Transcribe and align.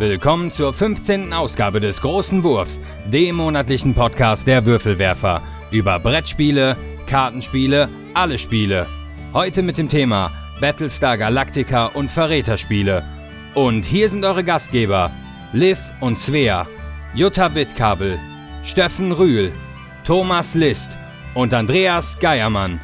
Willkommen 0.00 0.50
zur 0.50 0.72
15. 0.72 1.34
Ausgabe 1.34 1.78
des 1.78 2.00
Großen 2.00 2.42
Wurfs, 2.42 2.80
dem 3.12 3.36
monatlichen 3.36 3.92
Podcast 3.92 4.46
der 4.46 4.64
Würfelwerfer. 4.64 5.42
Über 5.70 5.98
Brettspiele, 5.98 6.74
Kartenspiele, 7.06 7.86
alle 8.14 8.38
Spiele. 8.38 8.86
Heute 9.34 9.60
mit 9.60 9.76
dem 9.76 9.90
Thema 9.90 10.32
Battlestar 10.58 11.18
Galactica 11.18 11.84
und 11.88 12.10
Verräterspiele. 12.10 13.04
Und 13.54 13.84
hier 13.84 14.08
sind 14.08 14.24
eure 14.24 14.42
Gastgeber, 14.42 15.10
Liv 15.52 15.78
und 16.00 16.18
Svea, 16.18 16.66
Jutta 17.12 17.54
Wittkabel, 17.54 18.18
Steffen 18.64 19.12
Rühl, 19.12 19.52
Thomas 20.04 20.54
List 20.54 20.96
und 21.34 21.52
Andreas 21.52 22.18
Geiermann. 22.18 22.80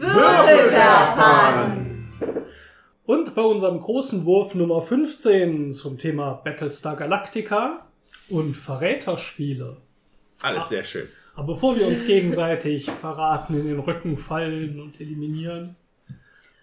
Würfelwerfern! 0.00 2.08
Und 3.04 3.34
bei 3.34 3.42
unserem 3.42 3.80
großen 3.80 4.24
Wurf 4.24 4.54
Nummer 4.54 4.80
15 4.80 5.74
zum 5.74 5.98
Thema 5.98 6.40
Battlestar 6.42 6.96
Galactica 6.96 7.84
und 8.30 8.56
Verräterspiele. 8.56 9.76
Alles 10.42 10.70
sehr 10.70 10.84
schön. 10.84 11.06
Aber 11.34 11.48
bevor 11.54 11.76
wir 11.76 11.86
uns 11.86 12.06
gegenseitig 12.06 12.90
verraten, 12.90 13.60
in 13.60 13.66
den 13.66 13.78
Rücken 13.78 14.16
fallen 14.16 14.80
und 14.80 14.98
eliminieren, 15.00 15.76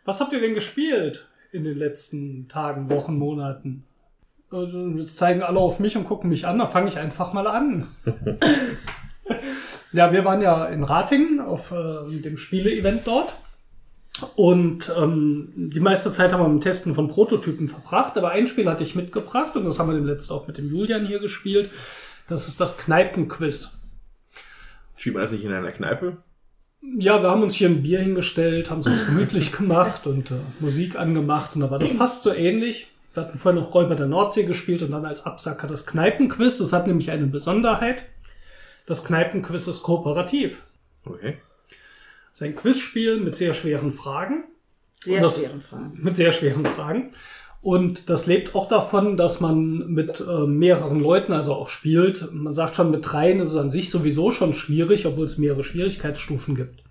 was 0.04 0.20
habt 0.20 0.34
ihr 0.34 0.42
denn 0.42 0.56
gespielt 0.56 1.30
in 1.52 1.64
den 1.64 1.78
letzten 1.78 2.48
Tagen, 2.48 2.90
Wochen, 2.90 3.18
Monaten? 3.18 3.84
Also 4.50 4.88
jetzt 4.90 5.18
zeigen 5.18 5.44
alle 5.44 5.60
auf 5.60 5.80
mich 5.80 5.96
und 5.96 6.06
gucken 6.06 6.30
mich 6.30 6.48
an, 6.48 6.58
da 6.58 6.66
fange 6.66 6.90
ich 6.90 6.98
einfach 6.98 7.34
mal 7.34 7.46
an. 7.46 7.88
ja, 9.92 10.12
wir 10.12 10.26
waren 10.26 10.42
ja 10.42 10.66
in 10.66 10.84
Ratingen 10.84 11.40
auf 11.40 11.72
äh, 11.72 12.22
dem 12.22 12.38
Spiele-Event 12.38 13.02
dort. 13.06 13.34
Und 14.36 14.92
ähm, 14.98 15.52
die 15.56 15.80
meiste 15.80 16.12
Zeit 16.12 16.34
haben 16.34 16.42
wir 16.42 16.48
mit 16.48 16.64
dem 16.64 16.66
Testen 16.66 16.96
von 16.96 17.08
Prototypen 17.08 17.68
verbracht, 17.68 18.18
aber 18.18 18.32
ein 18.32 18.48
Spiel 18.48 18.68
hatte 18.68 18.84
ich 18.84 18.96
mitgebracht 18.96 19.56
und 19.56 19.66
das 19.66 19.80
haben 19.80 19.90
wir 19.90 19.96
dem 19.96 20.06
letzten 20.06 20.34
auch 20.34 20.48
mit 20.48 20.58
dem 20.58 20.70
Julian 20.70 21.06
hier 21.06 21.20
gespielt. 21.20 21.70
Das 22.28 22.48
ist 22.48 22.60
das 22.60 22.78
Kneipenquiz. 22.78 23.80
Schieben 24.96 25.18
wir 25.18 25.22
das 25.22 25.32
nicht 25.32 25.44
in 25.44 25.54
einer 25.54 25.72
Kneipe? 25.72 26.18
Ja, 26.98 27.22
wir 27.22 27.30
haben 27.30 27.44
uns 27.44 27.56
hier 27.56 27.70
ein 27.70 27.84
Bier 27.84 28.00
hingestellt, 28.00 28.72
haben 28.72 28.80
es 28.80 28.88
uns 28.88 29.06
gemütlich 29.06 29.52
gemacht 29.52 30.08
und 30.08 30.32
äh, 30.32 30.36
Musik 30.60 30.98
angemacht 30.98 31.54
und 31.56 31.62
da 31.62 31.70
war 31.70 31.80
das 31.80 31.92
fast 31.92 32.24
so 32.24 32.34
ähnlich. 32.34 32.88
Wir 33.14 33.24
hatten 33.24 33.38
vorher 33.38 33.60
noch 33.60 33.74
Räuber 33.74 33.96
der 33.96 34.08
Nordsee 34.08 34.44
gespielt 34.44 34.84
und 34.84 34.92
dann 34.92 35.06
als 35.06 35.26
Absacker 35.26 35.68
das 35.68 35.86
Kneipenquiz. 35.86 36.58
Das 36.58 36.72
hat 36.72 36.88
nämlich 36.88 37.10
eine 37.12 37.26
Besonderheit. 37.26 38.04
Das 38.88 39.04
Kneipenquiz 39.04 39.68
ist 39.68 39.84
kooperativ. 39.84 40.64
Okay. 41.06 41.38
Es 42.34 42.42
ist 42.42 42.48
ein 42.48 42.56
Quizspiel 42.56 43.20
mit 43.20 43.36
sehr 43.36 43.54
schweren 43.54 43.92
Fragen. 43.92 44.46
Sehr 45.04 45.22
das- 45.22 45.38
schweren 45.38 45.62
Fragen. 45.62 46.00
Mit 46.02 46.16
sehr 46.16 46.32
schweren 46.32 46.66
Fragen. 46.66 47.12
Und 47.62 48.10
das 48.10 48.28
lebt 48.28 48.56
auch 48.56 48.68
davon, 48.68 49.18
dass 49.18 49.42
man 49.42 49.92
mit 49.92 50.22
äh, 50.22 50.46
mehreren 50.48 51.00
Leuten 51.00 51.34
also 51.34 51.54
auch 51.54 51.70
spielt. 51.70 52.32
Man 52.32 52.54
sagt 52.54 52.76
schon, 52.76 52.92
mit 52.92 53.06
dreien 53.12 53.40
ist 53.40 53.52
es 53.52 53.58
an 53.58 53.72
sich 53.72 53.90
sowieso 53.90 54.32
schon 54.32 54.54
schwierig, 54.54 55.06
obwohl 55.06 55.26
es 55.26 55.38
mehrere 55.38 55.64
Schwierigkeitsstufen 55.64 56.56
gibt. 56.56 56.84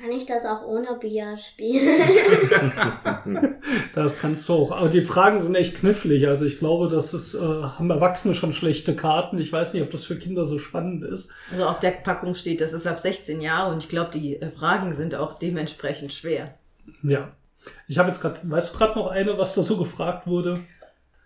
Kann 0.00 0.12
ich 0.12 0.24
das 0.24 0.46
auch 0.46 0.66
ohne 0.66 0.94
Bier 0.98 1.36
spielen? 1.36 2.00
Das 3.94 4.18
kannst 4.18 4.48
du 4.48 4.54
auch. 4.54 4.72
Aber 4.72 4.88
die 4.88 5.02
Fragen 5.02 5.40
sind 5.40 5.54
echt 5.54 5.76
knifflig. 5.76 6.26
Also 6.26 6.44
ich 6.44 6.58
glaube, 6.58 6.88
das 6.88 7.12
ist, 7.12 7.34
äh, 7.34 7.38
haben 7.38 7.90
Erwachsene 7.90 8.34
schon 8.34 8.52
schlechte 8.52 8.96
Karten. 8.96 9.38
Ich 9.38 9.52
weiß 9.52 9.74
nicht, 9.74 9.82
ob 9.82 9.90
das 9.90 10.04
für 10.04 10.18
Kinder 10.18 10.44
so 10.44 10.58
spannend 10.58 11.04
ist. 11.04 11.32
Also 11.52 11.66
auf 11.66 11.80
der 11.80 11.90
Packung 11.90 12.34
steht, 12.34 12.60
das 12.60 12.72
ist 12.72 12.86
ab 12.86 13.00
16 13.00 13.40
Jahre 13.40 13.72
und 13.72 13.84
ich 13.84 13.88
glaube, 13.88 14.10
die 14.12 14.40
äh, 14.40 14.48
Fragen 14.48 14.94
sind 14.94 15.14
auch 15.14 15.34
dementsprechend 15.34 16.14
schwer. 16.14 16.54
Ja. 17.02 17.32
Ich 17.86 17.98
habe 17.98 18.08
jetzt 18.08 18.20
gerade, 18.20 18.40
weißt 18.42 18.74
du 18.74 18.78
gerade 18.78 18.98
noch 18.98 19.08
eine, 19.08 19.36
was 19.36 19.54
da 19.54 19.62
so 19.62 19.76
gefragt 19.76 20.26
wurde? 20.26 20.60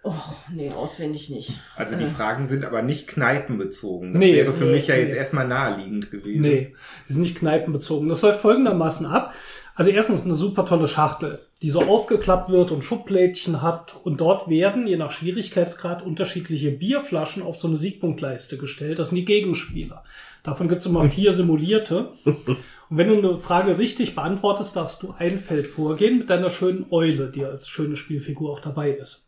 Oh, 0.06 0.12
nee, 0.52 0.70
auswendig 0.70 1.30
nicht. 1.30 1.54
Also 1.76 1.96
die 1.96 2.04
Äh. 2.04 2.08
Fragen 2.08 2.46
sind 2.46 2.64
aber 2.64 2.82
nicht 2.82 3.06
kneipenbezogen. 3.08 4.12
Das 4.12 4.20
Nee, 4.20 4.34
wäre 4.34 4.52
für 4.52 4.64
nee, 4.64 4.72
mich 4.72 4.86
ja 4.86 4.96
jetzt 4.96 5.12
nee. 5.12 5.16
erstmal 5.18 5.48
naheliegend 5.48 6.10
gewesen. 6.10 6.42
Nee, 6.42 6.74
die 7.08 7.12
sind 7.14 7.22
nicht 7.22 7.38
kneipenbezogen. 7.38 8.08
Das 8.10 8.20
läuft 8.20 8.42
folgendermaßen 8.42 9.06
ab. 9.06 9.32
Also 9.74 9.90
erstens 9.90 10.24
eine 10.24 10.34
super 10.34 10.66
tolle 10.66 10.88
Schachtel, 10.88 11.40
die 11.62 11.70
so 11.70 11.80
aufgeklappt 11.82 12.50
wird 12.50 12.70
und 12.70 12.84
Schublädchen 12.84 13.62
hat. 13.62 13.96
Und 14.04 14.20
dort 14.20 14.48
werden, 14.48 14.86
je 14.86 14.96
nach 14.98 15.10
Schwierigkeitsgrad, 15.10 16.02
unterschiedliche 16.04 16.70
Bierflaschen 16.70 17.42
auf 17.42 17.56
so 17.56 17.66
eine 17.68 17.78
Siegpunktleiste 17.78 18.58
gestellt. 18.58 18.98
Das 18.98 19.08
sind 19.08 19.16
die 19.16 19.24
Gegenspieler. 19.24 20.04
Davon 20.42 20.68
gibt's 20.68 20.84
immer 20.86 21.04
vier 21.08 21.32
simulierte. 21.32 22.10
Und 22.26 22.58
wenn 22.90 23.08
du 23.08 23.18
eine 23.18 23.38
Frage 23.38 23.78
richtig 23.78 24.14
beantwortest, 24.14 24.76
darfst 24.76 25.02
du 25.02 25.14
ein 25.18 25.38
Feld 25.38 25.66
vorgehen 25.66 26.18
mit 26.18 26.28
deiner 26.28 26.50
schönen 26.50 26.84
Eule, 26.90 27.30
die 27.30 27.44
als 27.44 27.66
schöne 27.66 27.96
Spielfigur 27.96 28.52
auch 28.52 28.60
dabei 28.60 28.90
ist. 28.90 29.23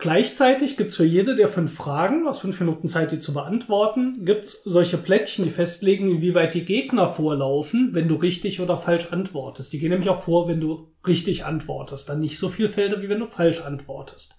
Gleichzeitig 0.00 0.76
gibt's 0.76 0.94
für 0.94 1.04
jede 1.04 1.34
der 1.34 1.48
fünf 1.48 1.74
Fragen, 1.74 2.28
aus 2.28 2.38
fünf 2.38 2.60
Minuten 2.60 2.86
Zeit, 2.86 3.10
die 3.10 3.18
zu 3.18 3.34
beantworten, 3.34 4.24
gibt's 4.24 4.62
solche 4.62 4.96
Plättchen, 4.96 5.44
die 5.44 5.50
festlegen, 5.50 6.08
inwieweit 6.08 6.54
die 6.54 6.64
Gegner 6.64 7.08
vorlaufen, 7.08 7.90
wenn 7.94 8.06
du 8.06 8.14
richtig 8.14 8.60
oder 8.60 8.78
falsch 8.78 9.08
antwortest. 9.10 9.72
Die 9.72 9.80
gehen 9.80 9.90
nämlich 9.90 10.08
auch 10.08 10.22
vor, 10.22 10.46
wenn 10.46 10.60
du 10.60 10.92
richtig 11.04 11.44
antwortest. 11.44 12.08
Dann 12.08 12.20
nicht 12.20 12.38
so 12.38 12.48
viel 12.48 12.68
Felder, 12.68 13.02
wie 13.02 13.08
wenn 13.08 13.18
du 13.18 13.26
falsch 13.26 13.62
antwortest. 13.62 14.38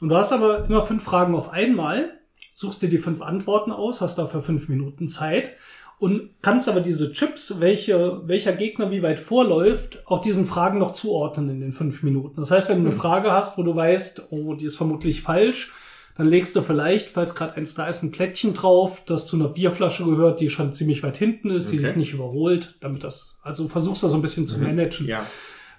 Und 0.00 0.08
du 0.08 0.16
hast 0.16 0.32
aber 0.32 0.66
immer 0.66 0.86
fünf 0.86 1.02
Fragen 1.02 1.34
auf 1.34 1.50
einmal, 1.50 2.20
suchst 2.54 2.80
dir 2.80 2.88
die 2.88 2.98
fünf 2.98 3.22
Antworten 3.22 3.72
aus, 3.72 4.00
hast 4.00 4.18
dafür 4.18 4.40
fünf 4.40 4.68
Minuten 4.68 5.08
Zeit 5.08 5.50
und 5.98 6.30
kannst 6.42 6.68
aber 6.68 6.80
diese 6.80 7.12
Chips, 7.12 7.56
welche, 7.60 8.20
welcher 8.26 8.52
Gegner 8.52 8.90
wie 8.90 9.02
weit 9.02 9.18
vorläuft, 9.18 10.02
auch 10.06 10.20
diesen 10.20 10.46
Fragen 10.46 10.78
noch 10.78 10.92
zuordnen 10.92 11.48
in 11.48 11.60
den 11.60 11.72
fünf 11.72 12.02
Minuten. 12.02 12.36
Das 12.40 12.50
heißt, 12.50 12.68
wenn 12.68 12.82
du 12.82 12.90
eine 12.90 12.96
Frage 12.98 13.30
hast, 13.32 13.56
wo 13.56 13.62
du 13.62 13.74
weißt, 13.74 14.28
oh, 14.30 14.54
die 14.54 14.66
ist 14.66 14.76
vermutlich 14.76 15.22
falsch, 15.22 15.72
dann 16.18 16.28
legst 16.28 16.56
du 16.56 16.62
vielleicht, 16.62 17.10
falls 17.10 17.34
gerade 17.34 17.54
eins 17.56 17.74
da 17.74 17.86
ist, 17.88 18.02
ein 18.02 18.10
Plättchen 18.10 18.54
drauf, 18.54 19.02
das 19.06 19.26
zu 19.26 19.36
einer 19.36 19.48
Bierflasche 19.48 20.04
gehört, 20.04 20.40
die 20.40 20.48
schon 20.50 20.72
ziemlich 20.72 21.02
weit 21.02 21.18
hinten 21.18 21.50
ist, 21.50 21.72
die 21.72 21.78
Okay. 21.78 21.88
dich 21.88 21.96
nicht 21.96 22.12
überholt, 22.14 22.76
damit 22.80 23.04
das, 23.04 23.36
also 23.42 23.68
versuchst 23.68 24.02
du 24.02 24.08
so 24.08 24.14
ein 24.16 24.22
bisschen 24.22 24.46
zu 24.46 24.58
managen 24.58 25.06
Ja. 25.06 25.26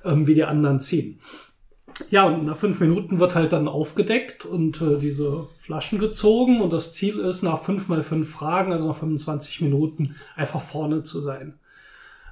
ähm, 0.05 0.27
wie 0.27 0.35
die 0.35 0.43
anderen 0.43 0.79
ziehen. 0.79 1.19
Ja, 2.09 2.25
und 2.25 2.45
nach 2.45 2.57
fünf 2.57 2.79
Minuten 2.79 3.19
wird 3.19 3.35
halt 3.35 3.53
dann 3.53 3.67
aufgedeckt 3.67 4.45
und 4.45 4.81
äh, 4.81 4.97
diese 4.97 5.47
Flaschen 5.55 5.99
gezogen 5.99 6.61
und 6.61 6.71
das 6.71 6.93
Ziel 6.93 7.19
ist, 7.19 7.41
nach 7.41 7.61
fünf 7.61 7.87
mal 7.87 8.03
fünf 8.03 8.29
Fragen, 8.29 8.71
also 8.71 8.87
nach 8.87 8.97
25 8.97 9.61
Minuten, 9.61 10.15
einfach 10.35 10.61
vorne 10.61 11.03
zu 11.03 11.21
sein. 11.21 11.55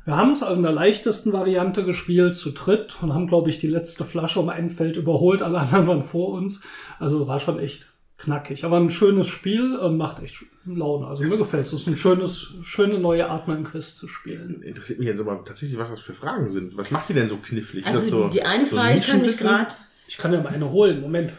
Wir 0.06 0.18
haben 0.18 0.34
es 0.34 0.44
in 0.44 0.62
der 0.62 0.72
leichtesten 0.72 1.34
Variante 1.34 1.84
gespielt, 1.84 2.38
zu 2.38 2.52
dritt, 2.52 3.02
und 3.02 3.14
haben, 3.14 3.26
glaube 3.26 3.50
ich, 3.50 3.58
die 3.58 3.68
letzte 3.68 4.06
Flasche 4.06 4.40
um 4.40 4.50
ein 4.50 4.70
Feld 4.70 4.98
überholt, 4.98 5.42
alle 5.42 5.60
anderen 5.60 5.88
waren 5.88 6.04
vor 6.04 6.30
uns. 6.30 6.62
Also 7.00 7.24
es 7.24 7.28
war 7.28 7.40
schon 7.40 7.58
echt 7.58 7.92
knackig. 8.18 8.64
Aber 8.64 8.78
ein 8.78 8.90
schönes 8.90 9.28
Spiel, 9.28 9.78
äh, 9.82 9.90
macht 9.90 10.22
echt 10.22 10.44
Laune. 10.66 11.08
Also 11.08 11.24
mir 11.24 11.38
gefällt 11.38 11.68
es. 11.68 11.74
Es 11.74 11.82
ist 11.82 11.88
ein 11.88 11.98
schönes, 11.98 12.56
schöne 12.64 12.98
neue 13.00 13.30
Art, 13.30 13.48
mal 13.48 13.58
ein 13.58 13.64
Quiz 13.64 13.96
zu 13.96 14.08
spielen. 14.08 14.62
Interessiert 14.62 15.00
mich 15.00 15.08
jetzt 15.08 15.20
aber 15.20 15.44
tatsächlich, 15.44 15.78
was 15.78 15.90
das 15.90 16.00
für 16.02 16.14
Fragen 16.14 16.50
sind. 16.50 16.78
Was 16.78 16.92
macht 16.92 17.10
die 17.10 17.14
denn 17.14 17.28
so 17.30 17.38
knifflig? 17.38 17.86
Ist 17.86 17.88
Also 17.88 18.00
das 18.00 18.10
so, 18.10 18.28
die 18.30 18.44
eine 18.44 18.66
so 18.66 18.76
Frage, 18.76 18.98
ich 18.98 19.08
kann 19.08 19.22
mich 19.22 19.38
gerade. 19.38 19.74
Ich 20.08 20.18
kann 20.18 20.34
ja 20.34 20.42
mal 20.42 20.54
eine 20.54 20.70
holen. 20.70 21.02
Moment. 21.02 21.34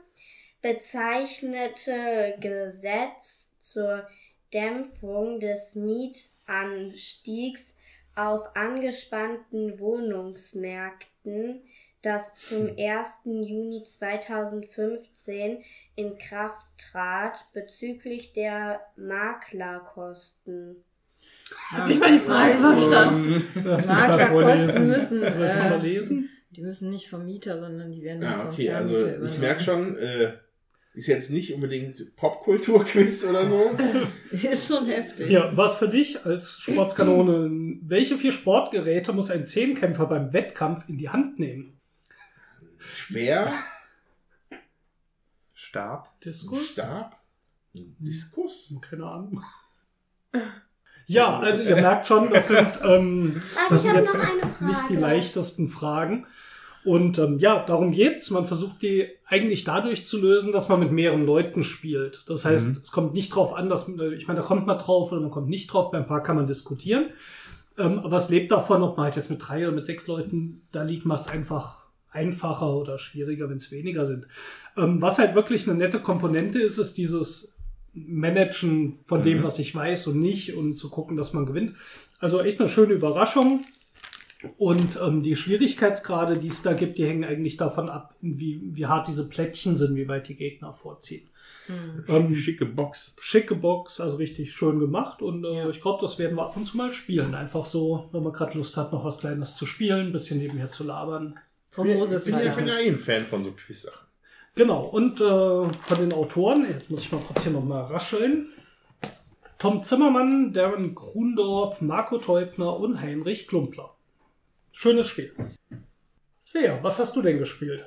bezeichnete 0.62 2.36
Gesetz 2.42 3.54
zur 3.62 4.06
Dämpfung 4.54 5.40
des 5.40 5.75
Mietanstiegs 5.75 7.75
auf 8.16 8.56
angespannten 8.56 9.80
Wohnungsmärkten, 9.80 11.62
das 12.02 12.36
zum 12.36 12.70
1. 12.78 13.22
Juni 13.26 13.84
2015 13.84 15.64
in 15.96 16.18
Kraft 16.18 16.66
trat 16.78 17.46
bezüglich 17.54 18.34
der 18.34 18.82
Maklerkosten. 18.96 20.84
Hab 21.72 21.90
ich 21.90 22.00
mal 22.00 22.12
die 22.12 22.20
Frage 22.20 22.54
verstanden. 22.54 23.48
Mal 23.56 23.86
Maklerkosten 23.88 24.88
müssen, 24.88 25.24
äh? 25.24 26.30
Die 26.52 26.62
müssen 26.62 26.90
nicht 26.90 27.10
vom 27.10 27.26
Mieter, 27.26 27.60
sondern 27.60 27.92
die 27.92 28.02
werden 28.04 28.22
Ja, 28.22 28.38
vom 28.38 28.50
okay, 28.50 28.70
also 28.70 28.98
ich 29.26 29.40
merke 29.40 29.62
schon, 29.62 29.98
äh, 29.98 30.34
Ist 30.96 31.08
jetzt 31.08 31.30
nicht 31.30 31.54
unbedingt 31.54 32.16
Popkultur-Quiz 32.16 33.26
oder 33.26 33.46
so. 33.46 33.72
Ist 34.32 34.68
schon 34.68 34.88
heftig. 34.88 35.30
Ja, 35.30 35.56
was 35.56 35.76
für 35.76 35.90
dich 35.90 36.26
als 36.26 36.60
Sportskanone, 36.60 37.78
welche 37.82 38.18
vier 38.18 38.32
Sportgeräte 38.32 39.12
muss 39.12 39.30
ein 39.30 39.46
Zehnkämpfer 39.46 40.06
beim 40.06 40.32
Wettkampf 40.32 40.88
in 40.88 40.98
die 40.98 41.10
Hand 41.10 41.38
nehmen? 41.38 41.78
Speer, 42.94 43.52
Stab. 45.54 46.18
Diskus? 46.22 46.72
Stab, 46.72 47.20
Diskus. 47.74 48.74
Keine 48.80 49.06
Ahnung. 49.06 49.44
Ja, 51.08 51.40
also 51.42 51.64
ihr 51.64 51.76
merkt 51.76 52.08
schon, 52.08 52.30
das 52.30 52.48
sind, 52.48 52.80
ähm, 52.82 53.42
Ah, 53.58 53.68
das 53.70 53.82
sind 53.82 53.96
jetzt 53.96 54.18
nicht 54.62 54.90
die 54.90 54.96
leichtesten 54.96 55.68
Fragen. 55.68 56.26
Und 56.86 57.18
ähm, 57.18 57.40
ja, 57.40 57.66
darum 57.66 57.92
geht's. 57.92 58.30
Man 58.30 58.46
versucht 58.46 58.82
die 58.84 59.08
eigentlich 59.26 59.64
dadurch 59.64 60.06
zu 60.06 60.20
lösen, 60.22 60.52
dass 60.52 60.70
man 60.70 60.80
mit 60.80 60.92
mehreren 60.92 61.26
Leuten 61.26 61.64
spielt. 61.64 62.24
Das 62.28 62.46
heißt, 62.46 62.68
Mhm. 62.68 62.78
es 62.84 62.92
kommt 62.92 63.14
nicht 63.16 63.30
drauf 63.36 63.54
an, 63.54 63.70
dass 63.70 63.88
man- 63.88 64.14
ich 64.14 64.28
meine, 64.28 64.40
da 64.42 64.46
kommt 64.46 64.68
man 64.68 64.78
drauf 64.78 65.12
oder 65.12 65.20
man 65.22 65.32
kommt 65.32 65.50
nicht 65.50 65.68
drauf. 65.74 65.90
Beim 65.92 66.06
Paar 66.06 66.22
kann 66.22 66.36
man 66.36 66.46
diskutieren. 66.48 67.08
Ähm, 67.78 68.00
aber 68.00 68.18
es 68.18 68.30
lebt 68.30 68.52
davon, 68.52 68.84
ob 68.84 68.98
man 68.98 69.06
halt 69.06 69.16
jetzt 69.16 69.30
mit 69.32 69.40
drei 69.46 69.68
oder 69.68 69.76
mit 69.76 69.84
sechs 69.84 70.06
Leuten 70.08 70.62
da 70.72 70.84
liegt, 70.84 71.06
macht 71.06 71.22
es 71.22 71.28
einfach 71.28 71.78
einfacher 72.12 72.74
oder 72.74 72.98
schwieriger, 72.98 73.50
wenn 73.50 73.58
es 73.58 73.72
weniger 73.72 74.06
sind. 74.06 74.28
Ähm, 74.78 75.02
was 75.02 75.18
halt 75.20 75.36
wirklich 75.36 75.68
eine 75.68 75.78
nette 75.78 76.00
Komponente 76.00 76.62
ist, 76.62 76.78
ist 76.78 76.98
dieses 76.98 77.58
Managen 77.94 79.00
von 79.06 79.24
dem, 79.24 79.40
Mhm. 79.40 79.44
was 79.44 79.60
ich 79.60 79.74
weiß 79.74 80.08
und 80.08 80.20
nicht 80.20 80.56
und 80.56 80.76
zu 80.78 80.90
gucken, 80.90 81.18
dass 81.18 81.34
man 81.34 81.46
gewinnt. 81.46 81.76
Also 82.20 82.42
echt 82.42 82.60
eine 82.60 82.70
schöne 82.70 82.94
Überraschung. 82.94 83.66
Und 84.58 85.00
ähm, 85.02 85.22
die 85.24 85.36
Schwierigkeitsgrade, 85.36 86.38
die 86.38 86.48
es 86.48 86.62
da 86.62 86.74
gibt, 86.74 86.98
die 86.98 87.06
hängen 87.06 87.24
eigentlich 87.24 87.58
davon 87.58 87.90
ab, 87.90 88.16
wie, 88.22 88.62
wie 88.64 88.86
hart 88.86 89.08
diese 89.08 89.30
Plättchen 89.30 89.76
sind, 89.76 89.96
wie 89.96 90.08
weit 90.08 90.28
die 90.28 90.36
Gegner 90.36 90.74
vorziehen. 90.74 91.30
Ähm, 92.08 92.36
Schicke 92.36 92.66
Box. 92.66 93.16
schicke 93.20 93.56
Box, 93.56 94.00
also 94.00 94.18
richtig 94.18 94.54
schön 94.54 94.80
gemacht. 94.80 95.22
Und 95.22 95.46
äh, 95.46 95.70
ich 95.70 95.82
glaube, 95.82 96.00
das 96.02 96.20
werden 96.20 96.38
wir 96.38 96.44
ab 96.44 96.56
und 96.56 96.66
zu 96.66 96.78
mal 96.78 96.94
spielen. 96.94 97.34
Einfach 97.34 97.66
so, 97.66 98.10
wenn 98.12 98.24
man 98.24 98.34
gerade 98.34 98.58
Lust 98.58 98.78
hat, 98.78 98.92
noch 98.92 99.04
was 99.04 99.20
Kleines 99.20 99.56
zu 99.56 99.66
spielen, 99.66 100.08
ein 100.08 100.12
bisschen 100.12 100.40
nebenher 100.40 100.70
zu 100.70 100.84
labern. 100.84 101.40
Von 101.72 101.88
Moses 101.88 102.28
Ich 102.28 102.34
bin 102.34 102.44
ja, 102.44 102.50
weiter. 102.50 102.58
bin 102.58 102.68
ja 102.68 102.80
eh 102.80 102.88
ein 102.88 102.98
Fan 102.98 103.22
von 103.22 103.44
so 103.44 103.52
Quiz-Sachen. 103.52 104.06
Genau, 104.56 104.86
und 104.86 105.20
äh, 105.20 105.24
von 105.24 105.98
den 106.00 106.14
Autoren, 106.14 106.66
jetzt 106.70 106.90
muss 106.90 107.04
ich 107.04 107.12
mal 107.12 107.20
kurz 107.20 107.44
hier 107.44 107.52
nochmal 107.52 107.86
rascheln. 107.86 108.50
Tom 109.58 109.84
Zimmermann, 109.84 110.54
Darren 110.54 110.96
Krundorf, 110.96 111.82
Marco 111.82 112.20
Teubner 112.20 112.78
und 112.78 113.02
Heinrich 113.02 113.48
Klumpler. 113.48 113.95
Schönes 114.77 115.07
Spiel. 115.07 115.33
Sehr, 116.38 116.83
was 116.83 117.00
hast 117.00 117.16
du 117.16 117.22
denn 117.22 117.39
gespielt? 117.39 117.86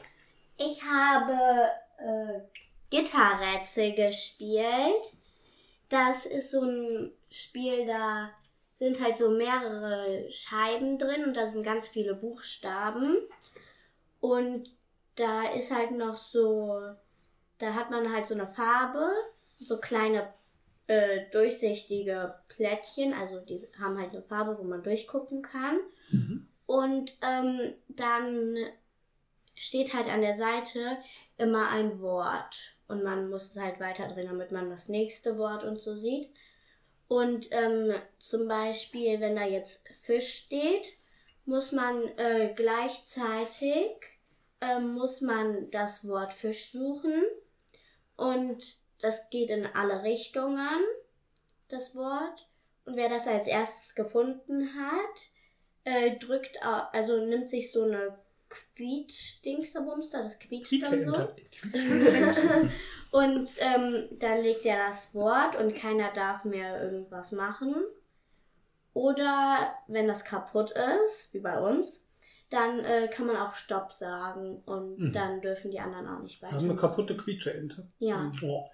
Ich 0.56 0.82
habe 0.82 1.68
äh, 1.98 2.40
Gitterrätsel 2.88 3.92
gespielt. 3.92 5.04
Das 5.90 6.24
ist 6.24 6.50
so 6.50 6.62
ein 6.62 7.12
Spiel, 7.30 7.84
da 7.86 8.30
sind 8.72 9.02
halt 9.02 9.18
so 9.18 9.30
mehrere 9.30 10.32
Scheiben 10.32 10.98
drin 10.98 11.24
und 11.26 11.36
da 11.36 11.46
sind 11.46 11.62
ganz 11.62 11.88
viele 11.88 12.14
Buchstaben. 12.14 13.18
Und 14.20 14.70
da 15.14 15.52
ist 15.52 15.70
halt 15.70 15.90
noch 15.90 16.16
so, 16.16 16.80
da 17.58 17.74
hat 17.74 17.90
man 17.90 18.10
halt 18.10 18.24
so 18.24 18.32
eine 18.32 18.46
Farbe, 18.46 19.10
so 19.58 19.78
kleine 19.78 20.26
äh, 20.86 21.26
durchsichtige 21.30 22.34
Plättchen, 22.48 23.12
also 23.12 23.40
die 23.40 23.60
haben 23.78 23.98
halt 23.98 24.12
eine 24.12 24.22
Farbe, 24.22 24.56
wo 24.58 24.64
man 24.64 24.82
durchgucken 24.82 25.42
kann. 25.42 25.80
Und 26.68 27.16
ähm, 27.22 27.72
dann 27.88 28.58
steht 29.54 29.94
halt 29.94 30.06
an 30.06 30.20
der 30.20 30.34
Seite 30.34 30.98
immer 31.38 31.70
ein 31.70 32.02
Wort. 32.02 32.76
Und 32.88 33.02
man 33.02 33.30
muss 33.30 33.52
es 33.52 33.62
halt 33.62 33.80
weiter 33.80 34.06
drehen, 34.06 34.26
damit 34.26 34.52
man 34.52 34.68
das 34.68 34.90
nächste 34.90 35.38
Wort 35.38 35.64
und 35.64 35.80
so 35.80 35.94
sieht. 35.94 36.28
Und 37.08 37.48
ähm, 37.52 37.94
zum 38.18 38.48
Beispiel, 38.48 39.18
wenn 39.18 39.34
da 39.34 39.46
jetzt 39.46 39.88
Fisch 39.88 40.44
steht, 40.44 40.92
muss 41.46 41.72
man 41.72 42.06
äh, 42.18 42.52
gleichzeitig 42.54 43.96
ähm, 44.60 44.92
muss 44.92 45.22
man 45.22 45.70
das 45.70 46.06
Wort 46.06 46.34
Fisch 46.34 46.70
suchen. 46.70 47.22
Und 48.18 48.76
das 49.00 49.30
geht 49.30 49.48
in 49.48 49.64
alle 49.64 50.02
Richtungen, 50.02 50.84
das 51.68 51.96
Wort. 51.96 52.46
Und 52.84 52.96
wer 52.96 53.08
das 53.08 53.26
als 53.26 53.46
erstes 53.46 53.94
gefunden 53.94 54.74
hat, 54.74 55.30
äh, 55.88 56.18
drückt, 56.18 56.62
also 56.62 57.24
nimmt 57.24 57.48
sich 57.48 57.72
so 57.72 57.84
eine 57.84 58.18
Quietsch-Dingsabumster, 58.48 60.22
das 60.22 60.38
quietscht 60.38 60.82
dann 60.82 61.00
so. 61.00 61.12
und 63.12 63.50
ähm, 63.58 64.08
dann 64.18 64.42
legt 64.42 64.64
er 64.64 64.88
das 64.88 65.14
Wort 65.14 65.56
und 65.56 65.74
keiner 65.74 66.12
darf 66.12 66.44
mehr 66.44 66.82
irgendwas 66.82 67.32
machen. 67.32 67.74
Oder 68.94 69.74
wenn 69.86 70.08
das 70.08 70.24
kaputt 70.24 70.72
ist, 71.04 71.32
wie 71.34 71.40
bei 71.40 71.58
uns, 71.58 72.07
dann 72.50 72.78
äh, 72.80 73.08
kann 73.12 73.26
man 73.26 73.36
auch 73.36 73.54
Stopp 73.54 73.92
sagen 73.92 74.62
und 74.64 74.98
Mhm. 74.98 75.12
dann 75.12 75.40
dürfen 75.42 75.70
die 75.70 75.80
anderen 75.80 76.06
auch 76.08 76.20
nicht 76.22 76.40
Wir 76.40 76.48
haben 76.50 76.58
eine 76.60 76.68
weiter. 76.70 76.80
kaputte 76.80 77.16
Quietscheente. 77.16 77.86
Ja. 77.98 78.32
Oh. 78.42 78.64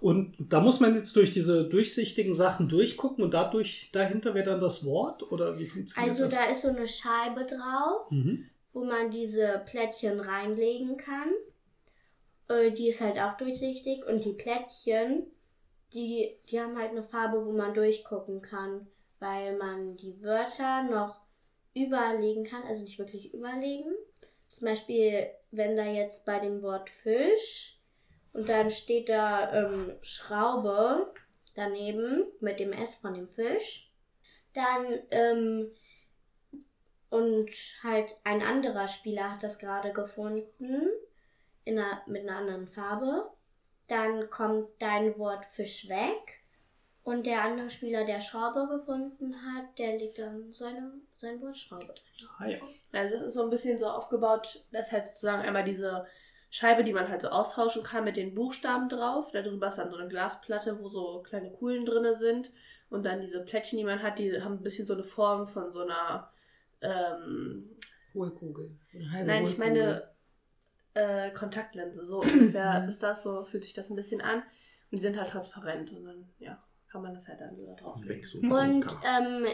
Und 0.00 0.34
da 0.38 0.60
muss 0.60 0.80
man 0.80 0.94
jetzt 0.94 1.14
durch 1.14 1.30
diese 1.30 1.68
durchsichtigen 1.68 2.32
Sachen 2.32 2.68
durchgucken 2.68 3.22
und 3.22 3.34
dadurch 3.34 3.90
dahinter 3.92 4.34
wäre 4.34 4.46
dann 4.52 4.60
das 4.60 4.86
Wort 4.86 5.30
oder 5.30 5.58
wie 5.58 5.66
funktioniert 5.66 6.10
Also 6.10 6.24
das? 6.24 6.34
da 6.34 6.44
ist 6.44 6.62
so 6.62 6.68
eine 6.68 6.88
Scheibe 6.88 7.44
drauf, 7.44 8.10
Mhm. 8.10 8.46
wo 8.72 8.84
man 8.84 9.10
diese 9.10 9.62
Plättchen 9.66 10.20
reinlegen 10.20 10.96
kann. 10.96 11.30
Äh, 12.48 12.70
die 12.72 12.88
ist 12.88 13.00
halt 13.02 13.18
auch 13.18 13.36
durchsichtig 13.36 14.06
und 14.06 14.24
die 14.24 14.32
Plättchen, 14.32 15.26
die, 15.92 16.36
die 16.48 16.60
haben 16.60 16.78
halt 16.78 16.92
eine 16.92 17.02
Farbe, 17.02 17.44
wo 17.44 17.52
man 17.52 17.74
durchgucken 17.74 18.40
kann, 18.40 18.86
weil 19.20 19.56
man 19.58 19.96
die 19.96 20.22
Wörter 20.22 20.82
noch 20.84 21.20
überlegen 21.86 22.44
kann, 22.44 22.62
also 22.62 22.84
nicht 22.84 22.98
wirklich 22.98 23.34
überlegen. 23.34 23.92
Zum 24.48 24.66
Beispiel, 24.66 25.28
wenn 25.50 25.76
da 25.76 25.84
jetzt 25.84 26.24
bei 26.24 26.38
dem 26.38 26.62
Wort 26.62 26.90
Fisch 26.90 27.78
und 28.32 28.48
dann 28.48 28.70
steht 28.70 29.08
da 29.08 29.52
ähm, 29.52 29.96
Schraube 30.00 31.12
daneben 31.54 32.26
mit 32.40 32.60
dem 32.60 32.72
S 32.72 32.96
von 32.96 33.14
dem 33.14 33.28
Fisch, 33.28 33.92
dann 34.54 34.86
ähm, 35.10 35.70
und 37.10 37.50
halt 37.82 38.16
ein 38.24 38.42
anderer 38.42 38.86
Spieler 38.86 39.32
hat 39.32 39.42
das 39.42 39.58
gerade 39.58 39.92
gefunden 39.92 40.88
in 41.64 41.78
einer, 41.78 42.02
mit 42.06 42.22
einer 42.22 42.38
anderen 42.38 42.66
Farbe. 42.66 43.30
Dann 43.86 44.28
kommt 44.28 44.68
dein 44.80 45.18
Wort 45.18 45.46
Fisch 45.46 45.88
weg. 45.88 46.37
Und 47.08 47.24
der 47.24 47.42
andere 47.42 47.70
Spieler, 47.70 48.04
der 48.04 48.20
Schraube 48.20 48.68
gefunden 48.68 49.34
hat, 49.34 49.78
der 49.78 49.96
legt 49.96 50.18
dann 50.18 50.52
seine, 50.52 50.92
sein 51.16 51.40
Wort 51.40 51.56
Schraube 51.56 51.86
drin. 51.86 52.28
Ah, 52.38 52.46
ja. 52.46 52.58
Also 52.92 53.14
es 53.16 53.22
ist 53.22 53.32
so 53.32 53.44
ein 53.44 53.48
bisschen 53.48 53.78
so 53.78 53.86
aufgebaut, 53.86 54.62
dass 54.72 54.92
halt 54.92 55.06
sozusagen 55.06 55.40
einmal 55.40 55.64
diese 55.64 56.04
Scheibe, 56.50 56.84
die 56.84 56.92
man 56.92 57.08
halt 57.08 57.22
so 57.22 57.28
austauschen 57.28 57.82
kann 57.82 58.04
mit 58.04 58.18
den 58.18 58.34
Buchstaben 58.34 58.90
drauf. 58.90 59.30
Darüber 59.32 59.68
ist 59.68 59.78
dann 59.78 59.88
so 59.88 59.96
eine 59.96 60.08
Glasplatte, 60.08 60.78
wo 60.80 60.90
so 60.90 61.22
kleine 61.22 61.50
Kugeln 61.50 61.86
drin 61.86 62.14
sind. 62.18 62.50
Und 62.90 63.06
dann 63.06 63.22
diese 63.22 63.40
Plättchen, 63.42 63.78
die 63.78 63.84
man 63.84 64.02
hat, 64.02 64.18
die 64.18 64.42
haben 64.42 64.56
ein 64.56 64.62
bisschen 64.62 64.84
so 64.84 64.92
eine 64.92 65.04
Form 65.04 65.48
von 65.48 65.72
so 65.72 65.80
einer 65.80 66.30
ähm, 66.82 67.74
Hohlkugel. 68.12 68.76
Eine 68.92 69.24
Nein, 69.24 69.44
ich 69.44 69.58
Hohlkugel. 69.58 69.58
meine 69.58 70.10
äh, 70.92 71.30
Kontaktlinse. 71.30 72.04
So 72.04 72.20
ungefähr 72.20 72.84
ist 72.86 73.02
das 73.02 73.22
so, 73.22 73.44
fühlt 73.46 73.64
sich 73.64 73.72
das 73.72 73.88
ein 73.88 73.96
bisschen 73.96 74.20
an. 74.20 74.40
Und 74.90 74.98
die 74.98 75.00
sind 75.00 75.18
halt 75.18 75.30
transparent 75.30 75.90
und 75.92 76.04
dann, 76.04 76.28
ja, 76.38 76.62
kann 76.90 77.02
man 77.02 77.14
das 77.14 77.28
halt 77.28 77.40
dann 77.40 77.54
so 77.54 77.66
da 77.66 77.74
drauf 77.74 78.02
legen. 78.04 78.52
Und 78.52 78.86
ähm, 79.04 79.46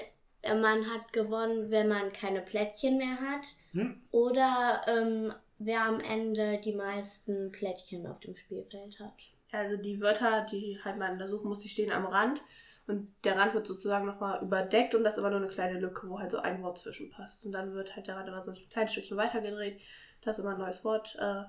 äh, 0.42 0.54
man 0.54 0.86
hat 0.90 1.12
gewonnen, 1.12 1.70
wenn 1.70 1.88
man 1.88 2.12
keine 2.12 2.40
Plättchen 2.40 2.98
mehr 2.98 3.18
hat. 3.20 3.46
Hm. 3.72 4.02
Oder 4.10 4.82
ähm, 4.86 5.32
wer 5.58 5.84
am 5.84 6.00
Ende 6.00 6.60
die 6.60 6.74
meisten 6.74 7.50
Plättchen 7.52 8.06
auf 8.06 8.20
dem 8.20 8.36
Spielfeld 8.36 9.00
hat. 9.00 9.14
Also 9.52 9.76
die 9.76 10.00
Wörter, 10.00 10.44
die 10.50 10.78
halt 10.84 10.98
man 10.98 11.12
untersuchen 11.12 11.48
muss, 11.48 11.60
die 11.60 11.68
stehen 11.68 11.92
am 11.92 12.06
Rand. 12.06 12.42
Und 12.86 13.14
der 13.24 13.38
Rand 13.38 13.54
wird 13.54 13.66
sozusagen 13.66 14.04
nochmal 14.04 14.42
überdeckt 14.42 14.94
und 14.94 15.04
das 15.04 15.14
ist 15.14 15.18
immer 15.18 15.30
nur 15.30 15.38
eine 15.38 15.48
kleine 15.48 15.80
Lücke, 15.80 16.06
wo 16.08 16.18
halt 16.18 16.30
so 16.30 16.38
ein 16.38 16.62
Wort 16.62 16.78
zwischenpasst. 16.78 17.46
Und 17.46 17.52
dann 17.52 17.72
wird 17.72 17.96
halt 17.96 18.06
der 18.08 18.16
Rand 18.16 18.28
immer 18.28 18.44
so 18.44 18.50
ein 18.50 18.68
kleines 18.68 18.92
Stückchen 18.92 19.16
weitergedreht, 19.16 19.80
dass 20.20 20.38
immer 20.38 20.50
ein 20.50 20.58
neues 20.58 20.84
Wort 20.84 21.16
äh, 21.18 21.44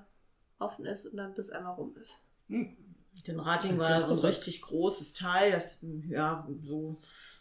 offen 0.58 0.86
ist 0.86 1.04
und 1.06 1.18
dann 1.18 1.34
bis 1.34 1.50
einmal 1.50 1.74
rum 1.74 1.94
ist. 2.00 2.18
Den 3.26 3.40
Rating 3.40 3.78
war 3.78 3.88
da 3.88 4.00
so 4.00 4.12
ein 4.12 4.32
richtig 4.32 4.62
großes 4.62 5.12
Teil, 5.14 5.52
das 5.52 5.78
ja 6.08 6.46
so, 6.64 7.00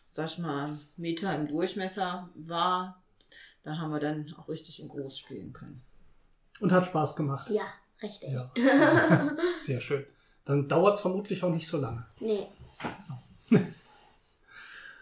sag 0.10 0.27
ich 0.27 0.38
mal, 0.39 0.79
Meter 0.96 1.36
im 1.36 1.48
Durchmesser 1.48 2.29
war. 2.36 3.01
Da 3.63 3.77
haben 3.77 3.91
wir 3.91 4.00
dann 4.00 4.34
auch 4.38 4.48
richtig 4.48 4.79
in 4.82 4.89
groß 4.89 5.17
spielen 5.17 5.51
können. 5.53 5.82
Und 6.60 6.72
hat 6.72 6.86
Spaß 6.86 7.15
gemacht. 7.15 7.50
Ja, 7.50 7.65
richtig. 8.01 8.32
Ja. 8.32 8.51
Sehr 9.60 9.82
schön. 9.82 10.05
Dann 10.46 10.70
dauert 10.70 10.96
es 10.96 11.01
vermutlich 11.01 11.44
auch 11.44 11.50
nicht 11.50 11.67
so 11.67 11.77
lange. 11.77 12.05
Nee. 12.20 12.46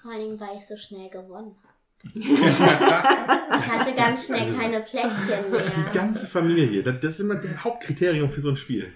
Vor 0.02 0.12
allem, 0.12 0.40
weil 0.40 0.58
ich 0.58 0.66
so 0.66 0.76
schnell 0.78 1.10
gewonnen 1.10 1.56
habe. 1.62 1.74
ich 2.20 2.26
hatte 3.80 3.96
ganz 3.96 4.26
schnell 4.26 4.54
keine 4.56 4.82
Plättchen 4.82 5.16
Die 5.46 5.52
mehr. 5.52 5.92
ganze 5.94 6.28
Familie, 6.28 6.84
das, 6.84 6.96
das 7.02 7.14
ist 7.16 7.20
immer 7.22 7.36
der 7.36 7.64
Hauptkriterium 7.64 8.30
für 8.30 8.42
so 8.42 8.50
ein 8.50 8.58
Spiel. 8.58 8.92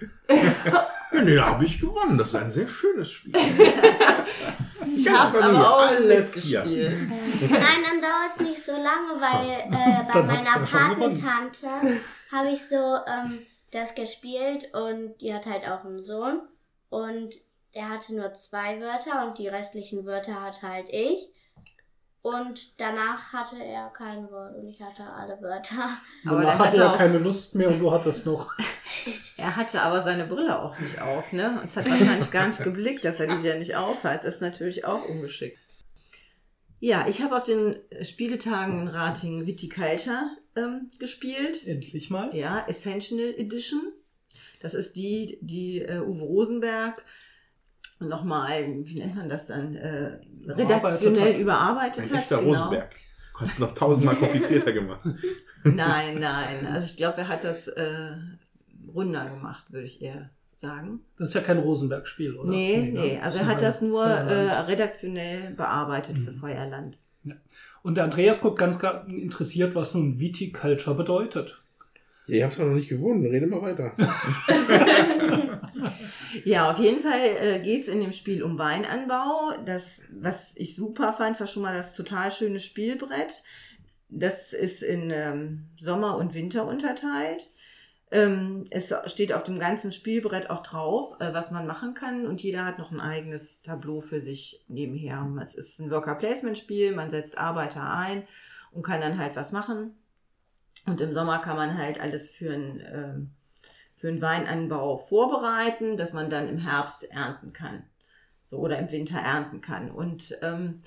Ja, 1.11 1.21
nee, 1.21 1.35
da 1.35 1.45
habe 1.47 1.65
ich 1.65 1.79
gewonnen. 1.79 2.17
Das 2.17 2.29
ist 2.29 2.35
ein 2.35 2.51
sehr 2.51 2.67
schönes 2.67 3.11
Spiel. 3.11 3.33
Ich 4.95 5.07
habe 5.09 5.43
aber 5.43 5.69
auch 5.75 5.81
alle 5.87 6.23
vier. 6.23 6.63
Nein, 6.65 7.49
dann 7.49 8.01
dauert 8.01 8.31
es 8.35 8.39
nicht 8.41 8.63
so 8.63 8.71
lange, 8.71 9.19
weil 9.19 9.59
äh, 9.67 10.03
bei 10.05 10.13
Dann 10.13 10.27
meiner. 10.27 10.65
Patentante 10.65 11.67
habe 12.31 12.49
ich 12.49 12.67
so 12.67 12.75
ähm, 13.05 13.39
das 13.71 13.95
gespielt 13.95 14.69
und 14.73 15.17
die 15.21 15.33
hat 15.33 15.45
halt 15.45 15.67
auch 15.67 15.83
einen 15.85 16.03
Sohn 16.03 16.41
und 16.89 17.35
der 17.75 17.89
hatte 17.89 18.15
nur 18.15 18.33
zwei 18.33 18.79
Wörter 18.81 19.27
und 19.27 19.37
die 19.37 19.47
restlichen 19.47 20.05
Wörter 20.05 20.41
hatte 20.41 20.67
halt 20.67 20.87
ich. 20.89 21.29
Und 22.23 22.79
danach 22.79 23.31
hatte 23.31 23.63
er 23.63 23.89
kein 23.89 24.29
Wort 24.31 24.55
und 24.55 24.67
ich 24.67 24.81
hatte 24.81 25.03
alle 25.03 25.39
Wörter. 25.41 25.89
Aber 26.27 26.41
Danach 26.41 26.59
hatte 26.59 26.77
er 26.77 26.97
keine 26.97 27.19
Lust 27.19 27.55
mehr 27.55 27.69
und 27.69 27.79
du 27.79 27.91
hattest 27.91 28.25
noch. 28.25 28.53
Er 29.37 29.55
hatte 29.55 29.81
aber 29.81 30.01
seine 30.01 30.25
Brille 30.25 30.59
auch 30.61 30.79
nicht 30.79 31.01
auf, 31.01 31.31
ne? 31.33 31.59
Und 31.61 31.69
es 31.69 31.75
hat 31.75 31.89
wahrscheinlich 31.89 32.31
gar 32.31 32.47
nicht 32.47 32.63
geblickt, 32.63 33.05
dass 33.05 33.19
er 33.19 33.27
die 33.27 33.43
wieder 33.43 33.57
nicht 33.57 33.75
auf 33.75 34.03
hat. 34.03 34.23
Das 34.23 34.35
ist 34.35 34.41
natürlich 34.41 34.85
auch 34.85 35.07
ungeschickt. 35.07 35.57
Ja, 36.79 37.07
ich 37.07 37.21
habe 37.21 37.35
auf 37.35 37.43
den 37.43 37.75
Spieletagen 38.03 38.81
in 38.81 38.87
Ratingen 38.87 39.47
Viticulture 39.47 40.29
ähm, 40.55 40.91
gespielt. 40.99 41.65
Endlich 41.65 42.09
mal. 42.09 42.35
Ja, 42.35 42.65
Essential 42.67 43.33
Edition. 43.35 43.81
Das 44.59 44.73
ist 44.73 44.95
die, 44.95 45.39
die 45.41 45.81
äh, 45.81 45.99
Uwe 45.99 46.23
Rosenberg 46.23 47.03
nochmal, 47.99 48.67
wie 48.85 48.99
nennt 48.99 49.15
man 49.15 49.29
das 49.29 49.47
dann, 49.47 49.75
äh, 49.75 50.19
redaktionell 50.47 51.33
hat. 51.33 51.39
überarbeitet 51.39 52.11
Ein 52.11 52.17
hat. 52.17 52.29
genau. 52.29 52.41
Rosenberg. 52.41 52.95
Hat 53.39 53.49
es 53.49 53.59
noch 53.59 53.73
tausendmal 53.75 54.15
komplizierter 54.15 54.71
gemacht. 54.71 55.01
Nein, 55.63 56.19
nein. 56.19 56.65
Also 56.71 56.87
ich 56.87 56.97
glaube, 56.97 57.17
er 57.19 57.27
hat 57.27 57.43
das 57.43 57.67
äh, 57.67 58.15
runder 58.97 59.25
gemacht, 59.29 59.65
würde 59.69 59.85
ich 59.85 60.01
eher 60.01 60.29
sagen. 60.55 61.01
Das 61.17 61.29
ist 61.29 61.35
ja 61.35 61.41
kein 61.41 61.59
Rosenberg-Spiel, 61.59 62.35
oder? 62.35 62.49
Nee, 62.49 62.77
ne? 62.91 62.99
nee. 62.99 63.19
Also 63.21 63.37
ist 63.37 63.43
er 63.43 63.47
hat 63.47 63.61
das 63.61 63.81
nur 63.81 64.05
äh, 64.05 64.51
redaktionell 64.61 65.51
bearbeitet 65.51 66.17
für 66.17 66.31
Mhm. 66.31 66.39
Feuerland. 66.39 66.99
Und 67.83 67.95
der 67.95 68.03
Andreas 68.05 68.41
guckt 68.41 68.57
ganz 68.57 68.79
gar 68.79 69.07
interessiert, 69.07 69.75
was 69.75 69.93
nun 69.93 70.19
Viticulture 70.19 70.95
bedeutet. 70.95 71.61
Ja, 72.25 72.37
ich 72.37 72.43
hab's 72.43 72.57
noch 72.57 72.65
nicht 72.73 72.89
gewonnen. 72.89 73.25
Rede 73.25 73.47
mal 73.47 73.61
weiter. 73.61 73.93
Ja, 76.43 76.69
auf 76.71 76.79
jeden 76.79 77.01
Fall 77.01 77.19
äh, 77.41 77.59
geht's 77.59 77.87
in 77.87 77.99
dem 78.01 78.11
Spiel 78.11 78.43
um 78.43 78.57
Weinanbau. 78.57 79.51
Das, 79.65 80.01
was 80.19 80.51
ich 80.55 80.75
super 80.75 81.13
fand, 81.13 81.39
war 81.39 81.47
schon 81.47 81.63
mal 81.63 81.75
das 81.75 81.93
total 81.93 82.31
schöne 82.31 82.59
Spielbrett. 82.59 83.43
Das 84.09 84.53
ist 84.53 84.83
in 84.83 85.09
ähm, 85.11 85.63
Sommer 85.79 86.17
und 86.17 86.33
Winter 86.33 86.67
unterteilt. 86.67 87.49
Ähm, 88.09 88.65
es 88.69 88.93
steht 89.07 89.33
auf 89.33 89.43
dem 89.43 89.59
ganzen 89.59 89.91
Spielbrett 89.91 90.49
auch 90.49 90.63
drauf, 90.63 91.15
äh, 91.19 91.33
was 91.33 91.51
man 91.51 91.67
machen 91.67 91.93
kann 91.93 92.25
und 92.25 92.41
jeder 92.41 92.63
hat 92.63 92.79
noch 92.79 92.91
ein 92.91 93.01
eigenes 93.01 93.61
Tableau 93.61 93.99
für 93.99 94.21
sich 94.21 94.63
nebenher. 94.69 95.29
Es 95.43 95.55
ist 95.55 95.79
ein 95.79 95.91
Worker-Placement-Spiel, 95.91 96.95
man 96.95 97.09
setzt 97.09 97.37
Arbeiter 97.37 97.91
ein 97.93 98.23
und 98.71 98.83
kann 98.83 99.01
dann 99.01 99.17
halt 99.17 99.35
was 99.35 99.51
machen. 99.51 99.97
Und 100.85 101.01
im 101.01 101.11
Sommer 101.11 101.39
kann 101.39 101.57
man 101.57 101.77
halt 101.77 101.99
alles 101.99 102.29
für 102.29 102.53
ein 102.53 102.81
ähm, 102.85 103.31
für 103.97 104.07
den 104.07 104.21
Weinanbau 104.21 104.97
vorbereiten, 104.97 105.97
dass 105.97 106.13
man 106.13 106.29
dann 106.29 106.47
im 106.47 106.59
Herbst 106.59 107.03
ernten 107.03 107.51
kann. 107.51 107.83
So, 108.43 108.59
oder 108.59 108.77
im 108.79 108.91
Winter 108.91 109.17
ernten 109.17 109.59
kann. 109.59 109.91
Und 109.91 110.37
ähm, 110.41 110.81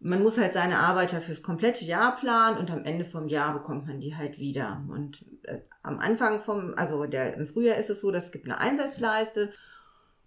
man 0.00 0.22
muss 0.22 0.38
halt 0.38 0.54
seine 0.54 0.78
Arbeiter 0.78 1.20
fürs 1.20 1.42
komplette 1.42 1.84
Jahr 1.84 2.16
planen 2.16 2.56
und 2.56 2.70
am 2.70 2.84
Ende 2.84 3.04
vom 3.04 3.28
Jahr 3.28 3.52
bekommt 3.52 3.86
man 3.86 4.00
die 4.00 4.16
halt 4.16 4.38
wieder. 4.38 4.82
Und 4.88 5.26
äh, 5.42 5.58
am 5.82 5.98
Anfang 5.98 6.40
vom, 6.40 6.74
also 6.74 7.04
der, 7.04 7.34
im 7.34 7.46
Frühjahr 7.46 7.76
ist 7.76 7.90
es 7.90 8.00
so, 8.00 8.10
dass 8.10 8.26
es 8.26 8.32
gibt 8.32 8.46
eine 8.46 8.58
Einsatzleiste. 8.58 9.52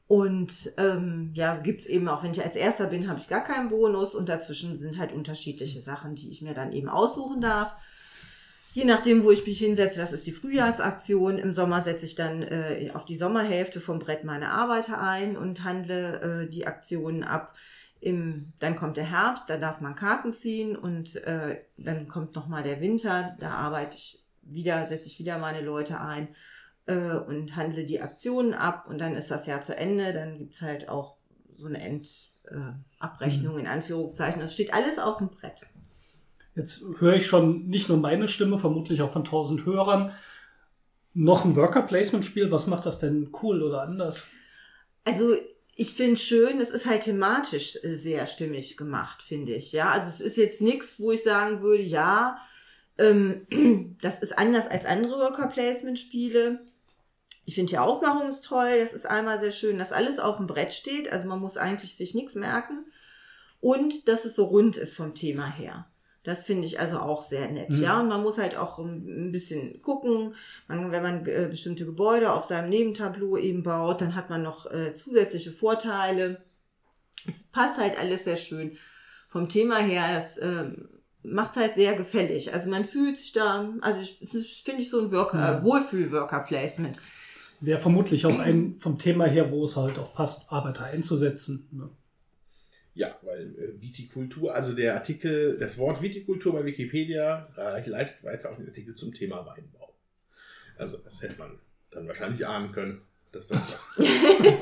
Und 0.06 0.74
ähm, 0.77 1.32
ja, 1.34 1.58
gibt's 1.58 1.88
eben 1.88 2.08
auch, 2.08 2.24
wenn 2.24 2.32
ich 2.32 2.44
als 2.44 2.56
Erster 2.56 2.86
bin, 2.86 3.10
habe 3.10 3.20
ich 3.20 3.27
gar 3.27 3.44
keinen 3.44 3.70
Bonus 3.70 4.13
und 4.13 4.30
dazwischen 4.30 4.77
sind 4.77 5.00
halt 5.00 5.12
unterschiedliche 5.12 5.82
Sachen, 5.82 6.13
die 6.13 6.30
ich 6.30 6.44
mir 6.44 6.53
dann 6.53 6.72
eben 6.72 6.89
aussuchen 6.89 7.42
darf. 7.42 7.74
Je 8.74 8.86
nachdem, 8.86 9.24
wo 9.24 9.32
ich 9.32 9.46
mich 9.46 9.58
hinsetze, 9.58 10.00
das 10.00 10.13
ist 10.13 10.27
die 10.27 10.32
Frühjahrsaktion. 10.32 11.39
Im 11.39 11.53
Sommer 11.53 11.82
setze 11.82 12.06
ich 12.06 12.13
dann 12.13 12.44
äh, 12.44 12.92
auf 12.94 13.06
die 13.06 13.18
Sommerhälfte 13.18 13.80
vom 13.80 13.98
Brett 13.98 14.24
meine 14.24 14.50
Arbeiter 14.50 15.01
ein 15.01 15.36
und 15.36 15.63
handle 15.63 16.44
äh, 16.44 16.50
die 16.50 16.68
Aktionen 16.68 17.24
ab. 17.24 17.56
Im, 18.03 18.51
dann 18.60 18.75
kommt 18.75 18.98
der 18.98 19.10
Herbst, 19.10 19.50
da 19.50 19.57
darf 19.57 19.79
man 19.79 19.95
Karten 19.95 20.33
ziehen 20.33 20.75
und 20.75 21.15
äh, 21.24 21.62
dann 21.77 22.10
kommt 22.10 22.36
nochmal 22.36 22.62
der 22.62 22.81
Winter, 22.81 23.38
da 23.39 23.51
arbeite 23.51 23.95
ich 23.95 24.22
wieder, 24.41 24.86
setze 24.88 25.07
ich 25.07 25.19
wieder 25.19 25.38
meine 25.38 25.62
Leute 25.62 26.01
ein 26.01 26.36
äh, 26.86 27.15
und 27.15 27.55
handle 27.55 27.86
die 27.86 28.01
Aktionen 28.01 28.53
ab 28.53 28.88
und 28.89 29.00
dann 29.00 29.15
ist 29.15 29.31
das 29.31 29.45
Jahr 29.45 29.62
zu 29.62 29.77
Ende, 29.77 30.12
dann 30.12 30.38
gibt's 30.38 30.62
halt 30.62 30.89
auch 30.89 31.15
so 31.55 31.67
eine 31.67 31.81
Endabrechnung 31.81 32.33
äh, 32.51 32.74
Abrechnung 33.00 33.57
in 33.57 33.67
Anführungszeichen. 33.67 34.41
Das 34.41 34.53
steht 34.53 34.74
alles 34.74 35.00
auf 35.00 35.19
dem 35.19 35.29
Brett. 35.29 35.65
Jetzt 36.55 36.83
höre 37.00 37.15
ich 37.15 37.25
schon 37.25 37.67
nicht 37.67 37.88
nur 37.88 38.00
meine 38.00 38.27
Stimme, 38.27 38.57
vermutlich 38.57 39.01
auch 39.01 39.13
von 39.13 39.24
tausend 39.24 39.65
Hörern. 39.65 40.12
Noch 41.13 41.45
ein 41.45 41.55
Worker-Placement-Spiel, 41.55 42.51
was 42.51 42.67
macht 42.67 42.86
das 42.86 43.00
denn 43.00 43.29
cool 43.41 43.63
oder 43.63 43.83
anders? 43.83 44.27
Also 45.05 45.36
ich 45.75 45.94
finde 45.94 46.18
schön, 46.18 46.60
es 46.62 46.70
ist 46.70 46.86
halt 46.86 47.03
thematisch 47.03 47.77
äh, 47.84 47.96
sehr 47.96 48.27
stimmig 48.27 48.77
gemacht, 48.77 49.24
finde 49.24 49.56
ich. 49.56 49.72
Ja, 49.72 49.89
also 49.89 50.08
es 50.08 50.22
ist 50.22 50.38
jetzt 50.38 50.62
nichts, 50.62 51.00
wo 51.00 51.12
ich 51.12 51.24
sagen 51.24 51.62
würde, 51.62 51.84
ja, 51.84 52.38
ähm, 52.98 53.98
das 54.01 54.20
ist 54.20 54.38
anders 54.38 54.68
als 54.68 54.86
andere 54.86 55.18
Worker 55.20 55.48
Placement 55.48 56.00
Spiele. 56.00 56.65
Ich 57.46 57.56
finde 57.56 57.72
die 57.72 57.77
Aufmachung 57.77 58.30
ist 58.30 58.46
toll, 58.46 58.80
das 58.80 58.94
ist 58.94 59.06
einmal 59.06 59.39
sehr 59.42 59.51
schön, 59.51 59.77
dass 59.77 59.92
alles 59.92 60.20
auf 60.20 60.38
dem 60.38 60.48
Brett 60.48 60.74
steht, 60.74 61.12
also 61.12 61.27
man 61.27 61.39
muss 61.39 61.58
eigentlich 61.58 61.96
sich 61.98 62.13
nichts 62.13 62.36
merken 62.36 62.86
und 63.60 64.08
dass 64.08 64.25
es 64.25 64.36
so 64.36 64.46
rund 64.46 64.77
ist 64.77 64.96
vom 64.96 65.13
Thema 65.13 65.51
her. 65.51 65.88
Das 66.24 66.44
finde 66.46 66.65
ich 66.65 66.80
also 66.80 67.00
auch 67.00 67.22
sehr 67.22 67.50
nett, 67.51 67.70
Mhm. 67.70 67.82
ja. 67.84 68.00
Und 68.00 68.08
man 68.08 68.22
muss 68.24 68.38
halt 68.38 68.56
auch 68.58 68.80
ein 68.80 69.32
bisschen 69.34 69.82
gucken, 69.82 70.36
man, 70.68 70.92
wenn 70.92 71.03
man 71.03 71.25
äh, 71.25 71.48
bestimmte 71.50 71.86
Gebäude 71.86 72.32
auf 72.34 72.46
seinem 72.46 72.70
Nebentableau 72.70 73.36
eben 73.38 73.63
baut, 73.63 74.00
dann 74.01 74.15
hat 74.15 74.30
man 74.30 74.42
noch 74.42 74.65
äh, 74.72 74.94
zusätzliche 74.94 75.51
Vorteile. 75.51 76.42
Es 77.27 77.44
passt 77.44 77.77
halt 77.77 77.98
alles 78.00 78.24
sehr 78.24 78.38
schön 78.38 78.72
vom 79.30 79.50
Thema 79.50 79.77
her. 79.80 80.13
Das 80.15 80.38
ähm, 80.42 80.88
macht 81.24 81.51
es 81.51 81.58
halt 81.58 81.75
sehr 81.75 81.94
gefällig. 81.96 82.53
Also 82.53 82.70
man 82.70 82.86
fühlt 82.86 83.18
sich 83.18 83.34
da, 83.34 83.74
also 83.82 84.01
finde 84.63 84.82
ich, 84.82 84.89
so 84.89 85.01
ein 85.01 85.12
Worker, 85.12 85.60
Mhm. 85.60 85.65
Wohlfühl-Worker-Placement. 85.65 87.00
Wäre 87.60 87.80
vermutlich 87.80 88.25
auch 88.25 88.39
ein 88.39 88.75
vom 88.80 88.98
Thema 88.98 89.25
her, 89.25 89.50
wo 89.51 89.63
es 89.65 89.75
halt 89.77 89.98
auch 90.00 90.13
passt, 90.13 90.51
Arbeiter 90.51 90.84
einzusetzen. 90.86 91.68
Ne? 91.72 91.89
Ja, 92.95 93.17
weil 93.23 93.55
äh, 93.57 93.81
Vitikultur, 93.81 94.53
also 94.53 94.73
der 94.73 94.93
Artikel, 94.93 95.57
das 95.59 95.77
Wort 95.77 96.01
Vitikultur 96.01 96.53
bei 96.53 96.63
Wikipedia 96.65 97.47
äh, 97.57 97.89
leitet 97.89 98.23
weiter 98.23 98.51
auf 98.51 98.57
den 98.57 98.67
Artikel 98.67 98.93
zum 98.93 99.13
Thema 99.13 99.45
Weinbau. 99.45 99.93
Also 100.77 100.97
das 100.97 101.21
hätte 101.21 101.35
man 101.39 101.57
dann 101.91 102.07
wahrscheinlich 102.07 102.45
ahnen 102.45 102.71
können, 102.71 103.01
dass 103.31 103.47
das. 103.47 103.79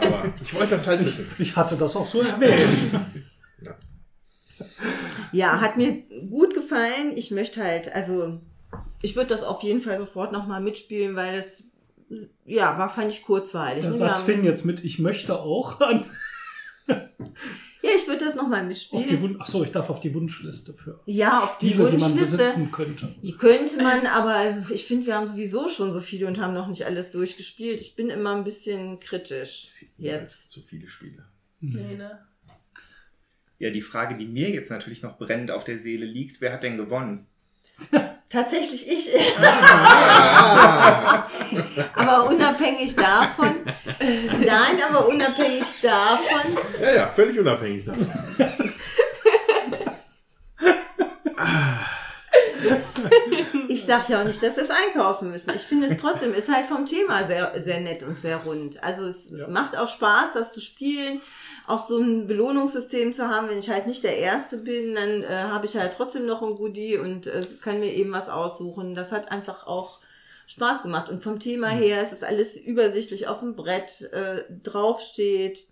Aber 0.01 0.33
ich 0.41 0.53
wollte 0.53 0.69
das 0.71 0.87
halt 0.87 1.05
wissen. 1.05 1.27
Ich 1.39 1.55
hatte 1.55 1.75
das 1.75 1.95
auch 1.95 2.05
so 2.05 2.21
erwähnt. 2.21 2.89
Ja, 5.31 5.59
hat 5.61 5.77
mir 5.77 6.03
gut 6.29 6.53
gefallen. 6.53 7.13
Ich 7.15 7.31
möchte 7.31 7.63
halt, 7.63 7.93
also 7.95 8.39
ich 9.01 9.15
würde 9.15 9.29
das 9.29 9.43
auf 9.43 9.63
jeden 9.63 9.79
Fall 9.81 9.97
sofort 9.97 10.31
nochmal 10.31 10.61
mitspielen, 10.61 11.15
weil 11.15 11.35
es, 11.35 11.63
ja, 12.45 12.77
war, 12.77 12.89
fand 12.89 13.11
ich 13.11 13.23
kurzweilig. 13.23 13.81
Der 13.81 13.91
Ne, 13.91 13.97
Satz 13.97 14.21
fing 14.21 14.43
jetzt 14.43 14.65
mit, 14.65 14.83
ich 14.83 14.99
möchte 14.99 15.39
auch 15.39 15.79
an. 15.79 16.05
Ja, 17.83 17.89
ich 17.95 18.07
würde 18.07 18.25
das 18.25 18.35
nochmal 18.35 18.59
Auf 18.59 18.63
die 18.63 18.67
mitspielen. 18.67 19.21
Wun 19.21 19.37
Ach 19.39 19.47
so, 19.47 19.63
ich 19.63 19.71
darf 19.71 19.89
auf 19.89 19.99
die 19.99 20.13
Wunschliste 20.13 20.73
für 20.73 21.01
Ja, 21.05 21.43
auf 21.43 21.57
die 21.57 21.69
Spiele, 21.69 21.89
die 21.91 21.97
man 21.97 22.11
Wunschliste. 22.11 22.37
besitzen 22.37 22.71
könnte. 22.71 23.15
Die 23.23 23.35
könnte 23.35 23.77
man, 23.77 24.05
aber 24.05 24.63
ich 24.69 24.85
finde, 24.85 25.07
wir 25.07 25.15
haben 25.15 25.27
sowieso 25.27 25.67
schon 25.67 25.91
so 25.91 25.99
viele 25.99 26.27
und 26.27 26.39
haben 26.39 26.53
noch 26.53 26.67
nicht 26.67 26.85
alles 26.85 27.11
durchgespielt. 27.11 27.81
Ich 27.81 27.95
bin 27.95 28.09
immer 28.09 28.35
ein 28.35 28.43
bisschen 28.43 28.99
kritisch 28.99 29.85
jetzt. 29.97 30.49
Zu 30.51 30.61
viele 30.61 30.87
Spiele. 30.87 31.25
Nee, 31.59 31.95
ne? 31.95 32.25
Ja, 33.57 33.69
die 33.69 33.81
Frage, 33.81 34.17
die 34.17 34.25
mir 34.27 34.49
jetzt 34.49 34.71
natürlich 34.71 35.03
noch 35.03 35.17
brennend 35.19 35.51
auf 35.51 35.63
der 35.63 35.77
Seele 35.77 36.05
liegt, 36.05 36.41
wer 36.41 36.51
hat 36.53 36.63
denn 36.63 36.77
gewonnen? 36.77 37.27
Tatsächlich 38.29 38.89
ich. 38.89 39.11
Ah, 39.41 41.25
aber 41.95 42.29
unabhängig 42.29 42.95
davon. 42.95 43.57
Nein, 43.99 44.77
aber 44.89 45.07
unabhängig 45.07 45.65
davon. 45.81 46.57
ja, 46.81 46.93
ja, 46.93 47.07
völlig 47.07 47.37
unabhängig 47.37 47.85
davon. 47.85 48.09
Ich 53.99 54.05
sag 54.07 54.09
ja 54.09 54.21
auch 54.21 54.25
nicht, 54.25 54.41
dass 54.41 54.55
wir 54.55 54.63
es 54.63 54.69
einkaufen 54.69 55.31
müssen. 55.31 55.49
Ich 55.53 55.61
finde 55.63 55.87
es 55.87 55.97
trotzdem, 55.97 56.33
ist 56.33 56.49
halt 56.53 56.65
vom 56.65 56.85
Thema 56.85 57.27
sehr, 57.27 57.51
sehr 57.61 57.79
nett 57.81 58.03
und 58.03 58.17
sehr 58.19 58.37
rund. 58.37 58.81
Also 58.83 59.03
es 59.05 59.29
Ja. 59.31 59.47
macht 59.47 59.77
auch 59.77 59.87
Spaß, 59.87 60.33
das 60.33 60.53
zu 60.53 60.61
spielen. 60.61 61.19
Auch 61.67 61.85
so 61.87 61.97
ein 61.99 62.25
Belohnungssystem 62.27 63.11
zu 63.13 63.27
haben, 63.27 63.49
wenn 63.49 63.59
ich 63.59 63.69
halt 63.69 63.87
nicht 63.87 64.03
der 64.03 64.17
Erste 64.17 64.57
bin, 64.57 64.95
dann 64.95 65.23
äh, 65.23 65.27
habe 65.27 65.65
ich 65.65 65.75
halt 65.77 65.93
trotzdem 65.93 66.25
noch 66.25 66.41
ein 66.41 66.55
Goodie 66.55 66.97
und 66.97 67.27
äh, 67.27 67.41
kann 67.61 67.79
mir 67.79 67.93
eben 67.93 68.11
was 68.11 68.29
aussuchen. 68.29 68.95
Das 68.95 69.11
hat 69.11 69.31
einfach 69.31 69.67
auch 69.67 69.99
Spaß 70.47 70.81
gemacht. 70.83 71.09
Und 71.09 71.21
vom 71.23 71.39
Thema 71.39 71.67
her 71.69 72.01
ist 72.01 72.13
es 72.13 72.23
alles 72.23 72.55
übersichtlich 72.57 73.27
auf 73.27 73.39
dem 73.39 73.55
Brett, 73.55 74.01
äh, 74.13 74.43
draufsteht. 74.63 75.67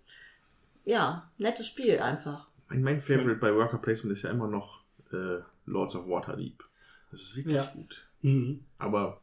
Ja, 0.84 1.30
nettes 1.38 1.66
Spiel 1.66 1.98
einfach. 2.00 2.48
Mein, 2.68 2.82
mein 2.82 3.00
Favorite 3.00 3.36
bei 3.40 3.54
Worker 3.54 3.78
Placement 3.78 4.16
ist 4.16 4.22
ja 4.22 4.30
immer 4.30 4.46
noch 4.48 4.82
äh, 5.12 5.40
Lords 5.66 5.94
of 5.96 6.06
Waterdeep. 6.08 6.62
Das 7.10 7.20
ist 7.22 7.36
wirklich 7.36 7.56
Ja. 7.56 7.64
gut. 7.74 8.06
Mhm. 8.22 8.64
Aber 8.78 9.20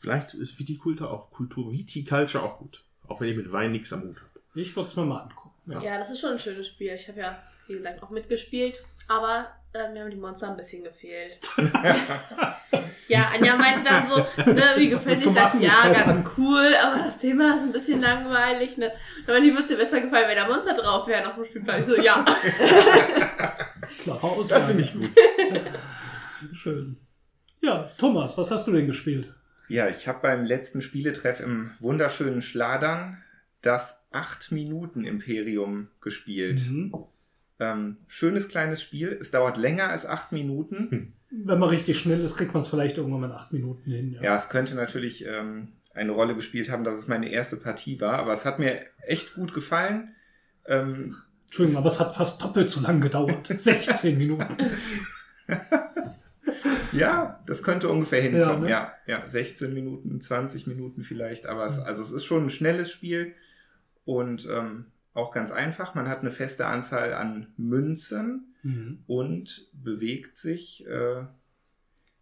vielleicht 0.00 0.34
ist 0.34 0.58
Viticulture 0.58 1.10
auch 1.10 1.30
Kultur, 1.30 1.72
Viticulture 1.72 2.42
auch 2.42 2.58
gut. 2.58 2.82
Auch 3.08 3.20
wenn 3.20 3.28
ich 3.28 3.36
mit 3.36 3.50
Wein 3.52 3.72
nichts 3.72 3.92
am 3.92 4.02
Hut 4.02 4.16
habe. 4.16 4.30
Ich 4.54 4.74
würde 4.74 4.88
es 4.88 4.96
mir 4.96 5.04
mal 5.04 5.20
angucken. 5.20 5.50
Ja. 5.66 5.82
Ja, 5.82 5.98
das 5.98 6.10
ist 6.10 6.20
schon 6.20 6.32
ein 6.32 6.38
schönes 6.38 6.66
Spiel. 6.66 6.92
Ich 6.92 7.08
habe 7.08 7.20
ja, 7.20 7.42
wie 7.66 7.74
gesagt, 7.74 8.02
auch 8.02 8.10
mitgespielt. 8.10 8.84
Aber 9.08 9.48
äh, 9.72 9.90
mir 9.92 10.02
haben 10.02 10.10
die 10.10 10.16
Monster 10.16 10.48
ein 10.48 10.56
bisschen 10.56 10.84
gefehlt. 10.84 11.38
ja, 13.08 13.30
Anja 13.34 13.56
meinte 13.56 13.82
dann 13.82 14.08
so, 14.08 14.18
ne, 14.52 14.62
wie 14.76 14.88
gefällt 14.88 15.24
dir 15.24 15.32
das? 15.32 15.52
Ja, 15.60 15.92
ganz 15.92 16.18
an. 16.18 16.30
cool, 16.36 16.74
aber 16.80 17.04
das 17.04 17.18
Thema 17.18 17.56
ist 17.56 17.62
ein 17.62 17.72
bisschen 17.72 18.00
langweilig. 18.00 18.76
Ne? 18.76 18.92
Aber 19.26 19.40
die 19.40 19.52
würde 19.52 19.68
dir 19.68 19.76
besser 19.76 20.00
gefallen, 20.00 20.28
wenn 20.28 20.36
da 20.36 20.46
Monster 20.48 20.74
drauf 20.74 21.06
wären 21.08 21.26
auf 21.26 21.34
dem 21.34 21.44
Spielplan. 21.44 21.80
Ich 21.80 21.86
so, 21.86 21.96
ja. 22.00 22.24
Klare 24.02 24.22
Aussage. 24.22 24.60
Das 24.60 24.66
finde 24.66 24.82
ich 24.82 24.92
gut. 24.92 25.10
Schön. 26.54 26.96
Ja, 27.60 27.90
Thomas, 27.98 28.36
was 28.38 28.50
hast 28.50 28.66
du 28.66 28.72
denn 28.72 28.86
gespielt? 28.86 29.32
Ja, 29.68 29.88
ich 29.88 30.08
habe 30.08 30.20
beim 30.22 30.44
letzten 30.44 30.82
Spieletreff 30.82 31.40
im 31.40 31.70
wunderschönen 31.78 32.42
Schladern 32.42 33.22
das 33.62 34.02
8-Minuten-Imperium 34.12 35.88
gespielt. 36.00 36.62
Mhm. 36.68 36.94
Ähm, 37.60 37.98
schönes 38.08 38.48
kleines 38.48 38.82
Spiel. 38.82 39.16
Es 39.20 39.30
dauert 39.30 39.58
länger 39.58 39.90
als 39.90 40.06
8 40.06 40.32
Minuten. 40.32 41.14
Wenn 41.30 41.60
man 41.60 41.68
richtig 41.68 41.98
schnell 41.98 42.20
ist, 42.20 42.36
kriegt 42.36 42.54
man 42.54 42.62
es 42.62 42.68
vielleicht 42.68 42.96
irgendwann 42.96 43.20
mal 43.20 43.26
in 43.28 43.32
acht 43.32 43.52
Minuten 43.52 43.88
hin. 43.90 44.18
Ja, 44.20 44.34
es 44.34 44.48
könnte 44.48 44.74
natürlich 44.74 45.24
ähm, 45.26 45.68
eine 45.94 46.10
Rolle 46.10 46.34
gespielt 46.34 46.70
haben, 46.70 46.82
dass 46.82 46.96
es 46.96 47.06
meine 47.06 47.30
erste 47.30 47.56
Partie 47.56 48.00
war, 48.00 48.18
aber 48.18 48.32
es 48.32 48.44
hat 48.44 48.58
mir 48.58 48.80
echt 49.06 49.34
gut 49.34 49.54
gefallen. 49.54 50.14
Ähm, 50.66 51.14
Entschuldigung, 51.44 51.78
aber 51.78 51.88
es 51.88 52.00
hat 52.00 52.16
fast 52.16 52.42
doppelt 52.42 52.68
so 52.68 52.80
lang 52.80 53.00
gedauert. 53.00 53.46
16 53.56 54.18
Minuten. 54.18 54.56
ja, 56.92 57.42
das 57.46 57.62
könnte 57.62 57.88
ungefähr 57.88 58.22
hinkommen. 58.22 58.64
Ja, 58.68 58.92
Ja, 59.06 59.16
ne? 59.18 59.22
ja, 59.22 59.26
16 59.26 59.72
Minuten, 59.74 60.20
20 60.20 60.66
Minuten 60.66 61.02
vielleicht, 61.02 61.46
aber 61.46 61.64
es, 61.66 61.78
also 61.78 62.02
es 62.02 62.10
ist 62.12 62.24
schon 62.24 62.46
ein 62.46 62.50
schnelles 62.50 62.90
Spiel 62.90 63.34
und 64.04 64.48
ähm, 64.50 64.86
auch 65.14 65.32
ganz 65.32 65.50
einfach. 65.50 65.94
Man 65.94 66.08
hat 66.08 66.20
eine 66.20 66.30
feste 66.30 66.66
Anzahl 66.66 67.14
an 67.14 67.48
Münzen 67.56 68.46
Mhm. 68.62 69.04
und 69.06 69.68
bewegt 69.72 70.36
sich 70.36 70.86
äh, 70.86 71.22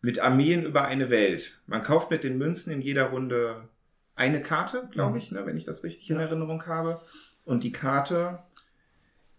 mit 0.01 0.21
Armeen 0.21 0.65
über 0.65 0.85
eine 0.85 1.11
Welt. 1.11 1.61
Man 1.67 1.83
kauft 1.83 2.13
mit 2.13 2.23
den 2.23 2.39
Münzen 2.39 2.73
in 2.73 2.81
jeder 2.81 3.07
Runde 3.07 3.69
eine 4.15 4.41
Karte, 4.41 4.89
glaube 4.93 5.13
Mhm. 5.13 5.17
ich, 5.17 5.33
ne, 5.33 5.47
wenn 5.47 5.57
ich 5.57 5.65
das 5.65 5.83
richtig 5.83 6.09
in 6.11 6.21
Erinnerung 6.21 6.65
habe. 6.67 7.01
Und 7.45 7.65
die 7.65 7.73
Karte 7.73 8.39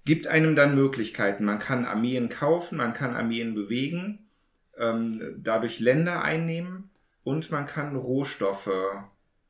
gibt 0.03 0.27
einem 0.27 0.55
dann 0.55 0.75
Möglichkeiten. 0.75 1.45
Man 1.45 1.59
kann 1.59 1.85
Armeen 1.85 2.27
kaufen, 2.27 2.77
man 2.77 2.91
kann 2.93 3.15
Armeen 3.15 3.55
bewegen, 3.55 4.28
ähm, 4.79 5.35
dadurch 5.37 5.79
Länder 5.79 6.21
einnehmen 6.23 6.89
und 7.23 7.51
man 7.51 7.65
kann 7.65 7.95
Rohstoffe 7.95 8.69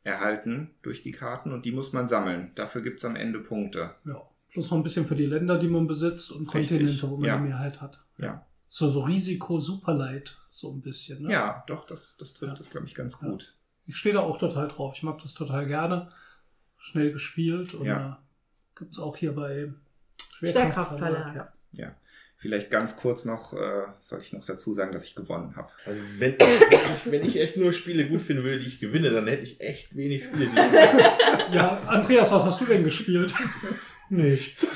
erhalten 0.03 0.71
durch 0.81 1.03
die 1.03 1.11
Karten 1.11 1.51
und 1.53 1.65
die 1.65 1.71
muss 1.71 1.93
man 1.93 2.07
sammeln. 2.07 2.51
Dafür 2.55 2.81
gibt 2.81 2.99
es 2.99 3.05
am 3.05 3.15
Ende 3.15 3.39
Punkte. 3.39 3.95
Ja. 4.05 4.21
Plus 4.51 4.71
noch 4.71 4.77
ein 4.77 4.83
bisschen 4.83 5.05
für 5.05 5.15
die 5.15 5.25
Länder, 5.27 5.59
die 5.59 5.67
man 5.67 5.85
besitzt 5.85 6.31
und 6.31 6.53
Richtig, 6.55 6.77
Kontinente, 6.79 7.09
wo 7.09 7.17
man 7.17 7.25
ja. 7.27 7.37
die 7.37 7.43
Mehrheit 7.43 7.81
hat. 7.81 7.99
Ja. 8.17 8.45
So, 8.67 8.89
so 8.89 9.01
Risiko 9.01 9.59
Superlight, 9.59 10.37
so 10.49 10.71
ein 10.71 10.81
bisschen. 10.81 11.23
Ne? 11.23 11.31
Ja, 11.33 11.63
doch, 11.67 11.85
das, 11.85 12.17
das 12.17 12.33
trifft 12.33 12.55
Ja. 12.55 12.59
es, 12.61 12.69
glaube 12.69 12.87
ich, 12.87 12.95
ganz 12.95 13.19
Ja. 13.21 13.27
gut. 13.27 13.55
Ich 13.85 13.95
stehe 13.97 14.13
da 14.13 14.21
auch 14.21 14.37
total 14.37 14.67
drauf. 14.67 14.93
Ich 14.95 15.03
mag 15.03 15.19
das 15.19 15.33
total 15.33 15.67
gerne. 15.67 16.11
Schnell 16.77 17.11
gespielt. 17.11 17.73
Und 17.75 17.85
Ja. 17.85 18.19
äh, 18.23 18.77
gibt 18.79 18.93
es 18.93 18.99
auch 18.99 19.17
hier 19.17 19.33
bei 19.35 19.71
Schwerkraftverlag. 20.33 21.35
Ja. 21.35 21.53
Ja, 21.71 21.91
vielleicht 22.39 22.71
ganz 22.71 22.95
kurz 22.95 23.25
noch, 23.25 23.53
äh, 23.53 23.83
soll 23.99 24.21
ich 24.21 24.31
noch 24.31 24.45
dazu 24.45 24.73
sagen, 24.73 24.93
dass 24.93 25.03
ich 25.03 25.13
gewonnen 25.13 25.55
habe. 25.57 25.69
Also 25.85 26.01
wenn, 26.17 26.39
wenn, 26.39 26.49
ich, 26.95 27.11
wenn 27.11 27.25
ich 27.25 27.39
echt 27.39 27.57
nur 27.57 27.73
Spiele 27.73 28.07
gut 28.07 28.21
finden 28.21 28.43
würde, 28.43 28.59
die 28.59 28.69
ich 28.69 28.79
gewinne, 28.79 29.09
dann 29.11 29.27
hätte 29.27 29.43
ich 29.43 29.59
echt 29.59 29.95
wenig 29.95 30.23
Spiele, 30.23 30.45
die 30.45 30.51
ich 30.51 31.53
ja, 31.53 31.81
Andreas, 31.87 32.31
was 32.31 32.45
hast 32.45 32.61
du 32.61 32.65
denn 32.65 32.83
gespielt? 32.83 33.35
Nichts. 34.09 34.67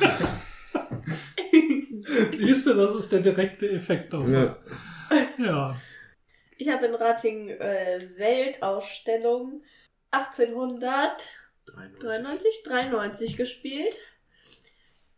Siehst 2.34 2.68
du, 2.68 2.74
das 2.74 2.96
ist 2.96 3.12
der 3.12 3.22
direkte 3.22 3.70
Effekt 3.70 4.14
davon. 4.14 4.34
Ja. 4.34 4.58
Ja. 5.38 5.76
Ich 6.58 6.70
habe 6.70 6.86
in 6.86 6.96
Rating 6.96 7.50
äh, 7.50 8.10
Weltausstellung 8.18 9.64
1893, 10.12 11.30
93. 11.66 12.64
93 12.64 13.38
gespielt. 13.38 14.00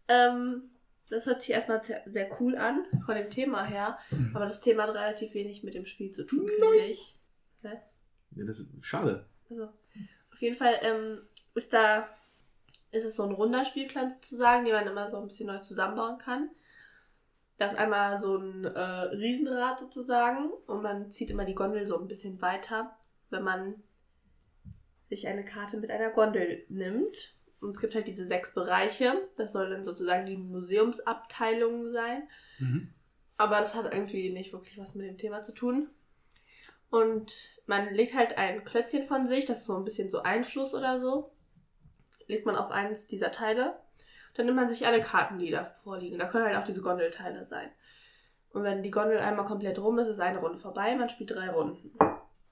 Ähm, 0.08 0.70
das 1.10 1.26
hört 1.26 1.42
sich 1.42 1.52
erstmal 1.52 1.82
sehr, 2.06 2.30
cool 2.40 2.58
an, 2.58 2.84
von 3.06 3.16
dem 3.16 3.30
Thema 3.30 3.64
her. 3.64 3.98
Mhm. 4.12 4.32
Aber 4.36 4.46
das 4.46 4.62
Thema 4.62 4.84
hat 4.84 4.96
relativ 4.96 5.34
wenig 5.34 5.64
mit 5.64 5.74
dem 5.74 5.86
Spiel 5.86 6.12
zu 6.12 6.24
tun, 6.26 6.48
finde 6.48 6.86
ich. 6.86 7.16
Ja, 7.64 7.72
das 8.44 8.60
ist 8.60 8.86
schade. 8.86 9.26
Also, 9.50 9.70
auf 10.32 10.42
jeden 10.42 10.56
Fall 10.56 10.78
ähm, 10.82 11.20
ist 11.54 11.74
da 11.74 12.10
ist 12.92 13.06
es 13.06 13.16
so 13.16 13.24
ein 13.24 13.32
runder 13.32 13.66
Spielplan 13.66 14.12
sozusagen, 14.12 14.66
den 14.66 14.74
man 14.74 14.88
immer 14.88 15.10
so 15.10 15.18
ein 15.18 15.28
bisschen 15.28 15.48
neu 15.48 15.60
zusammenbauen 15.60 16.18
kann. 16.18 16.50
Da 17.58 17.68
ist 17.68 17.78
einmal 17.78 18.20
so 18.20 18.38
ein 18.38 18.66
äh, 18.66 18.80
Riesenrad 18.80 19.80
sozusagen 19.80 20.50
und 20.66 20.82
man 20.82 21.12
zieht 21.12 21.30
immer 21.30 21.46
die 21.46 21.56
Gondel 21.56 21.86
so 21.88 22.00
ein 22.00 22.08
bisschen 22.08 22.42
weiter, 22.42 22.98
wenn 23.30 23.44
man 23.44 23.76
sich 25.10 25.28
eine 25.28 25.46
Karte 25.46 25.78
mit 25.78 25.92
einer 25.92 26.10
Gondel 26.10 26.66
nimmt. 26.70 27.36
Und 27.66 27.76
es 27.76 27.82
gibt 27.82 27.96
halt 27.96 28.08
diese 28.08 28.28
sechs 28.28 28.54
Bereiche. 28.54 29.28
Das 29.38 29.54
soll 29.54 29.70
dann 29.70 29.84
sozusagen 29.84 30.26
die 30.26 30.38
Museumsabteilung 30.38 31.92
sein. 31.92 32.28
Mhm. 32.60 32.94
Aber 33.38 33.60
das 33.60 33.76
hat 33.76 33.92
irgendwie 33.92 34.30
nicht 34.30 34.54
wirklich 34.54 34.78
was 34.78 34.96
mit 34.96 35.08
dem 35.08 35.18
Thema 35.18 35.42
zu 35.42 35.54
tun. 35.54 35.90
Und 36.90 37.34
man 37.66 37.94
legt 37.94 38.16
halt 38.16 38.38
ein 38.38 38.64
Klötzchen 38.64 39.04
von 39.04 39.28
sich, 39.28 39.46
das 39.46 39.60
ist 39.60 39.66
so 39.66 39.76
ein 39.76 39.84
bisschen 39.84 40.10
so 40.10 40.22
Einfluss 40.22 40.74
oder 40.74 41.00
so. 41.00 41.32
Legt 42.28 42.46
man 42.46 42.56
auf 42.56 42.72
eins 42.72 43.08
dieser 43.08 43.32
Teile. 43.32 43.76
Dann 44.36 44.46
nimmt 44.46 44.58
man 44.58 44.70
sich 44.70 44.86
alle 44.86 45.02
Karten, 45.02 45.40
die 45.40 45.52
da 45.52 45.66
vorliegen. 45.84 46.20
Da 46.20 46.28
können 46.28 46.46
halt 46.46 46.58
auch 46.58 46.66
diese 46.66 46.82
Gondelteile 46.82 47.46
sein. 47.48 47.72
Und 48.52 48.64
wenn 48.64 48.84
die 48.84 48.92
Gondel 48.92 49.20
einmal 49.20 49.46
komplett 49.46 49.80
rum 49.80 50.00
ist, 50.00 50.08
ist 50.08 50.20
eine 50.20 50.40
Runde 50.40 50.60
vorbei. 50.60 50.96
Man 50.96 51.10
spielt 51.10 51.32
drei 51.32 51.50
Runden. 51.50 51.98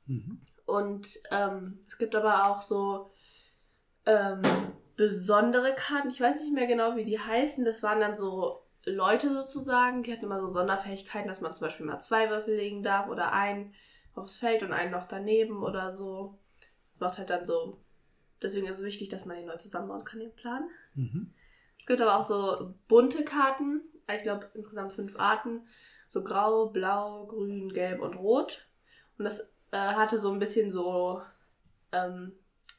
Mhm. 0.08 0.42
Und 0.66 1.20
ähm, 1.32 1.80
es 1.88 1.98
gibt 1.98 2.16
aber 2.16 2.50
auch 2.50 2.62
so 2.62 3.12
ähm, 4.06 4.42
besondere 4.96 5.74
Karten. 5.76 6.10
Ich 6.10 6.22
weiß 6.22 6.40
nicht 6.40 6.54
mehr 6.54 6.68
genau, 6.68 6.96
wie 6.96 7.06
die 7.06 7.20
heißen. 7.20 7.66
Das 7.66 7.84
waren 7.84 8.00
dann 8.00 8.16
so 8.16 8.64
Leute 8.86 9.34
sozusagen. 9.34 10.04
Die 10.04 10.12
hatten 10.12 10.26
immer 10.26 10.40
so 10.40 10.50
Sonderfähigkeiten, 10.50 11.28
dass 11.28 11.42
man 11.42 11.54
zum 11.54 11.62
Beispiel 11.62 11.86
mal 11.86 12.00
zwei 12.00 12.30
Würfel 12.30 12.56
legen 12.56 12.84
darf 12.84 13.08
oder 13.08 13.32
einen 13.32 13.74
aufs 14.16 14.36
Feld 14.36 14.64
und 14.64 14.74
einen 14.74 14.92
noch 14.92 15.08
daneben 15.08 15.64
oder 15.64 15.96
so. 15.96 16.38
Das 16.92 17.00
macht 17.00 17.18
halt 17.18 17.30
dann 17.30 17.46
so. 17.46 17.80
Deswegen 18.42 18.68
ist 18.68 18.80
es 18.80 18.86
wichtig, 18.86 19.10
dass 19.10 19.26
man 19.26 19.38
den 19.38 19.46
neu 19.46 19.58
zusammenbauen 19.58 20.04
kann, 20.04 20.20
den 20.20 20.36
Plan. 20.36 20.70
Mhm. 20.96 21.34
Es 21.80 21.86
gibt 21.86 22.02
aber 22.02 22.18
auch 22.18 22.28
so 22.28 22.74
bunte 22.88 23.24
Karten. 23.24 23.82
Ich 24.14 24.24
glaube 24.24 24.50
insgesamt 24.54 24.94
fünf 24.94 25.18
Arten. 25.18 25.66
So 26.10 26.24
grau, 26.24 26.68
blau, 26.68 27.26
grün, 27.26 27.70
gelb 27.70 28.02
und 28.02 28.16
rot. 28.16 28.68
Und 29.18 29.26
das 29.26 29.40
äh, 29.72 29.78
hatte 29.78 30.20
so 30.20 30.32
ein 30.32 30.40
bisschen 30.40 30.72
so 30.72 31.22
ähm, 31.92 32.34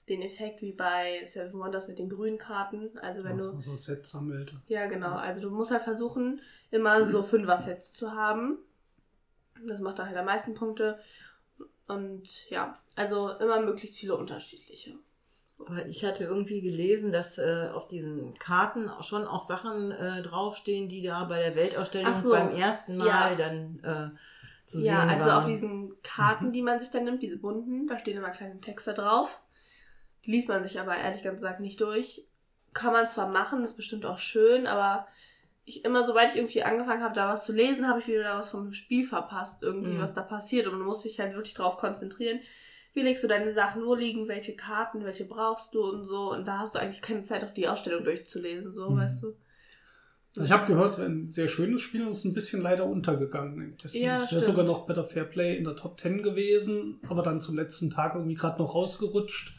den 0.09 0.23
Effekt 0.23 0.61
wie 0.61 0.73
bei 0.73 1.23
Seven 1.25 1.59
Wonders 1.59 1.89
mit 1.89 1.99
den 1.99 2.09
grünen 2.09 2.39
Karten. 2.39 2.97
Also 2.99 3.25
wenn 3.25 3.39
du. 3.39 3.59
so 3.59 3.75
Sets 3.75 4.11
sammelt. 4.11 4.55
Ja, 4.69 4.87
genau. 4.87 5.15
Also 5.15 5.41
du 5.41 5.51
musst 5.51 5.71
halt 5.71 5.83
versuchen, 5.83 6.41
immer 6.71 7.07
so 7.07 7.23
Fünfer-Sets 7.23 7.93
zu 7.95 8.13
haben. 8.13 8.59
Das 9.67 9.81
macht 9.81 9.99
dann 9.99 10.07
halt 10.09 10.17
am 10.19 10.27
meisten 10.27 10.55
Punkte. 10.55 10.99
Und 11.87 12.51
ja, 12.51 12.79
also 12.97 13.31
immer 13.39 13.61
möglichst 13.61 13.97
viele 13.97 14.17
unterschiedliche. 14.17 14.95
Aber 15.59 15.87
ich 15.87 16.05
hatte 16.05 16.25
irgendwie 16.25 16.61
gelesen, 16.61 17.13
dass 17.13 17.39
äh, 17.39 17.69
auf 17.73 17.89
diesen 17.89 18.35
Karten 18.39 18.91
schon 19.01 19.27
auch 19.27 19.43
Sachen 19.43 19.93
äh, 19.93 20.21
draufstehen, 20.21 20.89
die 20.89 21.03
da 21.03 21.25
bei 21.25 21.39
der 21.41 21.55
Weltausstellung 21.55 22.21
so. 22.21 22.31
beim 22.31 22.51
ersten 22.51 22.97
Mal 22.97 23.07
Ja. 23.07 23.35
dann 23.37 23.79
äh, 23.83 24.67
zu 24.67 24.81
ja, 24.81 25.01
sehen 25.01 25.11
also 25.11 25.27
waren. 25.31 25.43
auf 25.45 25.47
diesen 25.47 26.03
Karten, 26.03 26.53
die 26.53 26.63
man 26.63 26.81
sich 26.81 26.91
dann 26.91 27.05
nimmt, 27.05 27.23
diese 27.23 27.39
bunten, 27.39 27.87
da 27.87 27.99
stehen 27.99 28.17
immer 28.17 28.31
kleine 28.31 28.61
Texte 28.61 28.93
drauf. 28.95 29.41
Die 30.27 30.31
liest 30.31 30.49
man 30.49 30.63
sich 30.65 30.81
aber 30.81 30.97
ehrlich 30.97 31.23
gesagt 31.23 31.61
nicht 31.61 31.81
durch. 31.81 32.25
Kann 32.73 32.93
man 32.93 33.09
zwar 33.09 33.29
machen, 33.29 33.63
ist 33.65 33.77
bestimmt 33.77 34.07
auch 34.07 34.19
schön, 34.19 34.67
aber 34.67 35.07
ich 35.65 35.85
immer, 35.85 36.05
sobald 36.05 36.31
ich 36.31 36.37
irgendwie 36.37 36.63
angefangen 36.63 37.03
habe, 37.03 37.15
da 37.15 37.29
was 37.29 37.45
zu 37.45 37.53
lesen, 37.53 37.89
habe 37.89 38.01
ich 38.01 38.07
wieder 38.07 38.23
da 38.25 38.39
was 38.39 38.51
vom 38.51 38.73
Spiel 38.75 39.07
verpasst, 39.07 39.63
irgendwie, 39.63 39.95
Mhm. 39.95 40.01
was 40.01 40.13
da 40.13 40.23
passiert. 40.23 40.67
Und 40.67 40.79
du 40.79 40.85
musst 40.85 41.05
dich 41.05 41.19
halt 41.21 41.35
wirklich 41.35 41.55
drauf 41.55 41.77
konzentrieren. 41.77 42.41
Wie 42.93 43.03
legst 43.03 43.25
du 43.25 43.29
deine 43.29 43.53
Sachen, 43.53 43.85
wo 43.85 43.95
liegen 43.95 44.29
welche 44.29 44.55
Karten, 44.55 45.05
welche 45.05 45.25
brauchst 45.25 45.75
du 45.75 45.83
und 45.83 46.05
so. 46.05 46.33
Und 46.33 46.47
da 46.47 46.59
hast 46.59 46.75
du 46.75 46.79
eigentlich 46.79 47.03
keine 47.03 47.25
Zeit, 47.25 47.45
auch 47.45 47.51
die 47.51 47.67
Ausstellung 47.69 48.05
durchzulesen, 48.05 48.75
so, 48.75 48.91
Mhm. 48.91 48.97
weißt 48.99 49.23
du. 49.23 49.35
Ich 50.43 50.51
habe 50.51 50.67
gehört, 50.67 50.99
ein 50.99 51.31
sehr 51.31 51.47
schönes 51.47 51.81
Spiel 51.81 52.03
und 52.05 52.11
ist 52.11 52.25
ein 52.25 52.35
bisschen 52.35 52.61
leider 52.61 52.87
untergegangen 52.87 53.61
in 53.63 53.77
Essen. 53.85 54.03
Ja, 54.03 54.17
es 54.17 54.33
wäre 54.33 54.41
sogar 54.41 54.65
noch 54.65 54.85
bei 54.85 54.93
der 54.93 55.05
Fairplay 55.05 55.57
in 55.57 55.63
der 55.65 55.77
Top 55.77 56.01
10 56.01 56.23
gewesen, 56.25 56.99
aber 57.09 57.23
dann 57.23 57.41
zum 57.41 57.55
letzten 57.55 57.91
Tag 57.91 58.17
irgendwie 58.17 58.35
gerade 58.35 58.61
noch 58.61 58.75
rausgerutscht. 58.75 59.55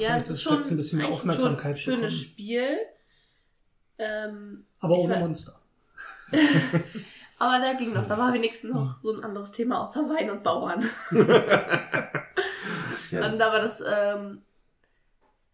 Ja, 0.00 0.18
das 0.18 0.30
ist 0.30 0.42
schon 0.42 0.62
ein 0.62 0.76
bisschen 0.76 0.98
mehr 0.98 1.08
Aufmerksamkeit 1.08 1.78
schon 1.78 1.94
schönes. 1.94 2.14
Spiel. 2.14 2.78
Ähm, 3.98 4.66
Aber 4.80 4.98
ohne 4.98 5.18
Monster. 5.18 5.60
Aber 7.38 7.64
da 7.64 7.74
ging 7.74 7.92
noch, 7.92 8.06
da 8.06 8.16
war 8.16 8.32
wenigstens 8.32 8.72
noch 8.72 8.98
so 8.98 9.12
ein 9.12 9.24
anderes 9.24 9.52
Thema 9.52 9.82
außer 9.82 10.08
Wein 10.08 10.30
und 10.30 10.42
Bauern. 10.42 10.88
Ja. 13.14 13.26
Und 13.26 13.40
aber 13.40 13.60
das 13.60 13.82
ähm, 13.86 14.42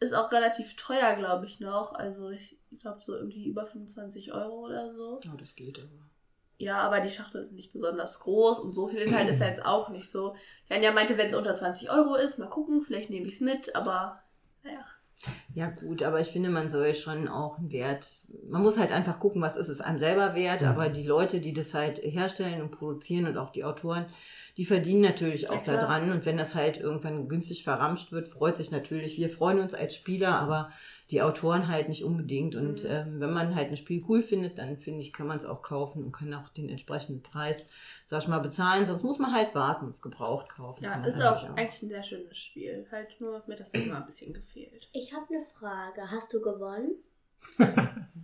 ist 0.00 0.14
auch 0.14 0.32
relativ 0.32 0.76
teuer, 0.76 1.14
glaube 1.16 1.46
ich, 1.46 1.60
noch. 1.60 1.94
Also 1.94 2.30
ich 2.30 2.58
glaube 2.78 3.00
so 3.04 3.14
irgendwie 3.14 3.46
über 3.46 3.66
25 3.66 4.32
Euro 4.32 4.66
oder 4.66 4.92
so. 4.94 5.20
Oh, 5.32 5.36
das 5.38 5.54
geht 5.54 5.78
aber. 5.78 6.08
Ja, 6.58 6.78
aber 6.78 7.00
die 7.00 7.10
Schachtel 7.10 7.42
ist 7.42 7.52
nicht 7.52 7.72
besonders 7.72 8.20
groß 8.20 8.58
und 8.58 8.74
so 8.74 8.88
viel 8.88 9.00
Inhalt 9.00 9.28
ist 9.30 9.40
ja 9.40 9.46
jetzt 9.48 9.64
auch 9.64 9.88
nicht 9.90 10.10
so. 10.10 10.34
Janja 10.68 10.92
meinte, 10.92 11.16
wenn 11.16 11.26
es 11.26 11.34
unter 11.34 11.54
20 11.54 11.90
Euro 11.90 12.16
ist, 12.16 12.38
mal 12.38 12.48
gucken, 12.48 12.82
vielleicht 12.82 13.10
nehme 13.10 13.26
ich 13.26 13.34
es 13.34 13.40
mit, 13.40 13.74
aber. 13.76 14.22
Ja 15.54 15.68
gut, 15.68 16.02
aber 16.02 16.20
ich 16.20 16.28
finde, 16.28 16.48
man 16.48 16.70
soll 16.70 16.94
schon 16.94 17.28
auch 17.28 17.58
einen 17.58 17.70
Wert, 17.72 18.08
man 18.48 18.62
muss 18.62 18.78
halt 18.78 18.90
einfach 18.90 19.18
gucken, 19.18 19.42
was 19.42 19.56
ist 19.56 19.68
es 19.68 19.82
einem 19.82 19.98
selber 19.98 20.34
wert, 20.34 20.62
aber 20.62 20.88
die 20.88 21.04
Leute, 21.06 21.40
die 21.40 21.52
das 21.52 21.74
halt 21.74 21.98
herstellen 21.98 22.62
und 22.62 22.70
produzieren 22.70 23.26
und 23.26 23.36
auch 23.36 23.50
die 23.50 23.64
Autoren, 23.64 24.06
die 24.60 24.66
verdienen 24.66 25.00
natürlich 25.00 25.44
Ja, 25.44 25.52
auch 25.52 25.62
klar. 25.62 25.78
daran 25.78 26.12
und 26.12 26.26
wenn 26.26 26.36
das 26.36 26.54
halt 26.54 26.78
irgendwann 26.78 27.28
günstig 27.28 27.64
verramscht 27.64 28.12
wird, 28.12 28.28
freut 28.28 28.58
sich 28.58 28.70
natürlich, 28.70 29.16
wir 29.16 29.30
freuen 29.30 29.58
uns 29.58 29.72
als 29.72 29.94
Spieler, 29.94 30.38
aber 30.38 30.68
die 31.10 31.22
Autoren 31.22 31.68
halt 31.68 31.88
nicht 31.88 32.04
unbedingt 32.04 32.56
und 32.56 32.84
Mhm. 32.84 32.90
ähm, 32.90 33.20
wenn 33.20 33.32
man 33.32 33.54
halt 33.54 33.70
ein 33.70 33.78
Spiel 33.78 34.02
cool 34.06 34.20
findet, 34.20 34.58
dann 34.58 34.76
finde 34.76 35.00
ich, 35.00 35.14
kann 35.14 35.26
man 35.26 35.38
es 35.38 35.46
auch 35.46 35.62
kaufen 35.62 36.04
und 36.04 36.12
kann 36.12 36.34
auch 36.34 36.50
den 36.50 36.68
entsprechenden 36.68 37.22
Preis, 37.22 37.64
sag 38.04 38.20
ich 38.20 38.28
mal, 38.28 38.40
bezahlen, 38.40 38.84
sonst 38.84 39.02
muss 39.02 39.18
man 39.18 39.32
halt 39.32 39.54
warten 39.54 39.86
und 39.86 39.92
es 39.92 40.02
gebraucht 40.02 40.50
kaufen. 40.50 40.84
Ja, 40.84 41.06
ist 41.06 41.16
natürlich 41.16 41.48
auch 41.48 41.56
eigentlich 41.56 41.82
ein 41.82 41.88
sehr 41.88 42.02
schönes 42.02 42.36
Spiel. 42.36 42.86
Halt 42.92 43.18
nur 43.18 43.42
mir 43.46 43.56
das 43.56 43.72
Thema 43.72 43.96
ein 43.96 44.04
bisschen 44.04 44.34
gefehlt. 44.34 44.90
Ich 44.92 45.14
habe 45.14 45.24
eine 45.30 45.46
Frage. 45.58 46.10
Hast 46.10 46.34
du 46.34 46.42
gewonnen? 46.42 46.96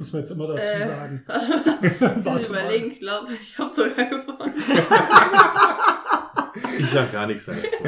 Muss 0.00 0.12
man 0.14 0.22
jetzt 0.22 0.30
immer 0.30 0.46
dazu 0.46 0.62
Äh, 0.72 0.82
sagen. 0.82 1.24
Ich 1.28 2.24
Warte 2.24 2.48
überlegen, 2.48 2.90
ich 2.90 3.00
glaube, 3.00 3.34
ich 3.34 3.58
habe 3.58 3.74
sogar 3.74 4.06
gewonnen. 4.06 4.54
Ich 6.78 6.90
sag 6.90 7.12
gar 7.12 7.26
nichts 7.26 7.46
mehr 7.46 7.56
dazu. 7.58 7.84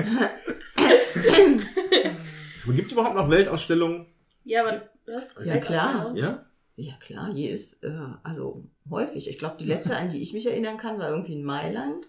Gibt 2.66 2.87
es 2.87 2.92
überhaupt 2.92 3.14
noch 3.16 3.31
Weltausstellungen? 3.31 4.05
Ja, 4.44 4.61
aber 4.62 4.83
was? 5.07 5.35
Ja, 5.42 5.57
klar. 5.57 6.12
Ja? 6.14 6.44
Ja 6.77 6.92
klar, 7.01 7.31
jedes, 7.33 7.83
äh, 7.83 7.90
also 8.22 8.62
häufig. 8.90 9.31
Ich 9.31 9.38
glaube, 9.38 9.57
die 9.59 9.64
letzte, 9.66 9.96
an 9.96 10.11
die 10.11 10.20
ich 10.20 10.35
mich 10.35 10.44
erinnern 10.46 10.77
kann, 10.77 10.98
war 10.98 11.09
irgendwie 11.09 11.33
in 11.33 11.44
Mailand. 11.44 12.07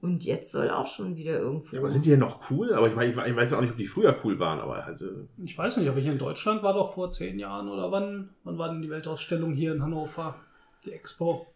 Und 0.00 0.24
jetzt 0.24 0.52
soll 0.52 0.70
auch 0.70 0.86
schon 0.86 1.16
wieder 1.16 1.38
irgendwo. 1.40 1.76
Aber 1.76 1.90
sind 1.90 2.04
die 2.04 2.10
denn 2.10 2.20
noch 2.20 2.50
cool? 2.50 2.72
Aber 2.72 2.86
ich, 2.86 2.94
meine, 2.94 3.10
ich 3.10 3.16
ich 3.16 3.36
weiß 3.36 3.52
auch 3.52 3.60
nicht, 3.60 3.72
ob 3.72 3.76
die 3.76 3.86
früher 3.86 4.16
cool 4.22 4.38
waren, 4.38 4.60
aber 4.60 4.84
also. 4.84 5.06
Ich 5.44 5.58
weiß 5.58 5.78
nicht, 5.78 5.88
aber 5.88 5.98
hier 5.98 6.12
in 6.12 6.18
Deutschland 6.18 6.62
war 6.62 6.72
doch 6.74 6.94
vor 6.94 7.10
zehn 7.10 7.38
Jahren 7.38 7.68
oder 7.68 7.90
wann, 7.90 8.30
wann 8.44 8.58
war 8.58 8.68
denn 8.68 8.80
die 8.80 8.90
Weltausstellung 8.90 9.52
hier 9.52 9.72
in 9.72 9.82
Hannover? 9.82 10.36
Die 10.84 10.92
Expo. 10.92 11.46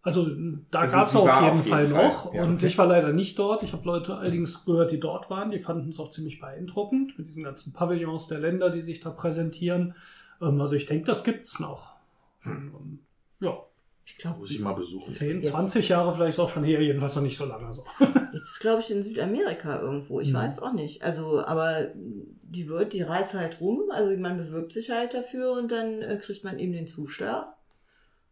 Also 0.00 0.28
da 0.70 0.80
Also 0.80 0.92
gab 0.92 1.08
es 1.08 1.16
auf 1.16 1.42
jeden 1.42 1.60
auf 1.60 1.66
Fall 1.66 1.84
jeden 1.84 1.94
Fall, 1.94 2.08
noch. 2.08 2.34
ja, 2.34 2.42
und 2.44 2.54
okay. 2.56 2.66
ich 2.66 2.76
war 2.78 2.86
leider 2.86 3.12
nicht 3.12 3.38
dort. 3.38 3.62
Ich 3.62 3.72
habe 3.72 3.86
Leute 3.86 4.14
allerdings 4.16 4.64
gehört, 4.64 4.90
die 4.90 5.00
dort 5.00 5.30
waren. 5.30 5.50
Die 5.50 5.58
fanden 5.58 5.88
es 5.88 5.98
auch 5.98 6.10
ziemlich 6.10 6.40
beeindruckend 6.40 7.18
mit 7.18 7.26
diesen 7.26 7.42
ganzen 7.42 7.72
Pavillons 7.72 8.28
der 8.28 8.38
Länder, 8.38 8.68
die 8.70 8.82
sich 8.82 9.00
da 9.00 9.10
präsentieren. 9.10 9.94
Ähm, 10.42 10.60
also 10.60 10.74
ich 10.74 10.84
denke, 10.86 11.04
das 11.04 11.24
gibt's 11.24 11.58
noch. 11.58 11.96
Ähm, 12.44 12.98
ja, 13.40 13.58
ich 14.06 14.16
glaube, 14.18 14.38
Muss 14.40 14.50
ich 14.50 14.60
mal 14.60 14.72
besuchen. 14.74 15.12
10, 15.12 15.36
Jetzt- 15.36 15.50
20 15.50 15.88
Jahre 15.88 16.14
vielleicht 16.14 16.38
auch 16.38 16.48
schon 16.50 16.64
her, 16.64 16.82
jedenfalls 16.82 17.14
noch 17.16 17.22
nicht 17.22 17.36
so 17.36 17.46
lange. 17.46 17.72
So. 17.72 17.84
jetzt 18.32 18.42
ist, 18.52 18.60
glaube 18.60 18.80
ich, 18.82 18.90
in 18.90 19.02
Südamerika 19.02 19.80
irgendwo. 19.80 20.20
Ich 20.20 20.30
Mhm. 20.30 20.34
weiß 20.36 20.58
auch 20.60 20.72
nicht. 20.74 21.02
Also, 21.02 21.44
aber 21.44 21.88
die 21.94 22.68
wird, 22.68 22.92
die 22.92 23.02
reist 23.02 23.34
halt 23.34 23.60
rum. 23.60 23.84
Also 23.90 24.16
man 24.18 24.36
bewirbt 24.36 24.72
sich 24.72 24.90
halt 24.90 25.14
dafür 25.14 25.52
und 25.52 25.72
dann 25.72 26.02
äh, 26.02 26.18
kriegt 26.22 26.44
man 26.44 26.58
eben 26.58 26.72
den 26.72 26.86
Zuschlag. 26.86 27.48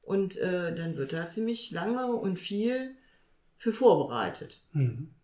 Und 0.04 0.36
äh, 0.38 0.74
dann 0.74 0.96
wird 0.96 1.12
da 1.12 1.28
ziemlich 1.28 1.70
lange 1.70 2.06
und 2.16 2.38
viel 2.38 2.96
für 3.56 3.72
vorbereitet. 3.72 4.60
Mhm. 4.72 5.14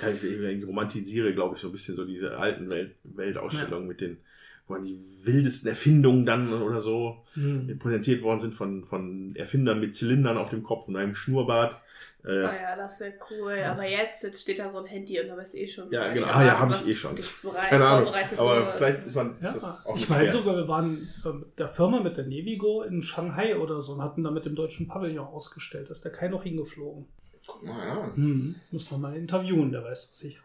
Ja, 0.00 0.08
ich, 0.08 0.22
ich 0.24 0.66
romantisiere, 0.66 1.34
glaube 1.34 1.56
ich, 1.56 1.60
so 1.60 1.68
ein 1.68 1.72
bisschen 1.72 1.96
so 1.96 2.04
diese 2.06 2.38
alten 2.38 2.70
Welt, 2.70 2.96
Weltausstellungen 3.04 3.86
mit 3.86 4.00
den, 4.00 4.18
wo 4.68 4.74
dann 4.74 4.84
die 4.84 4.98
wildesten 5.24 5.68
Erfindungen 5.68 6.24
dann 6.24 6.52
oder 6.62 6.80
so 6.80 7.24
Mhm. 7.34 7.78
präsentiert 7.78 8.22
worden 8.22 8.40
sind 8.40 8.54
von, 8.54 8.84
von 8.84 9.34
Erfindern 9.36 9.80
mit 9.80 9.96
Zylindern 9.96 10.36
auf 10.38 10.50
dem 10.50 10.62
Kopf 10.62 10.86
und 10.88 10.96
einem 10.96 11.14
Schnurrbart. 11.14 11.80
Äh, 12.24 12.28
Ah 12.44 12.54
ja, 12.54 12.76
das 12.76 13.00
wäre 13.00 13.14
cool. 13.30 13.54
Aber 13.64 13.88
jetzt, 13.88 14.22
jetzt 14.22 14.42
steht 14.42 14.58
da 14.58 14.70
so 14.70 14.78
ein 14.78 14.84
Handy 14.86 15.18
und 15.20 15.28
da 15.28 15.34
bist 15.34 15.54
du 15.54 15.58
eh 15.58 15.66
schon. 15.66 15.90
Ja, 15.90 16.00
bereit. 16.02 16.14
genau. 16.14 16.26
Ah 16.28 16.44
ja, 16.44 16.58
hab 16.60 16.70
was 16.70 16.82
ich 16.82 16.88
eh 16.88 16.94
schon. 16.94 17.14
bereit- 17.42 17.70
keine 17.70 17.86
Ahnung. 17.86 18.14
Aber 18.14 18.60
wurde. 18.66 18.72
vielleicht 18.76 19.06
ist 19.06 19.14
man 19.16 19.32
ist 19.38 19.42
Ja, 19.42 19.52
das 19.54 19.86
auch 19.86 19.96
ich 19.96 20.08
meine 20.08 20.30
sogar, 20.30 20.54
wir 20.56 20.68
waren 20.68 21.08
äh, 21.24 21.28
mit 21.32 21.58
der 21.58 21.68
Firma 21.68 22.00
mit 22.00 22.16
der 22.16 22.26
Nevigo 22.26 22.82
in 22.82 23.02
Shanghai 23.02 23.56
oder 23.56 23.80
so 23.80 23.92
und 23.94 24.02
hatten 24.02 24.22
da 24.22 24.30
mit 24.30 24.44
dem 24.44 24.54
deutschen 24.54 24.86
Pavillon 24.86 25.26
ausgestellt. 25.26 25.88
Da 25.88 25.92
ist 25.92 26.04
der 26.04 26.12
Kai 26.12 26.28
noch 26.28 26.42
hingeflogen. 26.44 27.06
Guck 27.46 27.64
mal 27.64 27.88
an. 27.88 28.14
Hm, 28.16 28.54
muss 28.70 28.90
man 28.92 29.00
mal 29.00 29.16
interviewen, 29.16 29.72
der 29.72 29.82
weiß 29.82 30.10
das 30.10 30.18
sicher. 30.18 30.42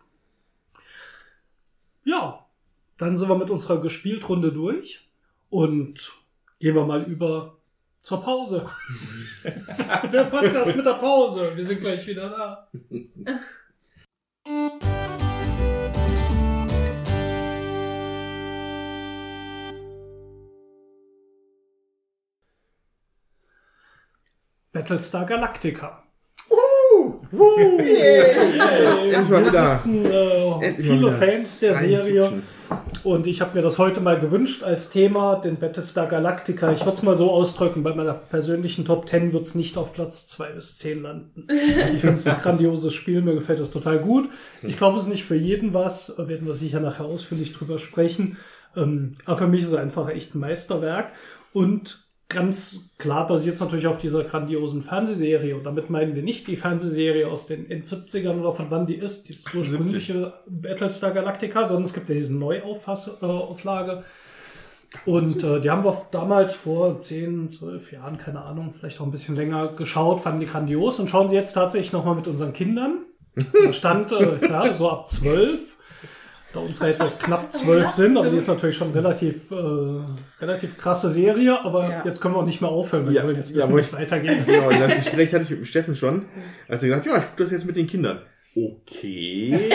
Ja, 2.06 2.47
dann 2.98 3.16
sind 3.16 3.30
wir 3.30 3.38
mit 3.38 3.52
unserer 3.52 3.80
Gespieltrunde 3.80 4.52
durch 4.52 5.08
und 5.50 6.14
gehen 6.60 6.76
wir 6.76 6.86
mal 6.86 7.04
über 7.04 7.58
zur 8.02 8.22
Pause. 8.22 8.68
der 10.12 10.24
Podcast 10.26 10.76
mit 10.76 10.86
der 10.86 10.94
Pause. 10.94 11.52
Wir 11.56 11.66
sind 11.66 11.82
gleich 11.82 12.08
wieder 12.08 12.30
da. 12.30 12.70
Battlestar 24.72 25.26
Galactica. 25.26 26.04
Yay. 27.32 29.12
Endlich 29.14 29.30
mal 29.30 29.44
Wir 29.44 29.48
wieder. 29.48 29.76
sitzen, 29.76 30.06
äh, 30.06 30.37
Mal 30.60 30.74
viele 30.76 31.12
Fans 31.12 31.60
der 31.60 31.76
Serie. 31.76 32.42
Und 33.04 33.28
ich 33.28 33.40
habe 33.40 33.56
mir 33.56 33.62
das 33.62 33.80
heute 33.80 34.02
mal 34.02 34.20
gewünscht 34.20 34.64
als 34.64 34.90
Thema, 34.90 35.36
den 35.36 35.58
Battlestar 35.58 36.08
Galactica. 36.08 36.72
Ich 36.74 36.82
würde 36.82 36.98
es 36.98 37.04
mal 37.04 37.16
so 37.16 37.32
ausdrücken, 37.32 37.84
bei 37.84 37.94
meiner 37.94 38.14
persönlichen 38.14 38.84
Top 38.84 39.08
10 39.08 39.32
wird 39.32 39.46
es 39.46 39.56
nicht 39.56 39.78
auf 39.78 39.94
Platz 39.94 40.28
2 40.28 40.52
bis 40.52 40.76
10 40.76 41.02
landen. 41.04 41.48
Ich 41.94 42.02
finde 42.02 42.16
es 42.16 42.28
ein 42.28 42.38
grandioses 42.42 42.94
Spiel, 42.94 43.22
mir 43.22 43.34
gefällt 43.34 43.60
das 43.60 43.72
total 43.72 44.00
gut. 44.00 44.30
Ich 44.62 44.78
glaube, 44.78 44.98
es 44.98 45.04
ist 45.04 45.10
nicht 45.10 45.24
für 45.24 45.36
jeden 45.36 45.74
was, 45.74 46.14
da 46.18 46.28
werden 46.28 46.46
wir 46.46 46.54
sicher 46.54 46.80
nachher 46.80 47.06
ausführlich 47.06 47.54
drüber 47.54 47.78
sprechen. 47.78 48.38
Ähm, 48.76 49.16
aber 49.26 49.38
für 49.38 49.48
mich 49.48 49.62
ist 49.62 49.70
es 49.70 49.76
einfach 49.76 50.10
echt 50.10 50.36
ein 50.36 50.40
Meisterwerk. 50.40 51.12
Und 51.54 52.07
ganz 52.30 52.92
klar 52.98 53.28
basiert 53.28 53.56
es 53.56 53.62
natürlich 53.62 53.88
auf 53.88 53.98
dieser 53.98 54.24
grandiosen 54.24 54.84
Fernsehserie. 54.84 55.56
Und 55.56 55.64
damit 55.64 55.90
meinen 55.90 56.16
wir 56.16 56.24
nicht 56.24 56.48
die 56.48 56.56
Fernsehserie 56.56 57.28
aus 57.28 57.46
den 57.46 57.70
End-70ern 57.70 58.40
oder 58.40 58.54
von 58.54 58.70
wann 58.70 58.86
die 58.86 58.96
ist, 58.96 59.30
die 59.30 59.38
ursprüngliche 59.56 60.34
Battlestar 60.48 61.12
Galactica, 61.12 61.66
sondern 61.66 61.86
es 61.86 61.94
gibt 61.94 62.10
ja 62.10 62.16
diese 62.16 62.36
Neuauflage. 62.36 64.04
Und 65.06 65.44
äh, 65.44 65.60
die 65.60 65.70
haben 65.70 65.84
wir 65.84 66.02
damals 66.12 66.54
vor 66.54 67.00
10, 67.00 67.52
12 67.52 67.92
Jahren, 67.92 68.18
keine 68.18 68.42
Ahnung, 68.42 68.74
vielleicht 68.78 69.02
auch 69.02 69.06
ein 69.06 69.12
bisschen 69.12 69.36
länger 69.36 69.68
geschaut, 69.70 70.22
fanden 70.22 70.40
die 70.40 70.46
grandios 70.46 71.00
und 71.00 71.10
schauen 71.10 71.28
sie 71.28 71.36
jetzt 71.36 71.54
tatsächlich 71.54 71.92
nochmal 71.92 72.16
mit 72.16 72.28
unseren 72.28 72.54
Kindern. 72.54 73.06
Da 73.66 73.72
stand 73.72 74.12
äh, 74.14 74.40
ja, 74.50 74.74
so 74.74 74.90
ab 74.90 75.12
12. 75.12 75.77
Da 76.54 76.60
unsere 76.62 76.90
jetzt 76.90 77.00
so 77.00 77.06
knapp 77.20 77.52
12 77.54 77.92
sind, 77.92 78.18
aber 78.18 78.30
die 78.30 78.38
ist 78.38 78.48
natürlich 78.48 78.76
schon 78.76 78.92
relativ, 78.92 79.52
äh, 79.52 79.56
relativ 80.42 80.78
krasse 80.78 81.12
Serie, 81.12 81.60
aber 81.64 81.90
Ja. 81.90 82.02
jetzt 82.06 82.22
können 82.22 82.36
wir 82.36 82.40
auch 82.40 82.46
nicht 82.46 82.62
mehr 82.62 82.70
aufhören, 82.72 83.06
weil 83.06 83.14
Ja, 83.14 83.22
wir 83.24 83.28
wollen 83.28 83.36
jetzt 83.38 83.50
ja, 83.52 83.58
wissen, 83.58 83.78
es 83.78 83.88
ich- 83.88 83.94
weitergeht. 83.94 84.38
Genau, 84.48 84.70
das 84.70 84.96
Gespräch 84.96 85.34
hatte 85.34 85.44
ich 85.44 85.50
mit 85.50 85.60
dem 85.60 85.66
Steffen 85.66 85.96
schon, 85.96 86.26
als 86.70 86.82
er 86.84 86.90
gesagt 86.90 87.06
ja, 87.06 87.18
ich 87.18 87.24
gucke 87.30 87.44
das 87.44 87.52
jetzt 87.52 87.66
mit 87.66 87.76
den 87.76 87.86
Kindern. 87.88 88.22
Okay. 88.56 89.60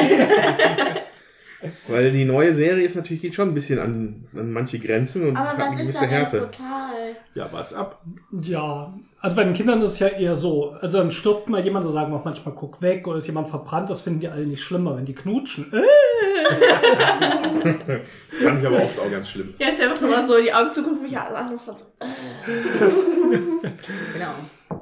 Weil 1.86 2.10
die 2.10 2.24
neue 2.24 2.52
Serie 2.54 2.84
ist 2.84 2.96
natürlich 2.96 3.22
geht 3.22 3.34
schon 3.36 3.48
ein 3.50 3.54
bisschen 3.54 3.78
an, 3.78 4.24
an 4.34 4.50
manche 4.52 4.80
Grenzen 4.80 5.28
und 5.28 5.36
Aber 5.36 5.50
hat 5.50 5.60
eine 5.60 5.76
gewisse 5.76 6.06
Härte. 6.08 6.38
brutal? 6.40 7.14
Ja, 7.34 7.52
wart's 7.52 7.72
ab. 7.72 8.00
Ja, 8.40 8.92
also 9.20 9.36
bei 9.36 9.44
den 9.44 9.52
Kindern 9.52 9.80
ist 9.80 9.92
es 9.92 9.98
ja 10.00 10.08
eher 10.08 10.34
so. 10.34 10.70
Also 10.80 10.98
dann 10.98 11.12
stirbt 11.12 11.48
mal 11.48 11.62
jemand, 11.64 11.86
da 11.86 11.90
sagen 11.90 12.10
wir 12.12 12.18
auch 12.18 12.24
manchmal, 12.24 12.54
guck 12.56 12.82
weg, 12.82 13.06
oder 13.06 13.18
ist 13.18 13.28
jemand 13.28 13.48
verbrannt, 13.48 13.88
das 13.90 14.00
finden 14.00 14.18
die 14.18 14.28
alle 14.28 14.44
nicht 14.44 14.60
schlimmer, 14.60 14.96
wenn 14.96 15.04
die 15.04 15.14
knutschen. 15.14 15.72
Äh, 15.72 15.82
Fand 18.42 18.60
ich 18.60 18.66
aber 18.66 18.76
oft 18.76 18.98
auch 18.98 19.10
ganz 19.10 19.28
schlimm. 19.28 19.54
Ja, 19.58 19.68
ist 19.68 19.80
ja 19.80 19.90
einfach 19.90 20.06
immer 20.06 20.26
so, 20.26 20.40
die 20.40 20.52
Augen 20.52 20.72
zugucken, 20.72 21.02
mich 21.02 21.16
alle 21.16 21.58
so. 21.64 21.74
Genau. 24.12 24.34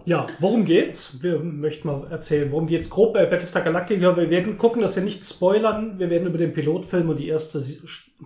Ja, 0.05 0.29
worum 0.38 0.64
geht's? 0.64 1.23
Wir 1.23 1.38
möchten 1.40 1.88
mal 1.88 2.07
erzählen, 2.11 2.51
worum 2.51 2.66
geht's 2.66 2.90
grob 2.90 3.14
bei 3.14 3.27
Battlestar 3.27 3.62
Galactica. 3.62 4.16
Wir 4.16 4.31
werden 4.31 4.57
gucken, 4.57 4.81
dass 4.81 4.96
wir 4.96 5.03
nicht 5.03 5.25
spoilern. 5.25 5.99
Wir 5.99 6.11
werden 6.11 6.27
über 6.29 6.38
den 6.38 6.53
Pilotfilm 6.53 7.09
und 7.09 7.18
die 7.18 7.29
erste 7.29 7.62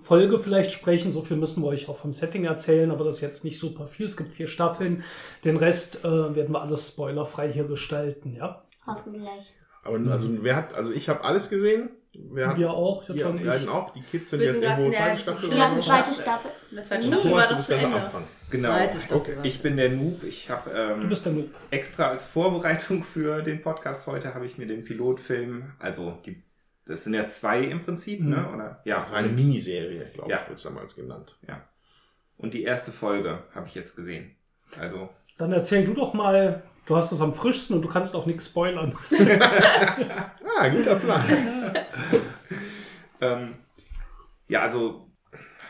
Folge 0.03 0.38
vielleicht 0.38 0.73
sprechen. 0.73 1.12
So 1.12 1.23
viel 1.23 1.37
müssen 1.37 1.62
wir 1.62 1.68
euch 1.68 1.88
auch 1.88 1.97
vom 1.97 2.12
Setting 2.12 2.44
erzählen, 2.44 2.90
aber 2.90 3.05
das 3.05 3.16
ist 3.16 3.23
jetzt 3.23 3.44
nicht 3.44 3.59
super 3.59 3.87
viel. 3.87 4.07
Es 4.07 4.16
gibt 4.16 4.31
vier 4.31 4.47
Staffeln. 4.47 5.03
Den 5.44 5.57
Rest 5.57 6.05
äh, 6.05 6.09
werden 6.09 6.53
wir 6.53 6.62
alles 6.62 6.88
spoilerfrei 6.88 7.51
hier 7.51 7.64
gestalten, 7.64 8.35
ja? 8.35 8.62
Hoffentlich. 8.87 9.55
Aber 9.83 9.99
also 10.11 10.29
wer 10.42 10.57
hat, 10.57 10.75
also 10.75 10.92
ich 10.92 11.09
habe 11.09 11.25
alles 11.25 11.51
gesehen. 11.51 11.90
Hat, 12.46 12.57
Wir 12.59 12.70
auch, 12.70 13.09
und 13.09 13.16
beiden 13.44 13.62
ich. 13.64 13.68
auch. 13.68 13.92
Die 13.92 14.03
Kids 14.03 14.31
sind 14.31 14.40
Wir 14.40 14.48
jetzt 14.53 14.62
irgendwo 14.62 14.90
zweite 14.92 15.11
der 15.11 15.16
Staffel 15.16 15.48
Die 15.48 15.55
oder 15.55 15.64
ganze 15.64 15.81
so. 15.81 15.87
zweite 15.87 16.14
Staffel. 16.14 16.50
Zweiten 16.85 17.03
Du 17.03 17.09
Staffel 17.12 17.33
war 17.33 17.46
du 17.48 17.55
doch 17.57 17.64
zu 17.64 17.74
Ende. 17.74 17.96
Anfang. 18.00 18.24
Genau. 18.50 18.68
Zweite 18.70 19.00
Staffel 19.00 19.16
Okay. 19.16 19.37
Ich 19.42 19.62
bin 19.62 19.77
der 19.77 19.88
Noob. 19.90 20.22
Ich 20.24 20.50
habe 20.50 20.70
Du 20.70 21.03
ähm, 21.03 21.09
bist 21.09 21.27
der 21.27 21.33
Noob. 21.33 21.48
extra 21.70 22.09
als 22.11 22.24
Vorbereitung 22.24 23.03
für 23.05 23.42
den 23.42 23.62
Podcast 23.62 24.07
heute 24.07 24.35
habe 24.35 24.46
ich 24.46 24.59
mir 24.59 24.66
den 24.66 24.85
Pilotfilm, 24.85 25.72
also 25.79 26.18
die, 26.24 26.42
das 26.87 27.05
sind 27.05 27.14
ja 27.14 27.29
zwei 27.29 27.61
im 27.62 27.85
Prinzip, 27.85 28.20
Mhm. 28.20 28.31
ne? 28.31 28.48
Oder 28.55 28.81
ja, 28.85 29.00
Das 29.00 29.11
war 29.11 29.18
eine 29.18 29.29
Miniserie, 29.29 30.05
glaube 30.14 30.31
Ja. 30.31 30.37
ich, 30.38 30.42
wurde 30.44 30.55
es 30.55 30.62
damals 30.62 30.94
genannt. 30.96 31.37
Und 32.37 32.53
die 32.55 32.62
erste 32.64 32.90
Folge 32.92 33.38
habe 33.55 33.66
ich 33.66 33.74
jetzt 33.74 33.96
gesehen. 33.96 34.35
Also 34.79 35.09
Dann 35.38 35.53
erzähl 35.53 35.85
du 35.85 35.94
doch 35.94 36.14
mal, 36.14 36.62
du 36.87 36.97
hast 36.97 37.12
es 37.12 37.20
am 37.20 37.35
frischsten 37.35 37.77
und 37.77 37.83
du 37.83 37.88
kannst 37.88 38.14
auch 38.14 38.27
nichts 38.27 38.47
spoilern. 38.47 38.97
Ah, 40.57 40.68
guter 40.68 40.94
Plan. 40.94 41.25
Ähm, 43.20 43.53
ja, 44.49 44.62
also 44.62 45.11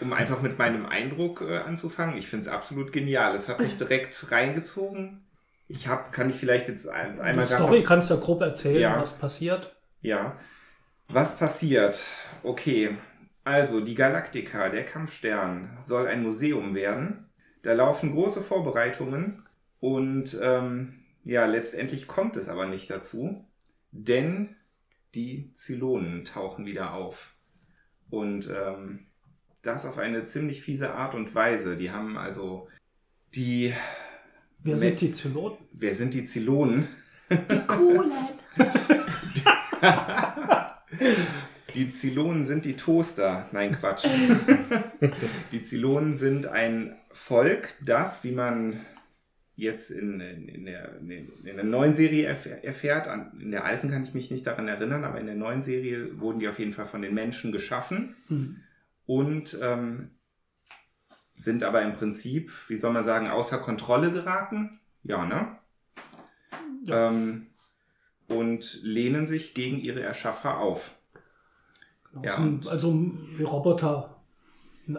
um 0.01 0.13
einfach 0.13 0.43
mit 0.43 0.59
meinem 0.59 0.87
Eindruck 0.87 1.41
äh, 1.41 1.59
anzufangen, 1.59 2.17
ich 2.17 2.29
finde 2.29 2.47
es 2.47 2.53
absolut 2.53 2.93
genial. 2.93 3.35
Es 3.35 3.49
hat 3.49 3.61
mich 3.61 3.79
direkt 3.79 4.31
reingezogen. 4.31 5.25
Ich 5.69 5.89
habe, 5.89 6.11
kann 6.11 6.29
ich 6.29 6.37
vielleicht 6.37 6.69
jetzt 6.69 6.87
ein, 6.89 7.15
Die 7.15 7.21
einmal 7.21 7.47
grad 7.47 7.57
Story 7.59 7.83
kannst 7.83 8.11
du 8.11 8.15
ja 8.15 8.21
grob 8.21 8.43
erzählen, 8.43 8.81
Ja. 8.81 9.01
was 9.01 9.19
passiert. 9.19 9.75
Ja. 10.03 10.37
Was 11.09 11.39
passiert? 11.39 12.05
Okay. 12.43 12.97
Also, 13.45 13.81
die 13.81 13.95
Galaktika, 13.95 14.69
der 14.69 14.85
Kampfstern, 14.85 15.77
soll 15.83 16.07
ein 16.07 16.23
Museum 16.23 16.75
werden. 16.75 17.31
Da 17.63 17.73
laufen 17.73 18.13
große 18.13 18.43
Vorbereitungen 18.43 19.47
und 19.81 20.37
ähm, 20.43 21.04
ja, 21.25 21.47
letztendlich 21.47 22.07
kommt 22.07 22.37
es 22.37 22.49
aber 22.49 22.67
nicht 22.67 22.91
dazu, 22.91 23.45
denn 23.91 24.55
die 25.15 25.53
Zylonen 25.55 26.25
tauchen 26.25 26.67
wieder 26.67 26.95
auf. 26.95 27.35
Und 28.11 28.49
ähm, 28.49 29.07
das 29.63 29.87
auf 29.87 29.99
eine 29.99 30.27
ziemlich 30.27 30.63
fiese 30.63 30.93
Art 30.93 31.15
und 31.15 31.35
Weise. 31.35 31.77
Die 31.77 31.91
haben 31.91 32.19
also 32.19 32.69
die. 33.35 33.73
Wer 34.59 34.77
sind 34.77 35.01
die 35.01 35.11
Zylonen? 35.11 35.59
Wer 35.73 35.95
sind 35.95 36.15
die 36.15 36.27
Zylonen? 36.27 36.89
Coolen. 37.67 38.13
Die 41.75 41.93
Zylonen 41.93 42.45
sind 42.45 42.65
die 42.65 42.77
Toaster. 42.77 43.49
Nein, 43.51 43.77
Quatsch. 43.77 44.07
die 45.53 45.65
Zylonen 45.65 46.17
sind 46.17 46.47
ein 46.47 46.95
Volk, 47.11 47.75
das, 47.85 48.23
wie 48.23 48.31
man 48.31 48.79
jetzt 49.57 49.91
in, 49.91 50.21
in, 50.21 50.49
in, 50.49 50.65
der, 50.67 50.99
in 50.99 51.29
der 51.45 51.65
neuen 51.65 51.95
Serie 51.95 52.33
erf- 52.33 52.49
erfährt, 52.63 53.09
in 53.41 53.51
der 53.53 53.65
alten 53.65 53.89
kann 53.89 54.03
ich 54.03 54.15
mich 54.15 54.31
nicht 54.31 54.47
daran 54.47 54.67
erinnern, 54.69 55.05
aber 55.05 55.21
in 55.21 55.27
der 55.27 55.37
neuen 55.37 55.63
Serie 55.63 56.19
wurden 56.21 56.41
die 56.41 56.49
auf 56.49 56.59
jeden 56.59 56.73
Fall 56.73 56.87
von 56.87 57.03
den 57.03 57.15
Menschen 57.15 57.53
geschaffen 57.53 58.17
Hm. 58.29 58.57
und 59.07 59.57
ähm, 59.63 60.11
sind 61.39 61.63
aber 61.63 61.83
im 61.83 61.93
Prinzip, 61.93 62.53
wie 62.69 62.77
soll 62.77 62.93
man 62.93 63.05
sagen, 63.05 63.29
außer 63.29 63.59
Kontrolle 63.59 64.13
geraten. 64.13 64.81
Ja, 65.03 65.25
ne? 65.27 65.59
Ähm, 66.89 67.47
und 68.29 68.81
lehnen 68.83 69.27
sich 69.27 69.55
gegen 69.55 69.79
ihre 69.79 70.01
Erschaffer 70.01 70.59
auf. 70.59 70.97
Genau, 72.11 72.25
Ja, 72.25 72.33
sind 72.33 72.69
also 72.69 72.95
wie 73.37 73.43
Roboter 73.43 74.14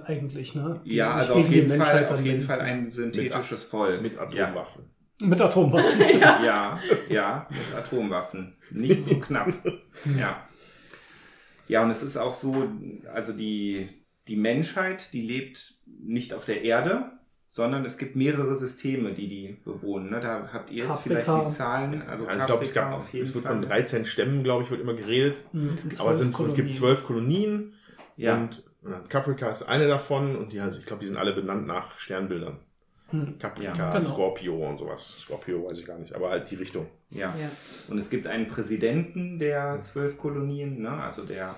eigentlich, 0.05 0.55
ne? 0.55 0.81
Die 0.85 0.95
Ja, 0.95 1.09
also 1.09 1.33
auf 1.35 1.47
die 1.47 1.55
jeden, 1.55 1.81
Fall, 1.81 2.07
auf 2.07 2.23
jeden. 2.23 2.41
Fall 2.41 2.61
ein 2.61 2.89
synthetisches 2.91 3.63
Volk. 3.63 4.01
Mit 4.01 4.17
Atomwaffen. 4.17 4.85
Mit 5.19 5.39
Atomwaffen. 5.41 5.99
Ja, 6.21 6.43
ja, 6.43 6.79
ja, 7.09 7.47
mit 7.49 7.77
Atomwaffen. 7.77 8.55
Nicht 8.71 9.05
so 9.05 9.19
knapp. 9.19 9.53
Ja. 10.19 10.47
Ja, 11.67 11.83
und 11.83 11.89
es 11.89 12.03
ist 12.03 12.17
auch 12.17 12.33
so, 12.33 12.69
also 13.11 13.33
die, 13.33 13.89
die 14.27 14.35
Menschheit, 14.35 15.13
die 15.13 15.21
lebt 15.21 15.75
nicht 15.87 16.33
auf 16.33 16.45
der 16.45 16.61
Erde, 16.63 17.11
sondern 17.47 17.85
es 17.85 17.97
gibt 17.97 18.15
mehrere 18.15 18.55
Systeme, 18.55 19.13
die 19.13 19.27
die 19.27 19.57
bewohnen. 19.63 20.11
Ne? 20.11 20.19
Da 20.19 20.49
habt 20.51 20.69
ihr 20.69 20.79
jetzt 20.83 20.87
Caprica. 20.89 21.21
vielleicht 21.23 21.47
die 21.47 21.53
Zahlen. 21.55 22.01
Also, 22.03 22.27
Also 22.27 22.39
ich 22.39 22.45
glaube, 22.45 22.63
es 22.65 22.73
gab, 22.73 22.91
auf 22.93 23.11
jeden 23.13 23.25
es 23.25 23.33
wird 23.33 23.45
Fall. 23.45 23.53
von 23.53 23.61
13 23.63 24.05
Stämmen, 24.05 24.43
glaube 24.43 24.63
ich, 24.63 24.69
wird 24.69 24.81
immer 24.81 24.93
geredet. 24.93 25.37
Hm, 25.53 25.69
es 25.73 25.81
sind 25.83 25.99
Aber 26.01 26.11
es, 26.11 26.19
sind, 26.19 26.37
es 26.37 26.53
gibt 26.55 26.73
zwölf 26.73 27.03
Kolonien 27.05 27.73
Ja, 28.17 28.35
und 28.35 28.61
Caprica 29.09 29.49
ist 29.49 29.63
eine 29.63 29.87
davon 29.87 30.35
und 30.35 30.53
die, 30.53 30.59
also 30.59 30.79
ich 30.79 30.85
glaube, 30.85 31.01
die 31.01 31.07
sind 31.07 31.17
alle 31.17 31.33
benannt 31.33 31.67
nach 31.67 31.99
Sternbildern. 31.99 32.59
Hm. 33.09 33.37
Caprica, 33.37 33.73
Ja, 33.75 33.91
genau. 33.91 34.03
Scorpio 34.03 34.69
und 34.69 34.77
sowas. 34.77 35.19
Scorpio 35.19 35.65
weiß 35.67 35.79
ich 35.79 35.85
gar 35.85 35.97
nicht, 35.97 36.15
aber 36.15 36.29
halt 36.29 36.49
die 36.49 36.55
Richtung. 36.55 36.87
ja. 37.09 37.35
Ja. 37.35 37.49
Und 37.87 37.97
es 37.97 38.09
gibt 38.09 38.27
einen 38.27 38.47
Präsidenten 38.47 39.39
der 39.39 39.81
zwölf 39.81 40.17
Kolonien, 40.17 40.81
ne? 40.81 40.91
also 40.91 41.23
der 41.23 41.55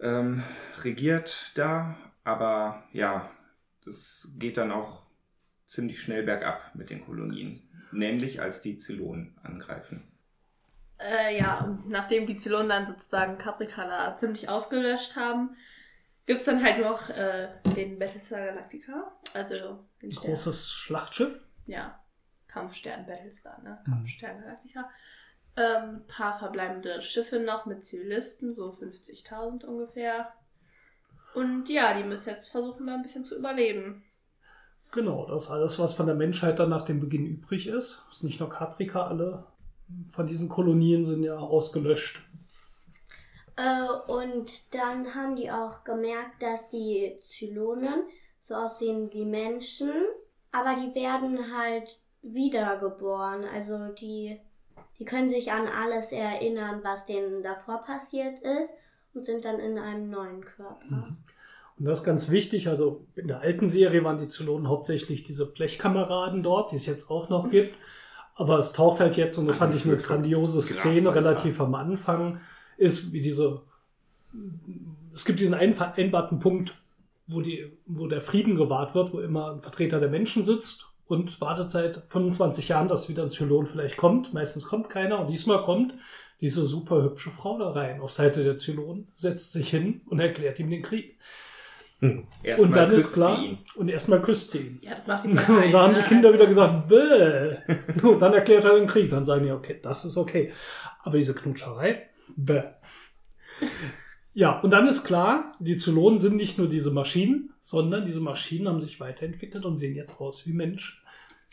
ähm, 0.00 0.42
regiert 0.82 1.52
da, 1.54 1.96
aber 2.24 2.84
ja, 2.92 3.30
das 3.84 4.32
geht 4.38 4.56
dann 4.56 4.72
auch 4.72 5.06
ziemlich 5.66 6.00
schnell 6.00 6.22
bergab 6.22 6.74
mit 6.74 6.90
den 6.90 7.00
Kolonien. 7.00 7.62
Nämlich 7.92 8.40
als 8.42 8.60
die 8.60 8.78
Zylonen 8.78 9.38
angreifen. 9.42 10.02
Äh, 10.98 11.38
ja, 11.38 11.60
und 11.60 11.88
nachdem 11.88 12.26
die 12.26 12.36
Zylonen 12.36 12.68
dann 12.68 12.86
sozusagen 12.86 13.38
Caprica 13.38 13.86
da 13.86 14.16
ziemlich 14.16 14.48
ausgelöscht 14.48 15.16
haben, 15.16 15.50
gibt's 16.26 16.46
dann 16.46 16.62
halt 16.62 16.80
noch 16.80 17.08
äh, 17.10 17.48
den 17.74 17.98
Battlestar 17.98 18.46
Galactica. 18.46 19.12
Also 19.32 19.84
den 20.02 20.10
Stern. 20.10 20.24
Großes 20.24 20.72
Schlachtschiff. 20.72 21.40
Ja, 21.66 21.98
Kampfstern 22.48 23.06
Battlestar, 23.06 23.62
ne? 23.62 23.78
Mhm. 23.86 23.90
Kampfstern 23.90 24.40
Galactica. 24.40 24.90
Ähm, 25.56 26.02
paar 26.06 26.38
verbleibende 26.38 27.00
Schiffe 27.00 27.40
noch 27.40 27.64
mit 27.64 27.84
Zivilisten, 27.84 28.52
so 28.52 28.70
50.000 28.72 29.64
ungefähr. 29.64 30.32
Und 31.34 31.68
ja, 31.68 31.96
die 31.96 32.04
müssen 32.04 32.28
jetzt 32.30 32.48
versuchen, 32.48 32.86
da 32.86 32.94
ein 32.94 33.02
bisschen 33.02 33.24
zu 33.24 33.38
überleben. 33.38 34.04
Genau, 34.92 35.26
das 35.26 35.44
ist 35.44 35.50
alles, 35.50 35.78
was 35.78 35.94
von 35.94 36.06
der 36.06 36.14
Menschheit 36.14 36.58
dann 36.58 36.70
nach 36.70 36.82
dem 36.82 37.00
Beginn 37.00 37.26
übrig 37.26 37.66
ist. 37.66 38.06
Ist 38.10 38.22
nicht 38.22 38.40
nur 38.40 38.48
Caprica, 38.48 39.06
alle 39.06 39.46
von 40.08 40.26
diesen 40.26 40.48
Kolonien 40.48 41.04
sind 41.04 41.22
ja 41.22 41.36
ausgelöscht. 41.36 42.22
Äh, 43.56 44.12
und 44.12 44.74
dann 44.74 45.14
haben 45.14 45.36
die 45.36 45.50
auch 45.50 45.84
gemerkt, 45.84 46.42
dass 46.42 46.68
die 46.68 47.16
Zylonen 47.22 48.02
so 48.38 48.54
aussehen 48.54 49.10
wie 49.12 49.24
Menschen, 49.24 49.92
aber 50.52 50.76
die 50.76 50.94
werden 50.94 51.38
halt 51.56 51.98
wiedergeboren. 52.22 53.44
Also 53.44 53.88
die, 53.88 54.38
die 54.98 55.04
können 55.04 55.28
sich 55.28 55.52
an 55.52 55.66
alles 55.66 56.12
erinnern, 56.12 56.80
was 56.82 57.06
denen 57.06 57.42
davor 57.42 57.78
passiert 57.78 58.38
ist 58.40 58.74
und 59.14 59.24
sind 59.24 59.44
dann 59.44 59.58
in 59.58 59.78
einem 59.78 60.10
neuen 60.10 60.44
Körper. 60.44 61.16
Und 61.78 61.84
das 61.84 61.98
ist 61.98 62.04
ganz 62.04 62.30
wichtig. 62.30 62.68
Also 62.68 63.06
in 63.16 63.28
der 63.28 63.40
alten 63.40 63.68
Serie 63.68 64.04
waren 64.04 64.18
die 64.18 64.28
Zylonen 64.28 64.68
hauptsächlich 64.68 65.24
diese 65.24 65.46
Blechkameraden 65.46 66.42
dort, 66.42 66.72
die 66.72 66.76
es 66.76 66.86
jetzt 66.86 67.10
auch 67.10 67.28
noch 67.28 67.50
gibt. 67.50 67.74
Aber 68.34 68.58
es 68.58 68.72
taucht 68.72 69.00
halt 69.00 69.16
jetzt, 69.16 69.38
und 69.38 69.46
das 69.46 69.56
fand 69.56 69.74
ich 69.74 69.86
eine 69.86 69.96
grandiose 69.96 70.60
Szene 70.60 71.14
relativ 71.14 71.58
am 71.60 71.74
Anfang, 71.74 72.40
ist 72.76 73.12
wie 73.12 73.20
diese, 73.20 73.62
es 75.14 75.24
gibt 75.24 75.40
diesen 75.40 75.74
vereinbarten 75.74 76.38
Punkt, 76.38 76.74
wo, 77.26 77.40
die, 77.40 77.72
wo 77.86 78.06
der 78.06 78.20
Frieden 78.20 78.56
gewahrt 78.56 78.94
wird, 78.94 79.12
wo 79.12 79.20
immer 79.20 79.52
ein 79.52 79.60
Vertreter 79.60 80.00
der 80.00 80.10
Menschen 80.10 80.44
sitzt 80.44 80.86
und 81.06 81.40
wartet 81.40 81.70
seit 81.70 82.04
25 82.08 82.68
Jahren, 82.68 82.88
dass 82.88 83.08
wieder 83.08 83.22
ein 83.22 83.30
Zylon 83.30 83.66
vielleicht 83.66 83.96
kommt. 83.96 84.32
Meistens 84.32 84.66
kommt 84.66 84.88
keiner 84.88 85.20
und 85.20 85.28
diesmal 85.28 85.62
kommt 85.62 85.94
diese 86.40 86.64
super 86.66 87.02
hübsche 87.02 87.30
Frau 87.30 87.58
da 87.58 87.70
rein 87.70 88.00
auf 88.00 88.12
Seite 88.12 88.44
der 88.44 88.58
Zylonen, 88.58 89.08
setzt 89.14 89.52
sich 89.52 89.70
hin 89.70 90.02
und 90.06 90.20
erklärt 90.20 90.58
ihm 90.58 90.70
den 90.70 90.82
Krieg. 90.82 91.16
Erstmal 92.42 92.68
und 92.68 92.76
dann 92.76 92.90
ist 92.90 93.12
klar, 93.14 93.42
und 93.76 93.88
erstmal 93.88 94.20
küsst 94.20 94.50
sie 94.50 94.58
ihn. 94.58 94.78
Ja, 94.82 94.94
das 94.94 95.06
macht 95.06 95.24
die 95.24 95.28
Und 95.52 95.72
da 95.72 95.82
haben 95.82 95.94
die 95.94 96.02
Kinder 96.02 96.32
wieder 96.32 96.46
gesagt, 96.46 96.88
bäh. 96.88 97.56
Und 98.06 98.20
dann 98.20 98.34
erklärt 98.34 98.66
er 98.66 98.74
den 98.74 98.86
Krieg. 98.86 99.08
Dann 99.08 99.24
sagen 99.24 99.46
die, 99.46 99.50
okay, 99.50 99.80
das 99.82 100.04
ist 100.04 100.18
okay. 100.18 100.52
Aber 101.02 101.16
diese 101.16 101.34
Knutscherei, 101.34 102.10
bäh. 102.34 102.62
Ja, 104.34 104.60
und 104.60 104.70
dann 104.70 104.86
ist 104.86 105.04
klar, 105.04 105.56
die 105.60 105.78
Zylonen 105.78 106.18
sind 106.18 106.36
nicht 106.36 106.58
nur 106.58 106.68
diese 106.68 106.90
Maschinen, 106.90 107.54
sondern 107.58 108.04
diese 108.04 108.20
Maschinen 108.20 108.68
haben 108.68 108.80
sich 108.80 109.00
weiterentwickelt 109.00 109.64
und 109.64 109.76
sehen 109.76 109.96
jetzt 109.96 110.20
aus 110.20 110.46
wie 110.46 110.52
Menschen. 110.52 110.98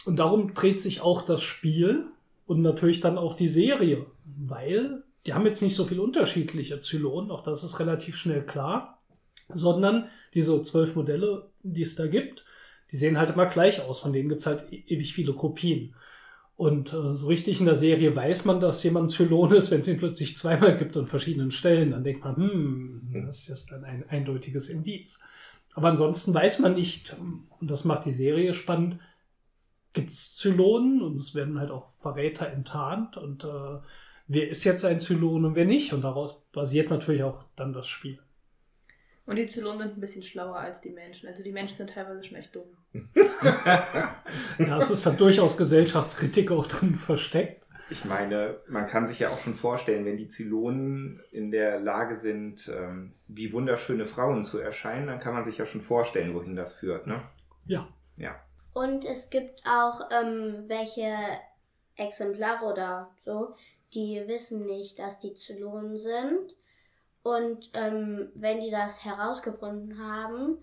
Und 0.06 0.18
darum 0.18 0.54
dreht 0.54 0.82
sich 0.82 1.02
auch 1.02 1.22
das 1.22 1.42
Spiel 1.42 2.08
und 2.46 2.62
natürlich 2.62 3.00
dann 3.00 3.18
auch 3.18 3.36
die 3.36 3.48
Serie, 3.48 4.06
weil 4.26 5.04
die 5.26 5.34
haben 5.34 5.46
jetzt 5.46 5.62
nicht 5.62 5.76
so 5.76 5.86
viel 5.86 6.00
unterschiedliche 6.00 6.82
Zylonen, 6.82 7.32
auch 7.32 7.42
das 7.42 7.64
ist 7.64 7.80
relativ 7.80 8.18
schnell 8.18 8.46
klar, 8.46 9.02
sondern 9.48 10.10
diese 10.34 10.62
zwölf 10.64 10.96
Modelle, 10.96 11.50
die 11.62 11.84
es 11.84 11.96
da 11.96 12.08
gibt, 12.08 12.44
die 12.92 12.98
sehen 12.98 13.18
halt 13.18 13.32
immer 13.32 13.46
gleich 13.46 13.82
aus. 13.82 14.00
Von 14.00 14.14
denen 14.14 14.30
gibt's 14.30 14.46
halt 14.46 14.72
e- 14.72 14.84
ewig 14.88 15.14
viele 15.14 15.34
Kopien. 15.34 15.96
Und 16.56 16.94
äh, 16.94 17.16
so 17.16 17.28
richtig 17.28 17.60
in 17.60 17.66
der 17.66 17.76
Serie 17.76 18.16
weiß 18.16 18.46
man, 18.46 18.60
dass 18.60 18.84
jemand 18.84 19.12
Zylon 19.12 19.54
ist, 19.54 19.72
wenn 19.72 19.80
es 19.80 19.88
ihn 19.88 19.98
plötzlich 19.98 20.38
zweimal 20.38 20.78
gibt 20.78 20.96
an 20.96 21.08
verschiedenen 21.08 21.52
Stellen. 21.52 21.92
Dann 21.92 22.04
denkt 22.04 22.24
man, 22.24 22.36
hm, 22.36 23.24
das 23.26 23.50
ist 23.50 23.72
dann 23.72 23.84
ein 23.84 24.08
eindeutiges 24.08 24.70
Indiz. 24.70 25.20
Aber 25.74 25.88
ansonsten 25.88 26.34
weiß 26.34 26.60
man 26.60 26.76
nicht, 26.76 27.16
und 27.60 27.70
das 27.70 27.86
macht 27.86 28.06
die 28.06 28.12
Serie 28.12 28.54
spannend, 28.54 29.00
gibt's 29.94 30.36
Zylonen 30.36 31.02
und 31.02 31.16
es 31.16 31.34
werden 31.34 31.60
halt 31.60 31.72
auch 31.72 31.90
Verräter 32.00 32.48
enttarnt 32.48 33.18
und 33.18 33.44
äh, 33.44 33.80
wer 34.28 34.50
ist 34.50 34.64
jetzt 34.64 34.86
ein 34.86 35.00
Zylon 35.00 35.46
und 35.46 35.56
wer 35.56 35.66
nicht. 35.66 35.94
Und 35.94 36.02
daraus 36.02 36.44
basiert 36.52 36.90
natürlich 36.90 37.24
auch 37.24 37.46
dann 37.56 37.74
das 37.74 37.88
Spiel. 37.88 38.20
Und 39.26 39.38
die 39.38 39.48
Zylonen 39.48 39.88
sind 39.88 39.98
ein 39.98 40.02
bisschen 40.02 40.24
schlauer 40.24 40.58
als 40.58 40.82
die 40.82 40.90
Menschen. 40.90 41.28
Also 41.28 41.44
die 41.44 41.52
Menschen 41.52 41.78
sind 41.78 41.92
teilweise 41.92 42.24
schon 42.24 42.38
echt 42.38 42.56
dumm. 42.56 42.78
Ja, 44.60 44.78
es 44.78 44.90
ist 44.90 45.06
halt 45.06 45.20
durchaus 45.20 45.58
Gesellschaftskritik 45.58 46.52
auch 46.52 46.68
drin 46.68 46.96
versteckt. 46.96 47.66
Ich 47.90 48.06
meine, 48.06 48.58
man 48.68 48.88
kann 48.88 49.08
sich 49.08 49.20
ja 49.20 49.30
auch 49.30 49.40
schon 49.40 49.56
vorstellen, 49.56 50.06
wenn 50.06 50.18
die 50.18 50.30
Zylonen 50.30 51.22
in 51.32 51.52
der 51.52 51.80
Lage 51.80 52.16
sind, 52.16 52.68
ähm, 52.70 53.14
wie 53.28 53.52
wunderschöne 53.54 54.06
Frauen 54.06 54.44
zu 54.44 54.60
erscheinen, 54.60 55.08
dann 55.08 55.20
kann 55.20 55.34
man 55.34 55.44
sich 55.44 55.58
ja 55.58 55.66
schon 55.66 55.82
vorstellen, 55.82 56.34
wohin 56.34 56.56
das 56.56 56.76
führt. 56.76 57.08
Ne? 57.08 57.20
Ja. 57.66 57.88
Ja. 58.18 58.36
Und 58.74 59.06
es 59.06 59.30
gibt 59.30 59.62
auch 59.68 60.10
ähm, 60.12 60.64
welche 60.68 61.14
Exemplare 61.96 62.66
oder 62.66 63.12
so, 63.24 63.56
die 63.94 64.24
wissen 64.26 64.66
nicht, 64.66 65.00
dass 65.00 65.20
die 65.20 65.34
Zylonen 65.34 65.98
sind. 65.98 66.56
Und 67.22 67.70
ähm, 67.74 68.32
wenn 68.34 68.60
die 68.60 68.72
das 68.72 69.06
herausgefunden 69.06 70.00
haben, 70.00 70.58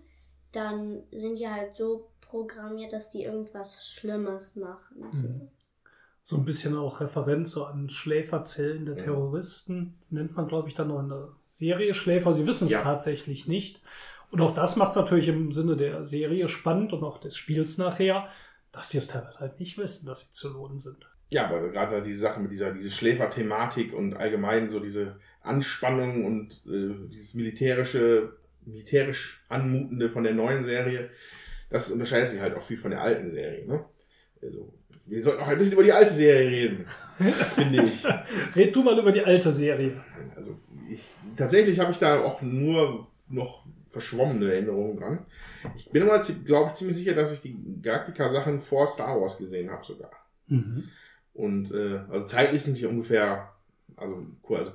dann 0.53 1.05
sind 1.13 1.39
die 1.39 1.49
halt 1.49 1.75
so 1.75 2.10
programmiert, 2.31 2.93
dass 2.93 3.11
die 3.11 3.23
irgendwas 3.25 3.87
Schlimmes 3.89 4.57
machen. 4.57 4.97
Mhm. 5.13 5.49
So 6.23 6.37
ein 6.37 6.45
bisschen 6.45 6.77
auch 6.77 7.01
Referenz 7.01 7.51
so 7.53 7.65
an 7.65 7.89
Schläferzellen 7.89 8.87
der. 8.87 8.97
Terroristen. 8.97 9.99
Nennt 10.11 10.37
man, 10.37 10.47
glaube 10.49 10.69
ich, 10.69 10.75
dann 10.75 10.89
noch 10.89 11.01
in 11.01 11.09
der 11.09 11.31
Serie 11.49 11.95
Schläfer. 11.95 12.33
Sie 12.35 12.47
wissen 12.47 12.67
es 12.67 12.73
Ja. 12.73 12.83
tatsächlich 12.83 13.49
nicht. 13.49 13.83
Und 14.31 14.41
auch 14.41 14.55
das 14.55 14.77
macht 14.77 14.91
es 14.91 14.97
natürlich 14.97 15.27
im 15.29 15.51
Sinne 15.51 15.77
der 15.77 16.05
Serie 16.05 16.49
spannend 16.49 16.93
und 16.93 17.03
auch 17.03 17.19
des 17.19 17.37
Spiels 17.37 17.79
nachher, 17.79 18.29
dass 18.71 18.91
die 18.91 18.99
es 18.99 19.09
teilweise 19.09 19.41
halt 19.41 19.59
nicht 19.59 19.77
wissen, 19.77 20.07
dass 20.07 20.21
sie 20.29 20.33
Zylonen 20.33 20.79
sind. 20.79 21.09
Ja, 21.33 21.47
aber 21.49 21.71
gerade 21.71 22.01
diese 22.03 22.21
Sache 22.21 22.39
mit 22.41 22.53
dieser 22.53 22.73
diese 22.73 22.91
Schläferthematik 22.93 23.93
und 23.93 24.15
allgemein 24.15 24.69
so 24.69 24.79
diese 24.79 25.17
Anspannung 25.43 26.25
und 26.27 26.63
äh, 26.67 27.09
dieses 27.09 27.35
militärische, 27.35 28.37
militärisch 28.65 29.45
anmutende 29.49 30.11
von 30.11 30.23
der 30.23 30.35
neuen 30.35 30.63
Serie, 30.65 31.11
das 31.71 31.91
unterscheidet 31.91 32.31
sich 32.31 32.41
halt 32.41 32.55
auch 32.57 32.63
viel 32.63 32.77
von 32.77 32.91
der 32.91 33.01
alten 33.01 33.31
Serie. 33.31 33.67
Ne? 33.67 33.85
Also, 34.43 34.73
wir 35.07 35.23
sollten 35.23 35.43
auch 35.43 35.49
ein 35.49 35.59
bisschen 35.59 35.73
über 35.73 35.83
die 35.83 35.93
alte 35.93 36.13
Serie 36.13 36.51
reden, 36.51 36.87
finde 37.55 37.85
ich. 37.85 38.05
Red 38.55 38.75
du 38.75 38.83
mal 38.83 38.99
über 38.99 39.13
die 39.13 39.23
alte 39.23 39.53
Serie. 39.53 39.93
Also 40.37 40.59
ich, 40.89 41.05
tatsächlich 41.37 41.79
habe 41.81 41.91
ich 41.91 41.99
da 41.99 42.21
auch 42.21 42.43
nur 42.43 43.07
noch 43.29 43.65
verschwommene 43.89 44.53
Erinnerungen 44.53 44.97
dran. 44.99 45.27
Ich 45.77 45.91
bin 45.91 46.03
immer, 46.03 46.21
glaube 46.45 46.69
ich, 46.69 46.75
ziemlich 46.75 46.97
sicher, 46.97 47.15
dass 47.15 47.33
ich 47.33 47.43
die 47.43 47.57
Galactica-Sachen 47.83 48.61
vor 48.61 48.87
Star 48.87 49.21
Wars 49.21 49.37
gesehen 49.37 49.71
habe 49.71 49.85
sogar. 49.85 50.11
Mhm. 50.47 50.85
Und 51.35 51.73
äh, 51.73 52.01
also 52.09 52.27
zeitlich 52.27 52.63
sind 52.63 52.79
die 52.79 52.87
ungefähr, 52.87 53.53
also, 53.97 54.27
cool, 54.49 54.59
also 54.59 54.73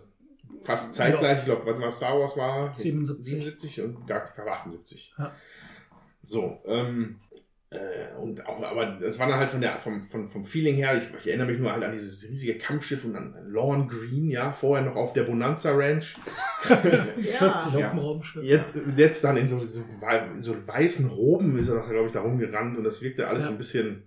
fast 0.61 0.95
zeitgleich, 0.95 1.39
ich 1.39 1.45
glaube, 1.45 1.65
was 1.65 1.79
war 1.79 1.91
Star 1.91 2.19
Wars 2.19 2.37
war? 2.37 2.75
77. 2.75 3.25
77 3.25 3.81
und 3.81 4.07
Galactica 4.07 4.45
war 4.45 4.59
78. 4.59 5.15
Ja. 5.17 5.35
So, 6.25 6.61
ähm, 6.65 7.19
äh, 7.69 8.15
und 8.21 8.45
auch, 8.45 8.61
aber 8.63 8.97
das 9.01 9.19
war 9.19 9.27
dann 9.27 9.39
halt 9.39 9.49
von 9.49 9.61
der, 9.61 9.77
vom, 9.77 10.03
vom, 10.03 10.27
vom 10.27 10.45
Feeling 10.45 10.75
her, 10.75 10.97
ich, 10.97 11.07
ich 11.19 11.27
erinnere 11.27 11.47
mich 11.47 11.59
nur 11.59 11.71
halt 11.71 11.83
an 11.83 11.91
dieses 11.91 12.27
riesige 12.29 12.57
Kampfschiff 12.57 13.03
und 13.05 13.15
an 13.15 13.35
Lorne 13.47 13.87
Green, 13.87 14.29
ja, 14.29 14.51
vorher 14.51 14.85
noch 14.85 14.95
auf 14.95 15.13
der 15.13 15.23
Bonanza 15.23 15.71
Ranch. 15.73 16.15
40 16.61 17.39
auf 17.41 17.73
Ja. 17.75 17.89
dem 17.89 17.99
Raumschiff. 17.99 18.43
Jetzt, 18.43 18.77
jetzt 18.97 19.23
dann 19.23 19.37
in 19.37 19.49
so, 19.49 19.59
so, 19.67 19.81
in 20.33 20.41
so 20.41 20.67
weißen 20.67 21.09
Roben 21.09 21.57
ist 21.57 21.67
er 21.69 21.75
doch, 21.75 21.89
glaube 21.89 22.07
ich, 22.07 22.13
da 22.13 22.21
rumgerannt 22.21 22.77
und 22.77 22.83
das 22.83 23.01
wirkte 23.01 23.27
alles 23.27 23.43
Ja. 23.43 23.47
so 23.49 23.53
ein 23.53 23.57
bisschen, 23.57 24.03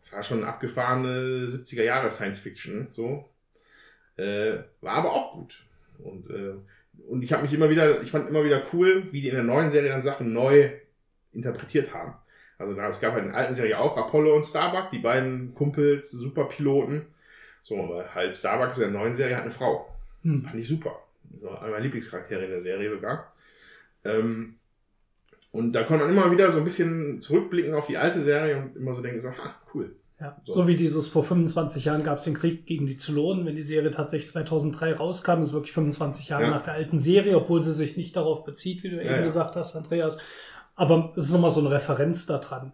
das 0.00 0.12
war 0.12 0.22
schon 0.22 0.44
abgefahrene 0.44 1.46
70er 1.46 1.82
Jahre 1.84 2.10
Science 2.10 2.38
Fiction, 2.38 2.88
so. 2.92 3.28
Äh, 4.16 4.58
war 4.80 4.94
aber 4.96 5.12
auch 5.12 5.34
gut. 5.34 5.62
Und, 5.98 6.28
äh, 6.30 6.54
und 7.08 7.22
ich 7.22 7.32
habe 7.32 7.42
mich 7.42 7.52
immer 7.52 7.70
wieder, 7.70 8.02
ich 8.02 8.10
fand 8.10 8.28
immer 8.28 8.44
wieder 8.44 8.62
cool, 8.72 9.04
wie 9.12 9.20
die 9.20 9.28
in 9.28 9.34
der 9.34 9.44
neuen 9.44 9.70
Serie 9.70 9.90
dann 9.90 10.02
Sachen 10.02 10.32
neu 10.32 10.70
interpretiert 11.32 11.92
haben. 11.94 12.14
Also 12.58 12.74
da, 12.74 12.88
es 12.88 13.00
gab 13.00 13.14
halt 13.14 13.24
in 13.24 13.30
der 13.30 13.38
alten 13.38 13.54
Serie 13.54 13.78
auch 13.78 13.96
Apollo 13.96 14.36
und 14.36 14.44
Starbuck, 14.44 14.90
die 14.90 14.98
beiden 14.98 15.54
Kumpels, 15.54 16.10
Superpiloten. 16.10 17.06
So, 17.62 17.78
aber 17.82 18.14
halt 18.14 18.36
Starbuck 18.36 18.74
in 18.76 18.80
der 18.82 18.90
neuen 18.90 19.14
Serie 19.14 19.36
hat 19.36 19.42
eine 19.42 19.50
Frau. 19.50 19.88
Hm. 20.22 20.40
Fand 20.40 20.56
ich 20.56 20.68
super. 20.68 20.94
So, 21.40 21.48
einer 21.48 21.70
meiner 21.70 21.80
Lieblingscharaktere 21.80 22.44
in 22.44 22.50
der 22.50 22.60
Serie 22.60 22.90
sogar. 22.90 23.32
Ähm, 24.04 24.56
und 25.52 25.72
da 25.72 25.84
konnte 25.84 26.04
man 26.04 26.12
immer 26.14 26.30
wieder 26.30 26.50
so 26.52 26.58
ein 26.58 26.64
bisschen 26.64 27.20
zurückblicken 27.20 27.74
auf 27.74 27.86
die 27.86 27.96
alte 27.96 28.20
Serie 28.20 28.58
und 28.58 28.76
immer 28.76 28.94
so 28.94 29.02
denken, 29.02 29.20
so, 29.20 29.30
ha, 29.30 29.56
cool. 29.74 29.96
Ja. 30.20 30.36
So. 30.44 30.52
So. 30.52 30.68
wie 30.68 30.76
dieses 30.76 31.08
vor 31.08 31.24
25 31.24 31.86
Jahren 31.86 32.02
gab 32.02 32.18
es 32.18 32.24
den 32.24 32.34
Krieg 32.34 32.66
gegen 32.66 32.86
die 32.86 32.98
Zylonen. 32.98 33.46
Wenn 33.46 33.56
die 33.56 33.62
Serie 33.62 33.90
tatsächlich 33.90 34.30
2003 34.30 34.92
rauskam, 34.94 35.40
ist 35.40 35.54
wirklich 35.54 35.72
25 35.72 36.28
Jahre 36.28 36.44
Ja. 36.44 36.50
nach 36.50 36.60
der 36.62 36.74
alten 36.74 36.98
Serie, 36.98 37.36
obwohl 37.36 37.62
sie 37.62 37.72
sich 37.72 37.96
nicht 37.96 38.14
darauf 38.16 38.44
bezieht, 38.44 38.82
wie 38.82 38.90
du 38.90 38.96
Ja, 38.96 39.14
eben 39.14 39.24
gesagt 39.24 39.56
hast, 39.56 39.76
Andreas. 39.76 40.18
Aber 40.80 41.12
es 41.16 41.26
ist 41.26 41.32
nochmal 41.32 41.50
so 41.50 41.60
eine 41.60 41.70
Referenz 41.70 42.26
da 42.26 42.38
dran. 42.38 42.72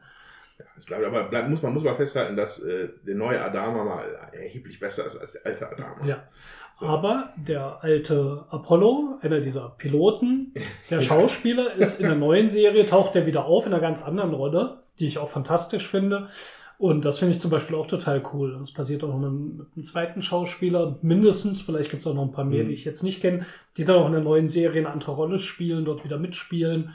Ja, 0.59 0.65
es 0.79 0.85
bleibt, 0.87 1.05
aber 1.05 1.25
bleibt, 1.25 1.51
muss 1.51 1.61
man 1.63 1.75
muss 1.75 1.83
mal 1.83 1.95
festhalten, 1.95 2.37
dass 2.37 2.63
äh, 2.63 2.89
der 3.07 3.15
neue 3.17 3.43
Adama 3.43 3.85
mal 3.85 4.05
erheblich 4.33 4.79
besser 4.81 5.05
ist 5.07 5.17
als 5.17 5.33
der 5.33 5.47
alte 5.47 5.69
Adama. 5.71 6.07
Ja. 6.07 6.23
So. 6.75 6.87
Aber 6.87 7.33
der 7.37 7.83
alte 7.83 8.45
Apollo, 8.51 9.19
einer 9.23 9.41
dieser 9.41 9.71
Piloten, 9.77 10.55
der 10.91 11.01
Schauspieler, 11.01 11.73
ist 11.75 12.01
in 12.01 12.07
der 12.07 12.17
neuen 12.17 12.49
Serie, 12.49 12.87
taucht 12.87 13.17
er 13.17 13.27
wieder 13.27 13.47
auf 13.47 13.67
in 13.67 13.73
einer 13.73 13.83
ganz 13.83 14.03
anderen 14.03 14.33
Rolle, 14.35 14.83
die 14.99 15.07
ich 15.09 15.19
auch 15.19 15.29
fantastisch 15.29 15.87
finde. 15.89 16.29
Und 16.79 17.07
das 17.07 17.19
finde 17.19 17.33
ich 17.35 17.41
zum 17.41 17.51
Beispiel 17.51 17.75
auch 17.75 17.87
total 17.87 18.23
cool. 18.35 18.59
Es 18.63 18.73
passiert 18.73 19.03
auch 19.03 19.09
noch 19.09 19.17
mit, 19.19 19.27
einem- 19.29 19.57
mit 19.57 19.67
einem 19.75 19.85
zweiten 19.85 20.21
Schauspieler, 20.23 20.99
mindestens, 21.03 21.63
vielleicht 21.63 21.91
gibt 21.91 22.03
es 22.03 22.07
auch 22.07 22.15
noch 22.15 22.23
ein 22.25 22.33
paar 22.33 22.45
mehr, 22.45 22.65
Mhm. 22.65 22.69
die 22.69 22.75
ich 22.75 22.85
jetzt 22.85 23.03
nicht 23.03 23.21
kenne, 23.23 23.47
die 23.79 23.85
dann 23.85 23.97
auch 23.97 24.07
in 24.07 24.13
der 24.13 24.21
neuen 24.21 24.49
Serie 24.51 24.81
eine 24.83 24.91
andere 24.91 25.13
Rolle 25.13 25.39
spielen, 25.39 25.85
dort 25.87 26.05
wieder 26.05 26.19
mitspielen. 26.19 26.93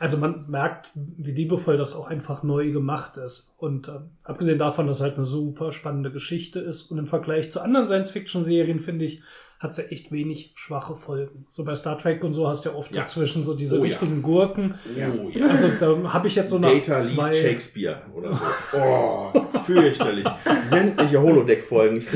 Also 0.00 0.16
man 0.16 0.46
merkt, 0.50 0.90
wie 0.94 1.30
liebevoll 1.30 1.76
das 1.76 1.94
auch 1.94 2.08
einfach 2.08 2.42
neu 2.42 2.72
gemacht 2.72 3.16
ist. 3.16 3.54
Und 3.58 3.86
ähm, 3.88 4.10
abgesehen 4.24 4.58
davon, 4.58 4.88
dass 4.88 4.98
es 4.98 5.02
halt 5.02 5.16
eine 5.16 5.24
super 5.24 5.70
spannende 5.70 6.10
Geschichte 6.10 6.58
ist 6.58 6.90
und 6.90 6.98
im 6.98 7.06
Vergleich 7.06 7.52
zu 7.52 7.60
anderen 7.60 7.86
Science-Fiction-Serien, 7.86 8.80
finde 8.80 9.04
ich, 9.04 9.22
hat 9.60 9.72
sie 9.72 9.90
echt 9.92 10.10
wenig 10.10 10.52
schwache 10.56 10.96
Folgen. 10.96 11.46
So 11.48 11.62
bei 11.62 11.76
Star 11.76 11.96
Trek 11.96 12.24
und 12.24 12.32
so 12.34 12.48
hast 12.48 12.64
du 12.64 12.70
ja 12.70 12.74
oft 12.74 12.94
Ja. 12.94 13.02
dazwischen 13.02 13.44
so 13.44 13.54
diese 13.54 13.76
Oh 13.76 13.78
ja. 13.78 13.84
richtigen 13.84 14.20
Gurken. 14.20 14.74
Oh, 14.84 15.28
ja. 15.30 15.46
Also 15.46 15.68
da 15.78 16.12
habe 16.12 16.26
ich 16.26 16.34
jetzt 16.34 16.50
so 16.50 16.58
nach 16.58 16.70
Data 16.70 16.96
liest 16.96 17.14
zwei... 17.14 17.32
Shakespeare 17.32 18.02
oder 18.14 18.34
so. 18.34 18.42
Oh, 18.76 19.32
fürchterlich. 19.64 20.26
Sämtliche 20.64 21.22
Holodeck-Folgen. 21.22 21.98
Ich, 21.98 22.06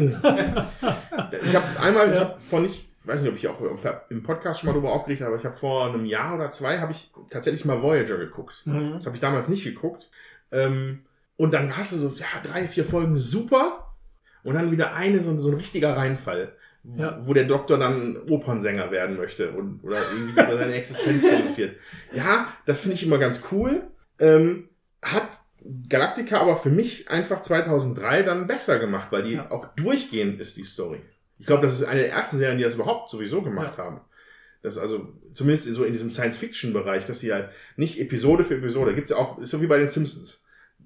ich 0.00 1.54
habe 1.54 1.80
einmal, 1.80 2.14
ich 2.14 2.20
habe 2.20 2.38
vor 2.38 2.60
nicht, 2.60 2.74
ich 2.74 2.85
weiß 3.06 3.22
nicht, 3.22 3.30
ob 3.30 3.36
ich 3.38 3.48
auch 3.48 3.60
im 4.10 4.22
Podcast 4.22 4.60
schon 4.60 4.68
mal 4.68 4.72
darüber 4.74 4.92
aufgeregt 4.92 5.20
habe, 5.22 5.32
aber 5.32 5.38
ich 5.40 5.44
habe 5.46 5.56
vor 5.56 5.86
einem 5.88 6.04
Jahr 6.04 6.34
oder 6.34 6.50
zwei 6.50 6.78
habe 6.78 6.92
ich 6.92 7.10
tatsächlich 7.30 7.64
mal 7.64 7.82
Voyager 7.82 8.16
geguckt. 8.18 8.62
Mhm. 8.66 8.92
Das 8.94 9.06
habe 9.06 9.14
ich 9.16 9.20
damals 9.20 9.48
nicht 9.48 9.64
geguckt. 9.64 10.10
Ähm, 10.52 11.00
und 11.36 11.52
dann 11.54 11.76
hast 11.76 11.92
du 11.92 11.96
so 11.96 12.08
ja, 12.16 12.26
drei, 12.42 12.66
vier 12.66 12.84
Folgen 12.84 13.18
super 13.18 13.94
und 14.42 14.54
dann 14.54 14.70
wieder 14.70 14.94
eine, 14.94 15.20
so, 15.20 15.36
so 15.38 15.48
ein 15.50 15.54
richtiger 15.56 15.96
Reinfall. 15.96 16.52
wo- 16.82 17.02
Ja. 17.02 17.18
Wo 17.20 17.34
der 17.34 17.44
Doktor 17.44 17.78
dann 17.78 18.16
Opernsänger 18.30 18.90
werden 18.90 19.16
möchte 19.16 19.50
und, 19.50 19.82
oder 19.84 20.00
irgendwie 20.12 20.32
über 20.40 20.56
seine 20.56 20.74
Existenz 20.74 21.24
philosophiert. 21.26 21.76
Ja, 22.12 22.46
das 22.64 22.80
finde 22.80 22.94
ich 22.94 23.02
immer 23.04 23.18
ganz 23.18 23.42
cool. 23.52 23.82
Ähm, 24.18 24.68
hat 25.02 25.28
Galactica 25.88 26.40
aber 26.40 26.54
für 26.56 26.70
mich 26.70 27.10
einfach 27.10 27.40
2003 27.42 28.22
dann 28.22 28.46
besser 28.46 28.78
gemacht, 28.78 29.10
weil 29.10 29.24
die 29.24 29.32
Ja. 29.34 29.50
auch 29.50 29.66
durchgehend 29.74 30.38
ist, 30.40 30.56
die 30.56 30.62
Story. 30.64 31.00
Ich 31.38 31.46
glaube, 31.46 31.62
das 31.62 31.74
ist 31.74 31.84
eine 31.84 32.00
der 32.00 32.12
ersten 32.12 32.38
Serien, 32.38 32.58
die 32.58 32.64
das 32.64 32.74
überhaupt 32.74 33.10
sowieso 33.10 33.42
gemacht 33.42 33.78
haben. 33.78 34.00
Das 34.62 34.78
also, 34.78 35.12
zumindest 35.32 35.66
so 35.74 35.84
in 35.84 35.92
diesem 35.92 36.10
Science-Fiction-Bereich, 36.10 37.04
dass 37.04 37.20
sie 37.20 37.32
halt 37.32 37.50
nicht 37.76 38.00
Episode 38.00 38.42
für 38.42 38.56
Episode, 38.56 38.94
gibt's 38.94 39.10
ja 39.10 39.16
auch, 39.16 39.38
ist 39.38 39.50
so 39.50 39.60
wie 39.60 39.66
bei 39.66 39.78
den 39.78 39.88
Simpsons. 39.88 40.42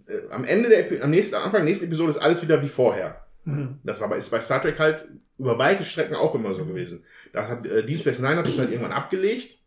Äh, 0.06 0.28
am 0.30 0.44
Ende 0.44 0.68
der, 0.68 0.90
Epi- 0.90 1.00
am 1.00 1.10
nächsten, 1.10 1.36
am 1.36 1.44
Anfang 1.44 1.60
der 1.60 1.68
nächsten 1.68 1.86
Episode 1.86 2.10
ist 2.10 2.18
alles 2.18 2.42
wieder 2.42 2.62
wie 2.62 2.68
vorher. 2.68 3.24
Mhm. 3.44 3.78
Das 3.84 4.00
war 4.00 4.08
bei, 4.08 4.16
ist 4.16 4.30
bei 4.30 4.40
Star 4.40 4.60
Trek 4.60 4.78
halt 4.78 5.08
über 5.38 5.56
weite 5.56 5.84
Strecken 5.84 6.14
auch 6.14 6.34
immer 6.34 6.54
so 6.54 6.66
gewesen. 6.66 7.04
Da 7.32 7.48
hat 7.48 7.64
äh, 7.64 7.84
Deep 7.86 8.00
Space 8.00 8.20
Nine 8.20 8.36
hat 8.36 8.48
das 8.48 8.58
halt 8.58 8.70
irgendwann 8.70 8.92
abgelegt. 8.92 9.58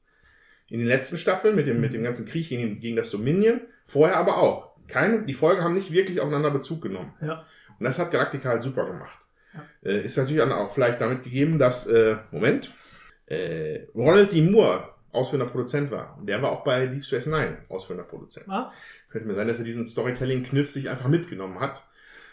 In 0.68 0.80
den 0.80 0.88
letzten 0.88 1.18
Staffeln 1.18 1.56
mit 1.56 1.66
dem, 1.66 1.82
mit 1.82 1.94
dem 1.94 2.04
ganzen 2.04 2.28
Krieg 2.28 2.50
gegen, 2.50 2.80
gegen 2.80 2.96
das 2.96 3.10
Dominion. 3.10 3.62
Vorher 3.86 4.18
aber 4.18 4.38
auch. 4.38 4.76
Keine, 4.88 5.24
die 5.24 5.34
Folgen 5.34 5.64
haben 5.64 5.74
nicht 5.74 5.92
wirklich 5.92 6.20
aufeinander 6.20 6.52
Bezug 6.52 6.82
genommen. 6.82 7.14
Ja. 7.22 7.46
Und 7.80 7.86
das 7.86 7.98
hat 8.00 8.12
Galactica 8.12 8.50
halt 8.50 8.64
super 8.64 8.86
gemacht. 8.86 9.18
Äh, 9.84 10.02
ist 10.02 10.18
natürlich 10.18 10.40
dann 10.42 10.52
auch 10.52 10.72
vielleicht 10.72 11.00
damit 11.02 11.24
gegeben, 11.24 11.60
dass, 11.60 11.88
äh, 11.88 12.16
Moment, 12.32 12.72
äh, 13.28 13.82
Ronald 13.96 14.32
D. 14.34 14.42
Moore 14.42 14.90
ausführender 15.12 15.50
Produzent 15.52 15.92
war. 15.92 16.18
Und 16.18 16.28
der 16.28 16.42
war 16.42 16.52
auch 16.52 16.64
bei 16.64 16.88
Deep 16.88 17.06
Space 17.06 17.28
Nine 17.28 17.60
ausführender 17.70 18.04
Produzent. 18.04 18.48
Ah, 18.50 18.72
Könnte 19.10 19.28
mir 19.28 19.36
sein, 19.36 19.48
dass 19.48 19.60
er 19.60 19.66
diesen 19.66 19.86
Storytelling-Kniff 19.86 20.72
sich 20.72 20.90
einfach 20.90 21.08
mitgenommen 21.08 21.60
hat 21.60 21.84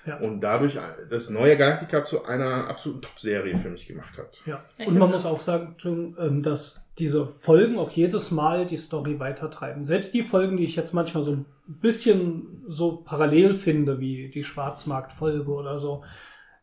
Ja. 0.07 0.17
und 0.17 0.41
dadurch 0.41 0.79
das 1.11 1.29
neue 1.29 1.59
Galactica 1.59 2.03
zu 2.03 2.25
einer 2.25 2.69
absoluten 2.69 3.03
Top-Serie 3.03 3.59
für 3.59 3.69
mich 3.69 3.87
gemacht 3.87 4.17
hat. 4.17 4.41
ja. 4.47 4.65
Und 4.87 4.97
man 4.99 5.11
muss 5.11 5.27
auch 5.27 5.41
sagen, 5.43 5.73
Entschuldigung, 5.73 6.17
ähm, 6.19 6.43
dass 6.43 6.89
diese 6.99 7.27
Folgen 7.27 7.79
auch 7.79 7.91
jedes 7.91 8.31
Mal 8.31 8.65
die 8.67 8.79
Story 8.79 9.21
weitertreiben. 9.21 9.85
Selbst 9.85 10.15
die 10.15 10.23
Folgen, 10.23 10.57
die 10.57 10.65
ich 10.65 10.77
jetzt 10.77 10.95
manchmal 10.95 11.23
so 11.23 11.33
ein 11.33 11.45
bisschen 11.67 12.63
so 12.67 12.97
parallel 12.97 13.53
finde, 13.53 14.01
wie 14.01 14.31
die 14.31 14.43
Schwarzmarkt-Folge 14.45 15.51
oder 15.51 15.77
so, 15.77 16.03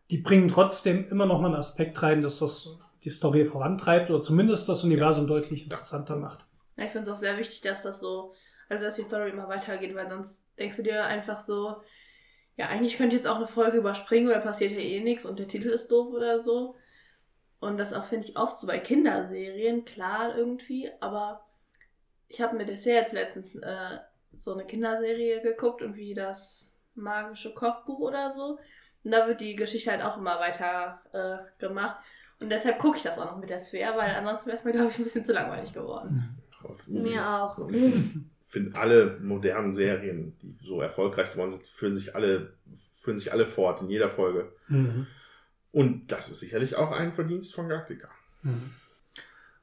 die 0.09 0.17
bringen 0.17 0.47
trotzdem 0.47 1.05
immer 1.07 1.25
noch 1.25 1.39
mal 1.39 1.47
einen 1.47 1.55
Aspekt 1.55 2.01
rein, 2.01 2.21
dass 2.21 2.39
das 2.39 2.77
die 3.03 3.09
Story 3.09 3.45
vorantreibt 3.45 4.09
oder 4.09 4.21
zumindest 4.21 4.67
das 4.69 4.83
Universum 4.83 5.27
deutlich 5.27 5.63
interessanter 5.63 6.15
macht. 6.15 6.45
Ja, 6.75 6.85
ich 6.85 6.91
finde 6.91 7.09
es 7.09 7.15
auch 7.15 7.19
sehr 7.19 7.37
wichtig, 7.37 7.61
dass 7.61 7.83
das 7.83 7.99
so, 7.99 8.33
also 8.69 8.85
dass 8.85 8.95
die 8.95 9.03
Story 9.03 9.29
immer 9.29 9.47
weitergeht, 9.47 9.95
weil 9.95 10.09
sonst 10.09 10.45
denkst 10.57 10.77
du 10.77 10.83
dir 10.83 11.05
einfach 11.05 11.39
so, 11.39 11.75
ja, 12.55 12.67
eigentlich 12.67 12.97
könnte 12.97 13.15
ich 13.15 13.21
jetzt 13.21 13.29
auch 13.29 13.37
eine 13.37 13.47
Folge 13.47 13.77
überspringen, 13.77 14.29
weil 14.29 14.41
passiert 14.41 14.71
ja 14.71 14.79
eh 14.79 15.01
nichts 15.01 15.25
und 15.25 15.39
der 15.39 15.47
Titel 15.47 15.69
ist 15.69 15.91
doof 15.91 16.13
oder 16.13 16.39
so. 16.39 16.75
Und 17.59 17.77
das 17.77 17.93
auch, 17.93 18.05
finde 18.05 18.27
ich, 18.27 18.37
oft 18.37 18.59
so 18.59 18.67
bei 18.67 18.79
Kinderserien, 18.79 19.85
klar 19.85 20.37
irgendwie, 20.37 20.89
aber 20.99 21.45
ich 22.27 22.41
habe 22.41 22.55
mir 22.55 22.65
das 22.65 22.85
ja 22.85 22.93
jetzt 22.93 23.13
letztens 23.13 23.55
äh, 23.55 23.97
so 24.35 24.53
eine 24.53 24.65
Kinderserie 24.65 25.41
geguckt, 25.41 25.81
irgendwie 25.81 26.13
das 26.13 26.73
magische 26.93 27.53
Kochbuch 27.53 27.99
oder 27.99 28.31
so. 28.31 28.59
Und 29.07 29.11
da 29.11 29.25
wird 29.25 29.39
die 29.39 29.55
Geschichte 29.55 29.89
halt 29.89 30.01
auch 30.01 30.17
immer 30.17 30.37
weiter 30.37 30.99
äh, 31.13 31.37
gemacht. 31.61 31.95
Und 32.41 32.49
deshalb 32.49 32.77
gucke 32.77 32.97
ich 32.97 33.03
das 33.03 33.17
auch 33.17 33.23
noch 33.23 33.39
mit 33.39 33.49
der 33.49 33.57
Sphäre, 33.57 33.97
weil 33.97 34.13
ansonsten 34.13 34.47
wäre 34.47 34.57
es 34.57 34.65
mir, 34.65 34.73
glaube 34.73 34.89
ich, 34.89 34.97
ein 34.97 35.05
bisschen 35.05 35.23
zu 35.23 35.31
langweilig 35.31 35.71
geworden. 35.71 36.37
Mir 36.87 37.25
auch. 37.25 37.57
Ich 37.69 38.03
finde 38.47 38.77
alle 38.77 39.17
modernen 39.21 39.71
Serien, 39.71 40.35
die 40.41 40.57
so 40.59 40.81
erfolgreich 40.81 41.31
geworden 41.31 41.51
sind, 41.51 41.63
führen 41.63 41.95
sich 41.95 42.15
alle, 42.15 42.51
führen 42.99 43.17
sich 43.17 43.31
alle 43.31 43.45
fort 43.45 43.81
in 43.81 43.89
jeder 43.89 44.09
Folge. 44.09 44.51
Mhm. 44.67 45.07
Und 45.71 46.11
das 46.11 46.29
ist 46.29 46.41
sicherlich 46.41 46.75
auch 46.75 46.91
ein 46.91 47.13
Verdienst 47.13 47.55
von 47.55 47.69
Galactica. 47.69 48.09
Mhm. 48.43 48.71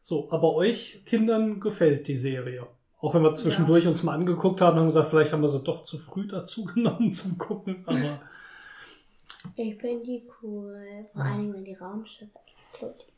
So, 0.00 0.32
aber 0.32 0.54
euch 0.54 1.02
Kindern 1.04 1.60
gefällt 1.60 2.08
die 2.08 2.16
Serie. 2.16 2.66
Auch 2.98 3.14
wenn 3.14 3.22
wir 3.22 3.34
zwischendurch 3.34 3.86
uns 3.86 4.02
mal 4.04 4.14
angeguckt 4.14 4.62
haben, 4.62 4.78
haben 4.78 4.86
gesagt, 4.86 5.10
vielleicht 5.10 5.34
haben 5.34 5.42
wir 5.42 5.48
sie 5.48 5.62
doch 5.62 5.84
zu 5.84 5.98
früh 5.98 6.26
dazu 6.26 6.64
genommen 6.64 7.12
zum 7.12 7.36
Gucken, 7.36 7.82
aber 7.84 8.22
Ich 9.56 9.76
finde 9.80 10.02
die 10.04 10.22
cool. 10.42 11.06
Vor 11.12 11.22
Ah. 11.22 11.30
allen 11.32 11.40
Dingen, 11.42 11.54
wenn 11.54 11.64
die 11.64 11.74
Raumschiffe 11.74 12.30
explodieren. 12.52 13.12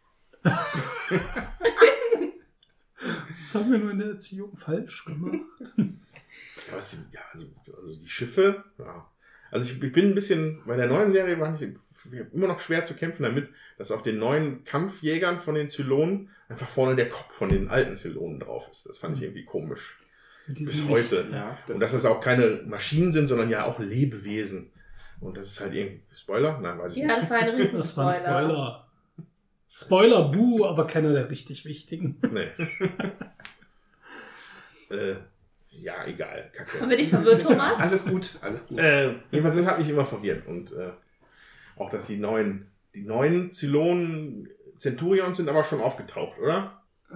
das 3.43 3.55
haben 3.55 3.71
wir 3.73 3.79
nur 3.79 3.91
in 3.93 3.99
der 3.99 4.09
Erziehung 4.11 4.57
falsch 4.57 5.05
gemacht. 5.05 5.41
Ja, 5.77 7.21
also, 7.33 7.47
also 7.77 7.95
die 7.95 8.09
Schiffe, 8.09 8.65
ja. 8.79 9.09
Also 9.51 9.71
ich, 9.71 9.81
ich 9.83 9.93
bin 9.93 10.07
ein 10.11 10.15
bisschen, 10.15 10.61
bei 10.67 10.77
der 10.77 10.89
neuen 10.89 11.13
Serie 11.13 11.39
war 11.39 11.55
ich 11.55 11.69
immer 12.33 12.49
noch 12.49 12.59
schwer 12.61 12.85
zu 12.85 12.95
kämpfen 12.95 13.23
damit, 13.23 13.49
dass 13.79 13.91
auf 13.93 14.03
den 14.03 14.19
neuen 14.19 14.65
Kampfjägern 14.65 15.39
von 15.41 15.55
den 15.55 15.69
Zylonen 15.69 16.31
einfach 16.49 16.69
vorne 16.69 16.97
der 16.97 17.09
Kopf 17.09 17.33
von 17.35 17.49
den 17.49 17.69
alten 17.69 17.97
Zylonen 17.97 18.41
drauf 18.41 18.69
ist. 18.71 18.87
Das 18.87 18.99
fand 18.99 19.17
ich 19.17 19.23
irgendwie 19.23 19.45
komisch. 19.45 19.97
Bis 20.49 20.87
heute. 20.89 21.23
Licht. 21.23 21.33
Ja, 21.33 21.59
Und 21.69 21.81
dass 21.81 21.93
das 21.93 22.05
auch 22.05 22.21
keine 22.21 22.63
Maschinen 22.67 23.13
sind, 23.13 23.29
sondern 23.29 23.49
ja 23.49 23.65
auch 23.65 23.79
Lebewesen. 23.81 24.73
Und 25.21 25.37
das 25.37 25.47
ist 25.47 25.61
halt 25.61 25.75
irgendwie. 25.75 26.03
Spoiler? 26.15 26.59
Nein, 26.61 26.79
weiß 26.79 26.93
ich 26.93 26.99
Ja, 26.99 27.07
nicht. 27.09 27.23
das 27.23 27.31
war 27.31 27.39
ein 27.39 27.51
riesen 27.51 27.77
Das 27.79 27.97
war 27.97 28.07
ein 28.07 28.13
Spoiler. 28.13 28.87
Spoiler, 29.75 30.29
buh, 30.29 30.65
aber 30.65 30.87
keiner 30.87 31.13
der 31.13 31.29
richtig 31.31 31.65
wichtigen. 31.65 32.19
Nee. 32.33 32.49
äh, 34.95 35.17
ja, 35.71 36.05
egal. 36.07 36.51
Kacke. 36.55 36.81
Haben 36.81 36.91
wir 36.91 36.97
dich 36.97 37.11
verwirrt, 37.11 37.43
Thomas? 37.43 37.79
Alles 37.79 38.05
gut, 38.07 38.39
alles 38.41 38.69
gut. 38.69 38.79
Äh, 38.79 39.15
jedenfalls, 39.31 39.57
das 39.57 39.67
hat 39.67 39.79
mich 39.79 39.89
immer 39.89 40.07
verwirrt. 40.07 40.47
Und 40.47 40.73
äh, 40.73 40.93
auch, 41.77 41.91
dass 41.91 42.07
die 42.07 42.17
neuen, 42.17 42.71
die 42.95 43.03
neuen 43.03 43.51
Zylonen 43.51 44.49
Centurions 44.79 45.37
sind 45.37 45.49
aber 45.49 45.65
schon 45.65 45.81
aufgetaucht, 45.81 46.39
oder? 46.39 46.69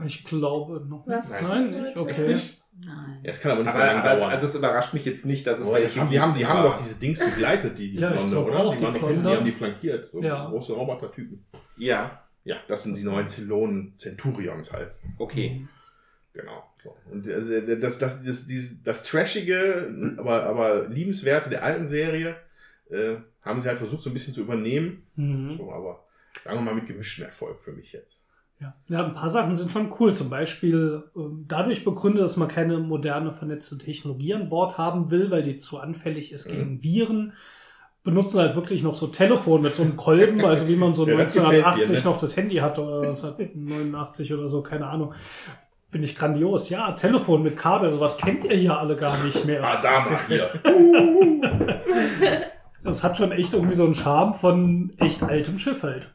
Ich 0.07 0.25
glaube 0.25 0.85
noch 0.87 1.07
Was? 1.07 1.29
nicht. 1.31 1.43
Nein, 1.43 1.83
nicht. 1.83 1.97
Okay. 1.97 2.37
Nein. 2.73 3.21
Ja, 3.23 3.31
es 3.31 3.41
kann 3.41 3.53
aber 3.53 3.61
nicht 3.63 3.69
Aber, 3.71 3.79
mehr 3.79 3.87
lange 3.95 4.05
aber 4.05 4.19
dauern. 4.21 4.31
also 4.33 4.47
es 4.47 4.55
überrascht 4.55 4.95
mich 4.95 5.05
jetzt 5.05 5.27
nicht, 5.27 5.47
dass 5.47 5.59
es 5.59 5.71
das 5.71 5.99
haben, 5.99 6.09
die 6.11 6.19
haben, 6.21 6.33
die 6.33 6.47
haben 6.47 6.63
doch 6.63 6.77
diese 6.79 6.99
Dings 6.99 7.19
begleitet, 7.19 7.79
die, 7.79 7.91
die 7.91 7.99
Ja, 7.99 8.11
Blonde, 8.13 8.45
oder? 8.45 8.59
auch, 8.59 8.73
die 8.73 8.79
die 8.79 8.85
waren 8.85 8.95
doch 8.95 9.01
hinten, 9.01 9.15
die 9.17 9.21
Blonde. 9.23 9.37
haben 9.39 9.45
die 9.45 9.53
flankiert. 9.53 10.07
So 10.07 10.23
Ja. 10.23 10.49
große 10.49 10.73
Robotertypen. 10.73 11.45
Ja, 11.77 12.25
Ja, 12.45 12.57
das 12.69 12.85
sind 12.85 12.97
die 12.97 13.05
neuen 13.05 13.29
Zylonen 13.29 13.95
Centurions 13.99 14.73
halt. 14.73 14.93
okay. 15.19 15.67
Genau. 16.33 16.63
So. 16.79 16.95
Und 17.11 17.29
also 17.29 17.61
das, 17.61 17.99
das, 17.99 18.25
das, 18.25 18.47
dieses, 18.47 18.83
das 18.85 19.03
Trashige, 19.05 20.15
aber, 20.17 20.45
aber 20.45 20.87
liebenswerte 20.87 21.51
der 21.51 21.65
alten 21.65 21.87
Serie 21.89 22.37
äh, 22.89 23.17
haben 23.43 23.61
sie 23.61 23.69
halt 23.69 23.79
versucht, 23.79 24.03
so 24.05 24.11
ein 24.11 24.13
bisschen 24.13 24.33
zu 24.33 24.41
übernehmen. 24.43 25.03
Mhm. 25.17 25.57
So, 25.59 25.73
aber 25.73 26.05
sagen 26.45 26.59
wir 26.59 26.63
mal 26.63 26.75
mit 26.77 26.87
gemischtem 26.87 27.25
Erfolg 27.25 27.61
für 27.61 27.73
mich 27.73 27.93
jetzt. 27.93 28.25
Ja. 28.61 28.75
ja, 28.89 29.05
ein 29.07 29.15
paar 29.15 29.31
Sachen 29.31 29.57
sind 29.57 29.73
schon 29.73 29.91
cool. 29.99 30.15
Zum 30.15 30.29
Beispiel 30.29 31.05
ähm, 31.17 31.47
dadurch 31.49 31.83
begründet, 31.85 32.23
dass 32.23 32.37
man 32.37 32.47
keine 32.49 32.79
moderne 32.79 33.33
vernetzte 33.33 33.79
Technologie 33.79 34.35
an 34.35 34.49
Bord 34.51 34.77
haben 34.77 35.11
will, 35.11 35.31
weil 35.31 35.43
die 35.43 35.57
zu 35.57 35.79
anfällig 35.79 36.31
ist 36.33 36.47
Mhm. 36.49 36.53
gegen 36.55 36.83
Viren. 36.83 37.33
Benutzen 38.03 38.39
halt 38.41 38.57
wirklich 38.57 38.83
noch 38.83 38.95
so 38.95 39.07
Telefon 39.09 39.63
mit 39.63 39.75
so 39.75 39.83
einem 39.83 39.97
Kolben, 39.97 40.45
also 40.45 40.69
wie 40.69 40.77
man 40.77 40.95
so 40.95 41.07
Ja, 41.07 41.17
das 41.17 41.33
gefällt 41.35 41.53
dir, 41.55 41.59
1980 41.67 42.05
ne? 42.05 42.11
noch 42.11 42.19
das 42.21 42.37
Handy 42.37 42.57
hatte 42.57 42.83
oder 42.83 43.01
1989 43.09 44.33
oder 44.35 44.47
so, 44.49 44.63
keine 44.63 44.87
Ahnung. 44.87 45.15
Finde 45.89 46.07
ich 46.07 46.15
grandios. 46.15 46.69
Ja, 46.69 46.93
Telefon 46.93 47.43
mit 47.43 47.57
Kabel, 47.57 47.91
sowas 47.91 48.17
kennt 48.19 48.45
ihr 48.45 48.57
hier 48.57 48.79
alle 48.79 48.95
gar 48.95 49.25
nicht 49.25 49.45
mehr. 49.45 49.65
Ah, 49.65 49.81
da 49.83 50.01
mal 50.01 50.19
hier. 50.29 50.51
Das 52.83 53.05
hat 53.05 53.19
schon 53.19 53.31
echt 53.31 53.53
irgendwie 53.53 53.75
so 53.75 53.85
einen 53.85 53.95
Charme 53.95 54.33
von 54.33 54.93
echt 54.97 55.23
altem 55.23 55.59
Schiff 55.59 55.83
halt. 55.83 56.15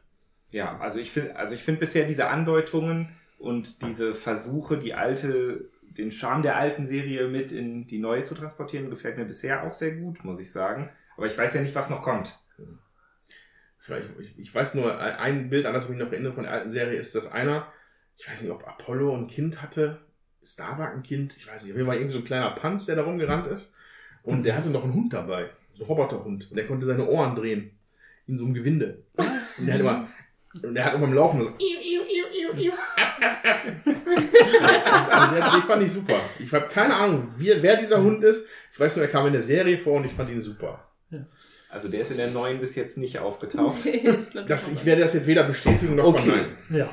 Ja, 0.56 0.78
also 0.78 0.98
ich 0.98 1.10
finde, 1.10 1.36
also 1.36 1.54
ich 1.54 1.62
finde 1.62 1.80
bisher 1.80 2.06
diese 2.06 2.28
Andeutungen 2.28 3.10
und 3.38 3.82
diese 3.82 4.14
Versuche, 4.14 4.78
die 4.78 4.94
alte, 4.94 5.68
den 5.82 6.10
Charme 6.10 6.40
der 6.40 6.56
alten 6.56 6.86
Serie 6.86 7.28
mit 7.28 7.52
in 7.52 7.86
die 7.86 7.98
neue 7.98 8.22
zu 8.22 8.34
transportieren, 8.34 8.88
gefällt 8.88 9.18
mir 9.18 9.26
bisher 9.26 9.64
auch 9.64 9.72
sehr 9.74 9.94
gut, 9.96 10.24
muss 10.24 10.40
ich 10.40 10.50
sagen. 10.50 10.88
Aber 11.18 11.26
ich 11.26 11.36
weiß 11.36 11.52
ja 11.52 11.60
nicht, 11.60 11.74
was 11.74 11.90
noch 11.90 12.00
kommt. 12.02 12.38
Ich, 13.82 13.88
weiß- 13.90 14.18
ich, 14.18 14.38
ich 14.38 14.54
weiß 14.54 14.76
nur, 14.76 14.98
ein 14.98 15.50
Bild, 15.50 15.66
an 15.66 15.74
das 15.74 15.84
ich 15.84 15.90
mich 15.90 15.98
noch 15.98 16.10
erinnere 16.10 16.32
von 16.32 16.44
der 16.44 16.52
alten 16.52 16.70
Serie, 16.70 16.98
ist, 16.98 17.14
dass 17.14 17.30
einer, 17.30 17.70
ich 18.16 18.26
weiß 18.26 18.40
nicht, 18.40 18.50
ob 18.50 18.66
Apollo 18.66 19.14
ein 19.14 19.26
Kind 19.26 19.60
hatte, 19.60 20.00
Starbuck 20.42 20.94
ein 20.94 21.02
Kind, 21.02 21.36
ich 21.36 21.46
weiß 21.46 21.64
nicht, 21.64 21.72
auf 21.72 21.76
jeden 21.76 21.86
Fall 21.88 21.96
irgendwie 21.96 22.14
so 22.14 22.20
ein 22.20 22.24
kleiner 22.24 22.50
Panz, 22.52 22.86
der 22.86 22.96
da 22.96 23.02
rumgerannt 23.02 23.46
ist. 23.48 23.74
Und 24.22 24.42
der 24.44 24.56
hatte 24.56 24.70
noch 24.70 24.84
einen 24.84 24.94
Hund 24.94 25.12
dabei, 25.12 25.50
so 25.74 25.84
ein 25.84 25.88
Roboterhund. 25.88 26.50
Und 26.50 26.56
der 26.56 26.66
konnte 26.66 26.86
seine 26.86 27.06
Ohren 27.06 27.36
drehen. 27.36 27.72
In 28.26 28.38
so 28.38 28.44
einem 28.46 28.54
Gewinde. 28.54 29.04
Und 29.58 29.66
der 29.66 29.74
hat 29.74 29.80
immer, 29.82 30.08
und 30.62 30.74
der 30.74 30.84
hat 30.84 30.94
immer 30.94 31.06
beim 31.06 31.14
Laufen 31.14 31.40
so, 31.42 31.48
aff, 31.48 33.18
aff. 33.20 33.42
Das- 33.42 33.66
also 35.10 35.56
den 35.58 35.62
fand 35.66 35.82
ich 35.82 35.92
super. 35.92 36.20
Ich 36.38 36.52
habe 36.52 36.66
keine 36.68 36.94
Ahnung, 36.94 37.26
wie, 37.38 37.52
wer 37.60 37.76
dieser 37.76 38.02
Hund 38.02 38.22
ist. 38.24 38.46
Ich 38.72 38.78
weiß 38.80 38.96
nur, 38.96 39.04
er 39.04 39.10
kam 39.10 39.26
in 39.26 39.32
der 39.32 39.42
Serie 39.42 39.78
vor 39.78 39.94
und 39.94 40.06
ich 40.06 40.12
fand 40.12 40.30
ihn 40.30 40.40
super. 40.40 40.82
Also 41.68 41.88
der 41.88 42.00
ist 42.02 42.10
in 42.10 42.16
der 42.16 42.30
neuen 42.30 42.60
bis 42.60 42.74
jetzt 42.74 42.96
nicht 42.98 43.18
aufgetaucht. 43.18 43.84
ich 43.86 44.02
glaub, 44.30 44.46
Das, 44.46 44.68
ich 44.72 44.84
werde 44.84 45.02
das 45.02 45.14
jetzt 45.14 45.26
weder 45.26 45.42
bestätigen 45.44 45.96
noch 45.96 46.04
Okay. 46.06 46.22
verneinen. 46.22 46.56
Ja. 46.70 46.88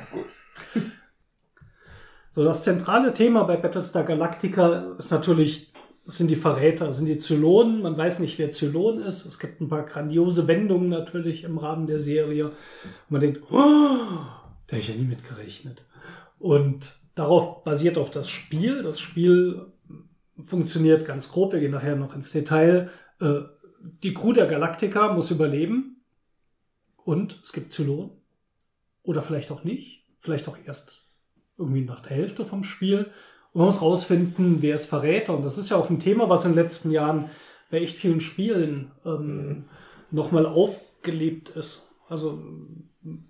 So, 2.34 2.42
das 2.44 2.64
zentrale 2.64 3.14
Thema 3.14 3.44
bei 3.44 3.56
Battlestar 3.56 4.02
Galactica 4.04 4.84
ist 4.98 5.10
natürlich, 5.12 5.72
das 6.06 6.16
sind 6.16 6.28
die 6.28 6.36
Verräter, 6.36 6.86
das 6.86 6.98
sind 6.98 7.06
die 7.06 7.18
Zylonen. 7.18 7.80
Man 7.80 7.96
weiß 7.96 8.18
nicht, 8.18 8.38
wer 8.38 8.50
Zylon 8.50 8.98
ist. 8.98 9.24
Es 9.24 9.38
gibt 9.38 9.60
ein 9.60 9.68
paar 9.68 9.84
grandiose 9.84 10.46
Wendungen 10.46 10.90
natürlich 10.90 11.44
im 11.44 11.56
Rahmen 11.56 11.86
der 11.86 11.98
Serie. 11.98 12.48
Und 12.48 12.54
man 13.08 13.20
denkt, 13.20 13.42
oh, 13.50 13.56
da 14.66 14.68
habe 14.68 14.78
ich 14.78 14.88
ja 14.88 14.94
nie 14.94 15.04
mit 15.04 15.26
gerechnet. 15.26 15.86
Und 16.38 17.00
darauf 17.14 17.64
basiert 17.64 17.96
auch 17.96 18.10
das 18.10 18.28
Spiel. 18.28 18.82
Das 18.82 19.00
Spiel 19.00 19.72
funktioniert 20.42 21.06
ganz 21.06 21.30
grob. 21.30 21.52
Wir 21.52 21.60
gehen 21.60 21.70
nachher 21.70 21.96
noch 21.96 22.14
ins 22.14 22.32
Detail. 22.32 22.90
Äh, 23.20 23.40
Die 24.02 24.12
Crew 24.12 24.34
der 24.34 24.46
Galactica 24.46 25.12
muss 25.14 25.30
überleben. 25.30 26.02
Und 26.96 27.40
es 27.42 27.54
gibt 27.54 27.72
Zylonen. 27.72 28.10
Oder 29.04 29.22
vielleicht 29.22 29.50
auch 29.50 29.64
nicht. 29.64 30.06
Vielleicht 30.20 30.48
auch 30.48 30.58
erst 30.66 31.02
irgendwie 31.56 31.82
nach 31.82 32.00
der 32.00 32.16
Hälfte 32.16 32.44
vom 32.44 32.62
Spiel. 32.62 33.10
Und 33.54 33.60
man 33.60 33.66
muss 33.66 33.80
rausfinden, 33.80 34.58
wer 34.60 34.74
ist 34.74 34.86
Verräter. 34.86 35.34
Und 35.36 35.44
das 35.44 35.58
ist 35.58 35.70
ja 35.70 35.76
auch 35.76 35.88
ein 35.88 36.00
Thema, 36.00 36.28
was 36.28 36.44
in 36.44 36.52
den 36.52 36.62
letzten 36.62 36.90
Jahren 36.90 37.30
bei 37.70 37.80
echt 37.80 37.96
vielen 37.96 38.20
Spielen 38.20 38.90
ähm, 39.06 39.64
nochmal 40.10 40.44
aufgelebt 40.44 41.48
ist. 41.50 41.90
Also 42.08 42.42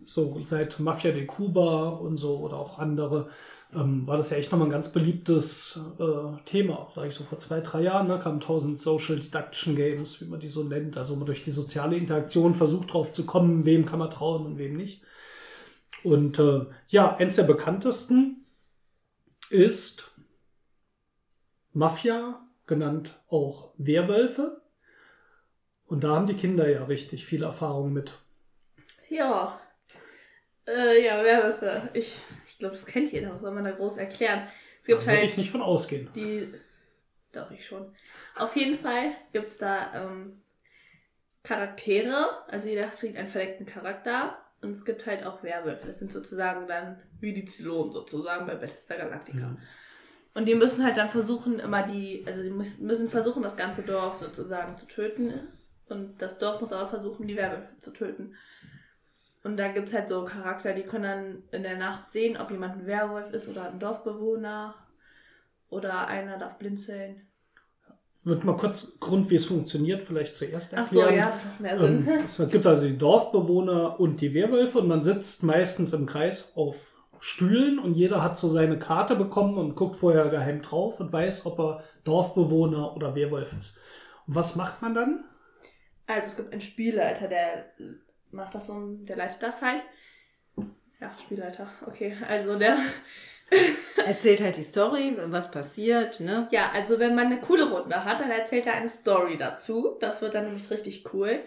so 0.06 0.40
seit 0.44 0.80
Mafia 0.80 1.12
de 1.12 1.26
Cuba 1.26 1.88
und 1.88 2.16
so 2.16 2.38
oder 2.38 2.56
auch 2.56 2.78
andere 2.78 3.28
ähm, 3.74 4.06
war 4.06 4.16
das 4.16 4.30
ja 4.30 4.36
echt 4.36 4.52
nochmal 4.52 4.68
ein 4.68 4.72
ganz 4.72 4.92
beliebtes 4.92 5.80
äh, 5.98 6.42
Thema. 6.44 6.88
Sag 6.94 7.08
ich 7.08 7.14
so 7.14 7.24
vor 7.24 7.38
zwei, 7.38 7.60
drei 7.60 7.82
Jahren 7.82 8.06
ne, 8.06 8.18
kamen 8.18 8.40
tausend 8.40 8.78
Social 8.80 9.18
Deduction 9.18 9.76
Games, 9.76 10.20
wie 10.20 10.26
man 10.26 10.40
die 10.40 10.48
so 10.48 10.62
nennt. 10.62 10.96
Also 10.96 11.16
man 11.16 11.26
durch 11.26 11.42
die 11.42 11.50
soziale 11.50 11.96
Interaktion 11.96 12.54
versucht 12.54 12.92
drauf 12.92 13.10
zu 13.10 13.26
kommen, 13.26 13.64
wem 13.64 13.84
kann 13.84 13.98
man 13.98 14.10
trauen 14.10 14.46
und 14.46 14.58
wem 14.58 14.76
nicht. 14.76 15.02
Und 16.02 16.38
äh, 16.38 16.66
ja, 16.88 17.16
eins 17.16 17.36
der 17.36 17.44
bekanntesten 17.44 18.46
ist 19.50 20.13
Mafia, 21.74 22.40
genannt 22.66 23.20
auch 23.28 23.72
Werwölfe. 23.76 24.62
Und 25.86 26.02
da 26.04 26.08
haben 26.14 26.26
die 26.26 26.34
Kinder 26.34 26.68
ja 26.68 26.84
richtig 26.84 27.26
viel 27.26 27.42
Erfahrung 27.42 27.92
mit. 27.92 28.14
Ja. 29.10 29.60
Äh, 30.66 31.04
ja, 31.04 31.22
Werwölfe. 31.22 31.90
Ich, 31.92 32.18
ich 32.46 32.58
glaube, 32.58 32.74
das 32.74 32.86
kennt 32.86 33.12
jeder. 33.12 33.34
Was 33.34 33.42
soll 33.42 33.52
man 33.52 33.64
da 33.64 33.72
groß 33.72 33.98
erklären? 33.98 34.46
Es 34.80 34.86
gibt 34.86 35.02
Da 35.02 35.06
würde 35.06 35.18
halt 35.18 35.30
ich 35.30 35.36
nicht 35.36 35.50
von 35.50 35.60
ausgehen. 35.62 36.08
die. 36.14 36.52
Doch, 37.32 37.50
ich 37.50 37.66
schon. 37.66 37.92
Auf 38.36 38.54
jeden 38.56 38.78
Fall 38.78 39.12
gibt 39.32 39.48
es 39.48 39.58
da 39.58 39.92
ähm, 39.94 40.40
Charaktere. 41.42 42.44
Also 42.48 42.68
jeder 42.68 42.86
kriegt 42.88 43.16
einen 43.16 43.28
verdeckten 43.28 43.66
Charakter. 43.66 44.38
Und 44.62 44.70
es 44.70 44.84
gibt 44.84 45.04
halt 45.04 45.26
auch 45.26 45.42
Werwölfe. 45.42 45.88
Das 45.88 45.98
sind 45.98 46.10
sozusagen 46.12 46.66
dann 46.66 47.02
wie 47.20 47.34
die 47.34 47.44
Zylonen 47.44 47.92
sozusagen 47.92 48.46
bei 48.46 48.54
Battlestar 48.54 48.96
Galactica. 48.96 49.38
Ja. 49.38 49.56
Und 50.34 50.46
die 50.46 50.56
müssen 50.56 50.84
halt 50.84 50.96
dann 50.96 51.10
versuchen, 51.10 51.60
immer 51.60 51.84
die, 51.84 52.24
also 52.26 52.42
die 52.42 52.50
müssen 52.50 53.08
versuchen, 53.08 53.42
das 53.42 53.56
ganze 53.56 53.82
Dorf 53.82 54.18
sozusagen 54.18 54.76
zu 54.76 54.86
töten. 54.86 55.32
Und 55.88 56.20
das 56.20 56.38
Dorf 56.38 56.60
muss 56.60 56.72
aber 56.72 56.88
versuchen, 56.88 57.28
die 57.28 57.36
Werwölfe 57.36 57.78
zu 57.78 57.92
töten. 57.92 58.34
Und 59.44 59.58
da 59.58 59.68
gibt 59.68 59.88
es 59.88 59.94
halt 59.94 60.08
so 60.08 60.24
Charakter, 60.24 60.72
die 60.72 60.82
können 60.82 61.02
dann 61.04 61.42
in 61.52 61.62
der 61.62 61.76
Nacht 61.76 62.10
sehen, 62.10 62.36
ob 62.36 62.50
jemand 62.50 62.78
ein 62.78 62.86
Werwolf 62.86 63.32
ist 63.32 63.48
oder 63.48 63.68
ein 63.70 63.78
Dorfbewohner. 63.78 64.74
Oder 65.68 66.06
einer 66.06 66.38
darf 66.38 66.58
blinzeln. 66.58 67.22
Wird 68.22 68.44
mal 68.44 68.56
kurz 68.56 68.98
Grund, 69.00 69.28
wie 69.28 69.34
es 69.34 69.44
funktioniert, 69.44 70.02
vielleicht 70.02 70.36
zuerst 70.36 70.74
Ach 70.74 70.86
so, 70.86 71.00
erklären. 71.00 71.18
ja, 71.18 71.30
das 71.30 71.44
macht 71.44 71.60
mehr 71.60 71.78
Sinn. 71.78 72.08
Ähm, 72.08 72.24
es 72.24 72.48
gibt 72.50 72.66
also 72.66 72.86
die 72.86 72.96
Dorfbewohner 72.96 74.00
und 74.00 74.20
die 74.20 74.32
Werwölfe 74.32 74.78
und 74.78 74.88
man 74.88 75.02
sitzt 75.02 75.42
meistens 75.42 75.92
im 75.92 76.06
Kreis 76.06 76.52
auf 76.56 76.93
Stühlen 77.26 77.78
und 77.78 77.94
jeder 77.94 78.22
hat 78.22 78.36
so 78.36 78.48
seine 78.48 78.78
Karte 78.78 79.16
bekommen 79.16 79.56
und 79.56 79.76
guckt 79.76 79.96
vorher 79.96 80.28
geheim 80.28 80.60
drauf 80.60 81.00
und 81.00 81.10
weiß, 81.10 81.46
ob 81.46 81.58
er 81.58 81.84
Dorfbewohner 82.04 82.94
oder 82.94 83.14
Werwolf 83.14 83.54
ist. 83.58 83.78
Und 84.26 84.34
was 84.34 84.56
macht 84.56 84.82
man 84.82 84.92
dann? 84.92 85.24
Also 86.06 86.28
es 86.28 86.36
gibt 86.36 86.52
einen 86.52 86.60
Spielleiter, 86.60 87.26
der 87.26 87.64
macht 88.30 88.54
das 88.54 88.66
so, 88.66 88.78
der 88.78 89.16
leitet 89.16 89.42
das 89.42 89.62
halt. 89.62 89.82
Ja, 91.00 91.10
Spielleiter, 91.24 91.66
okay. 91.86 92.14
Also 92.28 92.58
der, 92.58 92.76
Erzählt 94.04 94.42
halt 94.42 94.58
die 94.58 94.62
Story, 94.62 95.16
was 95.28 95.50
passiert, 95.50 96.20
ne? 96.20 96.46
ja, 96.50 96.72
also 96.74 96.98
wenn 96.98 97.14
man 97.14 97.26
eine 97.26 97.40
coole 97.40 97.70
Runde 97.70 98.04
hat, 98.04 98.20
dann 98.20 98.30
erzählt 98.30 98.66
er 98.66 98.74
eine 98.74 98.90
Story 98.90 99.38
dazu. 99.38 99.96
Das 99.98 100.20
wird 100.20 100.34
dann 100.34 100.44
nämlich 100.44 100.70
richtig 100.70 101.06
cool. 101.14 101.40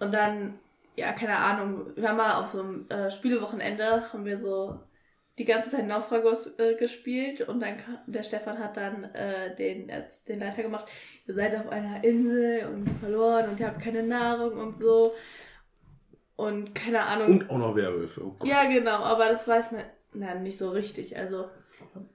Und 0.00 0.12
dann, 0.12 0.58
ja, 0.96 1.12
keine 1.12 1.36
Ahnung, 1.36 1.92
wir 1.96 2.08
haben 2.08 2.16
mal 2.16 2.34
auf 2.34 2.50
so 2.50 2.60
einem 2.60 2.88
äh, 2.88 3.10
Spielewochenende, 3.10 4.12
haben 4.12 4.24
wir 4.24 4.38
so 4.38 4.80
die 5.38 5.44
ganze 5.44 5.70
Zeit 5.70 5.86
Naufragos 5.86 6.58
äh, 6.58 6.74
gespielt 6.74 7.40
und 7.48 7.60
dann 7.60 7.76
der 8.06 8.22
Stefan 8.22 8.58
hat 8.58 8.76
dann 8.76 9.04
äh, 9.14 9.54
den, 9.56 9.90
den 10.28 10.40
Leiter 10.40 10.62
gemacht, 10.62 10.86
ihr 11.26 11.34
seid 11.34 11.56
auf 11.56 11.70
einer 11.70 12.04
Insel 12.04 12.66
und 12.66 12.88
verloren 13.00 13.48
und 13.48 13.58
ihr 13.58 13.68
habt 13.68 13.82
keine 13.82 14.02
Nahrung 14.02 14.58
und 14.58 14.76
so. 14.76 15.14
Und 16.36 16.74
keine 16.74 17.02
Ahnung. 17.04 17.28
Und 17.28 17.50
auch 17.50 17.58
noch 17.58 17.76
Werwölfe. 17.76 18.24
Oh. 18.24 18.36
Ja, 18.44 18.64
genau, 18.64 18.96
aber 18.96 19.26
das 19.26 19.46
weiß 19.46 19.72
man 19.72 19.84
na, 20.14 20.34
nicht 20.34 20.58
so 20.58 20.70
richtig. 20.70 21.16
Also, 21.16 21.48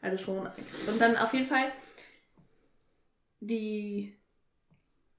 also 0.01 0.17
schon. 0.17 0.47
Und 0.87 1.01
dann 1.01 1.17
auf 1.17 1.33
jeden 1.33 1.47
Fall 1.47 1.71
die 3.39 4.17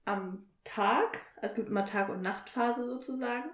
am 0.04 0.46
Tag, 0.64 1.22
also 1.42 1.52
es 1.52 1.54
gibt 1.54 1.68
immer 1.68 1.84
Tag- 1.84 2.08
und 2.08 2.22
Nachtphase 2.22 2.86
sozusagen. 2.86 3.48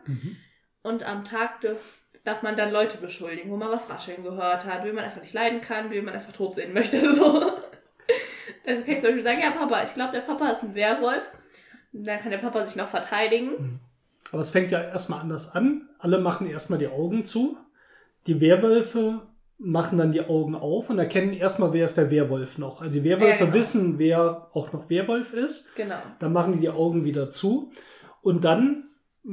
Und 0.82 1.02
am 1.02 1.24
Tag 1.24 1.60
dürf, 1.60 1.98
darf 2.24 2.42
man 2.42 2.56
dann 2.56 2.70
Leute 2.70 2.98
beschuldigen, 2.98 3.50
wo 3.50 3.56
man 3.56 3.70
was 3.70 3.88
rascheln 3.90 4.22
gehört 4.22 4.64
hat, 4.64 4.84
wen 4.84 4.94
man 4.94 5.04
einfach 5.04 5.22
nicht 5.22 5.34
leiden 5.34 5.60
kann, 5.60 5.90
wen 5.90 6.04
man 6.04 6.14
einfach 6.14 6.32
tot 6.32 6.56
sehen 6.56 6.72
möchte. 6.72 6.98
So. 7.14 7.52
Dann 8.66 8.84
kann 8.84 8.94
ich 8.94 9.00
zum 9.00 9.10
Beispiel 9.10 9.24
sagen, 9.24 9.40
ja 9.40 9.50
Papa, 9.50 9.82
ich 9.84 9.94
glaube 9.94 10.12
der 10.12 10.20
Papa 10.20 10.48
ist 10.48 10.62
ein 10.62 10.74
Werwolf. 10.74 11.22
Und 11.92 12.04
dann 12.04 12.18
kann 12.18 12.30
der 12.30 12.38
Papa 12.38 12.64
sich 12.64 12.76
noch 12.76 12.88
verteidigen. 12.88 13.80
Aber 14.32 14.42
es 14.42 14.50
fängt 14.50 14.70
ja 14.72 14.82
erstmal 14.82 15.20
anders 15.20 15.54
an. 15.54 15.88
Alle 15.98 16.18
machen 16.18 16.48
erstmal 16.48 16.78
die 16.78 16.88
Augen 16.88 17.24
zu. 17.24 17.56
Die 18.26 18.40
Werwölfe 18.40 19.22
machen 19.58 19.98
dann 19.98 20.12
die 20.12 20.20
Augen 20.22 20.54
auf 20.54 20.90
und 20.90 20.98
erkennen 20.98 21.32
erstmal, 21.32 21.72
wer 21.72 21.84
ist 21.84 21.96
der 21.96 22.10
Werwolf 22.10 22.58
noch. 22.58 22.82
Also 22.82 22.98
die 22.98 23.04
Werwölfe 23.04 23.38
Ja, 23.40 23.44
genau. 23.46 23.54
wissen, 23.54 23.98
wer 23.98 24.48
auch 24.52 24.72
noch 24.72 24.90
Werwolf 24.90 25.32
ist. 25.32 25.74
Genau. 25.76 25.94
Dann 26.18 26.32
machen 26.32 26.54
die 26.54 26.58
die 26.60 26.70
Augen 26.70 27.04
wieder 27.04 27.30
zu. 27.30 27.70
Und 28.20 28.44
dann 28.44 28.84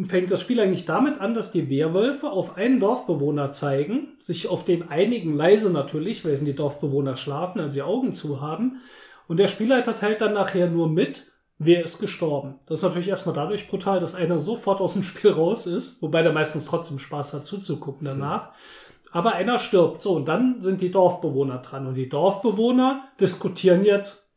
fängt 0.04 0.32
das 0.32 0.40
Spiel 0.40 0.60
eigentlich 0.60 0.86
damit 0.86 1.20
an, 1.20 1.34
dass 1.34 1.52
die 1.52 1.70
Werwölfe 1.70 2.30
auf 2.30 2.56
einen 2.56 2.80
Dorfbewohner 2.80 3.52
zeigen, 3.52 4.16
sich 4.20 4.48
auf 4.48 4.64
den 4.64 4.90
einigen 4.90 5.36
leise 5.36 5.70
natürlich, 5.72 6.24
weil 6.24 6.38
die 6.38 6.56
Dorfbewohner 6.56 7.16
schlafen, 7.18 7.60
also 7.60 7.74
die 7.74 7.82
Augen 7.82 8.14
zu 8.14 8.42
haben. 8.42 8.78
Und 9.28 9.38
der 9.38 9.48
Spielleiter 9.48 9.94
teilt 9.96 10.22
dann 10.22 10.34
nachher 10.34 10.70
nur 10.70 10.88
mit, 10.88 11.28
wer 11.58 11.84
ist 11.84 12.00
gestorben. 12.00 12.60
Das 12.66 12.80
ist 12.80 12.84
natürlich 12.84 13.10
erstmal 13.10 13.36
dadurch 13.36 13.68
brutal, 13.68 14.00
dass 14.00 14.16
einer 14.16 14.40
sofort 14.40 14.82
aus 14.82 14.94
dem 14.94 15.04
Spiel 15.04 15.32
raus 15.32 15.68
ist, 15.68 16.02
wobei 16.02 16.22
der 16.24 16.32
meistens 16.32 16.66
trotzdem 16.66 16.98
Spaß 17.00 17.34
hat 17.34 17.46
zuzugucken 17.46 18.06
danach. 18.06 18.50
Aber 19.12 19.34
einer 19.34 19.60
stirbt. 19.60 20.02
So, 20.02 20.14
und 20.16 20.26
dann 20.28 20.62
sind 20.62 20.82
die 20.82 20.92
Dorfbewohner 20.92 21.60
dran. 21.60 21.86
Und 21.88 21.96
die 21.96 22.10
Dorfbewohner 22.10 23.06
diskutieren 23.20 23.84
jetzt, 23.84 24.30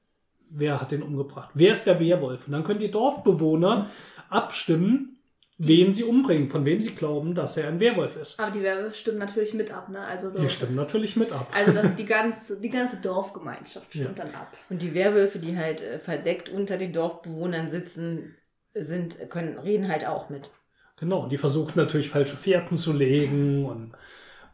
wer 0.51 0.81
hat 0.81 0.93
den 0.93 1.03
umgebracht? 1.03 1.51
Wer 1.55 1.73
ist 1.73 1.87
der 1.87 2.01
Werwolf? 2.01 2.47
Und 2.47 2.53
dann 2.53 2.65
können 2.65 2.81
die 2.81 2.91
Dorfbewohner 2.91 3.89
abstimmen, 4.31 5.19
wen 5.59 5.93
sie 5.93 6.03
umbringen, 6.03 6.51
von 6.51 6.65
wem 6.65 6.81
sie 6.81 6.91
glauben, 6.91 7.35
dass 7.35 7.57
er 7.57 7.69
ein 7.69 7.79
Werwolf 7.79 8.17
ist. 8.17 8.41
Aber 8.41 8.51
die 8.51 8.63
Werwölfe 8.63 8.97
stimmen 8.97 9.19
natürlich 9.19 9.55
mit 9.55 9.71
ab, 9.73 9.89
ne? 9.89 10.01
Also, 10.01 10.31
Die 10.31 10.49
stimmen 10.49 10.75
natürlich 10.75 11.15
mit 11.15 11.33
ab. 11.33 11.47
also 11.55 11.73
das, 11.73 11.95
die, 11.95 12.07
ganze, 12.07 12.61
die 12.61 12.71
ganze 12.71 12.97
Dorfgemeinschaft 12.97 13.87
stimmt 13.91 14.19
dann 14.19 14.29
ab. 14.35 14.53
Und 14.69 14.83
die 14.83 14.95
Werwölfe, 14.95 15.39
die 15.39 15.57
halt 15.57 15.81
äh, 15.81 16.01
verdeckt 16.01 16.49
unter 16.49 16.77
den 16.77 16.93
Dorfbewohnern 16.93 17.71
sitzen, 17.71 18.35
sind, 18.75 19.31
können, 19.31 19.59
reden 19.59 19.89
halt 19.89 20.05
auch 20.07 20.29
mit. 20.31 20.51
Genau, 20.99 21.21
und 21.23 21.31
die 21.31 21.39
versuchen 21.39 21.75
natürlich 21.77 22.09
falsche 22.09 22.37
Fährten 22.37 22.77
zu 22.77 22.93
legen 22.93 23.65
und 23.65 23.93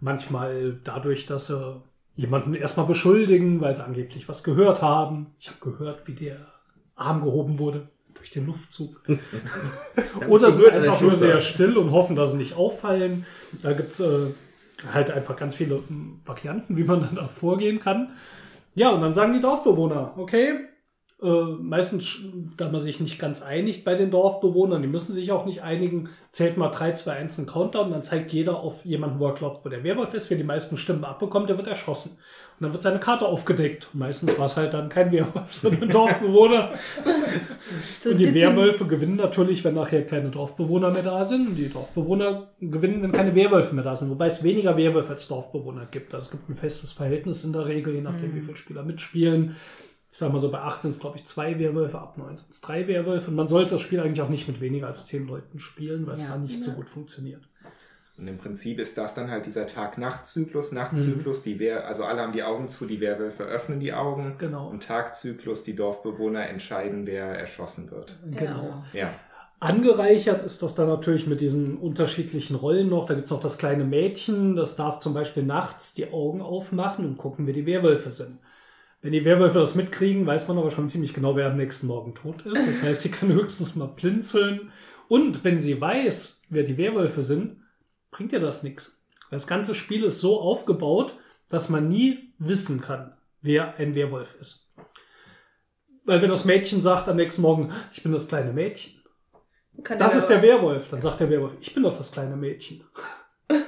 manchmal 0.01 0.79
dadurch, 0.85 1.27
dass 1.27 1.47
sie 1.49 1.83
jemanden 2.17 2.55
erstmal 2.55 2.87
beschuldigen, 2.87 3.61
weil 3.61 3.75
sie 3.75 3.85
angeblich 3.85 4.29
was 4.29 4.45
gehört 4.45 4.83
haben. 4.83 5.35
Ich 5.39 5.49
habe 5.49 5.59
gehört, 5.61 6.07
wie 6.07 6.15
der 6.15 6.37
Arm 6.95 7.23
gehoben 7.23 7.59
wurde 7.59 7.89
durch 8.15 8.31
den 8.31 8.47
Luftzug. 8.47 9.03
Oder 10.29 10.51
sind 10.51 10.71
einfach 10.71 11.01
nur 11.01 11.17
sehr 11.17 11.41
still 11.41 11.79
und 11.79 11.93
hoffen, 11.93 12.17
dass 12.17 12.33
sie 12.33 12.39
nicht 12.39 12.55
auffallen. 12.55 13.25
Da 13.63 13.73
gibt's 13.73 14.01
äh, 14.01 14.27
halt 14.93 15.11
einfach 15.11 15.37
ganz 15.37 15.55
viele 15.55 15.77
mm, 15.77 16.21
Varianten, 16.25 16.77
wie 16.77 16.85
man 16.85 17.01
dann 17.01 17.15
da 17.17 17.29
vorgehen 17.29 17.81
kann. 17.81 18.11
Ja, 18.75 18.91
und 18.91 19.01
dann 19.01 19.15
sagen 19.15 19.33
die 19.33 19.41
Dorfbewohner, 19.41 20.15
okay, 20.17 20.55
äh, 21.23 21.45
meistens, 21.61 22.19
da 22.57 22.71
man 22.71 22.81
sich 22.81 23.01
nicht 23.01 23.19
ganz 23.19 23.43
einigt 23.43 23.85
bei 23.85 23.95
den 23.95 24.11
Dorfbewohnern, 24.11 24.81
die 24.81 24.89
müssen 24.89 25.13
sich 25.13 25.33
auch 25.33 25.45
nicht 25.45 25.63
einigen, 25.63 26.09
zählt 26.31 26.57
mal 26.57 26.71
3, 26.71 26.93
2, 26.93 27.13
1 27.13 27.39
einen 27.39 27.47
Countdown, 27.47 27.91
dann 27.91 28.03
zeigt 28.03 28.33
jeder 28.33 28.61
auf 28.61 28.85
jemanden, 28.85 29.19
wo 29.21 29.27
er 29.27 29.35
glaubt, 29.35 29.65
wo 29.65 29.69
der 29.69 29.85
Werwolf 29.85 30.15
ist. 30.15 30.31
Wer 30.31 30.39
die 30.39 30.45
meisten 30.45 30.79
Stimmen 30.79 31.05
abbekommt, 31.05 31.51
der 31.51 31.59
wird 31.59 31.67
erschossen. 31.67 32.13
Und 32.59 32.65
dann 32.65 32.73
wird 32.73 32.83
seine 32.83 33.01
Karte 33.01 33.27
aufgedeckt. 33.27 33.89
Meistens 33.95 34.39
war 34.39 34.47
es 34.47 34.57
halt 34.57 34.75
dann 34.75 34.89
kein 34.89 35.13
Werwolf, 35.13 35.55
sondern 35.55 35.85
ein 35.85 35.89
Dorfbewohner. 35.91 36.73
Und 38.05 38.19
die 38.19 38.35
Werwölfe 38.35 38.87
gewinnen 38.87 39.17
natürlich, 39.17 39.63
wenn 39.65 39.75
nachher 39.75 40.07
keine 40.07 40.31
Dorfbewohner 40.31 40.91
mehr 40.91 41.03
da 41.03 41.25
sind. 41.25 41.49
Und 41.49 41.57
die 41.57 41.69
Dorfbewohner 41.69 42.49
gewinnen, 42.61 43.03
wenn 43.03 43.13
keine 43.13 43.35
Werwölfe 43.35 43.75
mehr 43.75 43.85
da 43.85 43.97
sind. 43.97 44.11
Wobei 44.11 44.27
es 44.27 44.43
weniger 44.43 44.77
Werwölfe 44.77 45.11
als 45.11 45.29
Dorfbewohner 45.29 45.87
gibt. 45.91 46.15
Also 46.15 46.27
es 46.27 46.31
gibt 46.33 46.49
ein 46.49 46.57
festes 46.57 46.93
Verhältnis 46.93 47.45
in 47.45 47.53
der 47.53 47.67
Regel, 47.67 47.95
je 47.95 48.03
nachdem, 48.03 48.35
wie 48.35 48.41
viele 48.41 48.57
Spieler 48.57 48.83
mitspielen. 48.83 49.57
Ich 50.13 50.19
sag 50.19 50.33
mal 50.33 50.39
so, 50.41 50.51
bei 50.51 50.59
18 50.59 50.91
ist 50.91 51.01
glaube 51.01 51.17
ich 51.19 51.25
zwei 51.25 51.59
Werwölfe, 51.59 51.99
ab 51.99 52.19
9 52.19 52.37
sind 52.37 52.51
es 52.51 52.61
drei 52.61 52.87
Werwölfe. 52.89 53.31
Und 53.31 53.37
man 53.37 53.49
sollte 53.49 53.73
das 53.73 53.81
Spiel 53.81 54.01
eigentlich 54.01 54.23
auch 54.23 54.29
nicht 54.29 54.49
mit 54.49 54.61
weniger 54.61 54.89
als 54.89 55.07
zehn 55.07 55.27
Leuten 55.27 55.61
spielen, 55.61 56.07
weil 56.07 56.15
es 56.17 56.27
Ja. 56.27 56.35
da 56.35 56.39
nicht 56.41 56.63
so 56.63 56.73
gut 56.73 56.89
funktioniert. 56.89 57.43
Und 58.19 58.29
im 58.29 58.37
Prinzip 58.37 58.79
ist 58.81 58.99
das 58.99 59.15
dann 59.15 59.31
halt 59.31 59.47
dieser 59.47 59.67
Tag-Nacht-Zyklus, 59.67 60.73
Nachtzyklus, 60.73 61.43
die 61.43 61.59
Wehr, 61.59 61.87
also 61.87 62.05
alle 62.05 62.21
haben 62.21 62.33
die 62.35 62.43
Augen 62.43 62.69
zu, 62.69 62.85
die 62.85 63.01
Werwölfe 63.01 63.45
öffnen 63.45 63.81
die 63.81 63.95
Augen. 63.95 64.35
Genau. 64.37 64.69
Und 64.69 64.83
Tagzyklus, 64.83 65.65
die 65.65 65.75
Dorfbewohner 65.75 66.47
entscheiden, 66.49 67.07
wer 67.07 67.25
erschossen 67.27 67.91
wird. 67.91 68.19
Genau. 68.33 68.83
Ja. 68.93 69.11
Angereichert 69.59 70.43
ist 70.43 70.63
das 70.63 70.75
dann 70.75 70.89
natürlich 70.89 71.27
mit 71.27 71.41
diesen 71.41 71.79
unterschiedlichen 71.79 72.57
Rollen 72.57 72.89
noch. 72.89 73.05
Da 73.07 73.15
gibt's 73.15 73.31
noch 73.31 73.41
das 73.41 73.59
kleine 73.59 73.85
Mädchen, 73.85 74.57
das 74.57 74.77
darf 74.77 74.99
zum 74.99 75.15
Beispiel 75.15 75.43
nachts 75.43 75.95
die 75.95 76.13
Augen 76.13 76.43
aufmachen 76.43 77.05
und 77.07 77.17
gucken, 77.19 77.47
wer 77.47 77.55
die 77.55 77.67
Werwölfe 77.67 78.11
sind. 78.11 78.39
Wenn 79.03 79.13
die 79.13 79.25
Werwölfe 79.25 79.59
das 79.59 79.75
mitkriegen, 79.75 80.27
weiß 80.27 80.47
man 80.49 80.59
aber 80.59 80.71
schon 80.71 80.91
ziemlich 80.91 81.15
genau, 81.15 81.35
wer 81.35 81.47
am 81.47 81.57
nächsten 81.57 81.87
Morgen 81.87 82.15
tot 82.15 82.43
ist. 82.43 82.67
Das 82.67 82.83
heißt, 82.83 83.05
die 83.05 83.11
kann 83.11 83.33
höchstens 83.33 83.77
mal 83.77 83.87
blinzeln 83.87 84.73
Und 85.09 85.43
wenn 85.43 85.59
sie 85.59 85.81
weiß, 85.81 86.43
wer 86.51 86.65
die 86.65 86.77
Werwölfe 86.77 87.23
sind, 87.23 87.63
bringt 88.11 88.33
ihr 88.33 88.41
das 88.41 88.63
nichts. 88.63 89.03
Das 89.31 89.47
ganze 89.47 89.75
Spiel 89.75 90.05
ist 90.05 90.21
so 90.21 90.41
aufgebaut, 90.41 91.17
dass 91.49 91.71
man 91.71 91.89
nie 91.89 92.35
wissen 92.39 92.81
kann, 92.81 93.15
wer 93.41 93.77
ein 93.77 93.95
Werwolf 93.95 94.37
ist. 94.39 94.75
Weil 96.05 96.21
wenn 96.21 96.31
das 96.31 96.45
Mädchen 96.45 96.83
sagt 96.83 97.09
am 97.09 97.17
nächsten 97.17 97.43
Morgen, 97.43 97.73
ich 97.93 98.03
bin 98.03 98.13
das 98.13 98.29
kleine 98.29 98.53
Mädchen, 98.53 99.01
das 99.99 100.15
ist 100.15 100.27
der 100.27 100.43
Werwolf, 100.43 100.89
dann 100.89 101.01
sagt 101.01 101.21
der 101.21 101.31
Werwolf, 101.31 101.55
ich 101.61 101.73
bin 101.73 101.85
doch 101.85 101.97
das 101.97 102.13
kleine 102.13 102.37
Mädchen. 102.37 102.85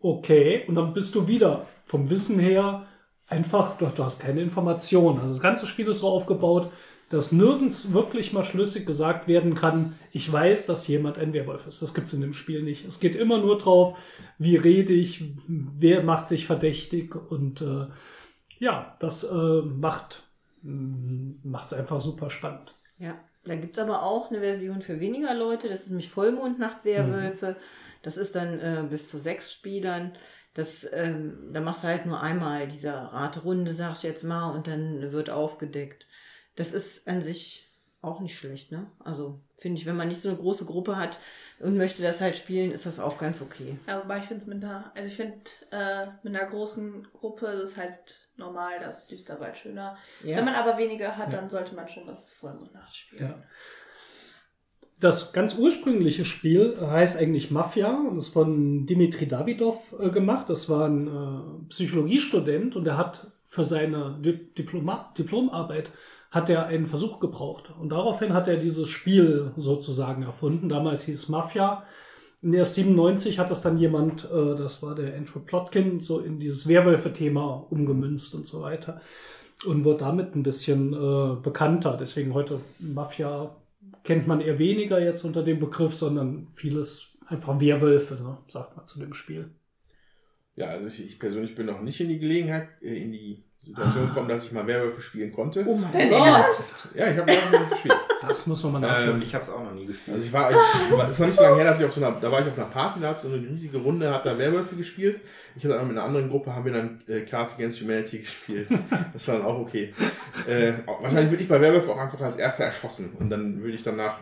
Okay, 0.00 0.64
und 0.68 0.76
dann 0.76 0.92
bist 0.92 1.12
du 1.16 1.26
wieder 1.26 1.66
vom 1.84 2.08
Wissen 2.08 2.38
her 2.38 2.86
einfach, 3.28 3.76
du, 3.78 3.86
du 3.86 4.04
hast 4.04 4.20
keine 4.20 4.40
Informationen. 4.40 5.20
Also 5.20 5.32
das 5.32 5.42
ganze 5.42 5.66
Spiel 5.66 5.88
ist 5.88 5.98
so 5.98 6.08
aufgebaut, 6.08 6.70
dass 7.08 7.32
nirgends 7.32 7.92
wirklich 7.92 8.32
mal 8.32 8.44
schlüssig 8.44 8.86
gesagt 8.86 9.28
werden 9.28 9.54
kann, 9.54 9.98
ich 10.12 10.30
weiß, 10.30 10.66
dass 10.66 10.86
jemand 10.88 11.16
ein 11.18 11.32
Werwolf 11.32 11.66
ist. 11.66 11.80
Das 11.80 11.94
gibt's 11.94 12.12
in 12.12 12.20
dem 12.20 12.34
Spiel 12.34 12.62
nicht. 12.62 12.86
Es 12.86 13.00
geht 13.00 13.16
immer 13.16 13.38
nur 13.38 13.56
drauf, 13.56 13.96
wie 14.38 14.56
rede 14.56 14.92
ich, 14.92 15.24
wer 15.46 16.02
macht 16.02 16.28
sich 16.28 16.46
verdächtig 16.46 17.14
und 17.30 17.62
äh, 17.62 17.86
ja, 18.58 18.96
das 19.00 19.24
äh, 19.24 19.62
macht 19.62 20.22
es 20.62 21.72
einfach 21.72 22.00
super 22.00 22.28
spannend. 22.28 22.74
Ja, 22.98 23.14
da 23.44 23.54
gibt's 23.54 23.78
aber 23.78 24.02
auch 24.02 24.30
eine 24.30 24.40
Version 24.40 24.82
für 24.82 25.00
weniger 25.00 25.32
Leute. 25.32 25.68
Das 25.68 25.82
ist 25.82 25.88
nämlich 25.88 26.10
Vollmondnachtwerwölfe. 26.10 27.56
Das 28.02 28.16
ist 28.16 28.34
dann 28.34 28.60
äh, 28.60 28.84
bis 28.88 29.08
zu 29.08 29.18
sechs 29.18 29.52
Spielern. 29.52 30.12
Das, 30.58 30.88
ähm, 30.92 31.50
da 31.52 31.60
machst 31.60 31.84
du 31.84 31.86
halt 31.86 32.04
nur 32.04 32.20
einmal 32.20 32.66
dieser 32.66 32.92
Raterunde, 32.92 33.74
sag 33.74 33.92
ich 33.92 34.02
jetzt 34.02 34.24
mal, 34.24 34.50
und 34.50 34.66
dann 34.66 35.12
wird 35.12 35.30
aufgedeckt. 35.30 36.08
Das 36.56 36.72
ist 36.72 37.06
an 37.06 37.22
sich 37.22 37.70
auch 38.02 38.18
nicht 38.18 38.36
schlecht, 38.36 38.72
ne? 38.72 38.90
Also 38.98 39.40
finde 39.60 39.78
ich, 39.78 39.86
wenn 39.86 39.94
man 39.94 40.08
nicht 40.08 40.20
so 40.20 40.28
eine 40.28 40.36
große 40.36 40.64
Gruppe 40.64 40.96
hat 40.96 41.20
und 41.60 41.76
möchte 41.76 42.02
das 42.02 42.20
halt 42.20 42.36
spielen, 42.36 42.72
ist 42.72 42.86
das 42.86 42.98
auch 42.98 43.18
ganz 43.18 43.40
okay. 43.40 43.78
Ja, 43.86 44.02
wobei 44.02 44.18
ich 44.18 44.24
finde 44.24 44.42
es 44.42 44.48
mit 44.48 44.64
einer, 44.64 44.90
also 44.96 45.06
ich 45.06 45.14
finde, 45.14 45.38
äh, 45.70 46.06
mit 46.24 46.34
einer 46.34 46.50
großen 46.50 47.06
Gruppe 47.12 47.46
ist 47.46 47.76
halt 47.76 48.18
normal, 48.36 48.80
das 48.80 49.06
Düsterwald 49.06 49.56
schöner. 49.56 49.96
Ja. 50.24 50.38
Wenn 50.38 50.44
man 50.44 50.56
aber 50.56 50.76
weniger 50.76 51.16
hat, 51.16 51.32
dann 51.32 51.50
sollte 51.50 51.76
man 51.76 51.88
schon 51.88 52.08
das 52.08 52.32
Vollmondnacht 52.32 52.96
spielen. 52.96 53.30
Ja. 53.30 53.42
Das 55.00 55.32
ganz 55.32 55.56
ursprüngliche 55.56 56.24
Spiel 56.24 56.76
heißt 56.80 57.18
eigentlich 57.18 57.52
Mafia 57.52 58.02
und 58.08 58.18
ist 58.18 58.28
von 58.28 58.84
Dimitri 58.84 59.28
Davidov 59.28 59.94
äh, 60.00 60.10
gemacht. 60.10 60.50
Das 60.50 60.68
war 60.68 60.86
ein 60.86 61.06
äh, 61.06 61.68
Psychologiestudent 61.68 62.74
und 62.74 62.86
er 62.86 62.98
hat 62.98 63.30
für 63.44 63.64
seine 63.64 64.18
Di 64.20 64.52
Diploma 64.54 65.12
Diplomarbeit 65.16 65.90
hat 66.30 66.50
er 66.50 66.66
einen 66.66 66.86
Versuch 66.86 67.20
gebraucht. 67.20 67.72
Und 67.78 67.90
daraufhin 67.90 68.34
hat 68.34 68.48
er 68.48 68.56
dieses 68.56 68.88
Spiel 68.88 69.52
sozusagen 69.56 70.22
erfunden. 70.22 70.68
Damals 70.68 71.04
hieß 71.04 71.28
Mafia. 71.28 71.84
Und 72.42 72.54
erst 72.54 72.74
97 72.74 73.38
hat 73.38 73.50
das 73.50 73.62
dann 73.62 73.78
jemand, 73.78 74.24
äh, 74.24 74.56
das 74.56 74.82
war 74.82 74.96
der 74.96 75.16
Andrew 75.16 75.40
Plotkin, 75.40 76.00
so 76.00 76.18
in 76.18 76.40
dieses 76.40 76.66
Werwölfe-Thema 76.66 77.66
umgemünzt 77.70 78.34
und 78.34 78.48
so 78.48 78.62
weiter. 78.62 79.00
Und 79.64 79.84
wird 79.84 80.00
damit 80.00 80.34
ein 80.34 80.42
bisschen 80.42 80.92
äh, 80.92 81.36
bekannter. 81.40 81.96
Deswegen 81.98 82.34
heute 82.34 82.60
Mafia 82.80 83.56
kennt 84.08 84.26
man 84.26 84.40
eher 84.40 84.58
weniger 84.58 84.98
jetzt 84.98 85.22
unter 85.24 85.42
dem 85.42 85.58
Begriff, 85.58 85.94
sondern 85.94 86.48
vieles 86.54 87.10
einfach 87.26 87.60
Werwölfe, 87.60 88.14
ne, 88.14 88.38
sagt 88.48 88.74
man 88.74 88.86
zu 88.86 88.98
dem 88.98 89.12
Spiel. 89.12 89.50
Ja, 90.56 90.68
also 90.68 90.86
ich, 90.86 91.04
ich 91.04 91.18
persönlich 91.18 91.54
bin 91.54 91.66
noch 91.66 91.82
nicht 91.82 92.00
in 92.00 92.08
die 92.08 92.18
Gelegenheit, 92.18 92.70
äh, 92.80 93.02
in 93.02 93.12
die 93.12 93.44
Situation 93.60 94.08
gekommen, 94.08 94.30
dass 94.30 94.46
ich 94.46 94.52
mal 94.52 94.66
Werwölfe 94.66 95.02
spielen 95.02 95.30
konnte. 95.30 95.62
Oh 95.66 95.76
mein 95.76 95.92
Gott! 95.92 96.46
Ja, 96.94 97.10
ich 97.10 97.18
habe 97.18 97.30
Werwölfe 97.30 97.70
gespielt. 97.70 97.96
Das 98.26 98.46
muss 98.46 98.62
man 98.64 98.72
mal 98.72 98.78
Ähm, 98.82 98.88
nachholen. 98.88 99.22
Ich 99.22 99.34
habe 99.34 99.44
es 99.44 99.50
auch 99.50 99.62
noch 99.62 99.72
nie 99.72 99.86
gespielt. 99.86 100.14
Also 100.16 100.26
ich 100.26 100.32
war, 100.32 100.50
es 101.08 101.20
war 101.20 101.26
nicht 101.26 101.36
so 101.36 101.42
lange 101.42 101.56
her, 101.56 101.64
dass 101.66 101.78
ich 101.80 101.86
auf 101.86 101.94
so 101.94 102.04
einer, 102.04 102.16
da 102.20 102.32
war 102.32 102.40
ich 102.40 102.48
auf 102.48 102.56
einer 102.58 102.66
Party, 102.66 103.00
da 103.00 103.10
hat 103.10 103.20
so 103.20 103.28
eine 103.28 103.36
riesige 103.36 103.78
Runde, 103.78 104.12
hat 104.12 104.26
da 104.26 104.36
Werwölfe 104.38 104.76
gespielt. 104.76 105.20
Ich 105.56 105.64
hatte 105.64 105.74
dann 105.74 105.88
mit 105.88 105.96
einer 105.96 106.06
anderen 106.06 106.28
Gruppe, 106.28 106.54
haben 106.54 106.64
wir 106.64 106.72
dann 106.72 107.00
äh, 107.08 107.20
Cards 107.20 107.54
Against 107.54 107.80
Humanity 107.80 108.18
gespielt. 108.20 108.68
Das 109.12 109.26
war 109.28 109.36
dann 109.36 109.44
auch 109.46 109.58
okay. 109.58 109.92
Äh, 110.48 110.72
wahrscheinlich 110.86 111.30
würde 111.30 111.42
ich 111.42 111.48
bei 111.48 111.60
Werwölfe 111.60 111.90
auch 111.92 111.98
einfach 111.98 112.20
als 112.20 112.36
erster 112.36 112.64
erschossen 112.64 113.12
und 113.18 113.30
dann 113.30 113.60
würde 113.62 113.74
ich 113.74 113.82
danach, 113.82 114.18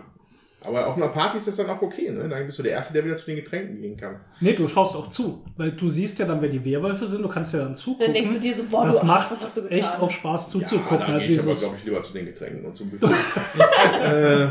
aber 0.63 0.87
auf 0.89 0.97
einer 0.97 1.09
Party 1.09 1.37
ist 1.37 1.47
das 1.47 1.57
dann 1.57 1.71
auch 1.71 1.81
okay, 1.81 2.11
ne? 2.11 2.29
Dann 2.29 2.47
bist 2.47 2.59
du 2.59 2.63
der 2.65 2.73
Erste, 2.73 2.93
der 2.93 3.05
wieder 3.05 3.17
zu 3.17 3.27
den 3.27 3.37
Getränken 3.37 3.81
gehen 3.81 3.97
kann. 3.97 4.17
Nee, 4.41 4.55
du 4.55 4.67
schaust 4.67 4.97
auch 4.97 5.09
zu, 5.11 5.45
weil 5.57 5.73
du 5.73 5.89
siehst 5.89 6.19
ja 6.19 6.27
dann, 6.27 6.41
wer 6.43 6.49
die 6.49 6.65
Werwölfe 6.65 7.07
sind, 7.07 7.23
du 7.23 7.29
kannst 7.29 7.53
ja 7.55 7.61
dann 7.61 7.77
zugucken. 7.77 8.07
Dann 8.07 8.15
denkst 8.15 8.31
du 8.35 8.41
dir 8.41 8.57
so, 8.57 8.63
boah, 8.65 8.85
das 8.85 9.01
du 9.01 9.07
macht 9.07 9.31
Arsch, 9.31 9.39
was 9.41 9.45
hast 9.47 9.57
du 9.59 9.63
getan? 9.63 9.79
echt 9.79 10.01
auch 10.01 10.11
Spaß 10.11 10.51
zuzugucken. 10.51 10.99
Ja, 11.01 11.07
dann 11.07 11.15
als 11.17 11.27
gehe 11.27 11.37
ich 11.37 11.43
aber, 11.43 11.55
glaube 11.55 11.77
ich, 11.79 11.85
lieber 11.85 12.03
zu 12.03 12.13
den 12.15 12.27
Getränken 12.27 12.65
und 12.65 12.77
zum 12.77 12.91
Buffet. 12.91 13.15
äh, 14.03 14.49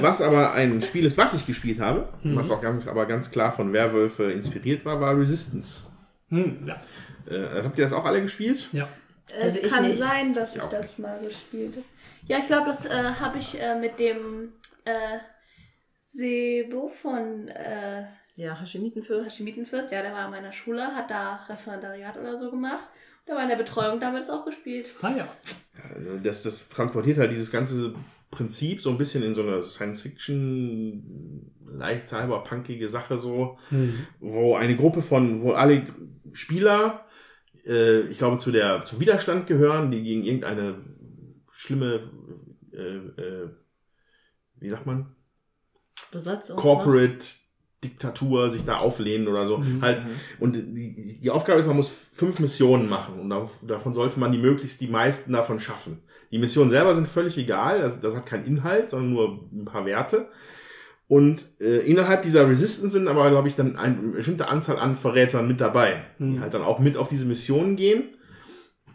was 0.00 0.20
aber 0.20 0.52
ein 0.52 0.82
Spiel 0.82 1.04
ist, 1.06 1.18
was 1.18 1.34
ich 1.34 1.46
gespielt 1.46 1.80
habe, 1.80 2.08
was 2.22 2.50
auch 2.50 2.60
ganz, 2.60 2.86
aber 2.86 3.06
ganz 3.06 3.30
klar 3.30 3.50
von 3.52 3.72
Werwölfe 3.72 4.30
inspiriert 4.30 4.84
war, 4.84 5.00
war 5.00 5.18
Resistance. 5.18 5.84
hm, 6.28 6.58
ja, 6.66 6.76
Äh, 7.26 7.62
habt 7.62 7.78
ihr 7.78 7.84
das 7.84 7.92
auch 7.92 8.04
alle 8.04 8.20
gespielt? 8.22 8.68
ja. 8.72 8.88
Also 9.40 9.56
es 9.58 9.64
ich 9.66 9.72
kann 9.72 9.86
nicht. 9.86 9.96
sein, 9.98 10.34
dass 10.34 10.54
ich 10.54 10.60
auch 10.60 10.68
das 10.68 10.98
mal 10.98 11.18
gespielt 11.26 11.72
habe. 11.76 11.84
Ja, 12.26 12.38
ich 12.38 12.46
glaube, 12.46 12.66
das 12.66 12.84
äh, 12.84 12.90
habe 13.18 13.38
ich 13.38 13.58
äh, 13.58 13.78
mit 13.80 13.98
dem 13.98 14.52
äh, 14.84 15.18
Sebo 16.14 16.88
von 16.88 17.48
äh, 17.48 18.04
Ja, 18.36 18.58
Haschemitenfürst. 18.60 19.30
Hashimitenfürst, 19.32 19.90
ja, 19.92 20.02
der 20.02 20.12
war 20.12 20.26
an 20.26 20.30
meiner 20.30 20.52
Schule, 20.52 20.82
hat 20.94 21.10
da 21.10 21.36
Referendariat 21.48 22.16
oder 22.18 22.38
so 22.38 22.50
gemacht. 22.50 22.88
Der 23.26 23.36
war 23.36 23.42
in 23.42 23.48
der 23.48 23.56
Betreuung 23.56 24.00
damals 24.00 24.28
auch 24.30 24.44
gespielt. 24.44 24.88
Ah 25.00 25.12
ja. 25.16 25.28
Also 25.94 26.18
Das, 26.18 26.42
das 26.42 26.68
transportiert 26.68 27.18
halt 27.18 27.30
dieses 27.32 27.50
ganze 27.50 27.94
Prinzip 28.30 28.80
so 28.80 28.90
ein 28.90 28.98
bisschen 28.98 29.22
in 29.22 29.34
so 29.34 29.42
eine 29.42 29.62
Science-Fiction, 29.62 31.52
leicht 31.66 32.08
cyberpunkige 32.08 32.88
Sache 32.88 33.18
so, 33.18 33.58
Hm. 33.68 34.06
wo 34.20 34.56
eine 34.56 34.76
Gruppe 34.76 35.02
von, 35.02 35.42
wo 35.42 35.52
alle 35.52 35.86
Spieler, 36.32 37.06
äh, 37.64 38.00
ich 38.02 38.18
glaube, 38.18 38.38
zu 38.38 38.50
der, 38.50 38.82
zum 38.84 39.00
Widerstand 39.00 39.46
gehören, 39.46 39.90
die 39.90 40.02
gegen 40.02 40.24
irgendeine 40.24 40.76
schlimme, 41.52 42.00
äh, 42.72 43.20
äh, 43.22 43.50
wie 44.62 44.70
sagt 44.70 44.86
man, 44.86 45.06
Besatzung. 46.10 46.56
Corporate 46.56 47.24
Diktatur 47.84 48.48
sich 48.48 48.64
da 48.64 48.76
auflehnen 48.78 49.26
oder 49.26 49.46
so. 49.46 49.58
Mhm. 49.58 49.82
Halt. 49.82 50.02
Und 50.38 50.54
die, 50.54 51.18
die 51.20 51.30
Aufgabe 51.30 51.58
ist, 51.58 51.66
man 51.66 51.76
muss 51.76 51.88
fünf 52.12 52.38
Missionen 52.38 52.88
machen 52.88 53.18
und 53.18 53.28
dav- 53.30 53.66
davon 53.66 53.92
sollte 53.94 54.20
man 54.20 54.30
die 54.30 54.38
möglichst 54.38 54.80
die 54.80 54.86
meisten 54.86 55.32
davon 55.32 55.58
schaffen. 55.58 56.00
Die 56.30 56.38
Missionen 56.38 56.70
selber 56.70 56.94
sind 56.94 57.08
völlig 57.08 57.36
egal, 57.38 57.80
das, 57.80 57.98
das 58.00 58.14
hat 58.14 58.26
keinen 58.26 58.46
Inhalt, 58.46 58.90
sondern 58.90 59.10
nur 59.12 59.48
ein 59.52 59.64
paar 59.64 59.84
Werte. 59.84 60.28
Und 61.08 61.44
äh, 61.60 61.78
innerhalb 61.80 62.22
dieser 62.22 62.48
Resistance 62.48 62.92
sind 62.96 63.08
aber, 63.08 63.28
glaube 63.30 63.48
ich, 63.48 63.54
dann 63.56 63.76
eine 63.76 63.96
bestimmte 63.96 64.48
Anzahl 64.48 64.78
an 64.78 64.96
Verrätern 64.96 65.48
mit 65.48 65.60
dabei, 65.60 66.04
die 66.20 66.24
Mhm. 66.24 66.40
halt 66.40 66.54
dann 66.54 66.62
auch 66.62 66.78
mit 66.78 66.96
auf 66.96 67.08
diese 67.08 67.24
Missionen 67.26 67.74
gehen. 67.76 68.14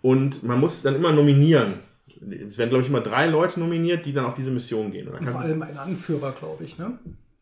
Und 0.02 0.44
man 0.44 0.60
muss 0.60 0.82
dann 0.82 0.96
immer 0.96 1.12
nominieren. 1.12 1.82
Es 2.22 2.58
werden, 2.58 2.70
glaube 2.70 2.84
ich, 2.84 2.90
immer 2.90 3.02
drei 3.02 3.28
Leute 3.28 3.60
nominiert, 3.60 4.06
die 4.06 4.14
dann 4.14 4.26
auf 4.26 4.34
diese 4.34 4.52
Mission 4.52 4.92
gehen. 4.92 5.08
Und 5.08 5.28
vor 5.28 5.42
allem 5.42 5.62
ein 5.62 5.78
Anführer, 5.78 6.32
glaube 6.32 6.64
ich, 6.64 6.78
ne? 6.78 6.98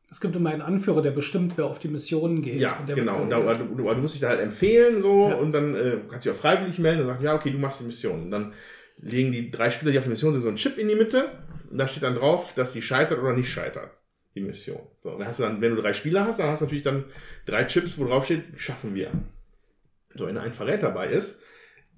Es 0.10 0.22
gibt 0.22 0.36
immer 0.36 0.52
einen 0.52 0.62
Anführer, 0.62 1.02
der 1.02 1.12
bestimmt, 1.12 1.58
wer 1.58 1.66
auf 1.66 1.80
die 1.80 1.88
Missionen 1.88 2.42
geht. 2.42 2.60
Ja, 2.60 2.78
genau. 2.86 3.22
Und 3.22 3.30
da, 3.32 3.40
du, 3.54 3.66
du, 3.76 3.84
musst 3.96 4.14
dich 4.14 4.22
da 4.22 4.30
halt 4.30 4.40
empfehlen 4.40 5.02
so 5.02 5.30
Ja. 5.30 5.36
und 5.36 5.52
dann 5.52 5.76
äh, 5.76 5.98
kannst 6.10 6.26
du 6.26 6.30
dich 6.30 6.38
auch 6.38 6.42
freiwillig 6.42 6.78
melden 6.80 7.02
und 7.02 7.08
sagen, 7.08 7.24
ja, 7.24 7.36
okay, 7.36 7.52
du 7.52 7.58
machst 7.58 7.80
die 7.80 7.86
Mission. 7.86 8.24
Und 8.24 8.32
dann 8.32 8.54
legen 9.00 9.32
die 9.32 9.50
drei 9.50 9.72
Spieler, 9.72 9.92
die 9.92 9.98
auf 9.98 10.04
der 10.04 10.12
Mission 10.12 10.34
sind, 10.34 10.42
so 10.42 10.48
einen 10.48 10.58
Chip 10.58 10.78
in 10.78 10.88
die 10.88 10.96
Mitte. 10.96 11.32
Und 11.72 11.78
da 11.80 11.88
steht 11.88 12.04
dann 12.04 12.16
drauf, 12.16 12.54
dass 12.56 12.72
sie 12.74 12.82
scheitert 12.82 13.20
oder 13.20 13.34
nicht 13.34 13.50
scheitert, 13.50 13.90
die 14.36 14.42
Mission. 14.42 14.80
So, 15.00 15.12
und 15.12 15.20
dann 15.20 15.28
hast 15.28 15.40
du 15.40 15.44
dann, 15.44 15.60
wenn 15.60 15.76
du 15.76 15.82
drei 15.82 15.94
Spieler 15.94 16.26
hast, 16.26 16.40
dann 16.40 16.50
hast 16.50 16.62
du 16.62 16.66
natürlich 16.66 16.84
dann 16.84 17.06
drei 17.46 17.64
Chips, 17.66 17.98
wo 17.98 18.06
drauf 18.06 18.26
steht, 18.26 18.44
schaffen 18.58 18.94
wir. 18.94 19.12
So, 20.14 20.28
wenn 20.28 20.38
ein 20.38 20.54
Verräter 20.54 20.92
bei 20.92 21.08
ist, 21.08 21.40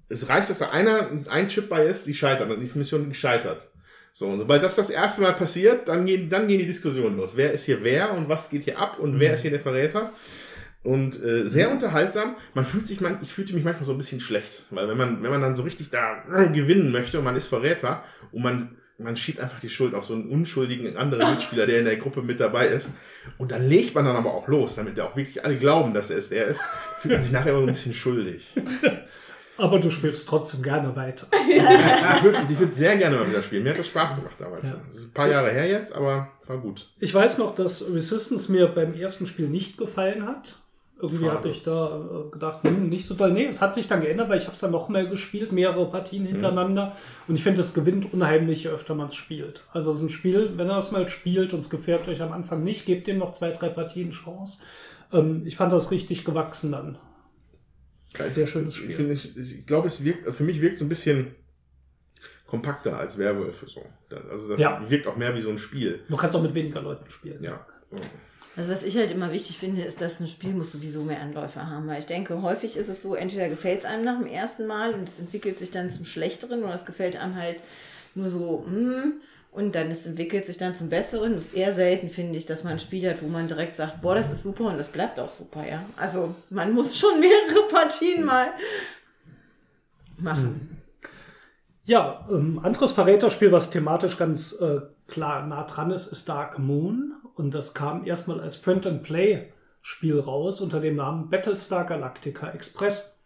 es 0.08 0.28
reicht, 0.28 0.50
dass 0.50 0.58
da 0.58 0.70
einer, 0.70 1.08
ein 1.28 1.48
Chip 1.48 1.68
bei 1.68 1.84
ist, 1.84 2.06
die 2.06 2.14
scheitert, 2.14 2.50
dann 2.50 2.62
ist 2.62 2.74
die 2.74 2.78
Mission 2.78 3.08
gescheitert. 3.08 3.68
So, 4.12 4.26
und 4.26 4.38
sobald 4.38 4.62
das 4.62 4.74
das 4.74 4.90
erste 4.90 5.22
Mal 5.22 5.34
passiert, 5.34 5.86
dann 5.86 6.06
gehen, 6.06 6.28
dann 6.28 6.48
gehen 6.48 6.58
die 6.58 6.66
Diskussionen 6.66 7.16
los. 7.16 7.32
Wer 7.36 7.52
ist 7.52 7.66
hier 7.66 7.84
wer 7.84 8.14
und 8.14 8.28
was 8.28 8.50
geht 8.50 8.64
hier 8.64 8.78
ab 8.78 8.98
und 8.98 9.20
wer 9.20 9.34
ist 9.34 9.42
hier 9.42 9.50
der 9.50 9.60
Verräter? 9.60 10.10
Und 10.82 11.22
äh, 11.22 11.46
sehr 11.46 11.70
unterhaltsam. 11.70 12.36
Man 12.54 12.64
fühlt 12.64 12.86
sich, 12.86 13.00
man, 13.00 13.18
ich 13.22 13.32
fühlte 13.32 13.54
mich 13.54 13.64
manchmal 13.64 13.84
so 13.84 13.92
ein 13.92 13.98
bisschen 13.98 14.20
schlecht, 14.20 14.64
weil 14.70 14.88
wenn 14.88 14.96
man, 14.96 15.22
wenn 15.22 15.30
man 15.30 15.42
dann 15.42 15.54
so 15.54 15.62
richtig 15.62 15.90
da 15.90 16.24
äh, 16.34 16.48
gewinnen 16.48 16.90
möchte 16.90 17.18
und 17.18 17.24
man 17.24 17.36
ist 17.36 17.46
Verräter 17.46 18.02
und 18.32 18.42
man, 18.42 18.76
man 18.96 19.16
schiebt 19.16 19.38
einfach 19.38 19.60
die 19.60 19.68
Schuld 19.68 19.94
auf 19.94 20.06
so 20.06 20.14
einen 20.14 20.28
unschuldigen 20.28 20.96
anderen 20.96 21.30
Mitspieler, 21.34 21.66
der 21.66 21.80
in 21.80 21.84
der 21.84 21.96
Gruppe 21.96 22.22
mit 22.22 22.40
dabei 22.40 22.68
ist. 22.68 22.88
Und 23.36 23.52
dann 23.52 23.68
legt 23.68 23.94
man 23.94 24.04
dann 24.04 24.16
aber 24.16 24.32
auch 24.32 24.48
los, 24.48 24.76
damit 24.76 24.96
der 24.96 25.04
auch 25.04 25.16
wirklich 25.16 25.44
alle 25.44 25.56
glauben, 25.56 25.94
dass 25.94 26.10
er 26.10 26.18
es 26.18 26.30
der 26.30 26.46
ist. 26.46 26.60
Fühlt 27.00 27.14
man 27.14 27.22
sich 27.22 27.32
nachher 27.32 27.50
immer 27.50 27.60
so 27.60 27.66
ein 27.66 27.74
bisschen 27.74 27.94
schuldig. 27.94 28.48
Aber 29.58 29.80
du 29.80 29.90
spielst 29.90 30.28
trotzdem 30.28 30.62
gerne 30.62 30.94
weiter. 30.96 31.26
Ich 31.48 32.24
würde 32.24 32.38
ich 32.48 32.58
würd 32.58 32.72
sehr 32.72 32.96
gerne 32.96 33.16
mal 33.16 33.28
wieder 33.28 33.42
spielen. 33.42 33.64
Mir 33.64 33.70
hat 33.70 33.78
das 33.78 33.88
Spaß 33.88 34.16
gemacht 34.16 34.34
damals. 34.38 34.62
Ja. 34.62 34.76
Das 34.88 34.96
ist 34.96 35.06
ein 35.06 35.12
paar 35.12 35.28
Jahre 35.28 35.50
her 35.50 35.66
jetzt, 35.66 35.94
aber 35.94 36.28
war 36.46 36.58
gut. 36.58 36.88
Ich 37.00 37.14
weiß 37.14 37.38
noch, 37.38 37.54
dass 37.54 37.92
Resistance 37.92 38.50
mir 38.50 38.68
beim 38.68 38.94
ersten 38.94 39.26
Spiel 39.26 39.48
nicht 39.48 39.76
gefallen 39.76 40.26
hat. 40.26 40.56
Irgendwie 41.00 41.24
Schade. 41.24 41.38
hatte 41.38 41.48
ich 41.48 41.62
da 41.62 41.96
äh, 41.96 42.30
gedacht, 42.30 42.66
hm, 42.66 42.88
nicht 42.88 43.06
so 43.06 43.14
toll. 43.14 43.32
Nee, 43.32 43.46
es 43.46 43.60
hat 43.60 43.74
sich 43.74 43.86
dann 43.86 44.00
geändert, 44.00 44.28
weil 44.28 44.38
ich 44.38 44.44
habe 44.44 44.54
es 44.54 44.60
dann 44.60 44.72
noch 44.72 44.88
mehr 44.88 45.06
gespielt, 45.06 45.52
mehrere 45.52 45.88
Partien 45.90 46.26
hintereinander. 46.26 46.96
Und 47.28 47.36
ich 47.36 47.42
finde, 47.42 47.60
es 47.60 47.72
gewinnt 47.72 48.12
unheimlich, 48.12 48.64
je 48.64 48.70
öfter 48.70 48.96
man 48.96 49.06
es 49.06 49.14
spielt. 49.14 49.62
Also 49.72 49.92
es 49.92 49.98
ist 49.98 50.04
ein 50.04 50.08
Spiel, 50.08 50.52
wenn 50.56 50.68
ihr 50.68 50.76
es 50.76 50.90
mal 50.90 51.08
spielt 51.08 51.52
und 51.52 51.60
es 51.60 51.70
gefällt 51.70 52.08
euch 52.08 52.20
am 52.20 52.32
Anfang 52.32 52.64
nicht, 52.64 52.84
gebt 52.84 53.06
dem 53.06 53.18
noch 53.18 53.32
zwei, 53.32 53.50
drei 53.52 53.68
Partien 53.68 54.10
Chance. 54.10 54.58
Ähm, 55.12 55.42
ich 55.44 55.56
fand 55.56 55.72
das 55.72 55.92
richtig 55.92 56.24
gewachsen 56.24 56.72
dann. 56.72 56.98
Sehr 58.28 58.46
schönes 58.46 58.74
Spiel. 58.74 58.90
Ich, 58.90 58.96
finde, 58.96 59.12
ich, 59.12 59.36
ich 59.38 59.66
glaube, 59.66 59.88
es 59.88 60.02
wirkt, 60.04 60.34
für 60.34 60.42
mich 60.44 60.60
wirkt 60.60 60.76
es 60.76 60.80
ein 60.82 60.88
bisschen 60.88 61.34
kompakter 62.46 62.98
als 62.98 63.18
Werwölfe 63.18 63.66
so. 63.66 63.84
Das, 64.08 64.24
also 64.30 64.48
das 64.48 64.60
Ja. 64.60 64.82
wirkt 64.88 65.06
auch 65.06 65.16
mehr 65.16 65.34
wie 65.36 65.40
so 65.40 65.50
ein 65.50 65.58
Spiel. 65.58 66.00
Du 66.08 66.16
kannst 66.16 66.34
auch 66.36 66.42
mit 66.42 66.54
weniger 66.54 66.80
Leuten 66.80 67.08
spielen. 67.10 67.42
Ja. 67.42 67.66
Also 68.56 68.70
was 68.72 68.82
ich 68.82 68.96
halt 68.96 69.10
immer 69.12 69.30
wichtig 69.32 69.58
finde, 69.58 69.82
ist, 69.82 70.00
dass 70.00 70.18
ein 70.20 70.26
Spiel 70.26 70.52
muss 70.52 70.72
sowieso 70.72 71.04
mehr 71.04 71.20
Anläufe 71.20 71.64
haben. 71.66 71.86
Weil 71.86 72.00
ich 72.00 72.06
denke, 72.06 72.40
häufig 72.42 72.76
ist 72.76 72.88
es 72.88 73.02
so, 73.02 73.14
entweder 73.14 73.48
gefällt 73.48 73.80
es 73.80 73.84
einem 73.84 74.04
nach 74.04 74.18
dem 74.18 74.26
ersten 74.26 74.66
Mal 74.66 74.94
und 74.94 75.08
es 75.08 75.20
entwickelt 75.20 75.58
sich 75.58 75.70
dann 75.70 75.90
zum 75.90 76.04
Schlechteren 76.06 76.62
oder 76.64 76.74
es 76.74 76.84
gefällt 76.86 77.16
einem 77.16 77.36
halt 77.36 77.56
nur 78.14 78.30
so, 78.30 78.64
hm, 78.66 79.20
und 79.58 79.74
dann 79.74 79.90
es 79.90 80.06
entwickelt 80.06 80.46
sich 80.46 80.56
dann 80.56 80.76
zum 80.76 80.88
Besseren. 80.88 81.34
Es 81.34 81.48
ist 81.48 81.54
eher 81.54 81.74
selten, 81.74 82.08
finde 82.08 82.38
ich, 82.38 82.46
dass 82.46 82.62
man 82.62 82.74
ein 82.74 82.78
Spiel 82.78 83.10
hat, 83.10 83.22
wo 83.22 83.26
man 83.26 83.48
direkt 83.48 83.74
sagt, 83.74 84.00
boah, 84.00 84.14
das 84.14 84.30
ist 84.30 84.44
super 84.44 84.66
und 84.66 84.78
das 84.78 84.88
bleibt 84.88 85.18
auch 85.18 85.28
super, 85.28 85.66
ja. 85.68 85.84
Also 85.96 86.32
man 86.48 86.72
muss 86.72 86.96
schon 86.96 87.18
mehrere 87.20 87.68
Partien 87.68 88.24
mal 88.24 88.50
machen. 90.16 90.80
Ja, 91.84 92.24
ähm, 92.30 92.60
anderes 92.62 92.92
Verräterspiel, 92.92 93.50
was 93.50 93.70
thematisch 93.70 94.16
ganz 94.16 94.60
äh, 94.60 94.80
klar 95.08 95.44
nah 95.44 95.64
dran 95.64 95.90
ist, 95.90 96.06
ist 96.06 96.28
Dark 96.28 96.60
Moon. 96.60 97.14
Und 97.34 97.52
das 97.52 97.74
kam 97.74 98.06
erstmal 98.06 98.40
als 98.40 98.58
Print-and-Play-Spiel 98.58 100.20
raus 100.20 100.60
unter 100.60 100.78
dem 100.78 100.96
Namen 100.96 101.30
Battlestar 101.30 101.84
Galactica 101.84 102.50
Express. 102.50 103.17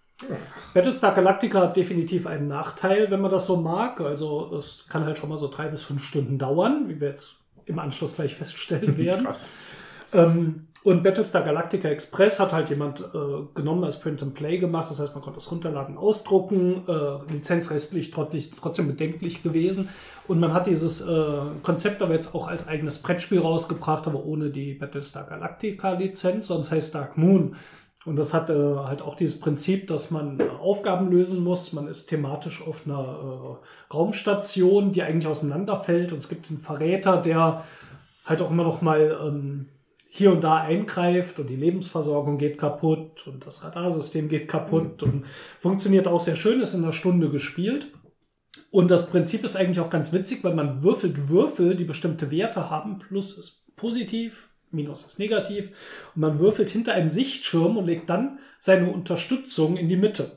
Battlestar 0.75 1.15
Galactica 1.15 1.61
hat 1.61 1.77
definitiv 1.77 2.27
einen 2.27 2.49
Nachteil, 2.49 3.11
wenn 3.11 3.21
man 3.21 3.31
das 3.31 3.47
so 3.47 3.57
mag. 3.57 4.01
Also 4.01 4.55
es 4.57 4.87
kann 4.89 5.05
halt 5.05 5.19
schon 5.19 5.29
mal 5.29 5.39
so 5.39 5.49
drei 5.49 5.69
bis 5.69 5.85
fünf 5.85 6.05
Stunden 6.05 6.39
dauern, 6.39 6.85
wie 6.89 7.01
wir 7.01 7.09
jetzt 7.09 7.37
im 7.67 7.79
Anschluss 7.79 8.15
gleich 8.15 8.35
feststellen 8.35 8.97
werden. 8.99 9.25
Krass. 9.25 9.49
Ähm, 10.13 10.67
und 10.85 11.05
Battlestar 11.05 11.43
Galactica 11.43 11.89
Express 11.89 12.41
hat 12.41 12.53
halt 12.53 12.69
jemand 12.69 13.01
äh, 13.01 13.05
genommen 13.55 13.85
als 13.85 14.01
Print 14.01 14.21
and 14.23 14.35
Play 14.35 14.59
gemacht. 14.59 14.91
Das 14.91 14.99
heißt, 14.99 15.15
man 15.15 15.23
konnte 15.23 15.39
es 15.39 15.49
runterladen, 15.49 15.97
ausdrucken, 15.97 16.83
äh, 16.89 17.33
lizenzrechtlich 17.33 18.11
trotzdem, 18.11 18.43
trotzdem 18.61 18.89
bedenklich 18.89 19.45
gewesen. 19.45 19.91
Und 20.27 20.41
man 20.41 20.53
hat 20.53 20.67
dieses 20.67 21.01
äh, 21.01 21.41
Konzept 21.63 22.03
aber 22.03 22.15
jetzt 22.15 22.35
auch 22.35 22.49
als 22.49 22.67
eigenes 22.67 22.99
Brettspiel 22.99 23.39
rausgebracht, 23.39 24.09
aber 24.09 24.25
ohne 24.25 24.51
die 24.51 24.75
Battlestar 24.75 25.25
Galactica 25.25 25.93
Lizenz, 25.93 26.49
sonst 26.49 26.73
heißt 26.73 26.97
Dark 26.97 27.17
Moon. 27.17 27.55
Und 28.05 28.17
das 28.17 28.35
hat 28.35 28.51
äh, 28.51 28.55
halt 28.55 29.03
auch 29.03 29.15
dieses 29.15 29.39
Prinzip, 29.39 29.87
dass 29.87 30.11
man 30.11 30.41
äh, 30.41 30.45
Aufgaben 30.61 31.11
lösen 31.11 31.45
muss. 31.45 31.73
Man 31.73 31.87
ist 31.87 32.07
thematisch 32.07 32.67
auf 32.67 32.83
einer 32.85 33.61
äh, 33.61 33.95
Raumstation, 33.95 34.91
die 34.91 35.03
eigentlich 35.03 35.29
auseinanderfällt. 35.29 36.11
Und 36.13 36.19
es 36.19 36.29
gibt 36.29 36.51
einen 36.51 36.59
Verräter, 36.59 37.19
der 37.19 37.65
halt 38.25 38.43
auch 38.43 38.51
immer 38.51 38.65
noch 38.65 38.83
mal 38.83 39.19
ähm, 39.25 39.69
hier 40.09 40.33
und 40.33 40.43
da 40.43 40.59
eingreift 40.59 41.39
und 41.39 41.49
die 41.49 41.57
Lebensversorgung 41.57 42.37
geht 42.37 42.59
kaputt 42.59 43.27
und 43.27 43.47
das 43.47 43.65
Radarsystem 43.65 44.29
geht 44.29 44.47
kaputt 44.47 45.03
und 45.03 45.25
funktioniert 45.59 46.07
auch 46.07 46.21
sehr 46.21 46.37
schön, 46.37 46.61
ist 46.61 46.75
in 46.75 46.83
einer 46.83 46.93
Stunde 46.93 47.31
gespielt. 47.31 47.89
Und 48.71 48.91
das 48.91 49.11
Prinzip 49.11 49.43
ist 49.43 49.57
eigentlich 49.57 49.81
auch 49.81 49.89
ganz 49.89 50.13
witzig, 50.13 50.45
weil 50.45 50.55
man 50.55 50.83
würfelt 50.83 51.31
Würfel, 51.31 51.77
die 51.77 51.85
bestimmte 51.85 52.31
Werte 52.31 52.69
haben. 52.69 52.99
Plus 52.99 53.39
ist 53.39 53.75
positiv, 53.77 54.51
Minus 54.73 55.05
ist 55.05 55.19
negativ. 55.19 55.71
Und 56.15 56.21
man 56.21 56.41
würfelt 56.41 56.71
hinter 56.71 56.93
einem 56.93 57.11
Sichtschirm 57.11 57.77
und 57.77 57.87
legt 57.87 58.11
dann 58.11 58.39
seine 58.59 58.91
Unterstützung 58.91 59.77
in 59.77 59.89
die 59.89 59.97
Mitte. 59.97 60.33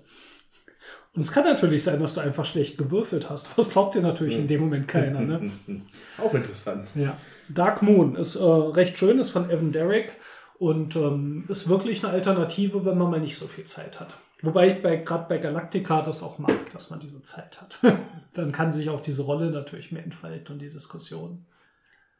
Und 1.15 1.21
es 1.21 1.31
kann 1.31 1.45
natürlich 1.45 1.83
sein, 1.83 2.01
dass 2.01 2.13
du 2.13 2.19
einfach 2.19 2.43
schlecht 2.43 2.77
gewürfelt 2.77 3.29
hast. 3.29 3.49
Das 3.55 3.69
glaubt 3.69 3.95
dir 3.95 4.01
natürlich 4.01 4.37
in 4.37 4.47
dem 4.47 4.61
Moment 4.61 4.87
keiner. 4.87 5.21
Ne? 5.21 5.49
Auch 6.17 6.33
interessant. 6.33 6.89
Ja. 6.93 7.17
Dark 7.47 7.81
Moon 7.81 8.15
ist 8.15 8.35
äh, 8.35 8.43
recht 8.43 8.97
schön, 8.97 9.19
ist 9.19 9.29
von 9.29 9.49
Evan 9.49 9.71
Derrick 9.71 10.13
und 10.57 10.95
ähm, 10.95 11.45
ist 11.47 11.69
wirklich 11.69 12.03
eine 12.03 12.13
Alternative, 12.13 12.85
wenn 12.85 12.97
man 12.97 13.11
mal 13.11 13.19
nicht 13.19 13.37
so 13.37 13.47
viel 13.47 13.63
Zeit 13.63 13.99
hat. 13.99 14.15
Wobei 14.41 14.67
ich 14.69 14.81
bei, 14.81 14.97
gerade 14.97 15.27
bei 15.29 15.37
Galactica 15.37 16.01
das 16.01 16.21
auch 16.21 16.37
mag, 16.37 16.69
dass 16.71 16.89
man 16.89 16.99
diese 16.99 17.21
Zeit 17.23 17.61
hat. 17.61 17.79
Dann 18.33 18.51
kann 18.51 18.71
sich 18.71 18.89
auch 18.89 19.01
diese 19.01 19.23
Rolle 19.23 19.51
natürlich 19.51 19.91
mehr 19.91 20.03
entfalten 20.03 20.53
und 20.53 20.59
die 20.59 20.69
Diskussion. 20.69 21.45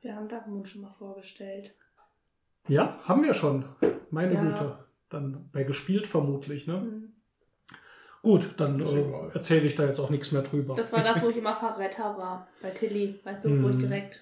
Wir 0.02 0.16
haben 0.16 0.30
Dark 0.30 0.48
Moon 0.48 0.66
schon 0.66 0.82
mal 0.82 0.96
vorgestellt. 0.98 1.74
Ja, 2.68 3.00
haben 3.04 3.24
wir 3.24 3.34
schon. 3.34 3.66
Meine 4.10 4.34
Ja. 4.34 4.42
Güte. 4.42 4.78
Dann 5.10 5.50
bei 5.52 5.64
gespielt 5.64 6.08
vermutlich, 6.08 6.68
ne? 6.68 6.78
Mhm. 6.78 7.12
Gut, 8.24 8.56
dann 8.58 8.80
äh, 8.80 9.36
erzähle 9.36 9.68
ich 9.68 9.76
da 9.76 9.86
jetzt 9.86 10.00
auch 10.00 10.10
nichts 10.10 10.32
mehr 10.32 10.42
drüber. 10.42 10.74
Das 10.74 10.92
war 10.92 11.04
das, 11.04 11.22
wo 11.22 11.30
ich 11.30 11.38
immer 11.38 11.56
Verräter 11.56 12.18
war. 12.18 12.48
Bei 12.62 12.72
Tilly. 12.72 13.20
Weißt 13.24 13.46
du, 13.46 13.50
wo 13.62 13.70
ich 13.70 13.76
Mhm. 13.76 13.80
direkt 13.80 14.22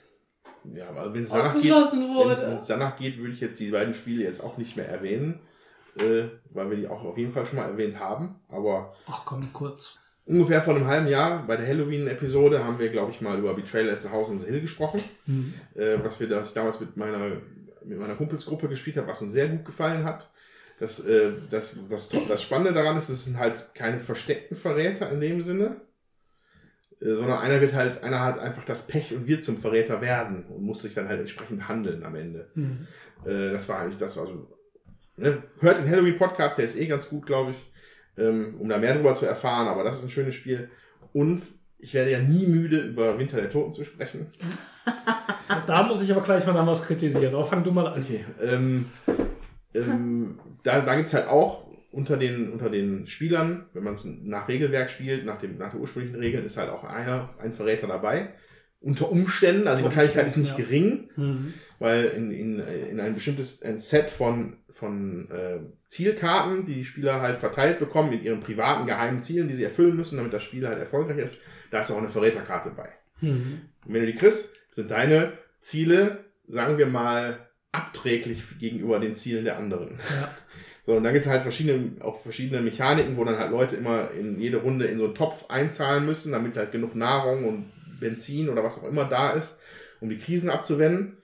Ja, 0.66 0.90
aber 0.90 1.14
wenn 1.14 1.24
es 1.24 1.32
danach 1.32 1.54
geht, 1.54 1.72
wenn 1.72 2.60
danach 2.68 2.98
geht, 2.98 3.18
würde 3.18 3.32
ich 3.32 3.40
jetzt 3.40 3.60
die 3.62 3.72
beiden 3.72 3.94
Spiele 3.94 4.24
jetzt 4.24 4.44
auch 4.44 4.58
nicht 4.58 4.76
mehr 4.76 4.90
erwähnen, 4.90 5.40
äh, 5.96 6.24
weil 6.52 6.70
wir 6.70 6.78
die 6.78 6.88
auch 6.88 7.04
auf 7.04 7.18
jeden 7.18 7.32
Fall 7.32 7.46
schon 7.46 7.60
mal 7.60 7.66
erwähnt 7.70 7.98
haben. 8.00 8.36
Aber 8.50 8.94
Ach 9.08 9.24
komm, 9.26 9.52
kurz. 9.54 9.98
ungefähr 10.26 10.62
vor 10.62 10.76
einem 10.76 10.88
halben 10.88 11.08
Jahr 11.08 11.44
bei 11.48 11.56
der 11.56 11.68
Halloween-Episode 11.68 12.64
haben 12.64 12.80
wir, 12.80 12.90
glaube 12.90 13.12
ich, 13.12 13.22
mal 13.22 13.38
über 13.40 13.54
Betrayal 13.54 13.90
at 13.90 14.02
the 14.02 14.10
House 14.10 14.30
on 14.30 14.38
the 14.40 14.48
Hill 14.48 14.60
gesprochen. 14.62 15.02
Mhm. 15.28 15.54
äh, 15.76 16.04
was 16.04 16.20
wir 16.20 16.28
das 16.28 16.54
damals 16.54 16.80
mit 16.82 16.96
meiner, 16.98 17.38
mit 17.86 18.00
meiner 18.00 18.16
Kumpelsgruppe 18.16 18.68
gespielt 18.68 18.98
haben, 18.98 19.08
was 19.08 19.22
uns 19.22 19.34
sehr 19.34 19.48
gut 19.48 19.66
gefallen 19.66 20.04
hat. 20.04 20.30
Das, 20.80 21.00
äh, 21.06 21.32
das, 21.50 21.76
das, 21.90 22.10
das 22.10 22.42
Spannende 22.42 22.74
daran 22.74 22.98
ist, 22.98 23.10
es 23.10 23.26
sind 23.26 23.38
halt 23.38 23.74
keine 23.76 24.00
versteckten 24.00 24.58
Verräter 24.58 25.12
in 25.12 25.22
dem 25.22 25.42
Sinne, 25.42 25.82
äh, 27.00 27.06
sondern 27.06 27.40
einer 27.40 27.62
wird 27.62 27.74
halt, 27.74 28.04
einer 28.04 28.20
hat 28.20 28.40
einfach 28.40 28.66
das 28.66 28.88
Pech 28.88 29.14
und 29.14 29.28
wird 29.28 29.44
zum 29.44 29.58
Verräter 29.58 30.02
werden 30.02 30.46
und 30.46 30.64
muss 30.64 30.82
sich 30.82 30.94
dann 30.94 31.08
halt 31.08 31.20
entsprechend 31.20 31.68
handeln 31.68 32.04
am 32.04 32.16
Ende. 32.16 32.50
Mhm. 32.56 32.88
Äh, 33.26 33.52
das 33.52 33.70
war 33.70 33.80
eigentlich 33.80 33.98
das, 33.98 34.18
also 34.18 34.48
ne? 35.18 35.44
hört 35.60 35.78
den 35.78 35.90
Halloween 35.90 36.18
Podcast, 36.18 36.58
der 36.58 36.66
ist 36.66 36.78
eh 36.78 36.88
ganz 36.88 37.08
gut, 37.08 37.26
glaube 37.26 37.52
ich, 37.52 37.72
ähm, 38.18 38.56
um 38.60 38.68
da 38.68 38.78
mehr 38.78 38.96
drüber 38.96 39.14
zu 39.14 39.26
erfahren, 39.26 39.68
aber 39.68 39.84
das 39.84 39.98
ist 39.98 40.04
ein 40.04 40.10
schönes 40.10 40.36
Spiel 40.36 40.70
und 41.14 41.44
ich 41.78 41.94
werde 41.94 42.12
ja 42.12 42.20
nie 42.20 42.48
müde, 42.48 42.80
über 42.80 43.20
Winter 43.20 43.38
der 43.38 43.50
Toten 43.50 43.74
zu 43.74 43.84
sprechen. 43.84 44.28
Da 45.68 45.84
muss 45.84 46.02
ich 46.02 46.12
aber 46.12 46.22
gleich 46.22 46.46
mal 46.46 46.54
noch 46.54 46.68
was 46.68 46.86
kritisieren. 46.86 47.34
Aber 47.36 47.46
fang 47.46 47.64
du 47.64 47.72
mal 47.72 47.88
an. 47.88 48.02
Okay. 48.02 48.26
Ähm, 48.42 48.86
ähm, 49.76 50.40
da 50.64 50.82
da 50.82 50.96
gibt 50.96 51.08
es 51.08 51.14
halt 51.14 51.28
auch 51.28 51.64
unter 51.92 52.18
den, 52.18 52.52
unter 52.52 52.70
den 52.70 53.06
Spielern, 53.08 53.68
wenn 53.74 53.84
man 53.84 53.94
es 53.94 54.06
nach 54.06 54.48
Regelwerk 54.48 54.90
spielt, 54.90 55.26
nach, 55.26 55.38
dem, 55.40 55.58
nach 55.58 55.72
der 55.72 55.80
ursprünglichen 55.80 56.20
Regeln, 56.20 56.44
ist 56.44 56.58
halt 56.58 56.70
auch 56.70 56.84
einer, 56.84 57.36
ein 57.40 57.52
Verräter 57.54 57.88
dabei. 57.88 58.30
Unter 58.80 59.12
Umständen, 59.12 59.68
also 59.68 59.78
die 59.80 59.86
Wahrscheinlichkeit 59.86 60.26
ist 60.26 60.38
nicht 60.38 60.58
Umständen, 60.58 60.70
gering, 60.70 61.10
Mhm. 61.16 61.54
weil 61.80 62.06
in, 62.06 62.32
in, 62.32 62.60
in 62.60 63.00
ein 63.00 63.14
bestimmtes 63.14 63.62
ein 63.62 63.80
Set 63.80 64.10
von, 64.10 64.58
von 64.72 65.30
äh, 65.30 65.60
Zielkarten, 65.88 66.66
die 66.66 66.74
die 66.74 66.86
Spieler 66.86 67.22
halt 67.22 67.38
verteilt 67.38 67.80
bekommen 67.80 68.10
mit 68.10 68.24
ihren 68.24 68.40
privaten 68.42 68.86
geheimen 68.88 69.22
Zielen, 69.24 69.48
die 69.48 69.54
sie 69.54 69.64
erfüllen 69.64 69.96
müssen, 69.96 70.18
damit 70.18 70.34
das 70.34 70.44
Spiel 70.44 70.68
halt 70.68 70.80
erfolgreich 70.80 71.20
ist, 71.20 71.38
da 71.72 71.82
ist 71.82 71.92
auch 71.92 71.98
eine 72.00 72.10
Verräterkarte 72.10 72.72
bei. 72.76 72.90
Mhm. 73.22 73.62
Und 73.86 73.94
wenn 73.94 74.02
du 74.02 74.12
die 74.12 74.18
kriegst, 74.18 74.56
sind 74.74 74.92
deine 74.92 75.34
Ziele, 75.60 76.26
sagen 76.48 76.78
wir 76.78 76.88
mal, 76.88 77.48
abträglich 77.72 78.44
gegenüber 78.60 79.00
den 79.00 79.16
Zielen 79.16 79.46
der 79.46 79.58
anderen. 79.58 80.00
Ja. 80.20 80.34
So, 80.86 80.94
und 80.94 81.04
dann 81.04 81.14
gibt 81.14 81.26
es 81.26 81.32
halt 81.32 81.44
verschiedene, 81.44 82.02
auch 82.04 82.22
verschiedene 82.22 82.62
Mechaniken, 82.62 83.16
wo 83.16 83.24
dann 83.24 83.40
halt 83.40 83.52
Leute 83.52 83.76
immer 83.78 84.12
in 84.12 84.40
jede 84.40 84.58
Runde 84.58 84.86
in 84.86 84.98
so 84.98 85.06
einen 85.06 85.16
Topf 85.16 85.50
einzahlen 85.50 86.06
müssen, 86.06 86.34
damit 86.34 86.58
halt 86.58 86.72
genug 86.72 86.94
Nahrung 86.96 87.46
und 87.46 87.72
Benzin 88.00 88.50
oder 88.50 88.64
was 88.64 88.80
auch 88.80 88.84
immer 88.84 89.06
da 89.06 89.32
ist, 89.32 89.56
um 90.02 90.10
die 90.10 90.18
Krisen 90.18 90.50
abzuwenden. 90.50 91.18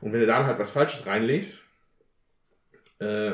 Und 0.00 0.12
wenn 0.12 0.20
du 0.20 0.26
dann 0.26 0.46
halt 0.46 0.58
was 0.58 0.70
Falsches 0.70 1.06
reinlegst, 1.06 1.64
äh, 3.00 3.32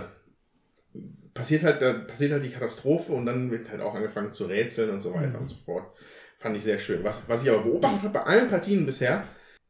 passiert 1.34 1.62
halt, 1.62 1.82
da 1.82 1.92
passiert 1.92 2.32
halt 2.32 2.44
die 2.44 2.50
Katastrophe 2.50 3.12
und 3.12 3.26
dann 3.26 3.50
wird 3.50 3.70
halt 3.70 3.80
auch 3.80 3.94
angefangen 3.94 4.32
zu 4.32 4.46
rätseln 4.46 4.90
und 4.90 5.00
so 5.00 5.12
weiter 5.14 5.36
Mhm. 5.36 5.42
und 5.42 5.48
so 5.48 5.56
fort. 5.56 5.96
Fand 6.38 6.56
ich 6.56 6.64
sehr 6.64 6.78
schön. 6.78 7.04
Was, 7.04 7.28
was 7.28 7.42
ich 7.42 7.50
aber 7.50 7.62
beobachtet 7.62 8.02
habe 8.04 8.14
bei 8.14 8.22
allen 8.22 8.48
Partien 8.48 8.86
bisher, 8.86 9.22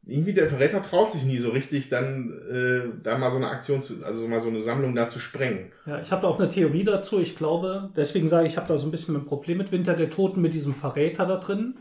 irgendwie 0.05 0.33
der 0.33 0.47
Verräter 0.47 0.81
traut 0.81 1.11
sich 1.11 1.23
nie 1.23 1.37
so 1.37 1.49
richtig, 1.49 1.89
dann 1.89 2.33
äh, 2.49 3.03
da 3.03 3.17
mal 3.17 3.29
so 3.29 3.37
eine 3.37 3.49
Aktion 3.49 3.81
zu, 3.81 4.03
also 4.03 4.27
mal 4.27 4.39
so 4.39 4.47
eine 4.47 4.61
Sammlung 4.61 4.95
da 4.95 5.07
zu 5.07 5.19
sprengen. 5.19 5.71
Ja, 5.85 6.01
ich 6.01 6.11
habe 6.11 6.23
da 6.23 6.27
auch 6.27 6.39
eine 6.39 6.49
Theorie 6.49 6.83
dazu. 6.83 7.19
Ich 7.19 7.35
glaube, 7.35 7.89
deswegen 7.95 8.27
sage 8.27 8.47
ich, 8.47 8.53
ich 8.53 8.57
habe 8.57 8.67
da 8.67 8.77
so 8.77 8.87
ein 8.87 8.91
bisschen 8.91 9.15
ein 9.15 9.25
Problem 9.25 9.57
mit 9.57 9.71
Winter 9.71 9.93
der 9.93 10.09
Toten, 10.09 10.41
mit 10.41 10.53
diesem 10.53 10.73
Verräter 10.73 11.25
da 11.25 11.37
drin. 11.37 11.75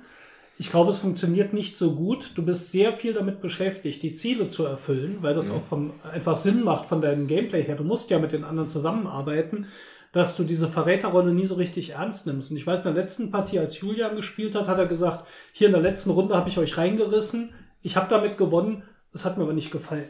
Ich 0.61 0.71
glaube, 0.71 0.91
es 0.91 0.99
funktioniert 0.99 1.53
nicht 1.53 1.77
so 1.77 1.95
gut. 1.95 2.33
Du 2.35 2.45
bist 2.45 2.73
sehr 2.73 2.93
viel 2.93 3.12
damit 3.12 3.41
beschäftigt, 3.41 4.03
die 4.03 4.12
Ziele 4.12 4.49
zu 4.49 4.66
erfüllen, 4.66 5.19
weil 5.21 5.33
das 5.33 5.51
auch 5.51 5.62
vom, 5.62 5.93
einfach 6.03 6.37
Sinn 6.37 6.64
macht 6.64 6.87
von 6.87 7.01
deinem 7.01 7.29
Gameplay 7.29 7.62
her. 7.62 7.77
Du 7.77 7.85
musst 7.85 8.11
ja 8.11 8.19
mit 8.19 8.33
den 8.33 8.43
anderen 8.43 8.69
zusammenarbeiten, 8.69 9.66
dass 10.11 10.37
du 10.37 10.43
diese 10.43 10.66
Verräterrolle 10.66 11.33
nie 11.33 11.47
so 11.47 11.55
richtig 11.55 11.91
ernst 11.91 12.27
nimmst. 12.27 12.51
Und 12.51 12.57
ich 12.57 12.66
weiß, 12.66 12.81
in 12.81 12.93
der 12.93 13.03
letzten 13.03 13.31
Partie, 13.31 13.61
als 13.61 13.81
Julian 13.81 14.16
gespielt 14.16 14.57
hat, 14.57 14.66
hat 14.66 14.79
er 14.79 14.87
gesagt, 14.87 15.29
hier 15.53 15.69
in 15.69 15.75
der 15.75 15.83
letzten 15.83 16.11
Runde 16.11 16.37
habe 16.37 16.49
ich 16.49 16.59
euch 16.59 16.77
reingerissen. 16.77 17.51
Ich 17.83 17.97
habe 17.97 18.09
damit 18.09 18.39
gewonnen. 18.39 18.83
Es 19.12 19.24
hat 19.24 19.39
mir 19.39 19.45
aber 19.45 19.53
nicht 19.53 19.70
gefallen. 19.70 20.09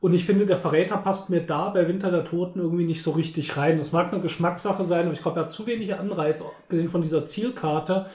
Und 0.00 0.12
ich 0.12 0.24
finde, 0.26 0.46
der 0.46 0.58
Verräter 0.58 0.98
passt 0.98 1.30
mir 1.30 1.40
da 1.40 1.70
bei 1.70 1.88
Winter 1.88 2.10
der 2.10 2.24
Toten 2.24 2.60
irgendwie 2.60 2.84
nicht 2.84 3.02
so 3.02 3.12
richtig 3.12 3.56
rein. 3.56 3.78
Das 3.78 3.92
mag 3.92 4.12
eine 4.12 4.20
Geschmackssache 4.20 4.84
sein, 4.84 5.04
aber 5.04 5.14
ich 5.14 5.22
glaube, 5.22 5.40
er 5.40 5.44
hat 5.44 5.50
zu 5.52 5.66
wenig 5.66 5.94
Anreiz, 5.94 6.42
abgesehen 6.42 6.90
von 6.90 7.02
dieser 7.02 7.24
Zielkarte, 7.24 8.06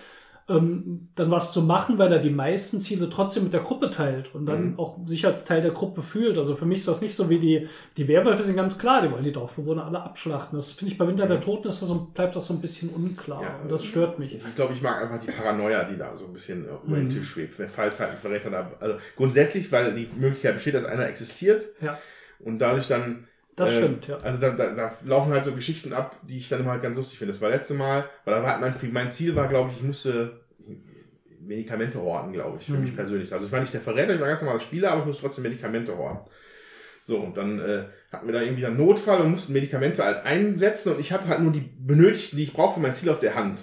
ähm, 0.50 1.10
dann 1.16 1.32
was 1.32 1.52
zu 1.52 1.62
machen, 1.62 1.98
weil 1.98 2.12
er 2.12 2.20
die 2.20 2.30
meisten 2.30 2.82
Ziele 2.82 3.10
trotzdem 3.10 3.44
mit 3.44 3.54
der 3.54 3.62
Gruppe 3.62 3.89
teilt 3.89 4.34
und 4.36 4.46
dann 4.46 4.72
Mhm. 4.72 4.80
auch 4.80 4.98
sich 5.06 5.26
als 5.26 5.46
Teil 5.46 5.62
der 5.62 5.72
Gruppe 5.72 6.02
fühlt. 6.02 6.38
Also 6.38 6.56
für 6.56 6.66
mich 6.66 6.80
ist 6.80 6.88
das 6.88 7.02
nicht 7.02 7.16
so 7.16 7.30
wie 7.30 7.39
die, 7.39 7.68
die 7.98 8.08
Werwölfe 8.08 8.44
sind 8.44 8.56
ganz 8.56 8.78
klar, 8.78 9.02
die 9.02 9.12
wollen 9.12 9.24
die 9.24 9.32
Dorfbewohner 9.32 9.86
alle 9.86 10.02
abschlachten. 10.02 10.58
Das 10.58 10.72
finde 10.72 10.92
ich 10.94 10.98
bei 10.98 11.08
Winter 11.08 11.28
der 11.28 11.39
Toten 11.39 11.68
ist 11.70 11.82
das 11.82 11.88
so, 11.89 11.96
bleibt 12.14 12.36
das 12.36 12.48
so 12.48 12.54
ein 12.56 12.62
bisschen 12.62 12.89
unklar 12.89 13.44
Ja, 13.44 13.60
und 13.62 13.72
das 13.72 13.86
stört 13.86 14.20
mich. 14.20 14.36
Ich 14.36 14.56
glaube, 14.56 14.74
ich 14.74 14.82
mag 14.82 15.02
einfach 15.02 15.20
die 15.20 15.32
Paranoia, 15.32 15.84
die 15.86 15.98
da 15.98 16.16
so 16.16 16.26
ein 16.26 16.34
bisschen 16.34 16.66
äh, 16.66 16.72
über 16.86 16.96
den 16.98 17.06
Mhm. 17.06 17.10
Tisch 17.12 17.30
schwebt. 17.30 17.54
Falls 17.54 18.00
halt 18.00 18.12
ein 18.12 18.18
Verräter 18.18 18.50
da. 18.50 18.72
Also 18.80 18.96
grundsätzlich, 19.16 19.72
weil 19.72 19.94
die 19.94 20.10
Möglichkeit 20.16 20.56
besteht, 20.56 20.74
dass 20.74 20.86
einer 20.86 21.06
existiert 21.08 21.66
Ja, 21.82 21.98
und 22.39 22.60
dadurch 22.60 22.88
dann. 22.88 23.28
Das 23.56 23.72
äh, 23.72 23.78
stimmt, 23.78 24.08
ja. 24.08 24.18
Also 24.20 24.41
da, 24.41 24.52
da, 24.52 24.74
da 24.74 24.91
laufen 25.06 25.32
halt 25.34 25.43
so 25.43 25.52
Geschichten 25.54 25.93
ab, 25.93 26.18
die 26.24 26.38
ich 26.38 26.49
dann 26.49 26.62
immer 26.62 26.72
halt 26.72 26.82
ganz 26.84 26.97
lustig 26.97 27.20
finde. 27.20 27.34
Das 27.34 27.41
war 27.41 27.49
letzte 27.49 27.74
Mal, 27.74 28.06
weil 28.26 28.36
da 28.36 28.43
war 28.43 28.60
mein, 28.60 28.74
mein 28.91 29.12
Ziel 29.12 29.36
war, 29.36 29.47
glaube 29.47 29.72
ich, 29.72 29.78
ich 29.78 29.84
musste 29.84 30.41
Medikamente 31.39 31.99
horten, 31.99 32.34
glaube 32.34 32.58
ich, 32.60 32.66
für 32.68 32.74
Mhm. 32.74 32.82
mich 32.82 32.95
persönlich. 32.95 33.34
Also 33.34 33.47
ich 33.47 33.52
war 33.52 33.60
nicht 33.60 33.74
der 33.74 33.82
Verräter, 33.82 34.14
ich 34.14 34.22
war 34.22 34.28
ganz 34.28 34.41
normaler 34.41 34.60
Spieler, 34.62 34.91
aber 34.91 35.02
ich 35.02 35.08
musste 35.08 35.24
trotzdem 35.24 35.43
Medikamente 35.43 35.97
horten. 35.97 36.32
So, 37.02 37.18
und 37.18 37.36
dann 37.36 37.60
äh, 37.60 37.86
hatten 38.12 38.28
wir 38.28 38.34
da 38.34 38.41
irgendwie 38.41 38.66
einen 38.66 38.78
Notfall 38.78 39.22
und 39.22 39.32
mussten 39.32 39.54
Medikamente 39.54 40.04
halt 40.04 40.24
einsetzen 40.24 40.93
und 40.93 40.99
ich 40.99 41.12
hatte 41.12 41.28
halt 41.30 41.41
nur 41.41 41.52
die 41.52 41.62
benötigten, 41.80 42.38
die 42.38 42.43
ich 42.43 42.54
brauche 42.54 42.76
für 42.76 42.80
mein 42.80 42.93
Ziel 42.93 43.10
auf 43.10 43.20
der 43.20 43.36
Hand. 43.36 43.60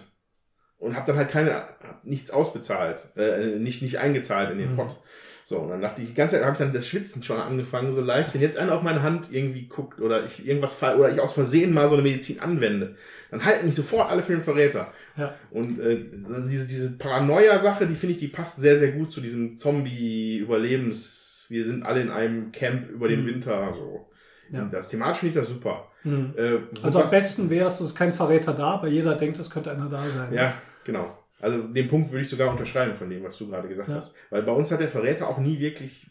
Und 0.76 0.95
habe 0.95 1.07
dann 1.07 1.16
halt 1.16 1.30
keine, 1.30 1.64
nichts 2.05 2.30
ausbezahlt, 2.30 3.03
äh, 3.16 3.59
nicht, 3.59 3.82
nicht 3.82 3.99
eingezahlt 3.99 4.51
in 4.53 4.59
den 4.59 4.72
Mhm. 4.72 4.76
Pot. 4.76 5.01
So, 5.49 5.61
und 5.61 5.70
dann 5.70 5.80
dachte 5.80 6.03
ich, 6.03 6.09
die 6.09 6.14
ganze 6.14 6.36
Zeit 6.36 6.44
habe 6.44 6.53
ich 6.53 6.59
dann 6.59 6.74
das 6.74 6.86
Schwitzen 6.86 7.22
schon 7.22 7.38
angefangen, 7.38 7.94
so 7.94 8.03
leicht. 8.03 8.34
Wenn 8.34 8.42
jetzt 8.42 8.59
einer 8.59 8.74
auf 8.74 8.82
meine 8.82 9.03
Hand 9.03 9.28
irgendwie 9.30 9.66
guckt 9.66 9.99
oder 9.99 10.22
ich 10.26 10.46
irgendwas 10.46 10.74
fall 10.74 10.99
oder 10.99 11.09
ich 11.11 11.18
aus 11.22 11.32
Versehen 11.32 11.72
mal 11.72 11.88
so 11.88 11.94
eine 11.94 12.03
Medizin 12.03 12.40
anwende, 12.40 12.96
dann 13.30 13.42
halten 13.42 13.64
mich 13.64 13.74
sofort 13.74 14.11
alle 14.11 14.22
für 14.22 14.32
den 14.32 14.42
Verräter. 14.42 14.92
Ja. 15.16 15.34
Und 15.51 15.80
äh, 15.80 16.05
diese, 16.51 16.66
diese 16.68 16.99
Paranoia-Sache, 16.99 17.86
die 17.86 17.94
finde 17.94 18.12
ich, 18.12 18.18
die 18.20 18.28
passt 18.28 18.61
sehr, 18.61 18.76
sehr 18.76 18.92
gut 18.92 19.11
zu 19.11 19.22
diesem 19.22 19.57
Zombie-Überlebens. 19.57 21.46
Wir 21.49 21.64
sind 21.64 21.82
alle 21.84 22.03
in 22.03 22.11
einem 22.11 22.53
Camp 22.53 22.90
über 22.90 23.09
den 23.09 23.22
Mhm. 23.22 23.26
Winter. 23.28 23.72
So. 23.74 24.07
Ja. 24.51 24.68
Das 24.70 24.88
thematisch 24.88 25.20
finde 25.20 25.34
ich 25.34 25.40
das 25.40 25.49
super. 25.49 25.90
Mhm. 26.05 26.34
Äh, 26.36 26.59
Also 26.82 27.01
am 27.03 27.09
besten 27.09 27.49
wäre 27.49 27.68
es, 27.68 27.80
es 27.80 27.88
ist 27.88 27.94
kein 27.96 28.12
Verräter 28.12 28.53
da, 28.53 28.72
aber 28.74 28.88
jeder 28.88 29.14
denkt, 29.14 29.38
es 29.38 29.49
könnte 29.49 29.70
einer 29.70 29.88
da 29.88 30.03
sein. 30.11 30.32
Ja, 30.32 30.61
genau. 30.84 31.18
Also 31.41 31.62
den 31.62 31.89
Punkt 31.89 32.11
würde 32.11 32.22
ich 32.22 32.28
sogar 32.28 32.51
unterschreiben 32.51 32.95
von 32.95 33.09
dem, 33.11 33.22
was 33.22 33.36
du 33.39 33.49
gerade 33.49 33.68
gesagt 33.68 33.89
Ja. 33.89 33.97
hast. 33.97 34.14
Weil 34.30 34.43
bei 34.43 34.53
uns 34.53 34.70
hat 34.72 34.80
der 34.80 34.89
Verräter 34.89 35.28
auch 35.28 35.39
nie 35.39 35.59
wirklich, 35.61 36.07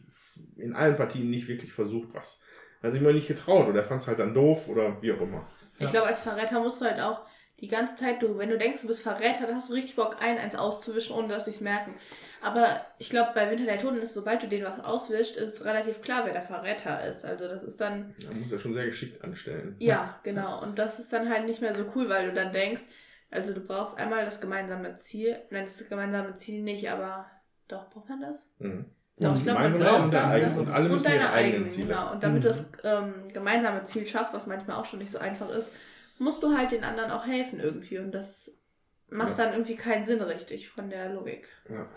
in 0.57 0.73
allen 0.73 0.95
Partien 0.95 1.29
nicht 1.29 1.47
wirklich 1.47 1.71
versucht, 1.73 2.13
was. 2.13 2.41
Er 2.81 2.87
hat 2.87 2.93
sich 2.93 3.01
immer 3.01 3.11
nicht 3.13 3.27
getraut 3.27 3.67
oder 3.67 3.79
er 3.79 3.83
fand 3.83 4.01
es 4.01 4.07
halt 4.07 4.19
dann 4.19 4.33
doof 4.33 4.67
oder 4.69 5.01
wie 5.01 5.11
auch 5.11 5.21
immer. 5.21 5.47
Ich 5.75 5.81
Ja. 5.85 5.89
glaube, 5.91 6.07
als 6.07 6.19
Verräter 6.21 6.59
musst 6.59 6.79
du 6.81 6.85
halt 6.85 6.99
auch 6.99 7.21
die 7.59 7.67
ganze 7.67 7.95
Zeit, 7.95 8.21
du, 8.21 8.37
wenn 8.37 8.49
du 8.49 8.57
denkst, 8.57 8.81
du 8.81 8.87
bist 8.87 9.01
Verräter, 9.01 9.47
dann 9.47 9.55
hast 9.55 9.69
du 9.69 9.73
richtig 9.73 9.95
Bock, 9.95 10.17
ein, 10.21 10.37
eins 10.37 10.55
auszuwischen, 10.55 11.15
ohne 11.15 11.27
dass 11.27 11.45
sie 11.45 11.51
es 11.51 11.61
merken. 11.61 11.95
Aber 12.39 12.81
ich 12.99 13.09
glaube, 13.09 13.31
bei 13.33 13.49
Winter 13.49 13.65
der 13.65 13.79
Toten 13.79 13.97
ist, 13.97 14.13
sobald 14.13 14.43
du 14.43 14.47
denen 14.47 14.65
was 14.65 14.79
auswischst, 14.79 15.37
ist 15.37 15.65
relativ 15.65 16.03
klar, 16.03 16.23
wer 16.25 16.33
der 16.33 16.43
Verräter 16.43 17.03
ist. 17.07 17.25
Also 17.25 17.47
das 17.47 17.63
ist 17.63 17.81
dann, 17.81 18.13
Da 18.23 18.31
muss 18.31 18.51
er 18.51 18.59
schon 18.59 18.73
sehr 18.75 18.85
geschickt 18.85 19.23
anstellen. 19.23 19.75
ja, 19.79 20.19
genau. 20.23 20.61
Und 20.61 20.77
das 20.77 20.99
ist 20.99 21.11
dann 21.11 21.29
halt 21.29 21.45
nicht 21.47 21.61
mehr 21.61 21.73
so 21.73 21.83
cool, 21.95 22.09
weil 22.09 22.27
du 22.27 22.33
dann 22.33 22.53
denkst, 22.53 22.83
also 23.29 23.53
du 23.53 23.59
brauchst 23.61 23.97
einmal 23.97 24.25
das 24.25 24.39
gemeinsame 24.41 24.95
Ziel. 24.95 25.37
Nein, 25.49 25.65
das 25.65 25.87
gemeinsame 25.89 26.35
Ziel 26.35 26.63
nicht, 26.63 26.89
aber 26.89 27.29
doch, 27.67 27.89
braucht 27.89 28.09
man 28.09 28.21
das? 28.21 28.49
Mhm. 28.59 28.85
Doch, 29.19 29.29
Und 29.31 29.37
ich 29.37 29.43
glaube, 29.43 29.59
man 29.61 29.79
braucht 29.79 30.03
und 30.03 30.13
das, 30.13 30.55
ne? 30.55 30.61
und 30.61 30.69
alle 30.69 30.89
müssen 30.89 31.11
ihre 31.11 31.31
eigenen 31.31 31.67
Ziele. 31.67 31.87
Genau. 31.87 32.11
Und 32.11 32.23
damit 32.23 32.37
Mhm. 32.39 32.41
du 32.43 32.47
das 32.49 32.69
ähm, 32.83 33.13
gemeinsame 33.33 33.83
Ziel 33.85 34.05
schaffst, 34.07 34.33
was 34.33 34.45
manchmal 34.47 34.77
auch 34.77 34.85
schon 34.85 34.99
nicht 34.99 35.11
so 35.11 35.17
einfach 35.17 35.49
ist, 35.49 35.71
musst 36.19 36.41
du 36.43 36.55
halt 36.55 36.71
den 36.71 36.83
anderen 36.83 37.11
auch 37.11 37.25
helfen 37.25 37.59
irgendwie. 37.59 37.97
Und 37.97 38.11
das 38.11 38.51
macht 39.09 39.37
Ja. 39.37 39.45
dann 39.45 39.53
irgendwie 39.53 39.75
keinen 39.75 40.05
Sinn 40.05 40.21
richtig 40.21 40.69
von 40.69 40.89
der 40.89 41.09
Logik. 41.09 41.47
Ja. 41.69 41.87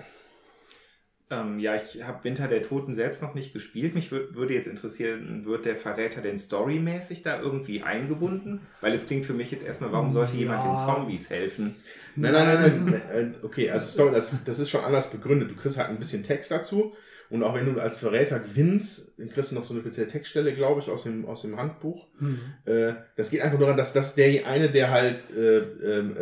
Ähm, 1.31 1.61
ja, 1.61 1.77
ich 1.77 2.03
habe 2.03 2.25
Winter 2.25 2.49
der 2.49 2.63
Toten 2.63 2.95
selbst 2.95 3.23
noch 3.23 3.35
nicht 3.35 3.53
gespielt. 3.53 3.95
Mich 3.95 4.11
wür 4.11 4.35
würde 4.35 4.55
jetzt 4.55 4.67
interessieren, 4.67 5.45
wird 5.45 5.65
der 5.65 5.77
Verräter 5.77 6.21
denn 6.23 6.39
storymäßig 6.39 7.23
da 7.23 7.41
irgendwie 7.41 7.83
eingebunden? 7.83 8.61
Weil 8.81 8.95
es 8.95 9.07
klingt 9.07 9.27
für 9.27 9.33
mich 9.35 9.53
jetzt 9.53 9.65
erstmal, 9.65 9.93
warum 9.93 10.11
sollte 10.11 10.37
jemand 10.37 10.65
den 10.65 10.75
Ja. 10.75 10.87
Zombies 10.87 11.31
helfen? 11.31 11.77
Nein, 12.17 12.33
nein, 12.33 12.45
nein, 12.47 12.85
nein. 12.85 13.03
äh, 13.15 13.45
Okay, 13.45 13.71
also 13.71 13.87
Story, 13.87 14.13
das, 14.13 14.35
das 14.45 14.59
ist 14.59 14.71
schon 14.71 14.85
anders 14.85 15.11
begründet. 15.11 15.51
Du 15.51 15.55
kriegst 15.55 15.79
halt 15.79 15.89
ein 15.89 15.99
bisschen 15.99 16.25
Text 16.25 16.51
dazu. 16.51 16.95
Und 17.31 17.45
auch 17.45 17.55
wenn 17.55 17.73
du 17.73 17.81
als 17.81 17.99
Verräter 17.99 18.41
gewinnst, 18.41 19.15
dann 19.17 19.31
kriegst 19.31 19.53
du 19.53 19.55
noch 19.55 19.65
so 19.65 19.73
eine 19.73 19.83
spezielle 19.83 20.09
Textstelle, 20.09 20.53
glaube 20.53 20.81
ich, 20.81 20.91
aus 20.91 21.05
dem, 21.05 21.27
aus 21.27 21.43
dem 21.43 21.57
Handbuch. 21.57 22.09
Mhm. 22.19 22.41
Äh, 22.65 22.95
das 23.15 23.31
geht 23.31 23.43
einfach 23.43 23.61
daran, 23.61 23.77
dass 23.77 23.93
das 23.93 24.17
der 24.17 24.49
eine, 24.49 24.69
der 24.69 24.91
halt 24.91 25.27
äh, 25.37 25.59
ähm, 25.59 26.17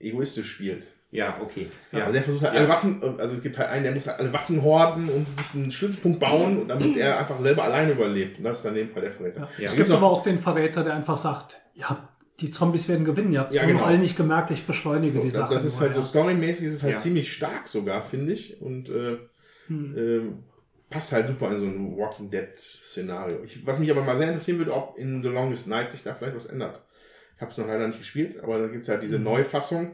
äh, 0.00 0.08
egoistisch 0.08 0.50
spielt. 0.50 0.88
Ja, 1.14 1.38
okay. 1.40 1.70
Ja. 1.92 2.00
Also 2.00 2.12
der 2.12 2.22
versucht 2.24 2.42
halt 2.44 2.54
Ja. 2.54 2.60
alle 2.60 2.68
Waffen, 2.68 3.00
also 3.18 3.36
es 3.36 3.42
gibt 3.42 3.56
halt 3.56 3.68
einen, 3.70 3.84
der 3.84 3.92
muss 3.94 4.06
halt 4.08 4.18
alle 4.18 4.32
Waffen 4.32 4.60
horden 4.62 5.08
und 5.08 5.36
sich 5.36 5.54
einen 5.54 5.70
Stützpunkt 5.70 6.18
bauen, 6.18 6.66
damit 6.66 6.96
er 6.96 7.18
einfach 7.20 7.38
selber 7.40 7.62
alleine 7.62 7.92
überlebt. 7.92 8.38
Und 8.38 8.44
das 8.44 8.56
ist 8.58 8.64
dann 8.64 8.74
in 8.74 8.86
dem 8.86 8.88
Fall 8.88 9.02
der 9.02 9.12
Verräter. 9.12 9.40
Ja. 9.42 9.48
Ja. 9.58 9.64
Es 9.66 9.76
gibt 9.76 9.90
aber 9.92 10.06
auch 10.10 10.24
den 10.24 10.38
Verräter, 10.38 10.82
der 10.82 10.94
einfach 10.94 11.16
sagt, 11.16 11.60
ja, 11.74 12.08
die 12.40 12.50
Zombies 12.50 12.88
werden 12.88 13.04
gewinnen, 13.04 13.32
ihr 13.32 13.38
habt 13.38 13.52
es 13.52 13.56
Ja, 13.56 13.64
genau. 13.64 13.84
alle 13.84 13.98
nicht 13.98 14.16
gemerkt, 14.16 14.50
ich 14.50 14.66
beschleunige 14.66 15.12
So, 15.12 15.20
die 15.20 15.28
das, 15.28 15.34
Sache. 15.34 15.54
das 15.54 15.64
ist 15.64 15.74
nur, 15.78 15.82
halt 15.88 15.94
so 15.94 16.02
storymäßig, 16.02 16.66
ist 16.66 16.74
es 16.74 16.82
halt 16.82 16.94
Ja. 16.94 16.98
ziemlich 16.98 17.32
stark 17.32 17.68
sogar, 17.68 18.02
finde 18.02 18.32
ich. 18.32 18.60
Und 18.60 18.88
äh, 18.88 19.16
Hm. 19.68 19.94
ähm, 19.96 20.38
passt 20.90 21.12
halt 21.12 21.28
super 21.28 21.50
in 21.52 21.58
so 21.60 21.64
ein 21.64 21.96
Walking 21.96 22.28
Dead-Szenario. 22.30 23.38
Was 23.64 23.78
mich 23.78 23.90
aber 23.90 24.02
mal 24.02 24.16
sehr 24.16 24.26
interessieren 24.28 24.58
würde, 24.58 24.74
ob 24.74 24.98
in 24.98 25.22
The 25.22 25.28
Longest 25.28 25.68
Night 25.68 25.92
sich 25.92 26.02
da 26.02 26.12
vielleicht 26.12 26.34
was 26.34 26.46
ändert. 26.46 26.82
Ich 27.36 27.40
habe 27.40 27.50
es 27.52 27.58
noch 27.58 27.66
leider 27.66 27.86
nicht 27.86 27.98
gespielt, 28.00 28.42
aber 28.42 28.58
da 28.58 28.66
gibt 28.68 28.82
es 28.82 28.88
halt 28.88 29.02
diese 29.02 29.18
Mhm. 29.18 29.24
Neufassung, 29.24 29.92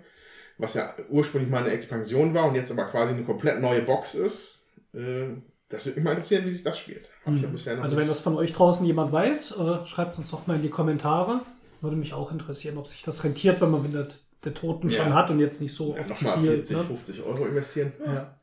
was 0.61 0.75
ja 0.75 0.95
ursprünglich 1.09 1.51
mal 1.51 1.63
eine 1.63 1.71
Expansion 1.73 2.35
war 2.35 2.49
und 2.49 2.55
jetzt 2.55 2.71
aber 2.71 2.85
quasi 2.85 3.15
eine 3.15 3.25
komplett 3.25 3.61
neue 3.61 3.83
Box 3.83 4.15
ist. 4.15 4.59
Äh, 4.93 5.29
das 5.69 5.87
würde 5.87 5.97
mich 6.01 6.05
mal 6.05 6.13
interessieren, 6.13 6.45
wie 6.45 6.51
sich 6.51 6.63
das 6.63 6.79
spielt. 6.79 7.11
Ich 7.27 7.65
ja 7.65 7.75
Also 7.81 7.97
wenn 7.97 8.09
das 8.09 8.21
von 8.21 8.37
euch 8.37 8.53
draußen 8.53 8.85
jemand 8.85 9.13
weiß, 9.13 9.53
äh, 9.53 9.87
schreibt 9.87 10.13
es 10.13 10.19
uns 10.19 10.31
doch 10.31 10.47
mal 10.47 10.57
in 10.57 10.63
die 10.63 10.71
Kommentare. 10.71 11.43
Würde 11.81 11.97
mich 11.97 12.13
auch 12.13 12.33
interessieren, 12.33 12.77
ob 12.77 12.89
sich 12.89 13.03
das 13.03 13.25
rentiert, 13.25 13.61
wenn 13.61 13.71
man 13.71 13.85
Winter 13.85 14.07
der 14.45 14.55
Toten 14.55 14.91
schon 14.91 15.09
Ja. 15.09 15.15
hat 15.15 15.31
und 15.31 15.39
jetzt 15.39 15.61
nicht 15.61 15.75
so 15.75 15.97
nochmal 15.97 16.39
spielt. 16.39 16.67
40, 16.67 16.77
ne? 16.77 16.83
50 16.83 17.23
Euro 17.23 17.47
investieren. 17.47 17.93
ja. 18.05 18.37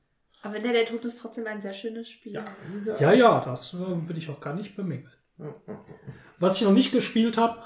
Aber 0.43 0.53
Winter 0.53 0.71
der 0.71 0.85
Toten 0.85 1.07
ist 1.07 1.19
trotzdem 1.19 1.47
ein 1.47 1.61
sehr 1.61 1.73
schönes 1.73 2.09
Spiel. 2.09 2.33
Ja. 2.33 2.45
ja, 2.99 3.11
ja, 3.11 3.41
das 3.41 3.73
äh, 3.73 3.77
würde 3.79 4.17
ich 4.19 4.29
auch 4.29 4.39
gar 4.39 4.53
nicht 4.53 4.75
bemängeln. 4.75 5.11
Was 6.39 6.57
ich 6.57 6.61
noch 6.63 6.71
nicht 6.71 6.91
gespielt 6.91 7.37
habe, 7.37 7.57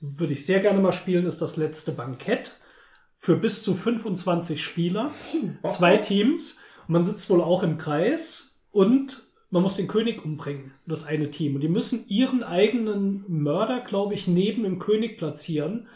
würde 0.00 0.32
ich 0.32 0.44
sehr 0.44 0.60
gerne 0.60 0.80
mal 0.80 0.92
spielen, 0.92 1.26
ist 1.26 1.40
das 1.40 1.56
letzte 1.56 1.92
Bankett. 1.92 2.56
Für 3.24 3.36
bis 3.36 3.62
zu 3.62 3.72
25 3.72 4.62
Spieler, 4.62 5.10
zwei 5.66 5.96
Teams. 5.96 6.58
Und 6.86 6.92
man 6.92 7.04
sitzt 7.06 7.30
wohl 7.30 7.40
auch 7.40 7.62
im 7.62 7.78
Kreis 7.78 8.60
und 8.70 9.22
man 9.48 9.62
muss 9.62 9.76
den 9.76 9.88
König 9.88 10.22
umbringen, 10.22 10.72
das 10.84 11.06
eine 11.06 11.30
Team. 11.30 11.54
Und 11.54 11.62
die 11.62 11.70
müssen 11.70 12.04
ihren 12.08 12.42
eigenen 12.42 13.24
Mörder, 13.26 13.80
glaube 13.80 14.12
ich, 14.12 14.28
neben 14.28 14.64
dem 14.64 14.78
König 14.78 15.16
platzieren. 15.16 15.88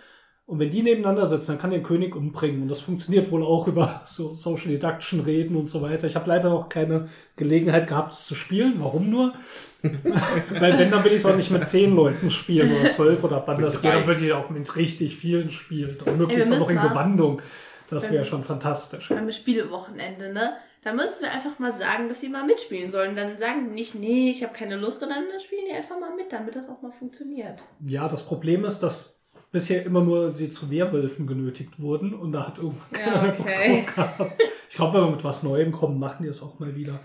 Und 0.46 0.58
wenn 0.58 0.70
die 0.70 0.82
nebeneinander 0.82 1.26
sitzen, 1.26 1.48
dann 1.48 1.58
kann 1.58 1.70
der 1.70 1.82
König 1.82 2.16
umbringen. 2.16 2.62
Und 2.62 2.68
das 2.68 2.80
funktioniert 2.80 3.30
wohl 3.30 3.42
auch 3.42 3.68
über 3.68 4.00
so 4.06 4.34
Social 4.34 4.70
Deduction 4.70 5.20
Reden 5.20 5.54
und 5.54 5.68
so 5.68 5.82
weiter. 5.82 6.06
Ich 6.06 6.16
habe 6.16 6.30
leider 6.30 6.48
noch 6.48 6.70
keine 6.70 7.10
Gelegenheit 7.36 7.88
gehabt, 7.88 8.14
es 8.14 8.24
zu 8.24 8.36
spielen. 8.36 8.76
Warum 8.78 9.10
nur? 9.10 9.34
Weil 10.50 10.78
wenn, 10.78 10.90
dann 10.90 11.04
will 11.04 11.12
ich 11.12 11.18
es 11.18 11.26
auch 11.26 11.36
nicht 11.36 11.50
mit 11.50 11.66
zehn 11.68 11.94
Leuten 11.94 12.30
spielen 12.30 12.72
oder 12.80 12.90
zwölf 12.90 13.22
oder 13.22 13.42
wann 13.46 13.56
Mit 13.56 13.66
das 13.66 13.80
geht, 13.80 13.92
dann 13.92 14.06
würde 14.06 14.24
ich 14.24 14.32
auch 14.32 14.50
mit 14.50 14.76
richtig 14.76 15.16
vielen 15.16 15.50
spielen. 15.50 15.96
Und 16.00 16.08
Ey, 16.08 16.16
möglichst 16.16 16.50
wir 16.50 16.56
auch 16.56 16.60
noch 16.60 16.70
in 16.70 16.80
Gewandung. 16.80 17.42
Das 17.90 18.12
wäre 18.12 18.24
schon 18.24 18.44
fantastisch. 18.44 19.08
Beim 19.08 19.30
Spielewochenende, 19.32 20.32
ne? 20.32 20.56
Da 20.82 20.92
müssen 20.92 21.22
wir 21.22 21.32
einfach 21.32 21.58
mal 21.58 21.76
sagen, 21.76 22.08
dass 22.08 22.20
sie 22.20 22.28
mal 22.28 22.44
mitspielen 22.44 22.90
sollen. 22.90 23.14
Dann 23.14 23.38
sagen 23.38 23.68
die 23.68 23.74
nicht, 23.74 23.94
nee, 23.94 24.30
ich 24.30 24.42
habe 24.42 24.52
keine 24.52 24.76
Lust, 24.76 25.00
sondern 25.00 25.24
dann 25.30 25.40
spielen 25.40 25.64
die 25.68 25.74
einfach 25.74 25.98
mal 25.98 26.14
mit, 26.14 26.32
damit 26.32 26.54
das 26.54 26.68
auch 26.68 26.82
mal 26.82 26.92
funktioniert. 26.92 27.62
Ja, 27.84 28.08
das 28.08 28.24
Problem 28.24 28.64
ist, 28.64 28.80
dass 28.80 29.18
bisher 29.50 29.84
immer 29.84 30.02
nur 30.02 30.30
sie 30.30 30.50
zu 30.50 30.70
Werwölfen 30.70 31.26
genötigt 31.26 31.80
wurden 31.80 32.14
und 32.14 32.32
da 32.32 32.46
hat 32.46 32.58
irgendwann 32.58 32.92
keiner 32.92 33.16
Ja, 33.16 33.22
mehr 33.22 33.32
Bock 33.32 33.46
okay. 33.46 33.84
drauf 33.86 33.94
gehabt. 33.94 34.42
Ich 34.68 34.76
glaube, 34.76 34.98
wenn 34.98 35.06
wir 35.06 35.10
mit 35.12 35.24
was 35.24 35.42
Neuem 35.42 35.72
kommen, 35.72 35.98
machen 35.98 36.22
die 36.22 36.28
es 36.28 36.42
auch 36.42 36.58
mal 36.58 36.74
wieder. 36.76 37.00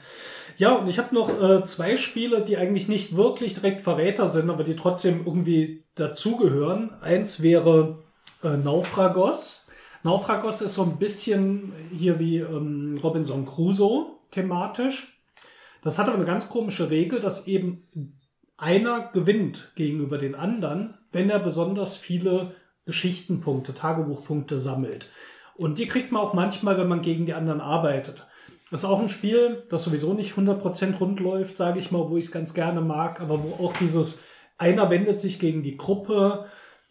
Ja, 0.57 0.73
und 0.75 0.87
ich 0.87 0.99
habe 0.99 1.15
noch 1.15 1.41
äh, 1.41 1.63
zwei 1.65 1.97
Spiele, 1.97 2.41
die 2.41 2.57
eigentlich 2.57 2.87
nicht 2.87 3.15
wirklich 3.15 3.53
direkt 3.53 3.81
Verräter 3.81 4.27
sind, 4.27 4.49
aber 4.49 4.63
die 4.63 4.75
trotzdem 4.75 5.23
irgendwie 5.25 5.83
dazugehören. 5.95 6.91
Eins 7.01 7.41
wäre 7.41 8.03
äh, 8.43 8.57
Naufragos. 8.57 9.65
Naufragos 10.03 10.61
ist 10.61 10.75
so 10.75 10.83
ein 10.83 10.97
bisschen 10.97 11.73
hier 11.91 12.19
wie 12.19 12.37
ähm, 12.37 12.99
Robinson 13.01 13.45
Crusoe 13.45 14.07
thematisch. 14.31 15.21
Das 15.81 15.97
hat 15.97 16.07
aber 16.07 16.17
eine 16.17 16.25
ganz 16.25 16.49
komische 16.49 16.89
Regel, 16.89 17.19
dass 17.19 17.47
eben 17.47 17.87
einer 18.57 19.11
gewinnt 19.11 19.71
gegenüber 19.75 20.17
den 20.17 20.35
anderen, 20.35 20.97
wenn 21.11 21.29
er 21.29 21.39
besonders 21.39 21.95
viele 21.95 22.55
Geschichtenpunkte, 22.85 23.73
Tagebuchpunkte 23.73 24.59
sammelt. 24.59 25.07
Und 25.55 25.77
die 25.77 25.87
kriegt 25.87 26.11
man 26.11 26.21
auch 26.21 26.33
manchmal, 26.33 26.77
wenn 26.77 26.87
man 26.87 27.01
gegen 27.01 27.25
die 27.25 27.33
anderen 27.33 27.61
arbeitet. 27.61 28.25
Das 28.73 28.81
ist 28.81 28.89
auch 28.89 29.01
ein 29.01 29.09
Spiel, 29.09 29.61
das 29.69 29.83
sowieso 29.83 30.15
nicht 30.15 30.33
100% 30.33 30.97
rund 30.97 31.19
läuft, 31.19 31.57
sage 31.57 31.77
ich 31.77 31.91
mal, 31.91 32.09
wo 32.09 32.17
ich 32.17 32.25
es 32.25 32.31
ganz 32.31 32.55
gerne 32.55 32.81
mag, 32.81 33.21
aber 33.21 33.43
wo 33.43 33.63
auch 33.63 33.77
dieses 33.77 34.23
einer 34.57 34.89
wendet 34.89 35.19
sich 35.19 35.37
gegen 35.37 35.61
die 35.61 35.77
Gruppe 35.77 36.47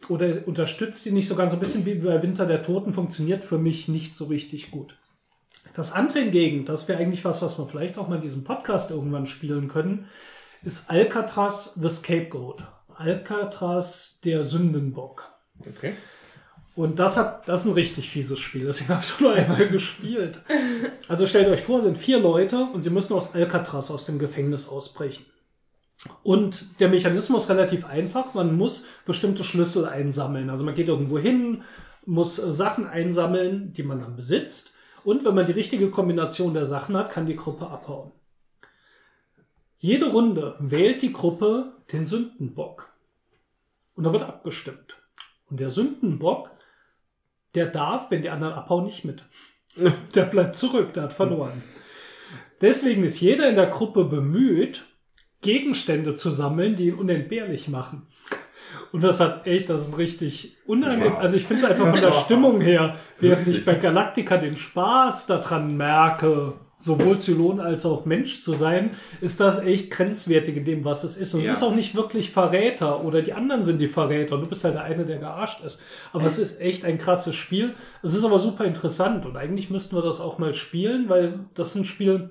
oder 0.08 0.46
unterstützt 0.46 1.04
die 1.06 1.10
nicht 1.10 1.26
so 1.26 1.34
ganz 1.34 1.50
so 1.50 1.56
ein 1.56 1.60
bisschen 1.60 1.84
wie 1.84 1.96
bei 1.96 2.22
Winter 2.22 2.46
der 2.46 2.62
Toten 2.62 2.94
funktioniert 2.94 3.42
für 3.42 3.58
mich 3.58 3.88
nicht 3.88 4.16
so 4.16 4.26
richtig 4.26 4.70
gut. 4.70 4.96
Das 5.74 5.90
andere 5.90 6.20
hingegen, 6.20 6.64
das 6.64 6.86
wäre 6.86 7.00
eigentlich 7.00 7.24
was, 7.24 7.42
was 7.42 7.58
wir 7.58 7.66
vielleicht 7.66 7.98
auch 7.98 8.06
mal 8.06 8.14
in 8.14 8.20
diesem 8.20 8.44
Podcast 8.44 8.92
irgendwann 8.92 9.26
spielen 9.26 9.66
können, 9.66 10.06
ist 10.62 10.88
Alcatraz 10.88 11.74
the 11.74 11.88
Scapegoat. 11.88 12.62
Alcatraz 12.94 14.20
der 14.24 14.44
Sündenbock. 14.44 15.32
Okay. 15.58 15.94
Und 16.74 16.98
das 16.98 17.16
hat, 17.18 17.48
das 17.48 17.60
ist 17.60 17.66
ein 17.66 17.74
richtig 17.74 18.08
fieses 18.08 18.38
Spiel, 18.38 18.64
deswegen 18.64 18.88
habe 18.90 19.02
ich 19.02 19.10
es 19.10 19.20
nur 19.20 19.32
einmal 19.32 19.68
gespielt. 19.68 20.40
Also 21.08 21.26
stellt 21.26 21.48
euch 21.48 21.60
vor, 21.60 21.82
sind 21.82 21.98
vier 21.98 22.18
Leute 22.18 22.68
und 22.72 22.80
sie 22.82 22.90
müssen 22.90 23.12
aus 23.12 23.34
Alcatraz 23.34 23.90
aus 23.90 24.06
dem 24.06 24.18
Gefängnis 24.18 24.68
ausbrechen. 24.68 25.26
Und 26.22 26.80
der 26.80 26.88
Mechanismus 26.88 27.44
ist 27.44 27.50
relativ 27.50 27.84
einfach. 27.84 28.34
Man 28.34 28.56
muss 28.56 28.86
bestimmte 29.04 29.44
Schlüssel 29.44 29.86
einsammeln. 29.86 30.50
Also 30.50 30.64
man 30.64 30.74
geht 30.74 30.88
irgendwo 30.88 31.18
hin, 31.18 31.62
muss 32.04 32.38
äh, 32.38 32.52
Sachen 32.52 32.86
einsammeln, 32.86 33.72
die 33.72 33.82
man 33.82 34.00
dann 34.00 34.16
besitzt. 34.16 34.72
Und 35.04 35.24
wenn 35.24 35.34
man 35.34 35.46
die 35.46 35.52
richtige 35.52 35.90
Kombination 35.90 36.54
der 36.54 36.64
Sachen 36.64 36.96
hat, 36.96 37.10
kann 37.10 37.26
die 37.26 37.36
Gruppe 37.36 37.68
abhauen. 37.68 38.12
Jede 39.78 40.10
Runde 40.10 40.56
wählt 40.60 41.02
die 41.02 41.12
Gruppe 41.12 41.72
den 41.92 42.06
Sündenbock. 42.06 42.92
Und 43.94 44.04
da 44.04 44.12
wird 44.12 44.22
abgestimmt. 44.22 44.96
Und 45.50 45.60
der 45.60 45.70
Sündenbock, 45.70 46.50
der 47.54 47.66
darf, 47.66 48.10
wenn 48.10 48.22
die 48.22 48.30
anderen 48.30 48.54
abhauen, 48.54 48.84
nicht 48.84 49.04
mit. 49.04 49.24
Der 50.14 50.24
bleibt 50.24 50.58
zurück, 50.58 50.92
der 50.92 51.04
hat 51.04 51.14
verloren. 51.14 51.62
Deswegen 52.60 53.04
ist 53.04 53.20
jeder 53.20 53.48
in 53.48 53.54
der 53.54 53.68
Gruppe 53.68 54.04
bemüht, 54.04 54.84
Gegenstände 55.40 56.14
zu 56.14 56.30
sammeln, 56.30 56.76
die 56.76 56.88
ihn 56.88 56.94
unentbehrlich 56.94 57.68
machen. 57.68 58.06
Und 58.92 59.02
das 59.02 59.20
hat 59.20 59.46
echt, 59.46 59.70
das 59.70 59.88
ist 59.88 59.98
richtig 59.98 60.58
unangenehm. 60.66 61.14
Wow. 61.14 61.20
Also 61.20 61.36
ich 61.36 61.44
finde 61.44 61.64
es 61.64 61.70
einfach 61.70 61.90
von 61.90 62.00
der 62.00 62.12
Stimmung 62.12 62.60
her, 62.60 62.96
während 63.18 63.46
ich 63.48 63.64
bei 63.64 63.74
Galactica 63.74 64.36
den 64.36 64.56
Spaß 64.56 65.26
daran 65.26 65.76
merke, 65.76 66.54
sowohl 66.82 67.18
Zylon 67.18 67.60
als 67.60 67.86
auch 67.86 68.04
Mensch 68.04 68.42
zu 68.42 68.54
sein, 68.54 68.90
ist 69.20 69.38
das 69.40 69.60
echt 69.62 69.90
grenzwertig 69.90 70.56
in 70.56 70.64
dem, 70.64 70.84
was 70.84 71.04
es 71.04 71.16
ist. 71.16 71.32
Und 71.34 71.42
Ja. 71.44 71.52
es 71.52 71.58
ist 71.58 71.64
auch 71.64 71.74
nicht 71.74 71.94
wirklich 71.94 72.30
Verräter 72.32 73.04
oder 73.04 73.22
die 73.22 73.32
anderen 73.32 73.62
sind 73.64 73.78
die 73.78 73.86
Verräter 73.88 74.34
und 74.34 74.40
du 74.42 74.48
bist 74.48 74.64
halt 74.64 74.74
der 74.74 74.82
eine, 74.84 75.04
der 75.04 75.18
gearscht 75.18 75.62
ist. 75.64 75.80
Aber 76.12 76.26
es 76.26 76.38
ist 76.38 76.60
echt 76.60 76.84
ein 76.84 76.98
krasses 76.98 77.34
Spiel. 77.36 77.74
Es 78.02 78.14
ist 78.14 78.24
aber 78.24 78.38
super 78.38 78.64
interessant 78.64 79.24
und 79.26 79.36
eigentlich 79.36 79.70
müssten 79.70 79.96
wir 79.96 80.02
das 80.02 80.20
auch 80.20 80.38
mal 80.38 80.54
spielen, 80.54 81.08
weil 81.08 81.38
das 81.54 81.68
ist 81.70 81.74
ein 81.76 81.84
Spiel, 81.84 82.30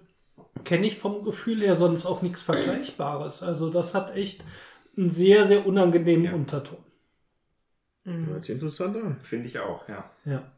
kenne 0.66 0.86
ich 0.86 0.98
vom 0.98 1.24
Gefühl 1.24 1.62
her 1.62 1.76
sonst 1.76 2.06
auch 2.06 2.22
nichts 2.22 2.42
Vergleichbares. 2.42 3.42
Also 3.44 3.70
das 3.70 3.96
hat 3.96 4.16
echt 4.16 4.44
einen 4.98 5.10
sehr, 5.10 5.46
sehr 5.46 5.66
unangenehmen 5.66 6.26
Ja. 6.26 6.34
Unterton. 6.34 6.78
Hört 8.04 8.42
sich 8.44 8.52
interessant 8.56 8.98
an. 8.98 9.18
Finde 9.24 9.48
ich 9.48 9.60
auch, 9.60 9.88
ja. 9.88 10.10
Ja. 10.26 10.52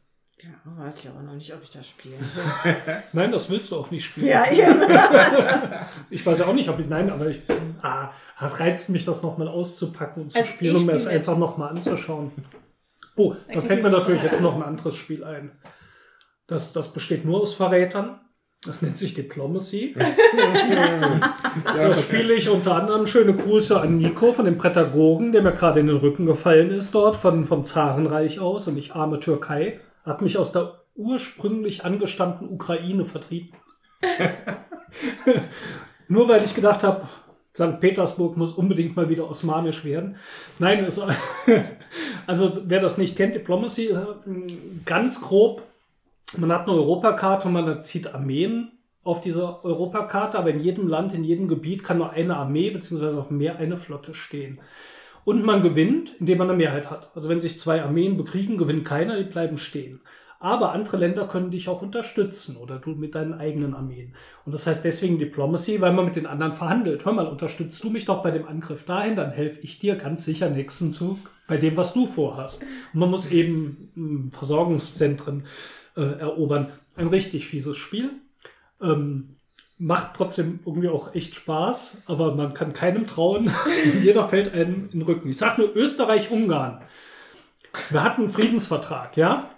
Ja, 0.43 0.83
weiß 0.83 0.99
ich 0.99 1.09
aber 1.09 1.21
noch 1.21 1.33
nicht, 1.35 1.53
ob 1.53 1.63
ich 1.63 1.69
das 1.69 1.87
spiele. 1.87 2.15
Nein, 3.13 3.31
das 3.31 3.49
willst 3.49 3.71
du 3.71 3.77
auch 3.77 3.89
nicht 3.91 4.03
spielen. 4.03 4.27
ja, 4.27 4.43
eben. 4.51 4.81
Ich 6.09 6.25
weiß 6.25 6.39
ja 6.39 6.47
auch 6.47 6.53
nicht, 6.53 6.67
ob 6.69 6.79
ich, 6.79 6.87
nein, 6.87 7.09
aber 7.09 7.27
ich, 7.27 7.41
ah, 7.81 8.09
es 8.43 8.59
reizt 8.59 8.89
mich, 8.89 9.05
das 9.05 9.23
nochmal 9.23 9.47
auszupacken 9.47 10.23
und 10.23 10.31
zu 10.31 10.37
Also 10.39 10.51
spielen, 10.51 10.75
um 10.75 10.85
mir 10.85 10.93
mit. 10.93 11.07
einfach 11.07 11.37
nochmal 11.37 11.69
anzuschauen. 11.69 12.31
Oh, 13.15 13.35
da 13.51 13.61
fällt 13.61 13.81
mir 13.83 13.89
natürlich 13.89 14.23
jetzt 14.23 14.41
noch 14.41 14.55
ein 14.55 14.63
anderes 14.63 14.95
Spiel 14.95 15.23
ein. 15.23 15.51
Das, 16.47 16.73
das 16.73 16.91
besteht 16.93 17.25
nur 17.25 17.41
aus 17.41 17.53
Verrätern. 17.55 18.19
Das 18.65 18.81
nennt 18.81 18.97
sich 18.97 19.13
Diplomacy. 19.13 19.95
Da 21.65 21.95
spiele 21.95 22.33
ich 22.33 22.49
unter 22.49 22.75
anderem 22.75 23.05
schöne 23.05 23.33
Grüße 23.35 23.79
an 23.79 23.97
Nico 23.97 24.33
von 24.33 24.45
dem 24.45 24.57
Prädagogen, 24.57 25.31
der 25.31 25.41
mir 25.43 25.51
gerade 25.51 25.79
in 25.79 25.87
den 25.87 25.97
Rücken 25.97 26.25
gefallen 26.25 26.71
ist 26.71 26.95
dort, 26.95 27.15
von, 27.15 27.45
vom 27.45 27.63
Zarenreich 27.63 28.39
aus 28.39 28.67
und 28.67 28.77
ich 28.77 28.93
arme 28.93 29.19
Türkei. 29.19 29.79
Hat 30.03 30.21
mich 30.21 30.37
aus 30.37 30.51
der 30.51 30.83
ursprünglich 30.95 31.85
angestammten 31.85 32.49
Ukraine 32.49 33.05
vertrieben. 33.05 33.51
Nur 36.07 36.27
weil 36.27 36.43
ich 36.43 36.53
gedacht 36.53 36.83
habe, 36.83 37.07
St. 37.55 37.79
Petersburg 37.79 38.35
muss 38.35 38.51
unbedingt 38.51 38.95
mal 38.95 39.09
wieder 39.09 39.29
osmanisch 39.29 39.85
werden. 39.85 40.17
Nein, 40.59 40.83
es, 40.83 40.99
also 42.27 42.51
wer 42.65 42.79
das 42.79 42.97
nicht 42.97 43.15
kennt, 43.15 43.35
Diplomacy, 43.35 43.87
äh, 43.87 44.05
ganz 44.85 45.21
grob, 45.21 45.63
man 46.35 46.51
hat 46.51 46.67
eine 46.67 46.77
Europakarte 46.77 47.47
und 47.47 47.53
man 47.53 47.83
zieht 47.83 48.13
Armeen 48.13 48.71
auf 49.03 49.21
dieser 49.21 49.63
Europakarte, 49.63 50.37
aber 50.39 50.49
in 50.49 50.59
jedem 50.59 50.87
Land, 50.87 51.13
in 51.13 51.23
jedem 51.23 51.47
Gebiet 51.47 51.83
kann 51.83 51.97
nur 51.97 52.11
eine 52.11 52.37
Armee 52.37 52.71
beziehungsweise 52.71 53.19
auf 53.19 53.27
dem 53.27 53.37
Meer 53.37 53.57
eine 53.57 53.77
Flotte 53.77 54.15
stehen. 54.15 54.59
Und 55.25 55.45
man 55.45 55.61
gewinnt, 55.61 56.11
indem 56.19 56.39
man 56.39 56.49
eine 56.49 56.57
Mehrheit 56.57 56.89
hat. 56.89 57.11
Also 57.15 57.29
wenn 57.29 57.41
sich 57.41 57.59
zwei 57.59 57.81
Armeen 57.81 58.17
bekriegen, 58.17 58.57
gewinnt 58.57 58.85
keiner, 58.85 59.17
die 59.17 59.29
bleiben 59.29 59.57
stehen. 59.57 60.01
Aber 60.43 60.73
andere 60.73 60.97
Länder 60.97 61.25
können 61.25 61.51
dich 61.51 61.69
auch 61.69 61.81
unterstützen 61.81 62.57
oder 62.57 62.77
du 62.77 62.89
mit 62.89 63.15
deinen 63.15 63.33
eigenen 63.33 63.73
Armeen. 63.73 64.13
Und 64.45 64.53
das 64.53 64.67
heißt 64.67 64.83
deswegen 64.83 65.17
Diplomacy, 65.17 65.79
weil 65.79 65.93
man 65.93 66.03
mit 66.03 66.17
den 66.17 66.25
anderen 66.25 66.51
verhandelt. 66.51 67.05
Hör 67.05 67.13
mal, 67.13 67.27
unterstützt 67.27 67.81
du 67.81 67.89
mich 67.89 68.03
doch 68.03 68.21
bei 68.21 68.31
dem 68.31 68.45
Angriff 68.45 68.83
dahin, 68.83 69.15
dann 69.15 69.31
helfe 69.31 69.61
ich 69.61 69.79
dir 69.79 69.95
ganz 69.95 70.25
sicher 70.25 70.49
nächsten 70.49 70.91
Zug 70.91 71.17
bei 71.47 71.55
dem, 71.55 71.77
was 71.77 71.93
du 71.93 72.07
vorhast. 72.07 72.63
Und 72.93 72.99
man 72.99 73.09
muss 73.09 73.31
eben 73.31 73.91
mh, 73.95 74.37
Versorgungszentren 74.37 75.45
äh, 75.95 76.01
erobern. 76.01 76.73
Ein 76.97 77.07
richtig 77.07 77.47
fieses 77.47 77.77
Spiel. 77.77 78.11
Ähm, 78.81 79.32
macht 79.83 80.15
trotzdem 80.15 80.59
irgendwie 80.65 80.87
auch 80.87 81.13
echt 81.13 81.35
Spaß, 81.35 82.03
aber 82.05 82.35
man 82.35 82.53
kann 82.53 82.71
keinem 82.71 83.05
trauen. 83.05 83.51
Jeder 84.01 84.27
fällt 84.27 84.53
einem 84.53 84.89
in 84.91 84.99
den 84.99 85.01
Rücken. 85.01 85.29
Ich 85.29 85.37
sag 85.37 85.57
nur 85.57 85.75
Österreich-Ungarn. 85.75 86.81
Wir 87.89 88.03
hatten 88.03 88.23
einen 88.23 88.31
Friedensvertrag, 88.31 89.17
ja? 89.17 89.49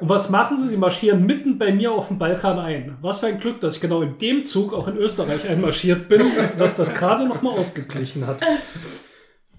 Und 0.00 0.08
was 0.08 0.30
machen 0.30 0.58
sie? 0.58 0.68
Sie 0.68 0.78
marschieren 0.78 1.26
mitten 1.26 1.58
bei 1.58 1.72
mir 1.72 1.92
auf 1.92 2.08
dem 2.08 2.18
Balkan 2.18 2.58
ein. 2.58 2.96
Was 3.02 3.20
für 3.20 3.26
ein 3.26 3.38
Glück, 3.38 3.60
dass 3.60 3.76
ich 3.76 3.80
genau 3.80 4.00
in 4.00 4.18
dem 4.18 4.44
Zug 4.44 4.72
auch 4.72 4.88
in 4.88 4.96
Österreich 4.96 5.48
einmarschiert 5.48 6.08
bin, 6.08 6.22
dass 6.58 6.74
das 6.74 6.92
gerade 6.94 7.28
noch 7.28 7.42
mal 7.42 7.50
ausgeglichen 7.50 8.26
hat. 8.26 8.40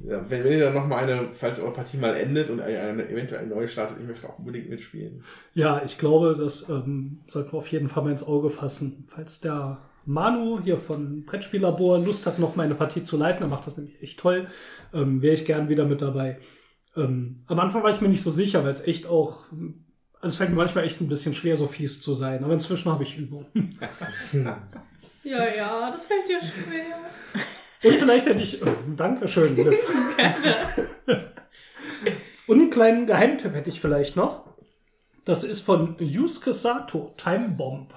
Ja, 0.01 0.22
wenn, 0.28 0.43
wenn 0.43 0.53
ihr 0.53 0.65
dann 0.65 0.74
nochmal 0.74 1.03
eine, 1.03 1.30
falls 1.34 1.59
eure 1.59 1.74
Partie 1.74 1.97
mal 1.97 2.15
endet 2.15 2.49
und 2.49 2.59
eine, 2.59 2.80
eine, 2.80 3.09
eventuell 3.09 3.45
neue 3.45 3.67
startet, 3.67 3.97
ich 4.01 4.07
möchte 4.07 4.28
auch 4.28 4.39
unbedingt 4.39 4.70
mitspielen. 4.70 5.24
Ja, 5.53 5.82
ich 5.86 5.97
glaube, 5.97 6.36
das 6.38 6.67
ähm, 6.70 7.20
sollten 7.28 7.53
wir 7.53 7.57
auf 7.57 7.67
jeden 7.67 7.89
Fall 7.89 8.03
mal 8.03 8.11
ins 8.11 8.24
Auge 8.24 8.49
fassen. 8.49 9.05
Falls 9.07 9.41
der 9.41 9.78
Manu 10.10 10.60
hier 10.60 10.78
von 10.78 11.24
Brettspiellabor 11.24 11.99
Lust 11.99 12.26
hat, 12.26 12.39
noch 12.39 12.55
meine 12.55 12.74
Partie 12.74 13.03
zu 13.03 13.16
leiten, 13.16 13.43
er 13.43 13.47
macht 13.47 13.68
das 13.68 13.78
nämlich 13.78 14.01
echt 14.01 14.20
toll, 14.20 14.47
ähm, 14.91 15.22
wäre 15.22 15.36
ich 15.36 15.45
gern 15.45 15.70
wieder 15.70 15.86
mit 15.86 16.01
dabei. 16.01 16.39
Ähm, 16.97 17.43
am 17.45 17.60
Anfang 17.60 17.84
war 17.84 17.91
ich 17.91 18.01
mir 18.01 18.10
nicht 18.10 18.24
so 18.24 18.32
sicher, 18.32 18.64
weil 18.64 18.72
es 18.72 18.82
echt 18.82 19.05
auch, 19.05 19.43
also 20.16 20.34
es 20.34 20.36
fällt 20.36 20.49
mir 20.49 20.55
manchmal 20.55 20.86
echt 20.86 20.99
ein 20.99 21.07
bisschen 21.07 21.36
schwer, 21.36 21.55
so 21.55 21.68
fies 21.68 22.01
zu 22.01 22.16
sein, 22.16 22.43
aber 22.43 22.53
inzwischen 22.53 22.91
habe 22.91 23.03
ich 23.03 23.18
Übung. 23.18 23.45
Ja, 25.22 25.45
ja, 25.53 25.91
das 25.91 26.05
fällt 26.05 26.30
dir 26.30 26.39
schwer. 26.39 26.95
Und 27.84 27.99
vielleicht 27.99 28.26
hätte 28.26 28.41
ich, 28.41 28.62
äh, 28.62 28.66
Dankeschön. 28.95 29.53
Und 32.47 32.60
einen 32.60 32.70
kleinen 32.70 33.05
Geheimtipp 33.05 33.53
hätte 33.53 33.70
ich 33.70 33.82
vielleicht 33.82 34.16
noch. 34.16 34.45
Das 35.26 35.43
ist 35.43 35.60
von 35.60 35.97
Yusuke 35.99 36.53
Sato, 36.53 37.14
Time 37.18 37.49
Bomb. 37.49 37.93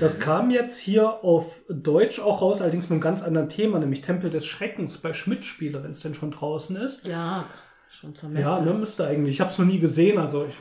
Das 0.00 0.20
kam 0.20 0.50
jetzt 0.50 0.78
hier 0.78 1.24
auf 1.24 1.60
Deutsch 1.68 2.20
auch 2.20 2.42
raus, 2.42 2.60
allerdings 2.60 2.86
mit 2.86 2.92
einem 2.92 3.00
ganz 3.00 3.22
anderen 3.22 3.48
Thema, 3.48 3.78
nämlich 3.78 4.00
Tempel 4.00 4.30
des 4.30 4.46
Schreckens 4.46 4.98
bei 4.98 5.12
Schmidt-Spieler, 5.12 5.82
wenn 5.82 5.90
es 5.90 6.00
denn 6.00 6.14
schon 6.14 6.30
draußen 6.30 6.76
ist. 6.76 7.06
Ja, 7.06 7.44
schon 7.88 8.14
zur 8.14 8.28
Messe. 8.28 8.42
Ja, 8.42 8.60
ne, 8.60 8.74
müsste 8.74 9.06
eigentlich. 9.06 9.36
Ich 9.36 9.40
habe 9.40 9.50
es 9.50 9.58
noch 9.58 9.66
nie 9.66 9.78
gesehen, 9.78 10.18
also 10.18 10.46
ich, 10.46 10.56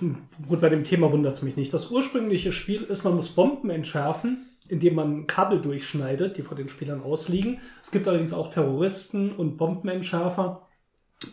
gut, 0.48 0.62
bei 0.62 0.70
dem 0.70 0.84
Thema 0.84 1.12
wundert 1.12 1.36
es 1.36 1.41
mich 1.41 1.58
nicht. 1.58 1.74
Das 1.74 1.91
ursprüngliche 1.91 2.52
Spiel 2.52 2.84
ist, 2.84 3.04
man 3.04 3.16
muss 3.16 3.30
Bomben 3.30 3.70
entschärfen, 3.70 4.50
indem 4.68 4.96
man 4.96 5.28
Kabel 5.28 5.62
durchschneidet, 5.62 6.38
die 6.38 6.41
vor 6.41 6.58
den 6.58 6.70
Spielern 6.70 7.02
ausliegen. 7.02 7.60
Es 7.82 7.91
gibt 7.91 8.08
allerdings 8.08 8.34
auch 8.34 8.50
Terroristen 8.50 9.32
und 9.32 9.58
Bombenentschärfer. 9.58 10.64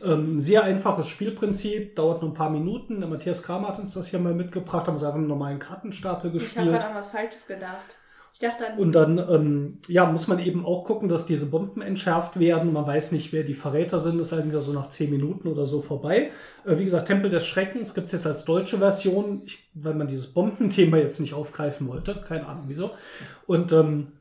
Ähm, 0.04 0.40
sehr 0.40 0.64
einfaches 0.64 1.08
Spielprinzip, 1.08 1.96
dauert 1.96 2.22
nur 2.22 2.30
ein 2.30 2.34
paar 2.34 2.50
Minuten. 2.50 3.00
Der 3.00 3.08
Matthias 3.08 3.42
Kramer 3.42 3.68
hat 3.68 3.78
uns 3.78 3.94
das 3.94 4.08
hier 4.08 4.18
mal 4.18 4.34
mitgebracht, 4.34 4.86
haben 4.86 4.98
sie 4.98 5.06
einfach 5.06 5.18
einen 5.18 5.28
normalen 5.28 5.58
Kartenstapel 5.58 6.30
Ich 6.30 6.34
habe 6.34 6.44
gespielt. 6.44 6.66
gerade 6.70 6.86
an 6.86 6.94
was 6.94 7.08
Falsches 7.08 7.46
gedacht. 7.46 7.96
Ich 8.34 8.40
dachte 8.40 8.66
an. 8.66 8.78
Und 8.78 8.92
dann 8.92 9.18
ähm, 9.18 9.78
ja, 9.88 10.06
muss 10.06 10.26
man 10.26 10.38
eben 10.38 10.64
auch 10.64 10.84
gucken, 10.84 11.08
dass 11.08 11.26
diese 11.26 11.46
Bomben 11.46 11.82
entschärft 11.82 12.38
werden. 12.38 12.72
Man 12.72 12.86
weiß 12.86 13.12
nicht, 13.12 13.32
wer 13.32 13.44
die 13.44 13.54
Verräter 13.54 13.98
sind. 13.98 14.18
Das 14.18 14.28
ist 14.28 14.32
allerdings 14.32 14.64
so 14.64 14.72
nach 14.72 14.88
10 14.88 15.10
Minuten 15.10 15.48
oder 15.48 15.66
so 15.66 15.82
vorbei. 15.82 16.30
Äh, 16.64 16.78
wie 16.78 16.84
gesagt, 16.84 17.08
Tempel 17.08 17.30
des 17.30 17.46
Schreckens 17.46 17.94
gibt 17.94 18.06
es 18.06 18.12
jetzt 18.12 18.26
als 18.26 18.44
deutsche 18.44 18.78
Version, 18.78 19.42
ich, 19.44 19.70
weil 19.74 19.94
man 19.94 20.08
dieses 20.08 20.32
Bombenthema 20.32 20.96
jetzt 20.96 21.20
nicht 21.20 21.34
aufgreifen 21.34 21.88
wollte. 21.88 22.22
Keine 22.26 22.46
Ahnung 22.46 22.64
wieso. 22.68 22.92
Und 23.46 23.72
ähm, 23.72 24.12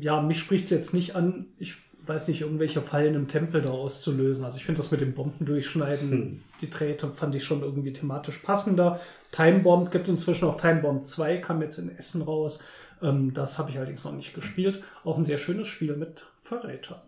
ja, 0.00 0.22
mich 0.22 0.38
spricht 0.38 0.64
es 0.64 0.70
jetzt 0.70 0.94
nicht 0.94 1.14
an. 1.14 1.48
Ich 1.58 1.76
weiß 2.12 2.28
nicht, 2.28 2.40
irgendwelche 2.42 2.82
Fallen 2.82 3.14
im 3.14 3.28
Tempel 3.28 3.62
da 3.62 3.70
auszulösen. 3.70 4.44
Also 4.44 4.58
ich 4.58 4.64
finde 4.64 4.80
das 4.80 4.90
mit 4.90 5.00
dem 5.00 5.14
Bombendurchschneiden, 5.14 6.10
Hm. 6.10 6.42
die 6.60 6.70
Drähte 6.70 7.08
fand 7.12 7.34
ich 7.34 7.44
schon 7.44 7.62
irgendwie 7.62 7.92
thematisch 7.92 8.38
passender. 8.38 9.00
Time 9.32 9.60
Bomb 9.60 9.90
gibt 9.90 10.08
inzwischen 10.08 10.46
auch 10.48 10.60
Time 10.60 10.80
Bomb 10.82 11.06
2, 11.06 11.38
kam 11.38 11.62
jetzt 11.62 11.78
in 11.78 11.96
Essen 11.96 12.22
raus. 12.22 12.62
Ähm, 13.02 13.32
das 13.34 13.58
habe 13.58 13.70
ich 13.70 13.76
allerdings 13.78 14.04
noch 14.04 14.12
nicht 14.12 14.34
gespielt. 14.34 14.82
Auch 15.04 15.16
ein 15.18 15.24
sehr 15.24 15.38
schönes 15.38 15.68
Spiel 15.68 15.96
mit 15.96 16.24
Verrätern. 16.38 17.00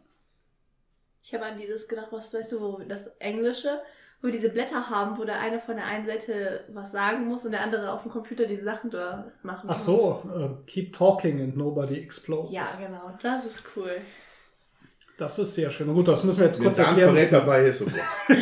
Ich 1.23 1.33
habe 1.35 1.45
an 1.47 1.59
dieses 1.59 1.89
gedacht, 1.89 2.09
was 2.11 2.33
weißt 2.35 2.53
du, 2.53 2.61
wo 2.61 2.79
das 2.87 3.07
Englische, 3.19 3.81
wo 4.21 4.27
wir 4.29 4.33
diese 4.33 4.51
Blätter 4.51 4.91
haben, 4.91 5.17
wo 5.19 5.25
der 5.25 5.41
eine 5.41 5.59
von 5.61 5.77
der 5.77 5.87
einen 5.87 6.05
Seite 6.07 6.65
was 6.73 6.93
sagen 6.93 7.27
muss 7.27 7.45
und 7.47 7.53
der 7.53 7.63
andere 7.63 7.93
auf 7.93 8.03
dem 8.03 8.11
Computer 8.11 8.45
diese 8.47 8.65
Sachen 8.65 8.91
da 8.91 9.31
machen 9.43 9.69
Ach 9.71 9.75
muss. 9.75 9.85
so, 9.87 10.23
äh, 10.37 10.67
Keep 10.71 10.93
Talking 10.93 11.41
and 11.41 11.57
Nobody 11.57 11.99
Explodes. 11.99 12.53
Ja, 12.53 12.65
genau. 12.79 13.17
Das 13.23 13.47
ist 13.47 13.63
cool. 13.77 13.97
Das 15.17 15.39
ist 15.39 15.55
sehr 15.55 15.71
schön. 15.71 15.93
Gut, 15.95 16.09
das 16.09 16.25
müssen 16.25 16.41
wir 16.41 16.47
jetzt 16.47 16.59
Wenn 16.59 16.67
kurz 16.67 16.81
ein 16.81 16.87
erklären. 16.87 17.15
Verräter 17.15 17.41
dabei 17.41 17.67
ist, 17.67 17.83
oh. 17.83 17.87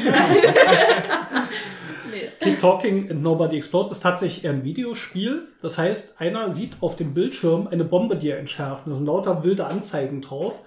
Keep 2.40 2.60
Talking 2.60 3.10
and 3.10 3.22
Nobody 3.22 3.56
Explodes 3.56 3.92
ist 3.92 4.02
tatsächlich 4.02 4.44
eher 4.44 4.52
ein 4.52 4.64
Videospiel. 4.64 5.48
Das 5.60 5.78
heißt, 5.78 6.20
einer 6.20 6.50
sieht 6.50 6.78
auf 6.80 6.96
dem 6.96 7.14
Bildschirm 7.14 7.68
eine 7.68 7.84
Bombe, 7.84 8.16
die 8.16 8.30
er 8.30 8.38
entschärft. 8.38 8.86
Da 8.86 8.92
sind 8.92 9.06
lauter 9.06 9.44
wilde 9.44 9.66
Anzeigen 9.66 10.22
drauf. 10.22 10.60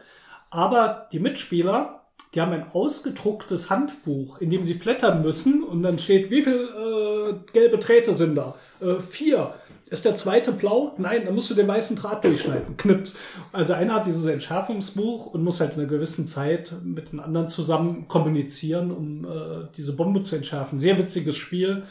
Aber 0.52 1.10
die 1.12 1.20
Mitspieler, 1.20 2.02
die 2.34 2.40
haben 2.40 2.54
ein 2.54 2.68
ausgedrucktes 2.72 3.70
Handbuch, 3.70 4.40
in 4.40 4.50
dem 4.52 4.64
sie 4.64 4.76
blättern 4.76 5.22
müssen. 5.22 5.64
Und 5.64 5.84
dann 5.84 6.00
steht, 6.00 6.30
wie 6.30 6.44
viel 6.44 6.70
äh, 6.70 7.34
gelbe 7.52 7.78
Drähte 7.78 8.14
sind 8.14 8.36
da? 8.36 8.56
Äh, 8.80 9.00
vier. 9.02 9.54
Ist 9.90 10.04
der 10.04 10.16
zweite 10.16 10.52
blau? 10.52 10.96
Nein, 10.98 11.26
dann 11.26 11.36
musst 11.36 11.52
du 11.52 11.54
den 11.54 11.68
weißen 11.68 11.96
Draht 11.96 12.24
durchschneiden. 12.24 12.76
Knips. 12.78 13.16
Also 13.52 13.74
einer 13.74 13.96
hat 13.96 14.08
dieses 14.08 14.26
Entschärfungsbuch 14.26 15.28
und 15.28 15.44
muss 15.44 15.60
halt 15.60 15.74
in 15.74 15.82
einer 15.82 15.90
gewissen 15.90 16.28
Zeit 16.28 16.74
mit 16.84 17.12
den 17.12 17.20
anderen 17.20 17.48
zusammen 17.48 18.08
kommunizieren, 18.08 18.92
um 18.92 19.26
äh, 19.26 19.68
diese 19.78 19.96
Bombe 19.96 20.24
zu 20.24 20.36
entschärfen. 20.36 20.80
Sehr 20.80 20.98
witziges 20.98 21.38
Spiel. 21.38 21.84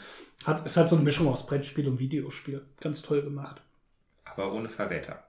Hat, 0.45 0.65
ist 0.65 0.75
halt 0.75 0.89
so 0.89 0.97
eine 0.97 1.05
Mischung 1.05 1.29
aus 1.29 1.47
Brettspiel 1.47 1.87
und 1.87 1.99
Videospiel. 1.99 2.65
Ganz 2.81 3.01
toll 3.01 3.21
gemacht. 3.21 3.61
Aber 4.25 4.51
ohne 4.51 4.67
Verräter. 4.67 5.23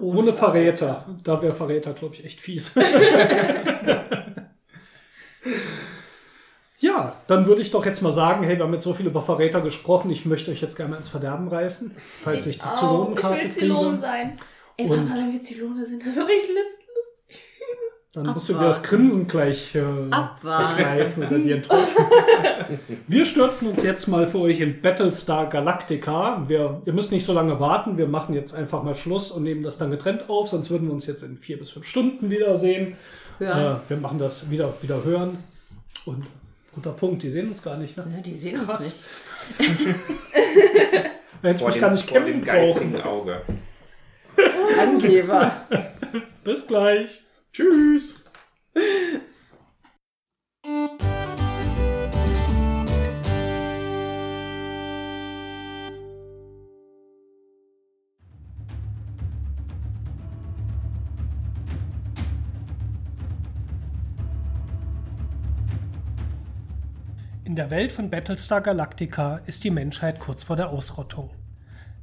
Ohne 0.00 0.32
Verräter. 0.32 1.06
Da 1.22 1.40
wäre 1.40 1.54
Verräter, 1.54 1.92
glaube 1.92 2.16
ich, 2.16 2.24
echt 2.24 2.40
fies. 2.40 2.74
ja, 6.80 7.16
dann 7.26 7.46
würde 7.46 7.60
ich 7.62 7.70
doch 7.70 7.84
jetzt 7.84 8.02
mal 8.02 8.12
sagen, 8.12 8.44
hey, 8.44 8.56
wir 8.56 8.64
haben 8.64 8.72
jetzt 8.74 8.84
so 8.84 8.94
viel 8.94 9.06
über 9.06 9.22
Verräter 9.22 9.60
gesprochen. 9.60 10.10
Ich 10.10 10.24
möchte 10.26 10.50
euch 10.50 10.60
jetzt 10.60 10.76
gerne 10.76 10.92
mal 10.92 10.96
ins 10.98 11.08
Verderben 11.08 11.48
reißen, 11.48 11.94
falls 12.22 12.46
ich 12.46 12.58
die 12.58 12.64
Oh, 12.68 12.72
Zylonenkarte 12.74 13.38
ich 13.38 13.44
will 13.56 13.62
Zylon 13.62 13.86
kriege. 13.94 14.00
sein. 14.00 14.36
Ey, 14.76 14.86
Und- 14.88 14.98
aber 15.10 15.18
wenn 15.18 15.32
wir 15.32 15.42
Zylone 15.42 15.84
sind, 15.84 16.02
das 16.02 16.12
ist 16.16 16.18
richtig 16.18 16.48
lustig. 16.48 16.84
Dann 18.12 18.26
musst 18.28 18.48
du 18.48 18.54
dir 18.54 18.60
das 18.60 18.82
Grinsen 18.82 19.28
gleich 19.28 19.74
äh, 19.74 19.82
verkneifen 20.40 21.26
oder 21.26 21.38
die 21.38 21.52
Enttäuschung. 21.52 21.86
Wir 23.06 23.24
stürzen 23.26 23.68
uns 23.68 23.82
jetzt 23.82 24.08
mal 24.08 24.26
für 24.26 24.38
euch 24.40 24.60
in 24.60 24.80
Battlestar 24.80 25.48
Galactica. 25.48 26.42
Wir, 26.48 26.80
ihr 26.86 26.92
müsst 26.94 27.12
nicht 27.12 27.24
so 27.26 27.34
lange 27.34 27.60
warten. 27.60 27.98
Wir 27.98 28.08
machen 28.08 28.34
jetzt 28.34 28.54
einfach 28.54 28.82
mal 28.82 28.94
Schluss 28.94 29.30
und 29.30 29.42
nehmen 29.42 29.62
das 29.62 29.76
dann 29.76 29.90
getrennt 29.90 30.28
auf. 30.30 30.48
Sonst 30.48 30.70
würden 30.70 30.88
wir 30.88 30.94
uns 30.94 31.06
jetzt 31.06 31.22
in 31.22 31.36
vier 31.36 31.58
bis 31.58 31.70
fünf 31.70 31.86
Stunden 31.86 32.30
wiedersehen. 32.30 32.96
Ja. 33.40 33.74
Äh, 33.74 33.80
wir 33.88 33.96
machen 33.98 34.18
das 34.18 34.50
wieder, 34.50 34.72
wieder 34.80 35.04
hören. 35.04 35.38
Und 36.06 36.24
guter 36.78 36.92
Punkt, 36.92 37.22
die 37.24 37.30
sehen 37.30 37.48
uns 37.48 37.62
gar 37.62 37.76
nicht. 37.76 37.96
Ne? 37.96 38.04
Na, 38.08 38.20
die 38.20 38.36
sehen 38.36 38.56
uns 38.60 38.66
Krass. 38.66 39.02
nicht. 39.58 39.68
Hätte 41.42 41.54
ich 41.54 41.58
Vor 41.58 41.68
mich 41.68 41.74
dem, 41.74 41.80
gar 41.80 41.90
nicht 41.90 42.08
vor 42.08 42.18
kennen 42.20 42.26
dem 42.26 42.40
brauchen. 42.40 42.56
geistigen 42.56 43.00
Auge. 43.02 43.42
Angeber. 44.80 45.66
Bis 46.44 46.66
gleich. 46.66 47.22
Tschüss. 47.52 48.14
In 67.48 67.56
der 67.56 67.70
Welt 67.70 67.92
von 67.92 68.10
Battlestar 68.10 68.60
Galactica 68.60 69.40
ist 69.46 69.64
die 69.64 69.70
Menschheit 69.70 70.20
kurz 70.20 70.42
vor 70.42 70.54
der 70.56 70.68
Ausrottung. 70.68 71.30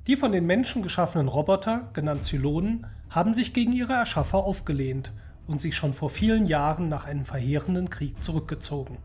Die 0.08 0.16
von 0.16 0.32
den 0.32 0.48
Menschen 0.48 0.82
geschaffenen 0.82 1.28
Roboter, 1.28 1.92
genannt 1.94 2.24
Zylonen, 2.24 2.88
haben 3.12 3.36
sich 3.36 3.54
gegen 3.54 3.72
ihre 3.72 3.94
Erschaffer 3.94 4.40
aufgelehnt 4.40 5.14
und 5.46 5.62
sich 5.62 5.76
schon 5.76 5.94
vor 5.94 6.10
vielen 6.10 6.48
Jahren 6.48 6.90
nach 6.90 7.06
einem 7.06 7.26
verheerenden 7.26 7.92
Krieg 7.92 8.24
zurückgezogen. 8.24 8.98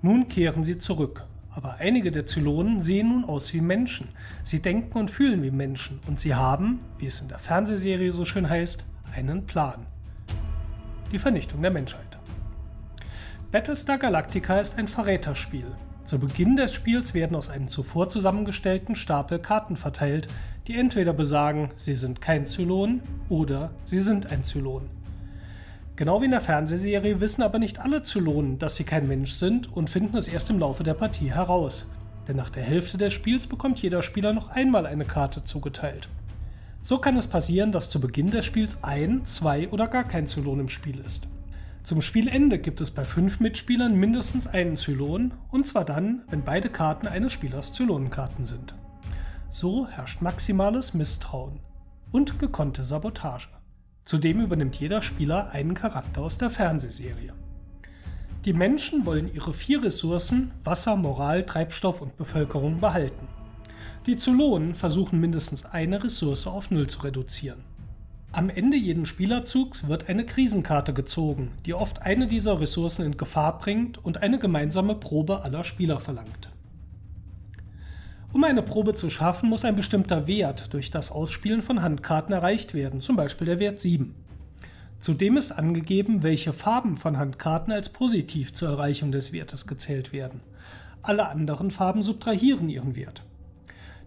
Nun 0.00 0.28
kehren 0.28 0.62
sie 0.62 0.78
zurück, 0.78 1.24
aber 1.50 1.74
einige 1.80 2.12
der 2.12 2.24
Zylonen 2.24 2.80
sehen 2.80 3.08
nun 3.08 3.24
aus 3.24 3.52
wie 3.52 3.60
Menschen. 3.60 4.10
Sie 4.44 4.62
denken 4.62 4.96
und 4.96 5.10
fühlen 5.10 5.42
wie 5.42 5.50
Menschen 5.50 5.98
und 6.06 6.20
sie 6.20 6.36
haben, 6.36 6.78
wie 6.98 7.06
es 7.06 7.20
in 7.20 7.26
der 7.26 7.40
Fernsehserie 7.40 8.12
so 8.12 8.24
schön 8.24 8.48
heißt, 8.48 8.84
einen 9.12 9.44
Plan. 9.44 9.86
Die 11.10 11.18
Vernichtung 11.18 11.60
der 11.62 11.72
Menschheit. 11.72 12.07
Battlestar 13.50 13.96
Galactica 13.96 14.60
ist 14.60 14.78
ein 14.78 14.88
Verräterspiel. 14.88 15.64
Zu 16.04 16.18
Beginn 16.18 16.56
des 16.56 16.74
Spiels 16.74 17.14
werden 17.14 17.34
aus 17.34 17.48
einem 17.48 17.68
zuvor 17.68 18.10
zusammengestellten 18.10 18.94
Stapel 18.94 19.38
Karten 19.38 19.76
verteilt, 19.76 20.28
die 20.66 20.76
entweder 20.76 21.14
besagen, 21.14 21.70
sie 21.74 21.94
sind 21.94 22.20
kein 22.20 22.44
Zylon 22.44 23.00
oder 23.30 23.70
sie 23.84 24.00
sind 24.00 24.30
ein 24.30 24.44
Zylon. 24.44 24.90
Genau 25.96 26.20
wie 26.20 26.26
in 26.26 26.32
der 26.32 26.42
Fernsehserie 26.42 27.22
wissen 27.22 27.40
aber 27.40 27.58
nicht 27.58 27.78
alle 27.78 28.02
Zylonen, 28.02 28.58
dass 28.58 28.76
sie 28.76 28.84
kein 28.84 29.08
Mensch 29.08 29.32
sind 29.32 29.74
und 29.74 29.88
finden 29.88 30.18
es 30.18 30.28
erst 30.28 30.50
im 30.50 30.58
Laufe 30.58 30.84
der 30.84 30.92
Partie 30.92 31.32
heraus. 31.32 31.90
Denn 32.28 32.36
nach 32.36 32.50
der 32.50 32.64
Hälfte 32.64 32.98
des 32.98 33.14
Spiels 33.14 33.46
bekommt 33.46 33.78
jeder 33.78 34.02
Spieler 34.02 34.34
noch 34.34 34.50
einmal 34.50 34.84
eine 34.84 35.06
Karte 35.06 35.42
zugeteilt. 35.42 36.10
So 36.82 36.98
kann 36.98 37.16
es 37.16 37.26
passieren, 37.26 37.72
dass 37.72 37.88
zu 37.88 37.98
Beginn 37.98 38.30
des 38.30 38.44
Spiels 38.44 38.84
ein, 38.84 39.24
zwei 39.24 39.70
oder 39.70 39.88
gar 39.88 40.04
kein 40.04 40.26
Zylon 40.26 40.60
im 40.60 40.68
Spiel 40.68 41.00
ist. 41.00 41.28
Zum 41.88 42.02
Spielende 42.02 42.58
gibt 42.58 42.82
es 42.82 42.90
bei 42.90 43.02
fünf 43.02 43.40
Mitspielern 43.40 43.94
mindestens 43.94 44.46
einen 44.46 44.76
Zylon, 44.76 45.32
und 45.48 45.66
zwar 45.66 45.86
dann, 45.86 46.22
wenn 46.28 46.44
beide 46.44 46.68
Karten 46.68 47.06
eines 47.06 47.32
Spielers 47.32 47.72
Zylonenkarten 47.72 48.44
sind. 48.44 48.74
So 49.48 49.86
herrscht 49.88 50.20
maximales 50.20 50.92
Misstrauen 50.92 51.60
und 52.12 52.38
gekonnte 52.38 52.84
Sabotage. 52.84 53.48
Zudem 54.04 54.42
übernimmt 54.42 54.76
jeder 54.76 55.00
Spieler 55.00 55.52
einen 55.52 55.72
Charakter 55.72 56.20
aus 56.20 56.36
der 56.36 56.50
Fernsehserie. 56.50 57.32
Die 58.44 58.52
Menschen 58.52 59.06
wollen 59.06 59.32
ihre 59.32 59.54
vier 59.54 59.82
Ressourcen 59.82 60.50
Wasser, 60.64 60.94
Moral, 60.94 61.46
Treibstoff 61.46 62.02
und 62.02 62.18
Bevölkerung 62.18 62.80
behalten. 62.80 63.28
Die 64.04 64.18
Zylonen 64.18 64.74
versuchen 64.74 65.20
mindestens 65.20 65.64
eine 65.64 66.04
Ressource 66.04 66.46
auf 66.46 66.70
Null 66.70 66.88
zu 66.88 67.00
reduzieren. 67.00 67.64
Am 68.30 68.50
Ende 68.50 68.76
jeden 68.76 69.06
Spielerzugs 69.06 69.88
wird 69.88 70.10
eine 70.10 70.26
Krisenkarte 70.26 70.92
gezogen, 70.92 71.52
die 71.64 71.72
oft 71.72 72.02
eine 72.02 72.26
dieser 72.26 72.60
Ressourcen 72.60 73.06
in 73.06 73.16
Gefahr 73.16 73.58
bringt 73.58 73.96
und 74.04 74.22
eine 74.22 74.38
gemeinsame 74.38 74.94
Probe 74.94 75.42
aller 75.42 75.64
Spieler 75.64 75.98
verlangt. 75.98 76.50
Um 78.30 78.44
eine 78.44 78.62
Probe 78.62 78.92
zu 78.92 79.08
schaffen, 79.08 79.48
muss 79.48 79.64
ein 79.64 79.76
bestimmter 79.76 80.26
Wert 80.26 80.74
durch 80.74 80.90
das 80.90 81.10
Ausspielen 81.10 81.62
von 81.62 81.80
Handkarten 81.80 82.34
erreicht 82.34 82.74
werden, 82.74 83.00
zum 83.00 83.16
Beispiel 83.16 83.46
der 83.46 83.60
Wert 83.60 83.80
7. 83.80 84.14
Zudem 85.00 85.38
ist 85.38 85.52
angegeben, 85.52 86.22
welche 86.22 86.52
Farben 86.52 86.98
von 86.98 87.16
Handkarten 87.16 87.72
als 87.72 87.88
positiv 87.88 88.52
zur 88.52 88.68
Erreichung 88.68 89.10
des 89.10 89.32
Wertes 89.32 89.66
gezählt 89.66 90.12
werden. 90.12 90.42
Alle 91.00 91.28
anderen 91.28 91.70
Farben 91.70 92.02
subtrahieren 92.02 92.68
ihren 92.68 92.94
Wert. 92.94 93.22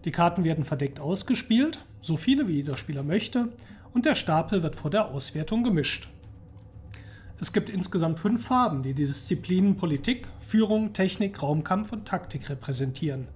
Die 0.04 0.12
Karten 0.12 0.44
werden 0.44 0.64
verdeckt 0.64 1.00
ausgespielt, 1.00 1.84
so 2.00 2.16
viele 2.16 2.46
wie 2.46 2.54
jeder 2.54 2.76
Spieler 2.76 3.02
möchte, 3.02 3.48
und 3.94 4.04
der 4.06 4.14
Stapel 4.14 4.62
wird 4.62 4.76
vor 4.76 4.90
der 4.90 5.06
Auswertung 5.06 5.62
gemischt. 5.64 6.08
Es 7.40 7.52
gibt 7.52 7.70
insgesamt 7.70 8.18
fünf 8.18 8.46
Farben, 8.46 8.82
die 8.82 8.94
die 8.94 9.04
Disziplinen 9.04 9.76
Politik, 9.76 10.28
Führung, 10.40 10.92
Technik, 10.92 11.42
Raumkampf 11.42 11.92
und 11.92 12.06
Taktik 12.06 12.48
repräsentieren. 12.48 13.26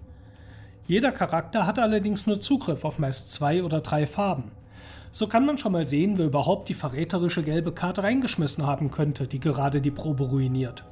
Jeder 0.87 1.11
Charakter 1.11 1.67
hat 1.67 1.81
allerdings 1.81 2.27
nur 2.27 2.41
Zugriff 2.41 2.85
auf 2.85 3.01
meist 3.01 3.33
zwei 3.33 3.65
oder 3.65 3.81
drei 3.81 4.07
Farben. 4.07 4.53
So 5.11 5.27
kann 5.27 5.45
man 5.45 5.59
schon 5.59 5.73
mal 5.73 5.89
sehen, 5.89 6.19
wer 6.19 6.27
überhaupt 6.27 6.69
die 6.69 6.75
verräterische 6.75 7.43
gelbe 7.43 7.73
Karte 7.73 8.05
reingeschmissen 8.05 8.67
haben 8.67 8.91
könnte, 8.91 9.27
die 9.27 9.41
gerade 9.41 9.81
die 9.81 9.91
Probe 9.91 10.25
ruiniert. 10.25 10.85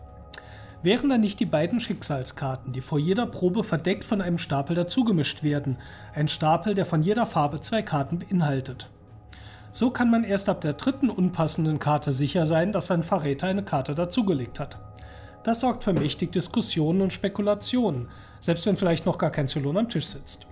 Wären 0.83 1.09
dann 1.09 1.21
nicht 1.21 1.39
die 1.41 1.47
beiden 1.47 1.79
Schicksalskarten, 1.79 2.73
die 2.73 2.81
vor 2.81 2.99
jeder 2.99 3.27
Probe 3.27 3.63
verdeckt 3.63 4.05
von 4.05 4.21
einem 4.21 4.39
Stapel 4.39 4.75
dazugemischt 4.75 5.43
werden, 5.43 5.77
ein 6.15 6.29
Stapel, 6.29 6.75
der 6.75 6.85
von 6.85 7.03
jeder 7.03 7.27
Farbe 7.27 7.61
zwei 7.61 7.83
Karten 7.83 8.19
beinhaltet. 8.19 8.91
So 9.75 9.91
kann 9.91 10.09
man 10.09 10.23
erst 10.23 10.49
ab 10.49 10.61
der 10.61 10.75
dritten 10.75 11.11
unpassenden 11.11 11.81
Karte 11.81 12.13
sicher 12.13 12.47
sein, 12.47 12.71
dass 12.71 12.93
ein 12.93 13.03
Verräter 13.03 13.49
eine 13.49 13.65
Karte 13.65 13.97
dazugelegt 13.97 14.61
hat. 14.61 14.79
Das 15.43 15.59
sorgt 15.59 15.83
für 15.83 15.93
mächtig 15.93 16.31
Diskussionen 16.31 17.03
und 17.03 17.13
Spekulationen, 17.13 18.09
selbst 18.41 18.67
wenn 18.67 18.77
vielleicht 18.77 19.05
noch 19.05 19.19
gar 19.19 19.31
kein 19.31 19.49
Zylon 19.49 19.77
am 19.77 19.89
Tisch 19.89 20.07
sitzt. 20.07 20.47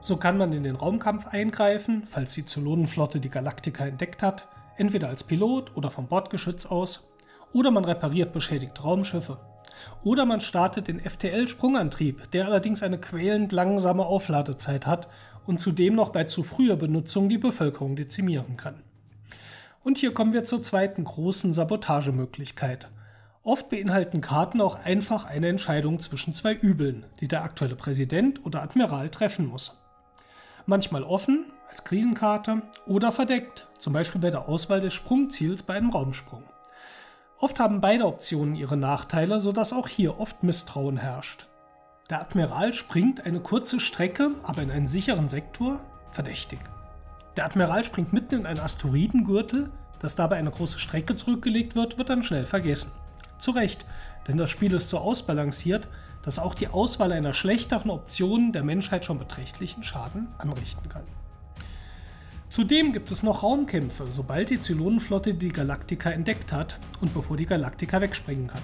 So 0.00 0.18
kann 0.18 0.36
man 0.36 0.52
in 0.52 0.64
den 0.64 0.76
Raumkampf 0.76 1.28
eingreifen, 1.28 2.02
falls 2.06 2.34
die 2.34 2.44
Zylonenflotte 2.44 3.20
die 3.20 3.30
Galaktika 3.30 3.86
entdeckt 3.86 4.22
hat, 4.22 4.46
Entweder 4.76 5.08
als 5.08 5.24
Pilot 5.24 5.74
oder 5.74 5.90
vom 5.90 6.06
Bordgeschütz 6.06 6.66
aus. 6.66 7.08
Oder 7.54 7.70
man 7.70 7.86
repariert 7.86 8.34
beschädigte 8.34 8.82
Raumschiffe. 8.82 9.38
Oder 10.04 10.26
man 10.26 10.40
startet 10.40 10.88
den 10.88 11.00
FTL-Sprungantrieb, 11.00 12.30
der 12.32 12.44
allerdings 12.44 12.82
eine 12.82 12.98
quälend 12.98 13.52
langsame 13.52 14.04
Aufladezeit 14.04 14.86
hat 14.86 15.08
und 15.46 15.60
zudem 15.60 15.94
noch 15.94 16.10
bei 16.10 16.24
zu 16.24 16.42
früher 16.42 16.76
Benutzung 16.76 17.28
die 17.28 17.38
Bevölkerung 17.38 17.96
dezimieren 17.96 18.56
kann. 18.56 18.82
Und 19.82 19.98
hier 19.98 20.12
kommen 20.12 20.32
wir 20.32 20.44
zur 20.44 20.62
zweiten 20.62 21.04
großen 21.04 21.54
Sabotagemöglichkeit. 21.54 22.88
Oft 23.44 23.68
beinhalten 23.68 24.20
Karten 24.20 24.60
auch 24.60 24.84
einfach 24.84 25.24
eine 25.24 25.48
Entscheidung 25.48 26.00
zwischen 26.00 26.34
zwei 26.34 26.52
Übeln, 26.52 27.06
die 27.20 27.28
der 27.28 27.44
aktuelle 27.44 27.76
Präsident 27.76 28.44
oder 28.44 28.62
Admiral 28.62 29.08
treffen 29.08 29.46
muss. 29.46 29.78
Manchmal 30.66 31.04
offen, 31.04 31.46
als 31.70 31.84
Krisenkarte, 31.84 32.62
oder 32.86 33.12
verdeckt, 33.12 33.68
zum 33.78 33.92
Beispiel 33.92 34.20
bei 34.20 34.30
der 34.30 34.48
Auswahl 34.48 34.80
des 34.80 34.94
Sprungziels 34.94 35.62
bei 35.62 35.74
einem 35.74 35.90
Raumsprung. 35.90 36.42
Oft 37.38 37.60
haben 37.60 37.80
beide 37.80 38.06
Optionen 38.06 38.56
ihre 38.56 38.76
Nachteile, 38.76 39.38
sodass 39.38 39.72
auch 39.72 39.86
hier 39.86 40.18
oft 40.18 40.42
Misstrauen 40.42 40.96
herrscht. 40.96 41.46
Der 42.08 42.20
Admiral 42.20 42.72
springt 42.72 43.26
eine 43.26 43.40
kurze 43.40 43.80
Strecke, 43.80 44.30
aber 44.44 44.62
in 44.62 44.70
einen 44.70 44.86
sicheren 44.86 45.28
Sektor? 45.28 45.80
Verdächtig. 46.12 46.60
Der 47.36 47.46
Admiral 47.46 47.84
springt 47.84 48.12
mitten 48.12 48.36
in 48.36 48.46
einen 48.46 48.60
Asteroidengürtel, 48.60 49.70
dass 49.98 50.14
dabei 50.14 50.36
eine 50.36 50.52
große 50.52 50.78
Strecke 50.78 51.16
zurückgelegt 51.16 51.74
wird, 51.74 51.98
wird 51.98 52.08
dann 52.08 52.22
schnell 52.22 52.46
vergessen. 52.46 52.92
Zu 53.40 53.50
Recht, 53.50 53.84
denn 54.28 54.36
das 54.36 54.50
Spiel 54.50 54.72
ist 54.72 54.88
so 54.88 54.98
ausbalanciert, 54.98 55.88
dass 56.22 56.38
auch 56.38 56.54
die 56.54 56.68
Auswahl 56.68 57.10
einer 57.10 57.34
schlechteren 57.34 57.90
Option 57.90 58.52
der 58.52 58.62
Menschheit 58.62 59.04
schon 59.04 59.18
beträchtlichen 59.18 59.82
Schaden 59.82 60.28
anrichten 60.38 60.88
kann. 60.88 61.04
Zudem 62.50 62.92
gibt 62.92 63.10
es 63.10 63.24
noch 63.24 63.42
Raumkämpfe, 63.42 64.06
sobald 64.10 64.50
die 64.50 64.60
Zylonenflotte 64.60 65.34
die 65.34 65.48
Galaktika 65.48 66.10
entdeckt 66.10 66.52
hat 66.52 66.78
und 67.00 67.12
bevor 67.12 67.36
die 67.36 67.46
Galaktika 67.46 68.00
wegspringen 68.00 68.46
kann. 68.46 68.62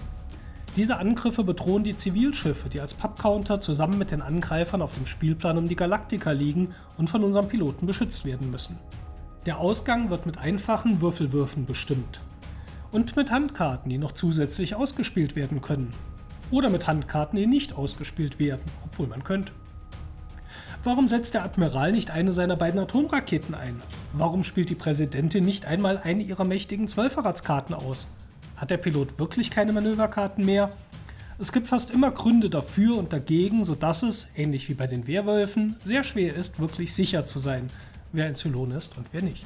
Diese 0.75 0.97
Angriffe 0.97 1.45
bedrohen 1.45 1.85
die 1.85 1.97
Zivilschiffe, 1.97 2.71
die 2.71 2.81
als 2.81 2.95
Pappcounter 2.95 3.61
zusammen 3.61 3.99
mit 3.99 4.11
den 4.11 4.23
Angreifern 4.23 4.81
auf 4.81 4.95
dem 4.95 5.05
Spielplan 5.05 5.59
um 5.59 5.69
die 5.69 5.77
Galaktika 5.77 6.31
liegen 6.31 6.75
und 6.97 7.11
von 7.11 7.23
unserem 7.25 7.49
Piloten 7.49 7.87
beschützt 7.87 8.25
werden 8.25 8.51
müssen. 8.51 8.79
Der 9.45 9.59
Ausgang 9.59 10.09
wird 10.09 10.25
mit 10.25 10.39
einfachen 10.39 11.03
Würfelwürfen 11.03 11.67
bestimmt 11.67 12.21
und 12.91 13.17
mit 13.17 13.31
Handkarten, 13.31 13.91
die 13.91 13.99
noch 13.99 14.13
zusätzlich 14.13 14.75
ausgespielt 14.75 15.37
werden 15.37 15.61
können. 15.61 15.93
Oder 16.51 16.71
mit 16.71 16.87
Handkarten, 16.87 17.39
die 17.39 17.47
nicht 17.47 17.75
ausgespielt 17.75 18.39
werden, 18.39 18.63
obwohl 18.85 19.09
man 19.09 19.25
könnte. 19.25 19.53
Warum 20.85 21.07
setzt 21.07 21.35
der 21.35 21.45
Admiral 21.45 21.93
nicht 21.93 22.11
eine 22.11 22.33
seiner 22.33 22.57
beiden 22.57 22.81
Atomraketen 22.81 23.55
ein? 23.55 23.81
Warum 24.15 24.43
spielt 24.43 24.71
die 24.71 24.75
Präsidentin 24.75 25.45
nicht 25.45 25.67
einmal 25.67 25.99
eine 25.99 26.23
ihrer 26.23 26.45
mächtigen 26.45 26.89
Zwölferratskarten 26.89 27.75
aus? 27.75 28.09
Hat 28.63 28.71
der 28.71 28.77
Pilot 28.77 29.19
wirklich 29.19 29.51
keine 29.51 29.73
Manöverkarten 29.73 30.45
mehr? 30.45 30.71
Es 31.41 31.51
gibt 31.51 31.67
fast 31.67 31.91
immer 31.91 32.13
Gründe 32.13 32.49
dafür 32.49 32.97
und 32.97 33.13
dagegen, 33.13 33.65
sodass 33.65 34.05
es, 34.05 34.31
ähnlich 34.37 34.69
wie 34.69 34.75
bei 34.75 34.87
den 34.87 35.09
Werwölfen, 35.09 35.75
sehr 35.83 36.05
schwer 36.05 36.37
ist, 36.37 36.61
wirklich 36.61 36.95
sicher 36.95 37.27
zu 37.27 37.41
sein, 37.41 37.71
wer 38.13 38.27
ein 38.27 38.37
Zylon 38.37 38.71
ist 38.71 38.97
und 38.97 39.09
wer 39.11 39.21
nicht. 39.21 39.45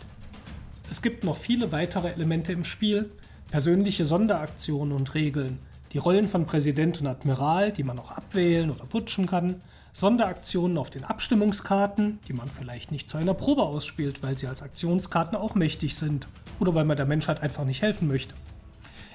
Es 0.90 1.00
gibt 1.00 1.24
noch 1.24 1.38
viele 1.38 1.72
weitere 1.72 2.08
Elemente 2.08 2.52
im 2.52 2.62
Spiel, 2.62 3.08
persönliche 3.50 4.04
Sonderaktionen 4.04 4.94
und 4.94 5.14
Regeln, 5.14 5.60
die 5.94 5.98
Rollen 5.98 6.28
von 6.28 6.44
Präsident 6.44 7.00
und 7.00 7.06
Admiral, 7.06 7.72
die 7.72 7.84
man 7.84 7.98
auch 7.98 8.10
abwählen 8.10 8.70
oder 8.70 8.84
putschen 8.84 9.24
kann, 9.24 9.62
Sonderaktionen 9.94 10.76
auf 10.76 10.90
den 10.90 11.04
Abstimmungskarten, 11.04 12.18
die 12.28 12.34
man 12.34 12.50
vielleicht 12.50 12.92
nicht 12.92 13.08
zu 13.08 13.16
einer 13.16 13.32
Probe 13.32 13.62
ausspielt, 13.62 14.22
weil 14.22 14.36
sie 14.36 14.46
als 14.46 14.60
Aktionskarten 14.60 15.38
auch 15.38 15.54
mächtig 15.54 15.96
sind 15.96 16.28
oder 16.60 16.74
weil 16.74 16.84
man 16.84 16.98
der 16.98 17.06
Menschheit 17.06 17.40
einfach 17.40 17.64
nicht 17.64 17.80
helfen 17.80 18.08
möchte. 18.08 18.34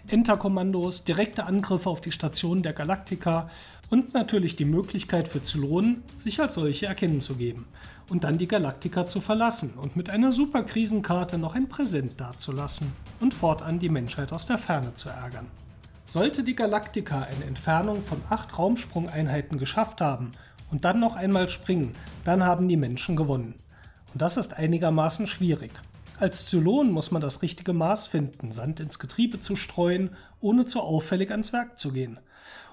Enterkommandos, 0.08 1.04
direkte 1.04 1.46
Angriffe 1.46 1.90
auf 1.90 2.02
die 2.02 2.12
Stationen 2.12 2.64
der 2.64 2.74
Galaktika 2.74 3.50
und 3.90 4.14
natürlich 4.14 4.56
die 4.56 4.66
Möglichkeit 4.66 5.28
für 5.28 5.42
Zylonen, 5.42 6.04
sich 6.18 6.40
als 6.40 6.56
solche 6.56 6.88
erkennen 6.88 7.22
zu 7.22 7.36
geben 7.36 7.68
und 8.10 8.24
dann 8.24 8.38
die 8.38 8.48
Galaktika 8.48 9.08
zu 9.08 9.22
verlassen 9.22 9.74
und 9.76 9.96
mit 9.96 10.10
einer 10.10 10.32
Superkrisenkarte 10.32 11.38
noch 11.38 11.56
ein 11.56 11.70
Präsent 11.70 12.20
dazulassen 12.20 12.92
und 13.20 13.34
fortan 13.34 13.80
die 13.80 13.90
Menschheit 13.90 14.34
aus 14.34 14.48
der 14.48 14.58
Ferne 14.58 14.96
zu 14.96 15.10
ärgern. 15.10 15.48
Sollte 16.04 16.44
die 16.44 16.56
Galaktika 16.56 17.22
eine 17.22 17.46
Entfernung 17.46 18.04
von 18.04 18.22
acht 18.30 18.58
Raumsprungeinheiten 18.58 19.58
geschafft 19.58 20.02
haben 20.02 20.32
und 20.72 20.84
dann 20.84 21.00
noch 21.00 21.16
einmal 21.16 21.48
springen, 21.48 21.94
dann 22.24 22.44
haben 22.44 22.68
die 22.68 22.78
Menschen 22.78 23.16
gewonnen. 23.16 23.56
Und 24.14 24.22
das 24.22 24.36
ist 24.36 24.58
einigermaßen 24.58 25.28
schwierig. 25.28 25.72
Als 26.22 26.46
Zylon 26.46 26.92
muss 26.92 27.10
man 27.10 27.20
das 27.20 27.42
richtige 27.42 27.74
Maß 27.74 28.06
finden, 28.06 28.52
Sand 28.52 28.80
ins 28.80 29.00
Getriebe 29.00 29.40
zu 29.40 29.56
streuen, 29.56 30.12
ohne 30.40 30.68
zu 30.68 30.80
auffällig 30.80 31.32
ans 31.32 31.52
Werk 31.52 31.80
zu 31.80 31.92
gehen. 31.92 32.20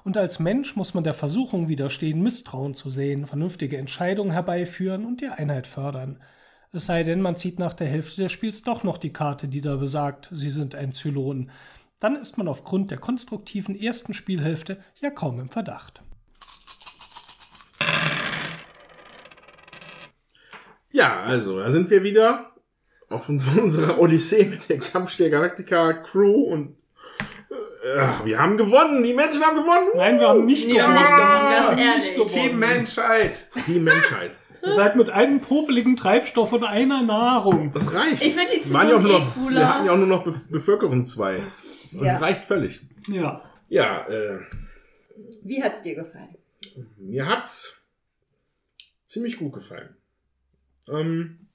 Und 0.04 0.18
als 0.18 0.38
Mensch 0.38 0.76
muss 0.76 0.92
man 0.92 1.02
der 1.02 1.14
Versuchung 1.14 1.66
widerstehen, 1.66 2.22
Misstrauen 2.22 2.74
zu 2.74 2.90
sehen, 2.90 3.26
vernünftige 3.26 3.78
Entscheidungen 3.78 4.32
herbeiführen 4.32 5.06
und 5.06 5.22
die 5.22 5.28
Einheit 5.28 5.66
fördern. 5.66 6.20
Es 6.72 6.84
sei 6.84 7.04
denn, 7.04 7.22
man 7.22 7.36
zieht 7.36 7.58
nach 7.58 7.72
der 7.72 7.86
Hälfte 7.86 8.20
des 8.20 8.32
Spiels 8.32 8.64
doch 8.64 8.84
noch 8.84 8.98
die 8.98 9.14
Karte, 9.14 9.48
die 9.48 9.62
da 9.62 9.76
besagt, 9.76 10.28
sie 10.30 10.50
sind 10.50 10.74
ein 10.74 10.92
Zylon. 10.92 11.50
Dann 12.00 12.16
ist 12.16 12.36
man 12.36 12.48
aufgrund 12.48 12.90
der 12.90 12.98
konstruktiven 12.98 13.74
ersten 13.74 14.12
Spielhälfte 14.12 14.76
ja 15.00 15.08
kaum 15.08 15.40
im 15.40 15.48
Verdacht. 15.48 16.02
Ja, 20.90 21.20
also, 21.20 21.60
da 21.60 21.70
sind 21.70 21.88
wir 21.88 22.02
wieder 22.02 22.52
auf 23.08 23.28
unserer 23.28 23.98
Odyssee 23.98 24.44
mit 24.44 24.68
der 24.68 24.78
Kampf 24.78 25.16
der 25.16 25.30
Galactica 25.30 25.92
Crew 25.94 26.42
und 26.44 26.76
äh, 27.84 28.06
wir 28.24 28.38
haben 28.38 28.56
gewonnen. 28.56 29.02
Die 29.02 29.14
Menschen 29.14 29.42
haben 29.42 29.56
gewonnen. 29.56 29.88
Nein, 29.94 30.18
wir 30.20 30.28
haben 30.28 30.44
nicht 30.44 30.66
Ja. 30.68 30.86
gewonnen. 30.86 30.98
Nicht 30.98 31.10
gewonnen, 31.10 31.50
ganz 31.50 31.80
ehrlich. 31.80 32.14
gewonnen. 32.14 32.50
Die 32.50 32.54
Menschheit. 32.56 33.46
Die 33.66 33.80
Menschheit. 33.80 34.30
Ihr 34.60 34.72
seid 34.72 34.96
mit 34.96 35.08
einem 35.08 35.40
popeligen 35.40 35.96
Treibstoff 35.96 36.52
und 36.52 36.64
einer 36.64 37.02
Nahrung. 37.02 37.72
Das 37.72 37.94
reicht. 37.94 38.20
Ich 38.22 38.34
finde 38.34 38.52
die 38.52 38.64
Wir 38.68 38.72
waren 38.74 38.88
ja 38.88 38.96
auch 38.96 39.00
nur 39.00 39.12
noch, 39.20 39.36
eh 39.36 39.50
wir 39.50 39.68
hatten 39.68 39.86
ja 39.86 39.92
cooler. 39.92 39.92
auch 39.92 39.96
nur 39.96 40.06
noch 40.08 40.24
Be 40.24 40.34
Bevölkerung 40.50 41.04
zwei. 41.06 41.40
Und 41.92 42.04
Ja. 42.04 42.18
reicht 42.18 42.44
völlig. 42.44 42.80
Ja. 43.06 43.42
Ja, 43.68 44.06
äh, 44.08 44.40
Wie 45.44 45.62
hat's 45.62 45.82
dir 45.82 45.94
gefallen? 45.94 46.34
mir 46.98 47.26
hat's 47.28 47.80
ziemlich 49.06 49.36
gut 49.38 49.52
gefallen. 49.54 49.96
Ähm, 50.88 51.46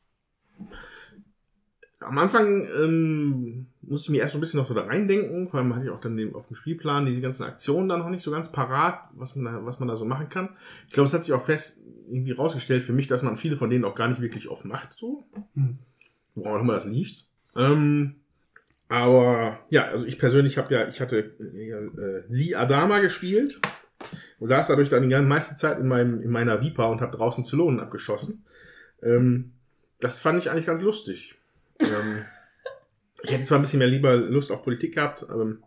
am 2.06 2.18
Anfang 2.18 2.68
ähm, 2.82 3.68
musste 3.82 4.06
ich 4.06 4.10
mir 4.12 4.22
erst 4.22 4.34
so 4.34 4.38
ein 4.38 4.42
bisschen 4.42 4.60
noch 4.60 4.68
so 4.68 4.74
da 4.74 4.84
reindenken. 4.84 5.48
Vor 5.48 5.60
allem 5.60 5.76
hatte 5.76 5.86
ich 5.86 5.92
auch 5.92 6.00
dann 6.00 6.18
den, 6.18 6.36
auf 6.36 6.48
dem 6.48 6.56
Spielplan 6.56 7.06
die 7.06 7.22
ganzen 7.22 7.44
Aktionen 7.44 7.90
da 7.90 7.98
noch 7.98 8.10
nicht 8.10 8.24
so 8.24 8.32
ganz 8.32 8.52
parat, 8.52 9.00
was 9.14 9.36
man 9.36 9.54
da, 9.54 9.66
was 9.66 9.80
man 9.80 9.88
da 9.88 9.96
so 9.96 10.06
machen 10.06 10.30
kann. 10.30 10.50
Ich 10.88 10.94
glaube, 10.94 11.08
es 11.08 11.14
hat 11.14 11.24
sich 11.24 11.34
auch 11.34 11.44
fest 11.44 11.84
irgendwie 12.10 12.32
rausgestellt 12.32 12.84
für 12.84 12.94
mich, 12.94 13.08
dass 13.08 13.24
man 13.24 13.38
viele 13.38 13.58
von 13.58 13.70
denen 13.70 13.86
auch 13.86 13.96
gar 13.96 14.08
nicht 14.08 14.22
wirklich 14.22 14.48
oft 14.48 14.66
macht. 14.66 14.94
So. 14.94 15.26
Hm. 15.56 15.78
Woran 16.36 16.58
auch 16.58 16.62
immer 16.62 16.74
das 16.74 16.86
liegt. 16.86 17.26
Ähm, 17.56 18.16
aber 18.90 19.60
ja, 19.70 19.86
also 19.86 20.06
ich 20.06 20.20
persönlich 20.20 20.58
habe 20.58 20.74
ja, 20.74 20.88
ich 20.88 21.02
hatte 21.02 21.18
äh, 21.40 22.24
Lee 22.28 22.56
Adama 22.56 23.00
gespielt 23.00 23.60
und 24.40 24.48
saß 24.48 24.68
dadurch 24.68 24.90
dann 24.90 25.04
die 25.04 25.10
ganze 25.10 25.28
meiste 25.28 25.56
Zeit 25.56 25.80
in, 25.80 25.88
meinem, 25.88 26.22
in 26.22 26.30
meiner 26.30 26.62
Vipa 26.62 26.86
und 26.88 27.02
habe 27.02 27.16
draußen 27.16 27.44
Zylonen 27.44 27.80
abgeschossen. 27.80 28.46
Ähm, 29.02 29.54
das 30.00 30.20
fand 30.20 30.40
ich 30.40 30.50
eigentlich 30.50 30.66
ganz 30.66 30.82
lustig. 30.82 31.36
Ähm, 31.84 32.26
ich 33.24 33.32
hätte 33.32 33.44
zwar 33.46 33.60
ein 33.60 33.62
bisschen 33.62 33.80
mehr 33.80 33.88
lieber 33.88 34.16
Lust 34.16 34.52
auf 34.52 34.64
Politik 34.64 34.96
gehabt, 34.96 35.26
ähm, 35.30 35.64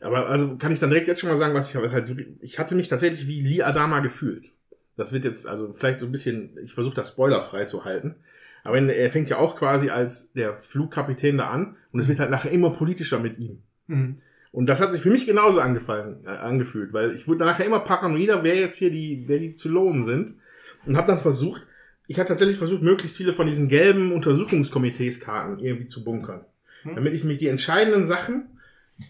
aber 0.00 0.28
also 0.28 0.56
kann 0.56 0.72
ich 0.72 0.80
dann 0.80 0.90
direkt 0.90 1.08
jetzt 1.08 1.20
schon 1.20 1.30
mal 1.30 1.36
sagen, 1.36 1.54
was 1.54 1.68
ich 1.68 1.80
was 1.80 1.92
halt 1.92 2.08
wirklich, 2.08 2.28
ich 2.40 2.58
hatte 2.58 2.74
mich 2.74 2.88
tatsächlich 2.88 3.26
wie 3.26 3.40
Lee 3.40 3.62
Adama 3.62 4.00
gefühlt. 4.00 4.52
Das 4.96 5.12
wird 5.12 5.24
jetzt 5.24 5.46
also 5.46 5.72
vielleicht 5.72 5.98
so 5.98 6.06
ein 6.06 6.12
bisschen, 6.12 6.58
ich 6.62 6.74
versuche 6.74 6.94
das 6.94 7.08
spoilerfrei 7.08 7.64
zu 7.64 7.84
halten. 7.84 8.16
Aber 8.64 8.78
er 8.78 9.10
fängt 9.10 9.28
ja 9.28 9.38
auch 9.38 9.56
quasi 9.56 9.90
als 9.90 10.32
der 10.32 10.56
Flugkapitän 10.56 11.36
da 11.36 11.50
an 11.50 11.76
und 11.92 12.00
es 12.00 12.08
wird 12.08 12.18
halt 12.18 12.30
nachher 12.30 12.50
immer 12.50 12.70
politischer 12.70 13.18
mit 13.18 13.38
ihm. 13.38 13.62
Mhm. 13.86 14.16
Und 14.52 14.66
das 14.66 14.80
hat 14.80 14.92
sich 14.92 15.02
für 15.02 15.10
mich 15.10 15.26
genauso 15.26 15.60
angefallen, 15.60 16.24
äh, 16.24 16.28
angefühlt, 16.28 16.92
weil 16.92 17.14
ich 17.14 17.26
wurde 17.26 17.44
nachher 17.44 17.66
immer 17.66 17.80
paranoider, 17.80 18.44
wer 18.44 18.54
jetzt 18.54 18.76
hier 18.76 18.90
die, 18.90 19.24
wer 19.26 19.38
die 19.38 19.56
Zylonen 19.56 20.04
sind. 20.04 20.36
Und 20.86 20.96
habe 20.96 21.08
dann 21.08 21.18
versucht, 21.18 21.66
ich 22.06 22.18
habe 22.18 22.28
tatsächlich 22.28 22.56
versucht, 22.58 22.82
möglichst 22.82 23.16
viele 23.16 23.32
von 23.32 23.46
diesen 23.46 23.68
gelben 23.68 24.12
Untersuchungskomiteeskarten 24.12 25.58
irgendwie 25.58 25.86
zu 25.86 26.04
bunkern. 26.04 26.44
Hm. 26.82 26.96
Damit 26.96 27.14
ich 27.14 27.24
mich 27.24 27.38
die 27.38 27.48
entscheidenden 27.48 28.06
Sachen, 28.06 28.46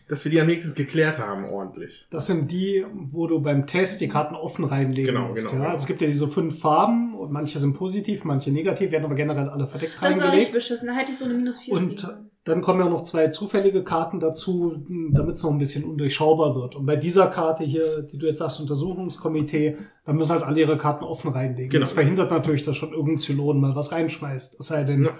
dass 0.09 0.25
wir 0.25 0.31
die 0.31 0.41
am 0.41 0.47
nächsten 0.47 0.75
geklärt 0.75 1.19
haben, 1.19 1.45
ordentlich. 1.45 2.07
Das 2.11 2.27
sind 2.27 2.51
die, 2.51 2.87
wo 3.11 3.27
du 3.27 3.41
beim 3.41 3.67
Test 3.67 4.01
die 4.01 4.09
Karten 4.09 4.35
offen 4.35 4.65
reinlegen 4.65 5.13
Genau, 5.15 5.29
musst. 5.29 5.43
genau, 5.43 5.53
ja? 5.53 5.59
genau. 5.59 5.71
Also 5.73 5.83
es 5.83 5.87
gibt 5.87 6.01
ja 6.01 6.07
diese 6.07 6.27
fünf 6.29 6.59
Farben 6.61 7.15
und 7.15 7.31
manche 7.33 7.59
sind 7.59 7.75
positiv, 7.77 8.25
manche 8.25 8.51
negativ, 8.51 8.93
werden 8.93 9.05
aber 9.05 9.15
generell 9.15 9.49
alle 9.49 9.67
verdeckt 9.67 9.95
Das 9.97 10.01
war 10.03 10.09
richtig 10.09 10.25
reingelegt. 10.25 10.53
beschissen. 10.53 10.87
Da 10.87 10.95
hätte 10.95 11.13
ich 11.13 11.19
so 11.19 11.27
eine 11.27 11.35
minus 11.35 11.59
4 11.61 11.75
Und 11.75 12.09
dann 12.45 12.61
kommen 12.61 12.81
ja 12.81 12.89
noch 12.89 13.05
zwei 13.05 13.29
zufällige 13.29 13.83
Karten 13.85 14.21
dazu, 14.21 14.85
damit 15.13 15.37
es 15.37 15.43
noch 15.43 15.51
ein 15.51 15.59
bisschen 15.59 15.85
undurchschaubar 15.85 16.55
wird. 16.55 16.77
Und 16.77 16.85
bei 16.85 16.97
dieser 16.97 17.29
Karte 17.29 17.65
hier, 17.65 18.03
die 18.03 18.19
du 18.19 18.27
jetzt 18.27 18.39
sagst, 18.39 18.61
Untersuchungskomitee, 18.61 19.79
da 20.05 20.13
müssen 20.13 20.33
halt 20.33 20.43
alle 20.43 20.61
ihre 20.61 20.77
Karten 20.77 21.05
offen 21.05 21.33
reinlegen. 21.33 21.71
Genau. 21.71 21.81
Das 21.81 21.93
verhindert 21.93 22.31
natürlich, 22.31 22.63
dass 22.63 22.77
schon 22.77 22.93
irgendein 22.93 23.19
Zylon 23.19 23.61
mal 23.61 23.75
was 23.75 23.93
reinschmeißt. 23.93 24.61
Es 24.61 24.67
sei 24.67 24.85
denn, 24.85 25.05
Ja. 25.05 25.15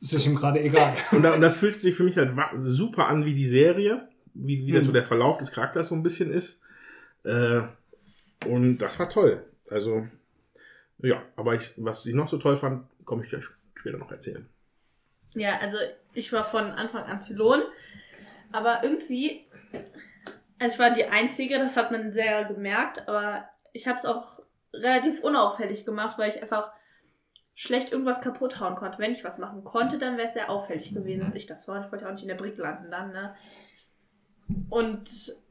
Es 0.00 0.12
ist 0.12 0.26
ihm 0.26 0.36
gerade 0.36 0.60
egal. 0.62 0.94
Und, 1.12 1.22
da, 1.22 1.34
und 1.34 1.40
das 1.40 1.56
fühlt 1.56 1.74
sich 1.74 1.92
für 1.96 2.04
mich 2.04 2.16
halt 2.16 2.30
super 2.54 3.08
an 3.08 3.24
wie 3.24 3.34
die 3.34 3.48
Serie, 3.48 4.08
wie, 4.32 4.64
wie 4.64 4.72
Mhm. 4.72 4.84
so 4.84 4.92
der 4.92 5.02
Verlauf 5.02 5.38
des 5.38 5.50
Charakters 5.50 5.88
so 5.88 5.96
ein 5.96 6.04
bisschen 6.04 6.30
ist. 6.30 6.62
Äh, 7.24 7.62
und 8.48 8.78
das 8.78 8.96
war 9.00 9.10
toll. 9.10 9.44
Also, 9.68 10.06
ja, 11.02 11.20
aber 11.34 11.56
ich, 11.56 11.74
was 11.78 12.06
ich 12.06 12.14
noch 12.14 12.28
so 12.28 12.38
toll 12.38 12.56
fand, 12.56 12.84
komme 13.04 13.24
ich 13.24 13.30
gleich 13.30 13.44
später 13.74 13.98
noch 13.98 14.12
erzählen. 14.12 14.46
Ja, 15.34 15.58
also 15.58 15.76
ich 16.14 16.32
war 16.32 16.44
von 16.44 16.70
Anfang 16.72 17.04
an 17.04 17.20
Zylon, 17.20 17.62
aber 18.52 18.82
irgendwie, 18.82 19.46
also 20.58 20.74
ich 20.74 20.78
war 20.78 20.90
die 20.90 21.06
Einzige, 21.06 21.58
das 21.58 21.76
hat 21.76 21.90
man 21.90 22.12
sehr 22.12 22.44
gemerkt, 22.44 23.06
aber 23.08 23.48
ich 23.72 23.86
habe 23.86 23.98
es 23.98 24.04
auch 24.04 24.40
relativ 24.72 25.22
unauffällig 25.22 25.84
gemacht, 25.84 26.18
weil 26.18 26.30
ich 26.30 26.40
einfach 26.40 26.72
schlecht 27.54 27.92
irgendwas 27.92 28.20
kaputt 28.20 28.60
hauen 28.60 28.76
konnte. 28.76 28.98
Wenn 28.98 29.12
ich 29.12 29.24
was 29.24 29.38
machen 29.38 29.64
konnte, 29.64 29.98
dann 29.98 30.16
wäre 30.16 30.28
es 30.28 30.34
sehr 30.34 30.50
auffällig 30.50 30.94
gewesen, 30.94 31.26
dass 31.26 31.34
ich 31.34 31.46
das 31.46 31.66
war. 31.66 31.84
Ich 31.84 31.90
wollte 31.90 32.04
ja 32.04 32.08
auch 32.08 32.14
nicht 32.14 32.22
in 32.22 32.28
der 32.28 32.36
Brick 32.36 32.56
landen 32.56 32.90
dann, 32.90 33.12
ne? 33.12 33.34
Und 34.70 35.08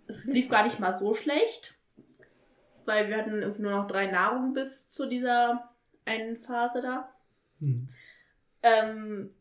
es 0.07 0.25
lief 0.25 0.49
gar 0.49 0.63
nicht 0.63 0.79
mal 0.79 0.93
so 0.93 1.13
schlecht, 1.13 1.75
weil 2.85 3.09
wir 3.09 3.17
hatten 3.17 3.41
irgendwie 3.41 3.61
nur 3.61 3.71
noch 3.71 3.87
drei 3.87 4.07
Nahrungen 4.07 4.53
bis 4.53 4.89
zu 4.89 5.05
dieser 5.05 5.69
einen 6.05 6.37
Phase 6.37 6.81
da. 6.81 7.09
Hm. 7.59 7.89
Ähm, 8.63 9.35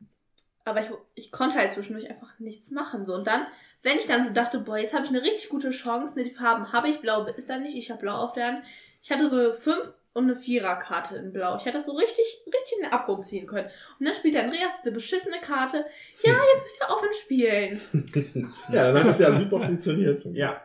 aber 0.67 0.81
ich, 0.81 0.89
ich 1.15 1.31
konnte 1.31 1.55
halt 1.55 1.73
zwischendurch 1.73 2.11
einfach 2.11 2.39
nichts 2.41 2.73
machen. 2.73 3.07
So. 3.07 3.15
Und 3.15 3.27
dann, 3.27 3.47
wenn 3.85 3.99
ich 3.99 4.09
dann 4.09 4.27
so 4.27 4.33
dachte, 4.33 4.59
boah, 4.59 4.77
jetzt 4.77 4.93
habe 4.93 5.05
ich 5.05 5.11
eine 5.11 5.23
richtig 5.23 5.49
gute 5.49 5.71
Chance, 5.71 6.19
ne, 6.19 6.25
die 6.25 6.33
Farben 6.33 6.73
habe 6.73 6.89
ich, 6.89 7.01
blau 7.01 7.25
ist 7.25 7.49
da 7.49 7.59
nicht, 7.59 7.77
ich 7.77 7.91
habe 7.91 8.01
blau 8.01 8.17
auf 8.17 8.33
der 8.33 8.47
Hand. 8.49 8.65
Ich 9.01 9.13
hatte 9.13 9.31
so 9.31 9.53
fünf 9.53 9.95
und 10.13 10.25
eine 10.25 10.35
Viererkarte 10.35 11.17
in 11.17 11.33
blau. 11.33 11.57
Ich 11.57 11.67
hätte 11.67 11.77
das 11.77 11.87
so 11.87 11.93
richtig, 11.93 12.25
richtig 12.47 12.79
in 12.79 12.85
den 12.85 12.93
Abgrund 12.93 13.25
ziehen 13.25 13.47
können. 13.47 13.69
Und 14.01 14.07
dann 14.07 14.15
spielt 14.15 14.35
Andreas 14.35 14.83
diese 14.83 14.93
beschissene 14.93 15.41
Karte. 15.41 15.85
Ja, 16.25 16.33
jetzt 16.55 16.65
bist 16.65 16.81
du 16.81 16.93
offen 16.93 17.13
spielen. 17.23 17.81
Ja, 18.73 18.93
dann 18.93 19.03
hat 19.03 19.11
das 19.11 19.21
ja 19.21 19.37
super 19.37 19.61
funktioniert. 19.61 20.21
Zum 20.21 20.33
Glück. 20.33 20.41
Ja. 20.41 20.63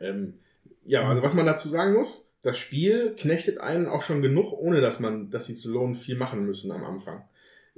Ähm, 0.00 0.34
ja, 0.84 1.06
also 1.06 1.22
was 1.22 1.34
man 1.34 1.46
dazu 1.46 1.68
sagen 1.68 1.92
muss, 1.92 2.26
das 2.42 2.58
Spiel 2.58 3.14
knechtet 3.16 3.58
einen 3.58 3.86
auch 3.86 4.02
schon 4.02 4.22
genug, 4.22 4.52
ohne 4.54 4.80
dass 4.80 4.98
man, 4.98 5.30
dass 5.30 5.46
die 5.46 5.54
Zylonen 5.54 5.94
viel 5.94 6.16
machen 6.16 6.44
müssen 6.44 6.72
am 6.72 6.84
Anfang. 6.84 7.22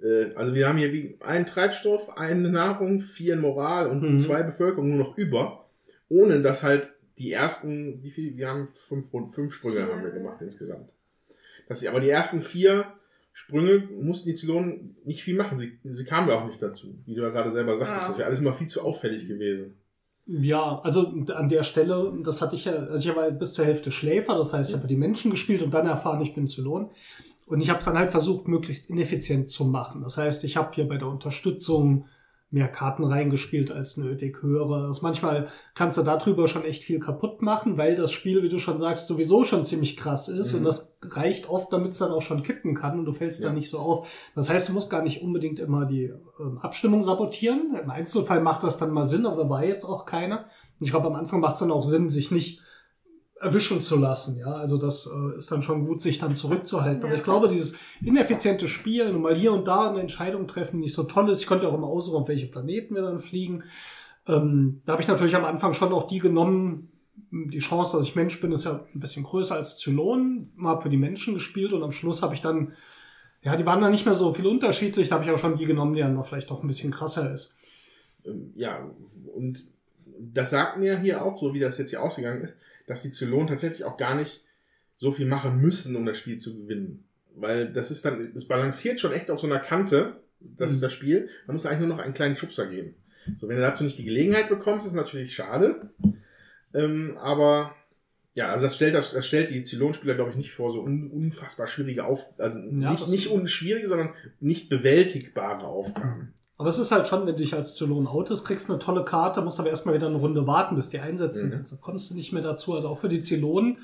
Äh, 0.03 0.35
also 0.35 0.55
wir 0.55 0.69
haben 0.69 0.79
hier 0.79 0.93
wie 0.93 1.17
einen 1.21 1.47
Treibstoff, 1.47 2.17
eine 2.17 2.51
Nahrung, 2.51 3.01
vier 3.01 3.37
Moral 3.37 3.89
und 3.89 4.03
Mhm. 4.03 4.19
zwei 4.19 4.43
Bevölkerung 4.43 4.89
nur 4.97 4.99
noch 5.07 5.17
über, 5.19 5.67
ohne 6.09 6.43
dass 6.43 6.63
halt 6.63 6.93
die 7.19 7.33
ersten, 7.33 8.03
wie 8.03 8.11
viel? 8.11 8.37
Wir 8.37 8.49
haben 8.49 8.67
fünf, 8.67 9.11
fünf 9.11 9.55
Sprünge 9.55 9.83
haben 9.87 10.03
wir 10.03 10.11
gemacht 10.11 10.41
insgesamt. 10.41 10.93
Das, 11.69 11.87
aber 11.87 12.01
die 12.01 12.11
ersten 12.11 12.41
vier 12.41 12.87
Sprünge 13.33 13.89
mussten 14.01 14.29
die 14.29 14.35
Zylonen 14.35 14.97
nicht 15.05 15.23
viel 15.23 15.37
machen. 15.37 15.57
Sie, 15.57 15.79
sie 15.85 16.05
kamen 16.05 16.29
ja 16.29 16.39
auch 16.41 16.47
nicht 16.47 16.61
dazu, 16.61 16.95
wie 17.07 17.15
du 17.15 17.23
ja 17.23 17.31
gerade 17.31 17.51
selber 17.51 17.77
sagtest. 17.77 18.03
Ja. 18.03 18.09
Das 18.09 18.19
wäre 18.19 18.27
alles 18.29 18.41
immer 18.41 18.53
viel 18.53 18.67
zu 18.67 18.83
auffällig 18.83 19.27
gewesen. 19.29 19.75
Ja, 20.27 20.81
also 20.85 21.09
an 21.35 21.49
der 21.49 21.63
Stelle, 21.65 22.13
das 22.25 22.41
hatte 22.43 22.55
ich 22.57 22.67
ja, 22.67 22.75
also 22.75 23.09
ich 23.11 23.17
war 23.17 23.31
bis 23.31 23.55
zur 23.55 23.65
Hälfte 23.65 23.91
Schläfer, 23.91 24.37
das 24.37 24.53
heißt, 24.53 24.71
ich 24.71 24.77
habe 24.77 24.87
die 24.87 24.97
Menschen 24.97 25.31
gespielt 25.33 25.63
und 25.63 25.75
dann 25.75 25.87
erfahren, 25.87 26.21
ich 26.21 26.35
bin 26.35 26.47
Zylon. 26.47 26.91
Und 27.47 27.61
ich 27.61 27.69
habe 27.71 27.79
es 27.81 27.85
dann 27.85 27.99
halt 27.99 28.11
versucht, 28.11 28.49
möglichst 28.49 28.89
ineffizient 28.91 29.51
zu 29.51 29.65
machen. 29.65 30.03
Das 30.03 30.17
heißt, 30.17 30.45
ich 30.45 30.57
habe 30.57 30.71
hier 30.75 30.89
bei 30.89 30.97
der 30.97 31.09
Unterstützung 31.09 32.07
mehr 32.53 32.69
Karten 32.69 33.05
reingespielt 33.05 33.73
als 33.73 33.97
nötig, 33.97 34.43
höhere. 34.43 34.87
Das 34.87 35.01
manchmal 35.01 35.49
kannst 35.75 35.97
du 35.97 36.03
darüber 36.03 36.47
schon 36.47 36.65
echt 36.65 36.85
viel 36.85 37.01
kaputt 37.01 37.41
machen, 37.41 37.79
weil 37.79 37.97
das 37.97 38.13
Spiel, 38.13 38.43
wie 38.43 38.51
du 38.51 38.59
schon 38.59 38.79
sagst, 38.79 39.07
sowieso 39.07 39.45
schon 39.45 39.65
ziemlich 39.65 39.97
krass 39.97 40.29
ist. 40.29 40.53
Mhm. 40.53 40.59
Und 40.59 40.65
das 40.65 40.99
reicht 41.03 41.49
oft, 41.49 41.73
damit 41.73 41.93
es 41.93 41.99
dann 41.99 42.11
auch 42.11 42.21
schon 42.21 42.43
kippen 42.43 42.75
kann 42.75 42.99
und 42.99 43.07
du 43.07 43.13
fällst 43.13 43.41
Ja. 43.41 43.47
dann 43.47 43.55
nicht 43.55 43.71
so 43.71 43.79
auf. 43.79 44.31
Das 44.35 44.51
heißt, 44.51 44.69
du 44.69 44.75
musst 44.75 44.91
gar 44.91 45.03
nicht 45.03 45.23
unbedingt 45.23 45.61
immer 45.61 45.87
die 45.87 46.13
ähm, 46.39 46.59
Abstimmung 46.59 47.03
sabotieren. 47.03 47.75
Im 47.83 47.91
Einzelfall 47.91 48.43
macht 48.43 48.63
das 48.65 48.77
dann 48.77 48.93
mal 48.93 49.05
Sinn, 49.07 49.25
aber 49.25 49.45
da 49.45 49.49
war 49.49 49.65
jetzt 49.65 49.87
auch 49.87 50.05
keine. 50.05 50.41
Und 50.79 50.85
ich 50.85 50.91
glaube, 50.91 51.07
am 51.07 51.15
Anfang 51.15 51.41
macht 51.41 51.55
es 51.55 51.61
dann 51.61 51.71
auch 51.71 51.83
Sinn, 51.85 52.11
sich 52.11 52.31
nicht 52.31 52.61
erwischen 53.43 53.81
zu 53.81 53.97
lassen. 53.99 54.39
Ja, 54.39 54.53
also 54.55 54.79
das 54.79 55.07
äh, 55.07 55.37
ist 55.37 55.51
dann 55.51 55.63
schon 55.63 55.87
gut, 55.87 56.01
sich 56.01 56.19
dann 56.19 56.37
zurückzuhalten. 56.37 57.03
Aber 57.03 57.13
Ja. 57.13 57.19
ich 57.19 57.25
glaube, 57.25 57.49
dieses 57.49 57.77
ineffiziente 58.03 58.69
Spielen 58.69 59.15
und 59.17 59.23
mal 59.23 59.35
hier 59.35 59.53
und 59.53 59.67
da 59.67 59.91
eine 59.91 60.01
Entscheidung 60.01 60.47
treffen, 60.47 60.77
die 60.77 60.85
nicht 60.85 60.95
so 60.95 61.03
toll 61.05 61.29
ist. 61.31 61.41
Ich 61.41 61.47
konnte 61.47 61.69
auch 61.69 61.75
immer 61.75 61.87
aussuchen, 61.89 62.23
auf 62.23 62.29
welche 62.29 62.47
Planeten 62.47 62.95
wir 62.95 63.03
dann 63.03 63.19
fliegen. 63.21 63.65
Ähm, 64.29 64.83
da 64.85 64.93
habe 64.93 65.03
ich 65.03 65.09
natürlich 65.09 65.35
am 65.37 65.45
Anfang 65.45 65.75
schon 65.75 65.93
auch 65.93 66.07
die 66.07 66.21
genommen. 66.21 66.89
Die 67.31 67.59
Chance, 67.59 67.97
dass 67.97 68.07
ich 68.07 68.15
Mensch 68.15 68.41
bin, 68.41 68.53
ist 68.53 68.65
ja 68.65 68.85
ein 68.95 69.01
bisschen 69.01 69.25
größer 69.25 69.55
als 69.55 69.79
Zylon. 69.79 70.53
Habe 70.63 70.83
für 70.83 70.91
die 70.91 70.97
Menschen 70.97 71.35
gespielt 71.35 71.73
und 71.73 71.83
am 71.83 71.93
Schluss 71.93 72.23
habe 72.23 72.35
ich 72.35 72.43
dann, 72.43 72.75
ja, 73.43 73.57
die 73.57 73.67
waren 73.67 73.81
dann 73.81 73.91
nicht 73.91 74.05
mehr 74.07 74.15
so 74.15 74.33
viel 74.33 74.47
unterschiedlich. 74.47 75.09
Da 75.09 75.17
habe 75.17 75.25
ich 75.25 75.31
auch 75.31 75.39
schon 75.39 75.57
die 75.57 75.65
genommen, 75.67 75.95
die 75.95 76.01
dann 76.01 76.15
noch 76.15 76.27
vielleicht 76.27 76.51
auch 76.51 76.63
ein 76.63 76.67
bisschen 76.69 76.93
krasser 76.93 77.33
ist. 77.33 77.57
Ähm, 78.25 78.53
ja, 78.55 78.89
und 79.35 79.65
das 80.19 80.51
sagt 80.51 80.79
mir 80.79 80.99
hier 81.01 81.25
auch, 81.25 81.41
so 81.41 81.53
wie 81.55 81.61
das 81.61 81.79
jetzt 81.79 81.91
hier 81.91 82.03
ausgegangen 82.03 82.43
ist, 82.43 82.55
dass 82.87 83.03
die 83.03 83.11
Zylonen 83.11 83.49
tatsächlich 83.49 83.85
auch 83.85 83.97
gar 83.97 84.15
nicht 84.15 84.45
so 84.99 85.11
viel 85.13 85.27
machen 85.27 85.61
müssen, 85.61 85.97
um 85.97 86.07
das 86.07 86.19
Spiel 86.19 86.39
zu 86.39 86.57
gewinnen. 86.57 87.05
Weil 87.35 87.73
das 87.73 87.91
ist 87.91 88.05
dann, 88.05 88.33
das 88.35 88.45
balanciert 88.47 89.01
schon 89.01 89.13
echt 89.13 89.31
auf 89.31 89.41
so 89.41 89.47
einer 89.47 89.59
Kante, 89.59 90.21
das 90.41 90.71
Mhm. 90.71 90.75
ist 90.75 90.83
das 90.83 90.93
Spiel. 90.93 91.29
Da 91.47 91.53
muss 91.53 91.67
eigentlich 91.67 91.81
nur 91.81 91.89
noch 91.89 91.99
einen 91.99 92.15
kleinen 92.15 92.37
Schubser 92.37 92.67
geben. 92.67 92.95
So, 93.41 93.49
wenn 93.49 93.57
du 93.57 93.63
dazu 93.63 93.85
nicht 93.85 93.99
die 93.99 94.05
Gelegenheit 94.05 94.49
bekommst, 94.49 94.87
ist 94.87 94.95
natürlich 94.95 95.35
schade. 95.35 95.91
Ähm, 96.75 97.17
aber 97.19 97.75
ja, 98.35 98.49
also 98.49 98.65
das 98.67 98.77
stellt, 98.77 98.95
das, 98.95 99.13
das 99.13 99.27
stellt 99.27 99.51
die 99.51 99.63
Zylonspieler, 99.63 100.15
glaube 100.15 100.31
ich, 100.31 100.37
nicht 100.37 100.53
vor 100.53 100.73
so 100.73 100.83
un, 100.83 101.09
unfassbar 101.11 101.67
schwierige 101.67 102.05
Auf, 102.05 102.25
also 102.39 102.59
Ja, 102.59 102.91
nicht, 102.91 103.09
nicht 103.09 103.27
unschwierige, 103.29 103.87
sondern 103.87 104.15
nicht 104.41 104.69
bewältigbare 104.71 105.67
Aufgaben. 105.67 106.33
Aber 106.59 106.69
es 106.69 106.79
ist 106.79 106.93
halt 106.93 107.09
schon, 107.09 107.21
wenn 107.21 107.35
du 107.35 107.35
dich 107.43 107.55
als 107.55 107.75
Zylon 107.75 108.07
outest, 108.07 108.47
kriegst 108.47 108.71
eine 108.71 108.79
tolle 108.79 109.05
Karte, 109.05 109.41
musst 109.43 109.59
aber 109.59 109.71
erstmal 109.71 109.95
wieder 109.95 110.07
eine 110.07 110.17
Runde 110.19 110.47
warten, 110.47 110.77
bis 110.77 110.91
die 110.91 111.01
einsetzen 111.01 111.49
Mhm. 111.49 111.53
kannst. 111.53 111.73
Da 111.73 111.77
kommst 111.81 112.11
du 112.11 112.15
nicht 112.15 112.33
mehr 112.33 112.43
dazu. 112.43 112.75
Also 112.75 112.89
auch 112.89 112.99
für 112.99 113.09
die 113.09 113.23
Zylonen 113.23 113.79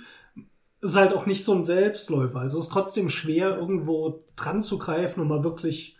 ist 0.80 0.94
halt 0.94 1.12
auch 1.12 1.26
nicht 1.26 1.44
so 1.44 1.54
ein 1.54 1.64
Selbstläufer. 1.64 2.38
Also 2.38 2.58
es 2.58 2.66
ist 2.66 2.72
trotzdem 2.72 3.08
schwer, 3.08 3.56
irgendwo 3.56 4.22
dran 4.36 4.62
zu 4.62 4.78
greifen 4.78 5.20
und 5.20 5.28
mal 5.28 5.42
wirklich 5.42 5.96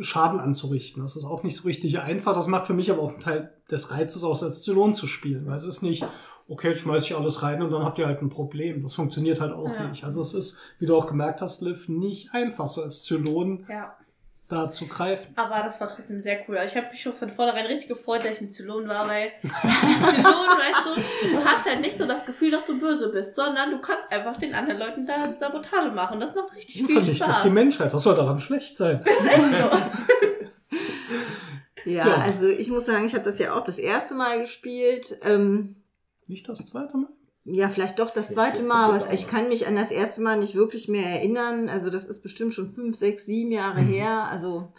Schaden 0.00 0.38
anzurichten. 0.38 1.02
Das 1.02 1.16
ist 1.16 1.24
auch 1.24 1.42
nicht 1.42 1.56
so 1.56 1.64
richtig 1.68 1.98
einfach. 1.98 2.32
Das 2.34 2.46
macht 2.46 2.66
für 2.68 2.72
mich 2.74 2.90
aber 2.90 3.02
auch 3.02 3.10
einen 3.10 3.20
Teil 3.20 3.52
des 3.70 3.90
Reizes 3.90 4.22
aus, 4.22 4.42
als 4.44 4.62
Zylon 4.62 4.94
zu 4.94 5.06
spielen. 5.08 5.46
Weil 5.46 5.56
es 5.56 5.64
ist 5.64 5.82
nicht, 5.82 6.04
okay, 6.48 6.68
jetzt 6.68 6.80
schmeiß 6.80 7.04
ich 7.04 7.16
alles 7.16 7.42
rein 7.42 7.60
und 7.62 7.70
dann 7.72 7.84
habt 7.84 7.98
ihr 7.98 8.06
halt 8.06 8.22
ein 8.22 8.28
Problem. 8.28 8.82
Das 8.82 8.94
funktioniert 8.94 9.40
halt 9.40 9.52
auch 9.52 9.72
Ja. 9.74 9.88
nicht. 9.88 10.04
Also 10.04 10.20
es 10.20 10.34
ist, 10.34 10.58
wie 10.78 10.86
du 10.86 10.96
auch 10.96 11.06
gemerkt 11.08 11.40
hast, 11.40 11.62
Liv, 11.62 11.88
nicht 11.88 12.30
einfach, 12.32 12.70
so 12.70 12.82
als 12.82 13.02
Zylon 13.02 13.66
Ja. 13.68 13.94
Da 14.50 14.70
zu 14.70 14.86
greifen. 14.88 15.32
Aber 15.36 15.62
das 15.62 15.80
war 15.80 15.88
trotzdem 15.88 16.20
sehr 16.20 16.40
cool. 16.48 16.58
Also 16.58 16.72
ich 16.72 16.76
habe 16.82 16.90
mich 16.92 17.00
schon 17.00 17.14
von 17.14 17.30
vornherein 17.30 17.66
richtig 17.66 17.88
gefreut, 17.88 18.24
dass 18.24 18.32
ich 18.32 18.40
ein 18.40 18.50
Zylon 18.50 18.88
war, 18.88 19.08
weil 19.08 19.30
Zylon, 19.42 20.24
weißt 20.24 20.82
du, 20.84 21.28
du 21.36 21.44
hast 21.44 21.64
halt 21.64 21.80
nicht 21.80 21.96
so 21.96 22.06
das 22.06 22.26
Gefühl, 22.26 22.50
dass 22.50 22.66
du 22.66 22.78
böse 22.78 23.08
bist, 23.10 23.34
sondern 23.36 23.70
du 23.70 23.80
kannst 23.80 24.10
einfach 24.10 24.36
den 24.36 24.54
anderen 24.54 24.78
Leuten 24.80 25.06
da 25.06 25.32
Sabotage 25.38 25.90
machen. 25.92 26.20
Das 26.20 26.34
macht 26.34 26.54
richtig 26.54 26.84
viel 26.86 27.14
Spaß. 27.14 27.42
die 27.42 27.50
Menschheit. 27.50 27.94
Was 27.94 28.02
soll 28.02 28.16
daran 28.16 28.38
schlecht 28.40 28.76
sein? 28.76 29.00
Ja, 31.86 32.06
Ja. 32.06 32.14
also 32.18 32.46
ich 32.46 32.68
muss 32.68 32.84
sagen, 32.84 33.06
ich 33.06 33.14
habe 33.14 33.24
das 33.24 33.38
ja 33.38 33.54
auch 33.54 33.62
das 33.62 33.78
erste 33.78 34.14
Mal 34.14 34.40
gespielt. 34.40 35.16
Ähm, 35.24 35.76
Nicht 36.26 36.46
das 36.48 36.64
zweite 36.66 36.94
Mal? 36.96 37.08
Ja, 37.52 37.68
vielleicht 37.68 37.98
doch 37.98 38.10
das 38.10 38.28
zweite 38.32 38.62
Mal, 38.62 38.84
aber 38.90 38.98
das 38.98 39.12
ich 39.12 39.26
kann 39.26 39.48
mich 39.48 39.66
an 39.66 39.76
das 39.76 39.90
erste 39.90 40.20
Mal 40.20 40.38
nicht 40.38 40.54
wirklich 40.54 40.88
mehr 40.88 41.06
erinnern. 41.06 41.68
Also 41.68 41.90
das 41.90 42.06
ist 42.06 42.22
bestimmt 42.22 42.54
schon 42.54 42.68
fünf, 42.68 42.96
sechs, 42.96 43.26
sieben 43.26 43.50
Jahre 43.52 43.82
Mhm. 43.82 43.88
her. 43.88 44.28
Also 44.30 44.72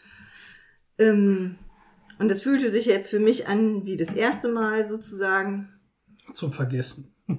ähm, 0.98 1.58
und 2.20 2.32
es 2.32 2.44
fühlte 2.44 2.70
sich 2.70 2.86
jetzt 2.86 3.10
für 3.10 3.20
mich 3.20 3.48
an 3.48 3.86
wie 3.86 3.98
das 3.98 4.14
erste 4.14 4.50
Mal 4.50 4.88
sozusagen. 4.88 5.70
Zum 6.36 6.52
Vergessen. 6.52 7.16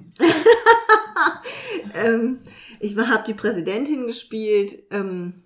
ähm, 1.95 2.39
ich 2.79 2.97
habe 2.97 3.23
die 3.25 3.33
Präsidentin 3.33 4.07
gespielt. 4.07 4.83
Ähm, 4.91 5.42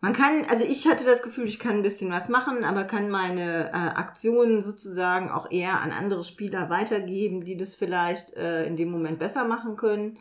man 0.00 0.12
kann, 0.12 0.44
also 0.48 0.64
ich 0.64 0.86
hatte 0.86 1.04
das 1.04 1.22
Gefühl, 1.22 1.46
ich 1.46 1.58
kann 1.58 1.76
ein 1.76 1.82
bisschen 1.82 2.12
was 2.12 2.28
machen, 2.28 2.64
aber 2.64 2.84
kann 2.84 3.10
meine 3.10 3.68
äh, 3.70 3.72
Aktionen 3.72 4.62
sozusagen 4.62 5.30
auch 5.30 5.50
eher 5.50 5.80
an 5.80 5.90
andere 5.90 6.22
Spieler 6.22 6.70
weitergeben, 6.70 7.44
die 7.44 7.56
das 7.56 7.74
vielleicht 7.74 8.34
äh, 8.34 8.64
in 8.64 8.76
dem 8.76 8.90
Moment 8.90 9.18
besser 9.18 9.44
machen 9.44 9.76
können. 9.76 10.18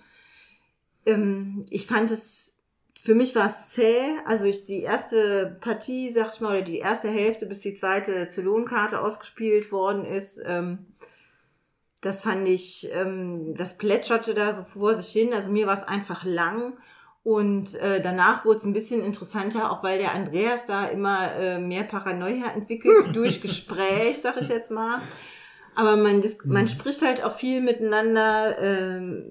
Ähm, 1.06 1.64
ich 1.70 1.86
fand 1.86 2.10
es, 2.10 2.58
für 3.00 3.14
mich 3.14 3.36
war 3.36 3.46
es 3.46 3.70
zäh. 3.70 4.02
Also 4.26 4.46
ich 4.46 4.66
die 4.66 4.82
erste 4.82 5.58
Partie, 5.62 6.12
sag 6.12 6.34
ich 6.34 6.42
mal, 6.42 6.54
oder 6.54 6.62
die 6.64 6.80
erste 6.80 7.10
Hälfte, 7.10 7.46
bis 7.46 7.60
die 7.60 7.76
zweite 7.76 8.30
Zylonkarte 8.30 9.00
ausgespielt 9.00 9.72
worden 9.72 10.06
ist, 10.06 10.42
ähm, 10.44 10.88
das 12.02 12.22
fand 12.24 12.48
ich, 12.48 12.90
ähm, 12.94 13.56
das 13.56 13.78
plätscherte 13.78 14.34
da 14.34 14.54
so 14.54 14.64
vor 14.64 14.96
sich 14.96 15.10
hin. 15.12 15.34
Also 15.34 15.52
mir 15.52 15.68
war 15.68 15.78
es 15.78 15.84
einfach 15.84 16.24
lang. 16.24 16.78
Und 17.28 17.76
äh, 17.82 18.00
danach 18.00 18.46
wurde 18.46 18.60
es 18.60 18.64
ein 18.64 18.72
bisschen 18.72 19.04
interessanter, 19.04 19.70
auch 19.70 19.84
weil 19.84 19.98
der 19.98 20.14
Andreas 20.14 20.66
da 20.66 20.86
immer 20.86 21.36
äh, 21.36 21.60
mehr 21.60 21.84
Paranoia 21.84 22.54
entwickelt 22.56 23.08
durch 23.14 23.42
Gespräch, 23.42 24.20
sag 24.22 24.40
ich 24.42 24.48
jetzt 24.48 24.72
mal. 24.72 25.02
Aber 25.76 25.98
man, 25.98 26.24
man 26.46 26.70
spricht 26.70 27.02
halt 27.02 27.22
auch 27.26 27.34
viel 27.38 27.60
miteinander. 27.60 28.58
Ähm, 28.62 29.26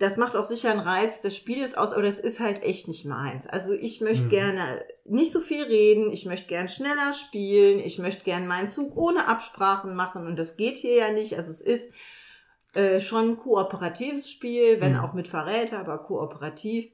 das 0.00 0.16
macht 0.16 0.34
auch 0.34 0.44
sicher 0.44 0.72
einen 0.72 0.80
Reiz 0.80 1.20
des 1.20 1.36
Spieles 1.36 1.76
aus, 1.76 1.92
aber 1.92 2.02
das 2.02 2.18
ist 2.18 2.40
halt 2.40 2.64
echt 2.64 2.88
nicht 2.88 3.04
meins. 3.06 3.46
Also 3.46 3.70
ich 3.74 4.00
möchte 4.00 4.24
Mhm. 4.24 4.30
gerne 4.30 4.84
nicht 5.04 5.30
so 5.30 5.38
viel 5.38 5.62
reden, 5.62 6.10
ich 6.10 6.26
möchte 6.26 6.48
gern 6.48 6.68
schneller 6.68 7.12
spielen, 7.14 7.78
ich 7.78 8.00
möchte 8.00 8.24
gern 8.24 8.48
meinen 8.48 8.68
Zug 8.70 8.96
ohne 8.96 9.28
Absprachen 9.28 9.94
machen 9.94 10.26
und 10.26 10.36
das 10.36 10.56
geht 10.56 10.78
hier 10.78 10.96
ja 10.96 11.12
nicht. 11.12 11.36
Also 11.38 11.52
es 11.52 11.60
ist 11.60 11.92
äh, 12.74 13.00
schon 13.00 13.30
ein 13.30 13.36
kooperatives 13.38 14.30
Spiel, 14.30 14.80
wenn 14.80 14.92
Mhm. 14.94 15.00
auch 15.00 15.12
mit 15.12 15.28
Verräter, 15.28 15.78
aber 15.80 15.98
kooperativ. 15.98 16.90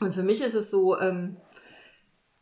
Und 0.00 0.14
für 0.14 0.22
mich 0.22 0.40
ist 0.42 0.54
es 0.54 0.70
so, 0.70 0.98
ähm, 0.98 1.36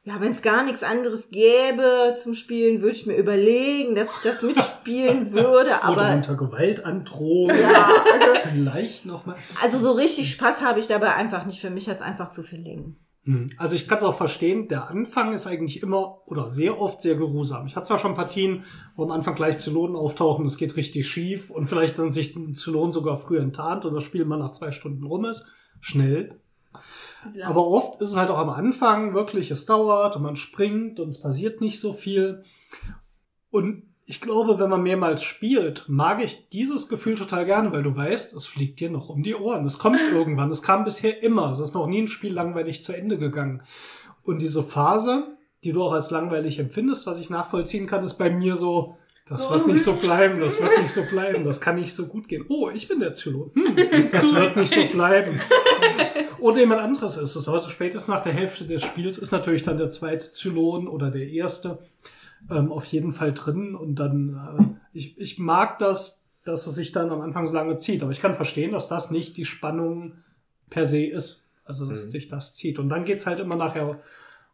ja, 0.04 0.20
wenn 0.20 0.32
es 0.32 0.40
gar 0.40 0.64
nichts 0.64 0.82
anderes 0.82 1.28
gäbe 1.30 2.14
zum 2.16 2.32
Spielen, 2.32 2.80
würde 2.80 2.94
ich 2.96 3.06
mir 3.06 3.16
überlegen, 3.16 3.94
dass 3.94 4.08
ich 4.16 4.22
das 4.22 4.42
mitspielen 4.42 5.32
würde, 5.32 5.70
Oder 5.72 5.84
aber 5.84 6.14
unter 6.14 6.36
Gewaltandrohung. 6.36 7.50
ja, 7.50 7.90
also 8.12 8.40
Vielleicht 8.50 9.04
nochmal. 9.04 9.36
also 9.62 9.78
so 9.78 9.92
richtig 9.92 10.30
Spaß 10.32 10.62
habe 10.62 10.78
ich 10.78 10.86
dabei 10.86 11.14
einfach 11.14 11.44
nicht. 11.44 11.60
Für 11.60 11.68
mich 11.70 11.88
hat 11.90 11.96
es 11.96 12.02
einfach 12.02 12.30
zu 12.30 12.42
viel 12.42 12.60
Längen. 12.62 12.96
Hm. 13.28 13.50
Also 13.58 13.76
ich 13.76 13.86
kann 13.86 13.98
es 13.98 14.04
auch 14.04 14.16
verstehen, 14.16 14.68
der 14.68 14.88
Anfang 14.88 15.34
ist 15.34 15.46
eigentlich 15.46 15.82
immer 15.82 16.22
oder 16.24 16.50
sehr 16.50 16.80
oft 16.80 17.02
sehr 17.02 17.14
geruhsam. 17.14 17.66
Ich 17.66 17.76
hatte 17.76 17.88
zwar 17.88 17.98
schon 17.98 18.14
Partien, 18.14 18.64
wo 18.96 19.02
am 19.04 19.10
Anfang 19.10 19.34
gleich 19.34 19.58
Zylonen 19.58 19.96
auftauchen, 19.96 20.46
es 20.46 20.56
geht 20.56 20.76
richtig 20.76 21.06
schief 21.06 21.50
und 21.50 21.66
vielleicht 21.66 21.98
dann 21.98 22.10
sich 22.10 22.34
ein 22.36 22.54
Zylon 22.54 22.90
sogar 22.90 23.18
früh 23.18 23.36
enttarnt 23.36 23.84
und 23.84 23.92
das 23.92 24.02
Spiel 24.02 24.24
mal 24.24 24.38
nach 24.38 24.52
zwei 24.52 24.72
Stunden 24.72 25.04
rum 25.04 25.26
ist. 25.26 25.44
Schnell. 25.78 26.40
Ja. 27.34 27.48
Aber 27.48 27.66
oft 27.66 28.00
ist 28.00 28.12
es 28.12 28.16
halt 28.16 28.30
auch 28.30 28.38
am 28.38 28.48
Anfang 28.48 29.12
wirklich, 29.12 29.50
es 29.50 29.66
dauert 29.66 30.16
und 30.16 30.22
man 30.22 30.36
springt 30.36 30.98
und 30.98 31.10
es 31.10 31.20
passiert 31.20 31.60
nicht 31.60 31.80
so 31.80 31.92
viel. 31.92 32.44
Und 33.50 33.87
ich 34.10 34.22
glaube, 34.22 34.58
wenn 34.58 34.70
man 34.70 34.82
mehrmals 34.82 35.22
spielt, 35.22 35.84
mag 35.86 36.24
ich 36.24 36.48
dieses 36.48 36.88
Gefühl 36.88 37.16
total 37.16 37.44
gerne, 37.44 37.72
weil 37.72 37.82
du 37.82 37.94
weißt, 37.94 38.34
es 38.34 38.46
fliegt 38.46 38.80
dir 38.80 38.88
noch 38.88 39.10
um 39.10 39.22
die 39.22 39.34
Ohren. 39.34 39.66
Es 39.66 39.78
kommt 39.78 40.00
irgendwann. 40.12 40.50
Es 40.50 40.62
kam 40.62 40.84
bisher 40.84 41.22
immer. 41.22 41.50
Es 41.50 41.60
ist 41.60 41.74
noch 41.74 41.86
nie 41.86 42.00
ein 42.00 42.08
Spiel 42.08 42.32
langweilig 42.32 42.82
zu 42.82 42.94
Ende 42.94 43.18
gegangen. 43.18 43.62
Und 44.22 44.40
diese 44.40 44.62
Phase, 44.62 45.36
die 45.62 45.72
du 45.72 45.82
auch 45.82 45.92
als 45.92 46.10
langweilig 46.10 46.58
empfindest, 46.58 47.06
was 47.06 47.20
ich 47.20 47.28
nachvollziehen 47.28 47.86
kann, 47.86 48.02
ist 48.02 48.14
bei 48.14 48.30
mir 48.30 48.56
so, 48.56 48.96
das 49.26 49.50
wird 49.50 49.66
nicht 49.66 49.82
so 49.82 49.92
bleiben, 49.92 50.40
das 50.40 50.58
wird 50.62 50.80
nicht 50.80 50.92
so 50.92 51.02
bleiben, 51.02 51.44
das 51.44 51.60
kann 51.60 51.76
nicht 51.76 51.92
so 51.94 52.06
gut 52.06 52.28
gehen. 52.28 52.46
Oh, 52.48 52.70
ich 52.70 52.88
bin 52.88 53.00
der 53.00 53.12
Zylon. 53.12 53.50
Hm, 53.52 54.08
das 54.10 54.34
wird 54.34 54.56
nicht 54.56 54.72
so 54.72 54.86
bleiben. 54.86 55.38
Oder 56.38 56.60
jemand 56.60 56.80
anderes 56.80 57.18
ist 57.18 57.36
es. 57.36 57.46
Also 57.46 57.68
spätestens 57.68 58.08
nach 58.08 58.22
der 58.22 58.32
Hälfte 58.32 58.64
des 58.64 58.82
Spiels 58.82 59.18
ist 59.18 59.32
natürlich 59.32 59.64
dann 59.64 59.76
der 59.76 59.90
zweite 59.90 60.32
Zylon 60.32 60.88
oder 60.88 61.10
der 61.10 61.28
erste 61.28 61.78
ähm, 62.50 62.72
auf 62.72 62.84
jeden 62.86 63.12
Fall 63.12 63.32
drin. 63.32 63.74
Und 63.74 63.96
dann, 63.96 64.78
äh, 64.92 64.96
ich, 64.96 65.18
ich 65.18 65.38
mag 65.38 65.78
das, 65.78 66.28
dass 66.44 66.66
es 66.66 66.74
sich 66.74 66.92
dann 66.92 67.10
am 67.10 67.20
Anfang 67.20 67.46
so 67.46 67.54
lange 67.54 67.76
zieht. 67.76 68.02
Aber 68.02 68.12
ich 68.12 68.20
kann 68.20 68.34
verstehen, 68.34 68.72
dass 68.72 68.88
das 68.88 69.10
nicht 69.10 69.36
die 69.36 69.44
Spannung 69.44 70.14
per 70.70 70.86
se 70.86 71.04
ist. 71.04 71.44
Also, 71.64 71.86
dass 71.86 72.06
Mhm. 72.06 72.10
sich 72.10 72.28
das 72.28 72.54
zieht. 72.54 72.78
Und 72.78 72.88
dann 72.88 73.04
geht's 73.04 73.26
halt 73.26 73.40
immer 73.40 73.56
nachher 73.56 74.00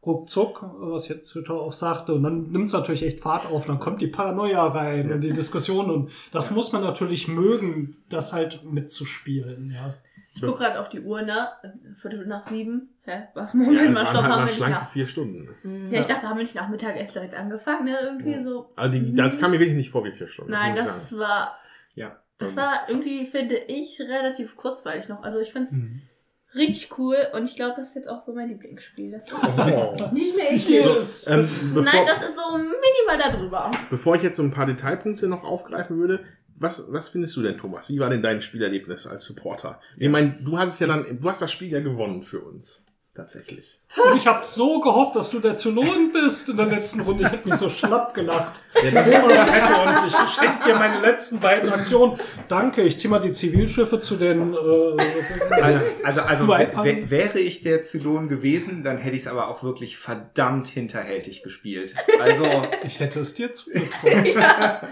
ruckzuck, 0.05 0.65
was 0.81 1.09
jetzt 1.09 1.31
Twitter 1.31 1.55
auch 1.55 1.73
sagte. 1.73 2.13
Und 2.15 2.25
dann 2.25 2.51
nimmt's 2.51 2.73
natürlich 2.73 3.05
echt 3.05 3.21
Fahrt 3.21 3.47
auf. 3.47 3.67
Dann 3.67 3.79
kommt 3.79 4.03
die 4.03 4.09
Paranoia 4.09 4.67
rein 4.67 5.13
und 5.13 5.21
die 5.21 5.33
Diskussion. 5.33 5.91
Und 5.91 6.11
das 6.33 6.51
muss 6.51 6.73
man 6.73 6.83
natürlich 6.83 7.29
mögen, 7.29 7.97
das 8.09 8.33
halt 8.33 8.65
mitzuspielen. 8.65 9.73
Ja. 9.75 9.95
Ich 10.35 10.43
guck 10.43 10.59
gerade 10.59 10.81
auf 10.81 10.89
die 10.89 11.01
Uhr, 11.01 11.23
ne? 11.23 11.49
Viertel 11.97 12.27
nach 12.27 12.43
sieben. 12.49 12.89
Hä? 13.05 13.29
Was? 13.35 13.53
Ja, 13.53 13.61
Moment 13.61 13.79
das 13.81 13.95
mal, 13.95 13.95
waren 13.95 14.07
stopp, 14.07 14.15
halt 14.15 14.23
haben 14.25 14.29
mal 14.31 14.39
wir 14.39 14.45
nicht 14.47 14.55
schlanke 14.57 14.79
nach. 14.81 14.89
vier 14.89 15.07
Stunden. 15.07 15.89
Ja, 15.93 16.01
ich 16.01 16.07
dachte, 16.07 16.29
haben 16.29 16.37
wir 16.37 16.43
nicht 16.43 16.55
nach 16.57 16.69
Mittag 16.69 16.97
erst 16.97 17.15
direkt 17.15 17.35
angefangen, 17.37 17.85
ne? 17.85 17.97
Irgendwie 18.03 18.43
so. 18.43 18.73
Also 18.75 18.99
die, 18.99 19.15
das 19.15 19.39
kam 19.39 19.53
mir 19.53 19.61
wirklich 19.61 19.77
nicht 19.77 19.91
vor 19.91 20.05
wie 20.05 20.11
vier 20.11 20.27
Stunden. 20.27 20.51
Nein, 20.51 20.75
das 20.75 21.11
sagen. 21.11 21.21
war, 21.21 21.57
Ja. 21.95 22.17
das 22.39 22.57
war 22.57 22.89
irgendwie, 22.89 23.27
finde 23.27 23.55
ich, 23.57 24.01
relativ 24.01 24.57
kurzweilig 24.57 25.09
noch. 25.09 25.23
Also 25.23 25.39
ich 25.39 25.53
finde 25.53 25.69
es 25.69 25.77
Mhm. 25.77 26.03
richtig 26.57 26.99
cool 26.99 27.17
und 27.33 27.45
ich 27.45 27.55
glaube, 27.55 27.75
das 27.77 27.91
ist 27.91 27.95
jetzt 27.95 28.09
auch 28.09 28.23
so 28.25 28.35
mein 28.35 28.49
Lieblingsspiel. 28.49 29.13
Das 29.13 29.27
Oh. 29.33 29.95
Nicht 30.13 30.37
mehr 30.37 30.51
ich. 30.53 30.69
Yes. 30.69 31.29
Ähm, 31.29 31.49
bevor, 31.75 31.93
Nein, 31.93 32.07
das 32.09 32.23
ist 32.23 32.37
so 32.37 32.57
minimal 32.59 33.31
darüber. 33.31 33.71
bevor 33.89 34.17
ich 34.17 34.23
jetzt 34.23 34.37
so 34.37 34.43
ein 34.43 34.51
paar 34.51 34.67
Detailpunkte 34.67 35.29
noch 35.29 35.45
aufgreifen 35.45 35.97
würde, 35.99 36.25
was, 36.57 36.93
was 36.93 37.09
findest 37.09 37.37
du 37.37 37.43
denn, 37.43 37.59
Thomas? 37.59 37.89
Wie 37.89 37.99
war 37.99 38.11
denn 38.11 38.23
dein 38.23 38.43
Spielerlebnis 38.43 39.07
als 39.07 39.25
Supporter? 39.25 39.81
Ich 39.97 40.09
meine, 40.09 40.37
du 40.41 40.59
hast 40.59 40.75
es 40.75 40.79
ja 40.79 40.87
dann, 40.87 41.19
du 41.19 41.29
hast 41.29 41.43
das 41.43 41.53
Spiel 41.53 41.69
ja 41.69 41.81
gewonnen 41.81 42.23
für 42.23 42.41
uns. 42.41 42.85
Tatsächlich. 43.15 43.79
Und 43.97 44.17
ich 44.17 44.27
habe 44.27 44.45
so 44.45 44.81
gehofft, 44.81 45.15
dass 45.15 45.31
du 45.31 45.39
der 45.39 45.57
Zylon 45.57 46.11
bist 46.13 46.49
in 46.49 46.57
der 46.57 46.67
letzten 46.67 46.99
Runde. 47.03 47.23
Ich 47.23 47.31
hätte 47.31 47.49
mich 47.49 47.59
so 47.59 47.71
schlapp 47.71 48.13
gelacht. 48.13 48.61
Ja, 48.83 48.91
das 48.91 49.09
Thomas 49.09 49.53
hätte 49.53 49.73
uns. 49.89 50.13
Ich 50.13 50.31
schenke 50.35 50.65
dir 50.65 50.75
meine 50.75 51.01
letzten 51.01 51.39
beiden 51.39 51.71
Aktionen. 51.71 52.19
Danke, 52.49 52.83
ich 52.83 52.99
zieh 52.99 53.07
mal 53.07 53.21
die 53.21 53.31
Zivilschiffe 53.31 54.01
zu 54.01 54.17
den. 54.17 54.53
Äh, 54.53 54.57
Also, 56.03 56.23
also, 56.23 56.23
also 56.23 56.49
wäre 56.49 57.39
ich 57.39 57.63
der 57.63 57.85
Zylon 57.85 58.29
gewesen, 58.29 58.83
dann 58.83 58.99
hätte 58.99 59.15
ich 59.15 59.23
es 59.23 59.29
aber 59.29 59.47
auch 59.47 59.63
wirklich 59.63 59.97
verdammt 59.97 60.67
hinterhältig 60.67 61.45
gespielt. 61.45 61.95
Also, 62.21 62.45
ich 62.83 62.99
hätte 62.99 63.21
es 63.21 63.35
dir 63.35 63.53
zugetraut. 63.53 63.85
ja, 64.35 64.89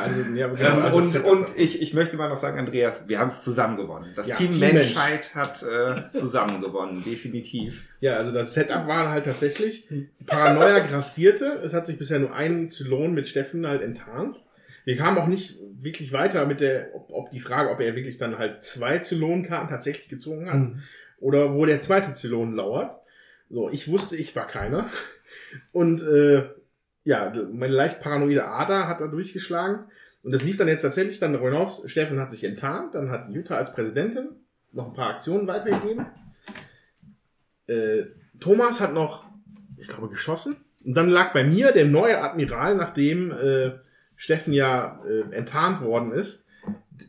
also, 0.00 0.20
ja, 0.34 0.46
genau, 0.46 0.80
also 0.80 0.98
und, 0.98 1.24
und 1.24 1.58
ich, 1.58 1.82
ich 1.82 1.92
möchte 1.92 2.16
mal 2.16 2.28
noch 2.28 2.36
sagen, 2.36 2.56
Andreas, 2.56 3.08
wir 3.08 3.18
haben 3.18 3.26
es 3.26 3.42
zusammen 3.42 3.76
gewonnen. 3.76 4.12
Das 4.14 4.28
Ja, 4.28 4.36
Team 4.36 4.52
Team 4.52 4.60
Menschheit 4.60 5.34
hat 5.34 5.64
äh, 5.64 6.08
zusammen 6.10 6.62
gewonnen, 6.62 7.02
definitiv. 7.04 7.88
Ja, 7.98 8.16
also 8.16 8.30
das 8.32 8.54
Setup 8.54 8.86
war 8.86 9.10
halt 9.10 9.24
tatsächlich, 9.24 9.88
Paranoia 10.26 10.78
grassierte. 10.78 11.46
Es 11.64 11.74
hat 11.74 11.86
sich 11.86 11.98
bisher 11.98 12.20
nur 12.20 12.32
ein 12.32 12.70
Zylon 12.70 13.12
mit 13.12 13.28
Steffen 13.28 13.66
halt 13.66 13.82
enttarnt. 13.82 14.44
Wir 14.84 14.96
kamen 14.96 15.18
auch 15.18 15.26
nicht 15.26 15.58
wirklich 15.80 16.12
weiter 16.12 16.46
mit 16.46 16.60
der, 16.60 16.94
ob, 16.94 17.10
ob 17.10 17.30
die 17.30 17.40
Frage, 17.40 17.70
ob 17.70 17.80
er 17.80 17.96
wirklich 17.96 18.18
dann 18.18 18.38
halt 18.38 18.62
zwei 18.62 18.98
Zylonkarten 18.98 19.68
tatsächlich 19.68 20.08
gezogen 20.08 20.46
hat 20.46 20.54
Hm. 20.54 20.82
oder 21.18 21.54
wo 21.54 21.66
der 21.66 21.80
zweite 21.80 22.12
Zylon 22.12 22.54
lauert. 22.54 23.00
So, 23.50 23.68
ich 23.68 23.88
wusste, 23.88 24.16
ich 24.16 24.34
war 24.36 24.46
keiner. 24.46 24.88
Und 25.72 26.02
äh, 26.02 26.44
ja, 27.04 27.32
meine 27.52 27.74
leicht 27.74 28.00
paranoide 28.00 28.46
Ader 28.46 28.88
hat 28.88 29.00
da 29.00 29.06
durchgeschlagen. 29.06 29.86
Und 30.22 30.32
das 30.32 30.44
lief 30.44 30.58
dann 30.58 30.68
jetzt 30.68 30.82
tatsächlich 30.82 31.18
dann 31.18 31.32
darüber 31.32 31.50
hinaus. 31.50 31.82
Steffen 31.86 32.20
hat 32.20 32.30
sich 32.30 32.44
enttarnt, 32.44 32.94
dann 32.94 33.10
hat 33.10 33.30
Jutta 33.30 33.56
als 33.56 33.72
Präsidentin 33.72 34.28
noch 34.72 34.86
ein 34.86 34.94
paar 34.94 35.10
Aktionen 35.10 35.46
weitergegeben. 35.46 36.06
Äh, 37.66 38.04
Thomas 38.40 38.80
hat 38.80 38.94
noch, 38.94 39.24
ich 39.76 39.88
glaube, 39.88 40.08
geschossen. 40.08 40.56
Und 40.84 40.94
dann 40.94 41.08
lag 41.08 41.32
bei 41.32 41.44
mir 41.44 41.72
der 41.72 41.86
neue 41.86 42.20
Admiral, 42.20 42.76
nachdem 42.76 43.30
äh, 43.32 43.72
Steffen 44.16 44.52
ja 44.52 45.00
äh, 45.04 45.34
enttarnt 45.34 45.80
worden 45.80 46.12
ist, 46.12 46.46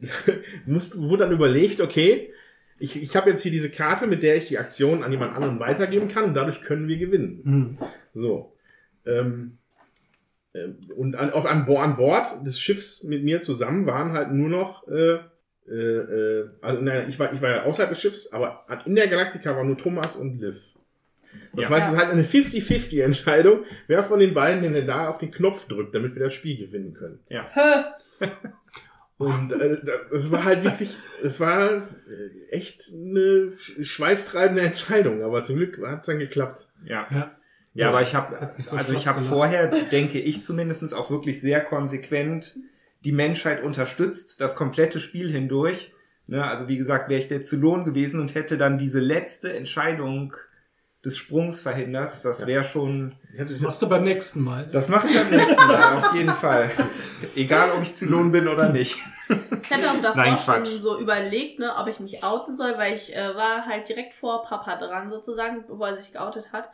musste, 0.66 1.00
wurde 1.00 1.26
dann 1.26 1.34
überlegt, 1.34 1.82
okay, 1.82 2.34
ich, 2.80 3.02
ich 3.02 3.16
habe 3.16 3.30
jetzt 3.30 3.44
hier 3.44 3.52
diese 3.52 3.70
Karte, 3.70 4.08
mit 4.08 4.24
der 4.24 4.36
ich 4.36 4.48
die 4.48 4.58
Aktion 4.58 5.04
an 5.04 5.12
jemand 5.12 5.36
anderen 5.36 5.60
weitergeben 5.60 6.08
kann 6.08 6.26
und 6.26 6.34
dadurch 6.34 6.62
können 6.62 6.88
wir 6.88 6.98
gewinnen. 6.98 7.42
Hm. 7.44 7.78
So. 8.12 8.56
Ähm, 9.06 9.58
und 10.96 11.16
an, 11.16 11.32
auf 11.32 11.46
an, 11.46 11.68
an 11.68 11.96
Bord 11.96 12.28
des 12.46 12.60
Schiffs 12.60 13.04
mit 13.04 13.24
mir 13.24 13.42
zusammen 13.42 13.86
waren 13.88 14.12
halt 14.14 14.32
nur 14.32 14.50
noch, 14.50 14.88
äh, 14.88 15.18
äh, 15.68 15.72
äh, 15.72 16.50
also 16.62 16.82
nein, 16.82 17.06
ich 17.10 17.18
war, 17.20 17.34
ich 17.34 17.42
war 17.42 17.50
ja 17.50 17.64
außerhalb 17.64 17.90
des 17.90 18.02
Schiffs, 18.02 18.32
aber 18.32 18.66
in 18.86 18.96
der 18.96 19.08
Galaktika 19.08 19.56
waren 19.56 19.68
nur 19.68 19.78
Thomas 19.78 20.16
und 20.16 20.40
Liv. 20.40 20.70
Das 21.56 21.66
Ja. 21.66 21.76
heißt, 21.76 21.88
es 21.88 21.94
ist 21.96 22.00
halt 22.00 22.12
eine 22.12 22.24
50-50-Entscheidung, 22.24 23.64
wer 23.88 24.04
von 24.04 24.20
den 24.20 24.34
beiden 24.36 24.62
denn 24.74 24.86
da 24.86 25.08
auf 25.08 25.18
den 25.18 25.32
Knopf 25.32 25.68
drückt, 25.68 25.96
damit 25.96 26.14
wir 26.16 26.24
das 26.24 26.34
Spiel 26.34 26.58
gewinnen 26.58 26.94
können. 26.94 27.20
Ja. 27.30 27.50
Und 29.18 29.54
äh, 29.54 29.78
das 30.12 30.32
war 30.32 30.44
halt 30.44 30.64
wirklich, 30.64 30.98
es 31.24 31.40
war 31.40 31.72
äh, 31.78 31.82
echt 32.50 32.92
eine 32.94 33.54
sch- 33.58 33.84
schweißtreibende 33.84 34.64
Entscheidung, 34.64 35.22
aber 35.24 35.44
zum 35.44 35.56
Glück 35.58 35.80
hat 35.86 36.00
es 36.02 36.08
dann 36.08 36.20
geklappt. 36.20 36.68
Ja. 36.84 37.08
Ja. 37.12 37.36
Ja, 37.74 37.90
aber 37.90 38.02
ich 38.02 38.14
habe, 38.14 38.52
so 38.60 38.76
also 38.78 38.94
ich 38.94 39.08
habe 39.08 39.22
vorher, 39.22 39.68
denke 39.68 40.20
ich 40.20 40.44
zumindest 40.44 40.94
auch 40.94 41.10
wirklich 41.10 41.42
sehr 41.42 41.62
konsequent 41.62 42.56
die 43.04 43.12
Menschheit 43.12 43.64
unterstützt, 43.64 44.40
das 44.40 44.56
komplette 44.56 45.00
Spiel 45.00 45.30
hindurch. 45.30 45.94
Ne, 46.26 46.42
also 46.44 46.70
wie 46.70 46.78
gesagt, 46.78 47.10
wäre 47.10 47.20
ich 47.20 47.28
der 47.28 47.44
Zylon 47.44 47.84
gewesen 47.84 48.22
und 48.22 48.34
hätte 48.34 48.58
dann 48.58 48.78
diese 48.78 49.00
letzte 49.00 49.52
Entscheidung 49.54 50.34
des 51.04 51.18
Sprungs 51.18 51.62
verhindert, 51.62 52.24
das 52.24 52.48
wäre 52.48 52.64
schon, 52.64 53.14
Das 53.38 53.60
machst 53.60 53.82
du 53.82 53.90
beim 53.90 54.06
nächsten 54.06 54.42
Mal. 54.42 54.70
das 54.72 54.88
mache 54.88 55.08
ich 55.08 55.14
beim 55.16 55.30
nächsten 55.32 55.68
Mal, 55.68 55.98
auf 55.98 56.16
jeden 56.16 56.30
Fall. 56.34 56.72
Egal, 57.36 57.72
ob 57.76 57.84
ich 57.84 57.94
Zylon 57.94 58.32
bin 58.32 58.48
oder 58.48 58.70
nicht. 58.70 59.00
Ich 59.28 59.72
hatte 59.72 59.92
auch 59.92 60.02
davor 60.02 60.24
Nein, 60.24 60.38
schon 60.38 60.64
Quatsch. 60.64 60.80
so 60.82 61.00
überlegt, 61.00 61.60
ne, 61.60 61.76
ob 61.78 61.88
ich 61.88 62.00
mich 62.00 62.24
outen 62.24 62.56
soll, 62.56 62.78
weil 62.78 62.94
ich 62.94 63.16
äh, 63.16 63.36
war 63.36 63.66
halt 63.66 63.90
direkt 63.90 64.14
vor 64.14 64.46
Papa 64.46 64.78
dran 64.78 65.10
sozusagen, 65.10 65.66
bevor 65.68 65.90
er 65.90 65.98
sich 65.98 66.14
geoutet 66.14 66.54
hat. 66.54 66.70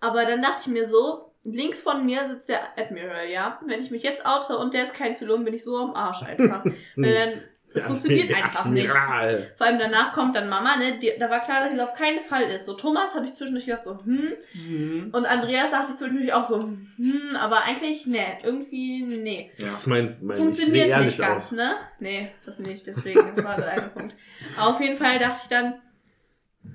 Aber 0.00 0.24
dann 0.24 0.42
dachte 0.42 0.62
ich 0.62 0.66
mir 0.68 0.88
so, 0.88 1.32
links 1.44 1.80
von 1.80 2.04
mir 2.04 2.28
sitzt 2.28 2.48
der 2.48 2.60
Admiral, 2.78 3.28
ja. 3.28 3.60
Wenn 3.66 3.80
ich 3.80 3.90
mich 3.90 4.02
jetzt 4.02 4.24
oute 4.24 4.56
und 4.58 4.74
der 4.74 4.84
ist 4.84 4.94
kein 4.94 5.14
Zylon, 5.14 5.44
bin 5.44 5.54
ich 5.54 5.64
so 5.64 5.76
am 5.76 5.94
Arsch 5.94 6.22
einfach. 6.22 6.64
Weil 6.96 7.14
dann 7.14 7.32
Das 7.72 7.84
funktioniert 7.84 8.30
der 8.30 8.44
einfach 8.44 8.64
nicht. 8.64 8.90
Admiral. 8.90 9.52
Vor 9.56 9.66
allem 9.66 9.78
danach 9.78 10.12
kommt 10.12 10.34
dann 10.34 10.48
Mama, 10.48 10.76
ne? 10.76 10.98
Die, 10.98 11.12
da 11.18 11.30
war 11.30 11.40
klar, 11.40 11.60
dass 11.60 11.72
sie 11.72 11.80
auf 11.80 11.94
keinen 11.94 12.20
Fall 12.20 12.44
ist. 12.50 12.66
So 12.66 12.74
Thomas 12.74 13.14
habe 13.14 13.26
ich 13.26 13.34
zwischendurch 13.34 13.66
gedacht 13.66 13.84
so, 13.84 13.96
hm. 14.04 14.32
Mhm. 14.54 15.10
Und 15.12 15.26
Andreas 15.26 15.70
dachte 15.70 15.92
ich 15.92 15.96
zwischendurch 15.98 16.32
auch 16.32 16.46
so, 16.46 16.60
hm, 16.62 17.36
aber 17.38 17.62
eigentlich, 17.62 18.06
ne, 18.06 18.38
irgendwie, 18.42 19.02
nee. 19.02 19.50
Das 19.58 19.80
ist 19.80 19.86
mein, 19.86 20.16
mein 20.22 20.36
ich 20.36 20.42
Funktioniert 20.42 20.88
ehrlich 20.88 21.06
nicht 21.06 21.18
ganz, 21.20 21.46
aus. 21.46 21.52
ne? 21.52 21.74
Nee, 22.00 22.32
das 22.44 22.58
nicht, 22.58 22.86
deswegen, 22.86 23.32
das 23.36 23.44
war 23.44 23.56
der 23.56 23.68
eine 23.70 23.88
Punkt. 23.88 24.14
Aber 24.58 24.70
auf 24.70 24.80
jeden 24.80 24.96
Fall 24.96 25.18
dachte 25.18 25.40
ich 25.42 25.48
dann, 25.48 25.74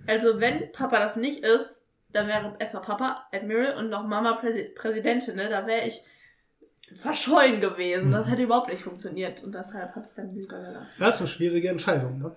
also 0.08 0.40
wenn 0.40 0.72
Papa 0.72 1.00
das 1.00 1.16
nicht 1.16 1.44
ist, 1.44 1.85
dann 2.16 2.28
wäre 2.28 2.56
erstmal 2.60 2.84
Papa 2.84 3.28
Admiral 3.32 3.76
und 3.78 3.90
noch 3.90 4.06
Mama 4.08 4.34
Präsi 4.34 4.64
Präsidentin, 4.76 5.36
ne? 5.36 5.50
Da 5.50 5.68
wäre 5.68 5.86
ich 5.86 6.02
verschollen 6.98 7.62
gewesen. 7.62 8.12
Das 8.12 8.30
hätte 8.30 8.44
überhaupt 8.44 8.70
nicht 8.70 8.84
funktioniert 8.84 9.44
und 9.44 9.54
deshalb 9.54 9.90
habe 9.96 10.02
ich 10.02 10.12
es 10.12 10.14
dann 10.16 10.34
lieber 10.34 10.58
gelassen. 10.60 10.96
Das 11.00 11.16
ist 11.16 11.22
eine 11.22 11.30
schwierige 11.30 11.70
Entscheidung, 11.70 12.20
ne? 12.20 12.36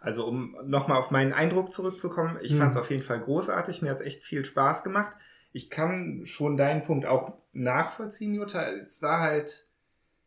Also 0.00 0.26
um 0.26 0.56
nochmal 0.64 0.98
auf 0.98 1.10
meinen 1.10 1.32
Eindruck 1.32 1.72
zurückzukommen, 1.72 2.38
ich 2.42 2.52
Mhm. 2.52 2.58
fand 2.58 2.72
es 2.72 2.80
auf 2.80 2.90
jeden 2.90 3.02
Fall 3.04 3.20
großartig, 3.20 3.82
mir 3.82 3.90
hat 3.90 4.00
es 4.00 4.06
echt 4.06 4.24
viel 4.24 4.44
Spaß 4.44 4.82
gemacht. 4.82 5.16
Ich 5.52 5.70
kann 5.70 6.22
schon 6.24 6.56
deinen 6.56 6.82
Punkt 6.82 7.06
auch 7.06 7.34
nachvollziehen, 7.52 8.34
Jutta. 8.34 8.68
Es 8.72 9.00
war 9.02 9.20
halt, 9.20 9.66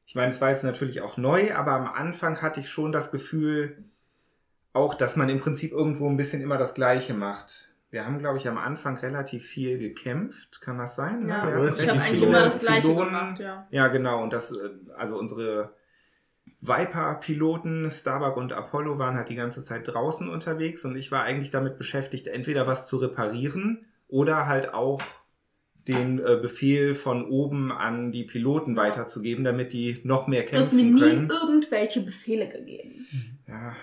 ich 0.05 0.15
meine, 0.15 0.31
es 0.31 0.39
war 0.39 0.51
jetzt 0.51 0.63
natürlich 0.63 1.01
auch 1.01 1.17
neu, 1.17 1.53
aber 1.53 1.71
am 1.73 1.87
Anfang 1.87 2.41
hatte 2.41 2.59
ich 2.61 2.69
schon 2.69 2.91
das 2.91 3.11
Gefühl, 3.11 3.83
auch, 4.71 4.93
dass 4.93 5.15
man 5.15 5.29
im 5.29 5.39
Prinzip 5.39 5.71
irgendwo 5.71 6.09
ein 6.09 6.17
bisschen 6.17 6.41
immer 6.41 6.57
das 6.57 6.73
Gleiche 6.73 7.13
macht. 7.13 7.69
Wir 7.95 8.05
haben, 8.05 8.19
glaube 8.19 8.37
ich, 8.37 8.45
am 8.49 8.57
Anfang 8.57 8.97
relativ 8.97 9.45
viel 9.45 9.77
gekämpft, 9.79 10.59
kann 10.59 10.77
das 10.77 10.97
sein? 10.97 11.29
Ja, 11.29 11.49
Ja, 11.49 11.65
ich 11.69 11.79
ich 11.79 11.87
habe 11.87 11.91
eigentlich 12.01 12.09
viele 12.09 12.25
immer 12.25 12.39
das 12.41 12.59
Gleiche 12.59 12.93
gemacht, 12.93 13.39
ja. 13.39 13.67
Ja, 13.71 13.87
genau. 13.87 14.21
Und 14.21 14.33
das, 14.33 14.51
äh, 14.51 14.69
also 14.97 15.17
unsere 15.17 15.73
Viper-Piloten, 16.59 17.89
Starbuck 17.89 18.35
und 18.35 18.51
Apollo, 18.51 18.99
waren 18.99 19.15
halt 19.15 19.29
die 19.29 19.35
ganze 19.35 19.63
Zeit 19.63 19.87
draußen 19.87 20.27
unterwegs 20.27 20.83
und 20.83 20.97
ich 20.97 21.09
war 21.13 21.23
eigentlich 21.23 21.51
damit 21.51 21.77
beschäftigt, 21.77 22.27
entweder 22.27 22.67
was 22.67 22.85
zu 22.85 22.97
reparieren 22.97 23.85
oder 24.09 24.45
halt 24.45 24.73
auch 24.73 25.01
den 25.87 26.19
äh, 26.19 26.37
Befehl 26.41 26.95
von 26.95 27.23
oben 27.29 27.71
an 27.71 28.11
die 28.11 28.25
Piloten 28.25 28.75
Ja. 28.75 28.81
weiterzugeben, 28.83 29.45
damit 29.45 29.71
die 29.71 30.01
noch 30.03 30.27
mehr 30.27 30.43
Du 30.43 30.57
hast 30.57 30.73
mir 30.73 30.81
kämpfen 30.81 30.95
nie 30.95 30.99
können. 30.99 31.29
irgendwelche 31.29 32.01
Befehle 32.01 32.49
gegeben. 32.49 33.07
Ja, 33.47 33.73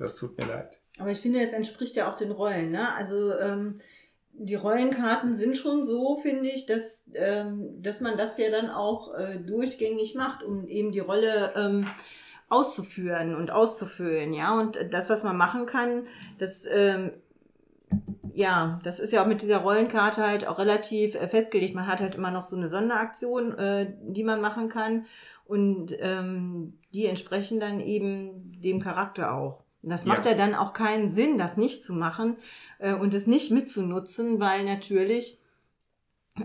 das 0.00 0.16
tut 0.16 0.36
mir 0.38 0.46
leid. 0.46 0.80
Aber 0.98 1.10
ich 1.10 1.20
finde, 1.20 1.40
das 1.40 1.52
entspricht 1.52 1.96
ja 1.96 2.10
auch 2.10 2.16
den 2.16 2.30
Rollen. 2.30 2.70
Ne? 2.70 2.92
Also 2.94 3.38
ähm, 3.38 3.78
die 4.32 4.54
Rollenkarten 4.54 5.34
sind 5.34 5.56
schon 5.56 5.84
so, 5.84 6.16
finde 6.16 6.48
ich, 6.48 6.66
dass, 6.66 7.08
ähm, 7.14 7.82
dass 7.82 8.00
man 8.00 8.16
das 8.16 8.38
ja 8.38 8.50
dann 8.50 8.70
auch 8.70 9.14
äh, 9.14 9.38
durchgängig 9.38 10.14
macht, 10.14 10.42
um 10.42 10.66
eben 10.66 10.92
die 10.92 11.00
Rolle 11.00 11.52
ähm, 11.56 11.86
auszuführen 12.48 13.34
und 13.34 13.50
auszufüllen. 13.50 14.32
Ja, 14.32 14.58
und 14.58 14.78
das, 14.90 15.10
was 15.10 15.22
man 15.22 15.36
machen 15.36 15.66
kann, 15.66 16.06
das 16.38 16.62
ähm, 16.68 17.12
ja, 18.34 18.80
das 18.84 19.00
ist 19.00 19.12
ja 19.12 19.22
auch 19.22 19.26
mit 19.26 19.42
dieser 19.42 19.58
Rollenkarte 19.58 20.26
halt 20.26 20.46
auch 20.46 20.58
relativ 20.58 21.14
äh, 21.14 21.28
festgelegt. 21.28 21.74
Man 21.74 21.86
hat 21.86 22.00
halt 22.00 22.14
immer 22.14 22.30
noch 22.30 22.44
so 22.44 22.56
eine 22.56 22.68
Sonderaktion, 22.68 23.56
äh, 23.58 23.94
die 24.02 24.24
man 24.24 24.40
machen 24.40 24.68
kann. 24.68 25.06
Und 25.44 25.96
ähm, 25.98 26.78
die 26.94 27.06
entsprechen 27.06 27.58
dann 27.58 27.80
eben 27.80 28.60
dem 28.60 28.80
Charakter 28.80 29.34
auch. 29.34 29.64
Das 29.82 30.04
macht 30.04 30.26
Ja. 30.26 30.32
ja 30.32 30.36
dann 30.36 30.54
auch 30.54 30.72
keinen 30.72 31.08
Sinn, 31.08 31.38
das 31.38 31.56
nicht 31.56 31.82
zu 31.82 31.94
machen 31.94 32.36
äh, 32.78 32.92
und 32.94 33.14
es 33.14 33.26
nicht 33.26 33.50
mitzunutzen, 33.50 34.38
weil 34.40 34.64
natürlich 34.64 35.38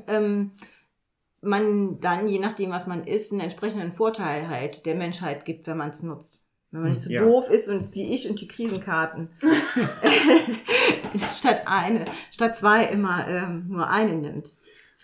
ähm, 0.08 0.52
man 1.42 2.00
dann, 2.00 2.28
je 2.28 2.40
nachdem, 2.40 2.72
was 2.72 2.88
man 2.88 3.06
ist, 3.06 3.32
einen 3.32 3.42
entsprechenden 3.42 3.92
Vorteil 3.92 4.48
halt 4.50 4.86
der 4.86 4.96
Menschheit 4.96 5.46
gibt, 5.46 5.68
wenn 5.68 5.78
man 5.78 5.90
es 5.92 6.02
nutzt. 6.02 6.44
Wenn 6.72 6.82
man 6.82 6.90
nicht 6.92 7.04
so 7.04 7.12
Ja. 7.12 7.22
doof 7.22 7.50
ist 7.50 7.68
und 7.70 7.94
wie 7.94 8.14
ich 8.14 8.30
und 8.30 8.42
die 8.42 8.48
Krisenkarten 8.48 9.30
statt 11.38 11.64
eine, 11.66 12.06
statt 12.32 12.58
zwei 12.58 12.86
immer 12.86 13.28
ähm, 13.28 13.66
nur 13.70 13.90
eine 13.90 14.16
nimmt. 14.16 14.52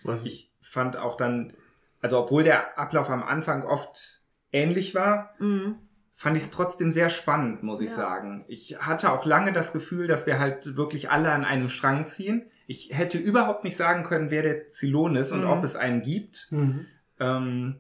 Was 0.04 0.26
Ich 0.26 0.52
fand 0.62 0.98
auch 0.98 1.16
dann, 1.18 1.54
also 2.02 2.18
obwohl 2.20 2.44
der 2.44 2.78
Ablauf 2.78 3.10
am 3.10 3.24
Anfang 3.24 3.64
oft 3.64 4.22
ähnlich 4.52 4.96
war, 4.96 5.34
Mhm. 5.40 5.76
Fand 6.22 6.38
ich 6.38 6.44
es 6.44 6.52
trotzdem 6.52 6.92
sehr 6.92 7.10
spannend, 7.10 7.64
muss 7.64 7.82
ich 7.82 7.90
Ja. 7.90 7.96
sagen. 7.96 8.46
Ich 8.48 8.78
hatte 8.80 9.12
auch 9.12 9.26
lange 9.26 9.54
das 9.54 9.74
Gefühl, 9.74 10.06
dass 10.06 10.28
wir 10.28 10.38
halt 10.38 10.76
wirklich 10.78 11.10
alle 11.10 11.32
an 11.32 11.44
einem 11.46 11.68
Strang 11.68 12.06
ziehen. 12.06 12.44
Ich 12.68 12.90
hätte 12.96 13.18
überhaupt 13.18 13.64
nicht 13.64 13.76
sagen 13.76 14.04
können, 14.04 14.30
wer 14.30 14.44
der 14.44 14.70
Zylon 14.70 15.16
ist 15.16 15.32
und 15.32 15.42
Mhm. 15.42 15.50
ob 15.50 15.64
es 15.64 15.76
einen 15.76 16.04
gibt. 16.04 16.48
Mhm. 16.52 16.86
Ähm, 17.20 17.76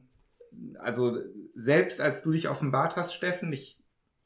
also 0.79 1.19
selbst 1.53 2.01
als 2.01 2.23
du 2.23 2.31
dich 2.31 2.49
offenbart 2.49 2.95
hast, 2.95 3.13
Steffen, 3.13 3.53
ich, 3.53 3.77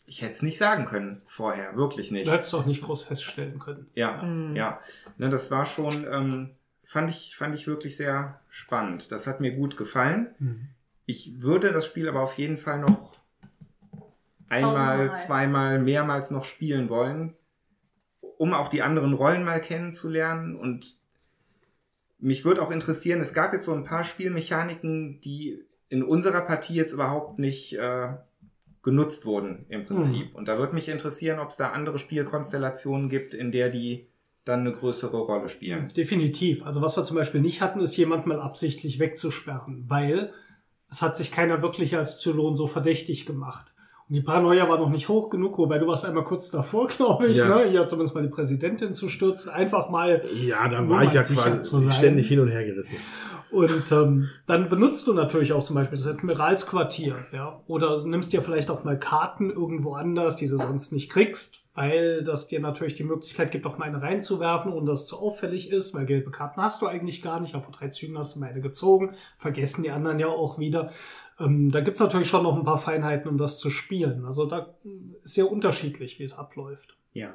ich 0.06 0.22
hätte 0.22 0.32
es 0.34 0.42
nicht 0.42 0.58
sagen 0.60 0.86
können 0.86 1.12
vorher, 1.28 1.76
wirklich 1.76 2.10
nicht. 2.12 2.26
Du 2.28 2.32
hättest 2.32 2.54
doch 2.54 2.66
nicht 2.66 2.84
groß 2.84 3.04
feststellen 3.04 3.60
können. 3.60 3.88
Ja, 3.96 4.24
Mhm. 4.24 4.56
ja. 4.56 4.80
Ne, 5.18 5.28
das 5.30 5.52
war 5.52 5.66
schon, 5.66 6.06
ähm, 6.10 6.52
fand 6.86 7.10
ich, 7.10 7.36
fand 7.36 7.54
ich 7.54 7.68
wirklich 7.68 7.98
sehr 7.98 8.40
spannend. 8.48 9.12
Das 9.12 9.28
hat 9.28 9.42
mir 9.42 9.52
gut 9.52 9.76
gefallen. 9.76 10.34
Mhm. 10.40 10.68
Ich 11.06 11.42
würde 11.42 11.74
das 11.74 11.86
Spiel 11.86 12.08
aber 12.08 12.22
auf 12.22 12.36
jeden 12.38 12.56
Fall 12.58 12.80
noch 12.80 13.12
einmal, 14.50 15.16
zweimal, 15.16 15.80
mehrmals 15.80 16.32
noch 16.32 16.46
spielen 16.46 16.90
wollen, 16.90 17.36
um 18.38 18.54
auch 18.54 18.70
die 18.70 18.82
anderen 18.82 19.14
Rollen 19.14 19.44
mal 19.44 19.62
kennenzulernen. 19.62 20.56
Und 20.56 20.98
mich 22.20 22.46
würde 22.46 22.62
auch 22.62 22.72
interessieren, 22.72 23.22
es 23.22 23.34
gab 23.34 23.54
jetzt 23.54 23.66
so 23.66 23.74
ein 23.74 23.84
paar 23.84 24.04
Spielmechaniken, 24.04 25.22
die 25.22 25.64
in 25.90 26.04
unserer 26.04 26.42
Partie 26.42 26.76
jetzt 26.76 26.94
überhaupt 26.94 27.40
nicht 27.40 27.74
äh, 27.74 28.10
genutzt 28.82 29.26
wurden 29.26 29.66
im 29.70 29.86
Prinzip. 29.86 30.34
Und 30.36 30.48
da 30.48 30.58
würde 30.58 30.74
mich 30.74 30.90
interessieren, 30.90 31.40
ob 31.40 31.50
es 31.50 31.58
da 31.58 31.70
andere 31.70 32.00
Spielkonstellationen 32.00 33.10
gibt, 33.10 33.34
in 33.34 33.52
der 33.52 33.70
die 33.70 34.08
dann 34.46 34.62
eine 34.62 34.72
größere 34.72 35.18
Rolle 35.18 35.50
spielen. 35.50 35.88
Definitiv. 35.90 36.64
Also 36.64 36.82
was 36.82 36.96
wir 36.96 37.04
zum 37.04 37.18
Beispiel 37.18 37.42
nicht 37.42 37.62
hatten, 37.62 37.80
ist 37.80 37.98
jemand 37.98 38.28
mal 38.28 38.40
absichtlich 38.40 39.00
wegzusperren, 39.00 39.86
weil 39.88 40.34
es 40.90 41.02
hat 41.02 41.18
sich 41.18 41.32
keiner 41.32 41.62
wirklich 41.62 41.98
als 41.98 42.20
Zylon 42.20 42.56
so 42.56 42.68
verdächtig 42.68 43.26
gemacht. 43.26 43.75
Und 44.08 44.14
die 44.16 44.22
Paranoia 44.22 44.70
war 44.70 44.78
noch 44.78 44.90
nicht 44.90 45.10
hoch 45.10 45.30
genug, 45.32 45.58
wobei 45.58 45.80
du 45.80 45.88
warst 45.88 46.06
einmal 46.06 46.24
kurz 46.24 46.52
davor, 46.52 46.88
glaube 46.96 47.28
ich, 47.28 47.38
Ja. 47.38 47.48
ne? 47.64 47.70
Hier 47.70 47.88
zumindest 47.88 48.14
mal 48.16 48.22
die 48.22 48.30
Präsidentin 48.30 48.94
zu 48.94 49.10
stürzen. 49.10 49.52
Einfach 49.52 49.90
mal 49.90 50.24
ja, 50.34 50.68
da 50.70 50.88
war 50.88 51.04
ich 51.04 51.14
ja 51.14 51.24
quasi 51.24 51.92
ständig 51.92 52.28
hin 52.28 52.40
und 52.40 52.50
her 52.50 52.64
gerissen. 52.64 52.98
Und 53.52 53.92
ähm, 53.92 54.30
dann 54.48 54.70
benutzt 54.70 55.08
du 55.08 55.14
natürlich 55.14 55.54
auch 55.54 55.64
zum 55.64 55.76
Beispiel 55.76 55.98
das 55.98 56.08
Admiralsquartier, 56.08 57.16
ja. 57.32 57.62
Oder 57.68 58.04
nimmst 58.06 58.34
dir 58.34 58.42
vielleicht 58.42 58.70
auch 58.70 58.84
mal 58.84 59.00
Karten 59.00 59.50
irgendwo 59.50 59.94
anders, 59.94 60.36
die 60.36 60.48
du 60.48 60.58
sonst 60.58 60.92
nicht 60.92 61.10
kriegst, 61.10 61.62
weil 61.74 62.24
das 62.24 62.48
dir 62.48 62.60
natürlich 62.60 62.96
die 62.96 63.04
Möglichkeit 63.04 63.52
gibt, 63.52 63.66
auch 63.66 63.78
mal 63.78 63.86
eine 63.86 64.02
reinzuwerfen, 64.02 64.72
ohne 64.74 64.86
dass 64.88 65.02
es 65.02 65.08
zu 65.08 65.18
auffällig 65.20 65.72
ist, 65.72 65.94
weil 65.96 66.06
gelbe 66.06 66.32
Karten 66.32 66.62
hast 66.62 66.82
du 66.82 66.88
eigentlich 66.88 67.22
gar 67.22 67.40
nicht. 67.40 67.56
Auf 67.56 67.64
vor 67.66 67.74
drei 67.74 67.88
Zügen 67.90 68.18
hast 68.18 68.36
du 68.36 68.40
mal 68.40 68.50
eine 68.50 68.62
gezogen, 68.62 69.12
vergessen 69.38 69.84
die 69.84 69.92
anderen 69.92 70.20
ja 70.20 70.28
auch 70.28 70.60
wieder. 70.60 70.90
Ähm, 71.40 71.72
da 71.72 71.82
gibt's 71.82 72.00
natürlich 72.00 72.30
schon 72.30 72.44
noch 72.44 72.56
ein 72.58 72.64
paar 72.64 72.78
Feinheiten, 72.82 73.30
um 73.30 73.38
das 73.38 73.60
zu 73.60 73.70
spielen. 73.70 74.26
Also 74.26 74.46
da 74.46 74.76
ist 75.24 75.34
sehr 75.36 75.52
unterschiedlich, 75.52 76.20
wie 76.20 76.24
es 76.24 76.38
abläuft. 76.38 76.96
Ja. 77.14 77.34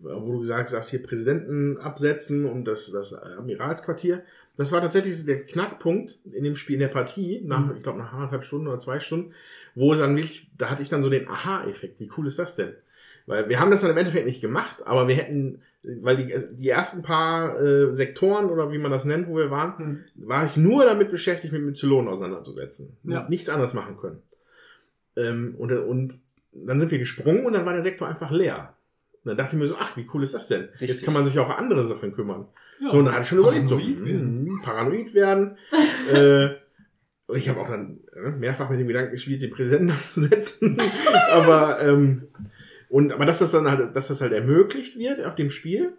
wo 0.00 0.30
du 0.32 0.38
gesagt 0.40 0.72
hast, 0.72 0.90
hier 0.90 1.02
Präsidenten 1.02 1.76
absetzen 1.78 2.44
und 2.46 2.66
das, 2.66 2.92
das 2.92 3.14
Admiralsquartier. 3.14 4.22
Das 4.56 4.70
war 4.70 4.80
tatsächlich 4.80 5.24
der 5.26 5.44
Knackpunkt 5.44 6.18
in 6.32 6.44
dem 6.44 6.54
Spiel, 6.54 6.74
in 6.74 6.80
der 6.80 6.88
Partie, 6.88 7.42
nach, 7.44 7.66
Mhm. 7.66 7.76
ich 7.76 7.82
glaube, 7.82 7.98
nach 7.98 8.12
anderthalb 8.12 8.44
Stunden 8.44 8.68
oder 8.68 8.78
zwei 8.78 9.00
Stunden, 9.00 9.32
wo 9.74 9.94
dann 9.94 10.14
wirklich, 10.16 10.50
da 10.56 10.70
hatte 10.70 10.82
ich 10.82 10.88
dann 10.88 11.02
so 11.02 11.10
den 11.10 11.28
Aha-Effekt. 11.28 11.98
Wie 11.98 12.10
cool 12.16 12.28
ist 12.28 12.38
das 12.38 12.54
denn? 12.54 12.74
Weil 13.26 13.48
wir 13.48 13.58
haben 13.58 13.70
das 13.72 13.80
dann 13.82 13.90
im 13.90 13.96
Endeffekt 13.96 14.26
nicht 14.26 14.40
gemacht, 14.40 14.76
aber 14.84 15.08
wir 15.08 15.16
hätten, 15.16 15.62
weil 16.02 16.16
die, 16.16 16.34
die 16.56 16.68
ersten 16.68 17.02
paar 17.02 17.60
äh, 17.60 17.94
Sektoren 17.94 18.46
oder 18.46 18.70
wie 18.72 18.78
man 18.78 18.90
das 18.90 19.04
nennt, 19.04 19.28
wo 19.28 19.36
wir 19.36 19.50
waren, 19.50 20.04
war 20.16 20.44
ich 20.44 20.56
nur 20.56 20.84
damit 20.84 21.10
beschäftigt, 21.10 21.52
mich 21.52 21.62
mit 21.62 21.76
Zylonen 21.76 22.08
auseinanderzusetzen. 22.08 22.96
Ja. 23.04 23.26
Nichts 23.28 23.48
anderes 23.48 23.74
machen 23.74 23.96
können. 23.96 24.22
Ähm, 25.16 25.54
und, 25.58 25.72
und 25.72 26.18
dann 26.52 26.78
sind 26.78 26.90
wir 26.90 26.98
gesprungen 26.98 27.46
und 27.46 27.54
dann 27.54 27.64
war 27.64 27.72
der 27.72 27.82
Sektor 27.82 28.06
einfach 28.06 28.30
leer. 28.30 28.74
Und 29.24 29.30
dann 29.30 29.36
dachte 29.36 29.56
ich 29.56 29.62
mir 29.62 29.68
so, 29.68 29.76
ach, 29.78 29.96
wie 29.96 30.06
cool 30.12 30.22
ist 30.22 30.34
das 30.34 30.48
denn? 30.48 30.68
Jetzt 30.72 30.80
Richtig. 30.80 31.04
kann 31.04 31.14
man 31.14 31.26
sich 31.26 31.38
auch 31.38 31.46
um 31.46 31.54
andere 31.54 31.84
Sachen 31.84 32.12
kümmern. 32.12 32.46
Ja. 32.80 32.90
so, 32.90 32.98
und 32.98 33.06
dann 33.06 33.14
hatte 33.14 33.24
ich 33.24 33.28
schon 33.28 33.38
überlegt, 33.38 33.68
so, 33.68 33.76
Paranoid 33.76 34.04
werden. 34.04 34.46
hm, 34.46 34.62
paranoid 34.62 35.14
werden. 35.14 35.56
äh, 36.12 36.48
und 37.26 37.36
ich 37.36 37.48
habe 37.48 37.60
auch 37.60 37.68
dann 37.68 38.00
äh, 38.14 38.30
mehrfach 38.30 38.70
mit 38.70 38.80
dem 38.80 38.88
Gedanken 38.88 39.12
gespielt, 39.12 39.42
den 39.42 39.50
Präsidenten 39.50 39.90
abzusetzen. 39.90 40.78
aber, 41.30 41.80
ähm, 41.82 42.28
und, 42.88 43.12
aber 43.12 43.26
dass 43.26 43.40
das 43.40 43.52
dann 43.52 43.68
halt, 43.68 43.80
dass 43.94 44.08
das 44.08 44.20
halt 44.20 44.32
ermöglicht 44.32 44.98
wird 44.98 45.24
auf 45.24 45.34
dem 45.34 45.50
Spiel, 45.50 45.94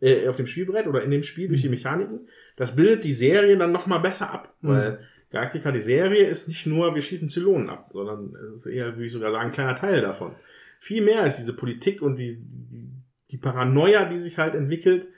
äh, 0.00 0.28
auf 0.28 0.36
dem 0.36 0.46
Spielbrett 0.46 0.86
oder 0.86 1.02
in 1.02 1.10
dem 1.10 1.24
Spiel 1.24 1.48
durch 1.48 1.62
die 1.62 1.68
Mechaniken, 1.68 2.28
das 2.56 2.76
bildet 2.76 3.04
die 3.04 3.12
Serie 3.12 3.56
dann 3.56 3.72
nochmal 3.72 4.00
besser 4.00 4.32
ab. 4.32 4.54
Mhm. 4.60 4.68
Weil 4.68 4.98
Galactica, 5.30 5.72
die 5.72 5.80
Serie, 5.80 6.26
ist 6.26 6.48
nicht 6.48 6.66
nur, 6.66 6.94
wir 6.94 7.02
schießen 7.02 7.28
Zylonen 7.28 7.68
ab, 7.68 7.90
sondern 7.92 8.34
es 8.36 8.52
ist 8.52 8.66
eher, 8.66 8.94
würde 8.94 9.06
ich 9.06 9.12
sogar 9.12 9.32
sagen, 9.32 9.46
ein 9.46 9.52
kleiner 9.52 9.76
Teil 9.76 10.00
davon. 10.00 10.34
Viel 10.80 11.02
mehr 11.02 11.26
ist 11.26 11.36
diese 11.36 11.54
Politik 11.54 12.00
und 12.02 12.16
die, 12.16 12.38
die, 12.40 12.88
die 13.30 13.38
Paranoia, 13.38 14.04
die 14.04 14.20
sich 14.20 14.38
halt 14.38 14.54
entwickelt, 14.54 15.08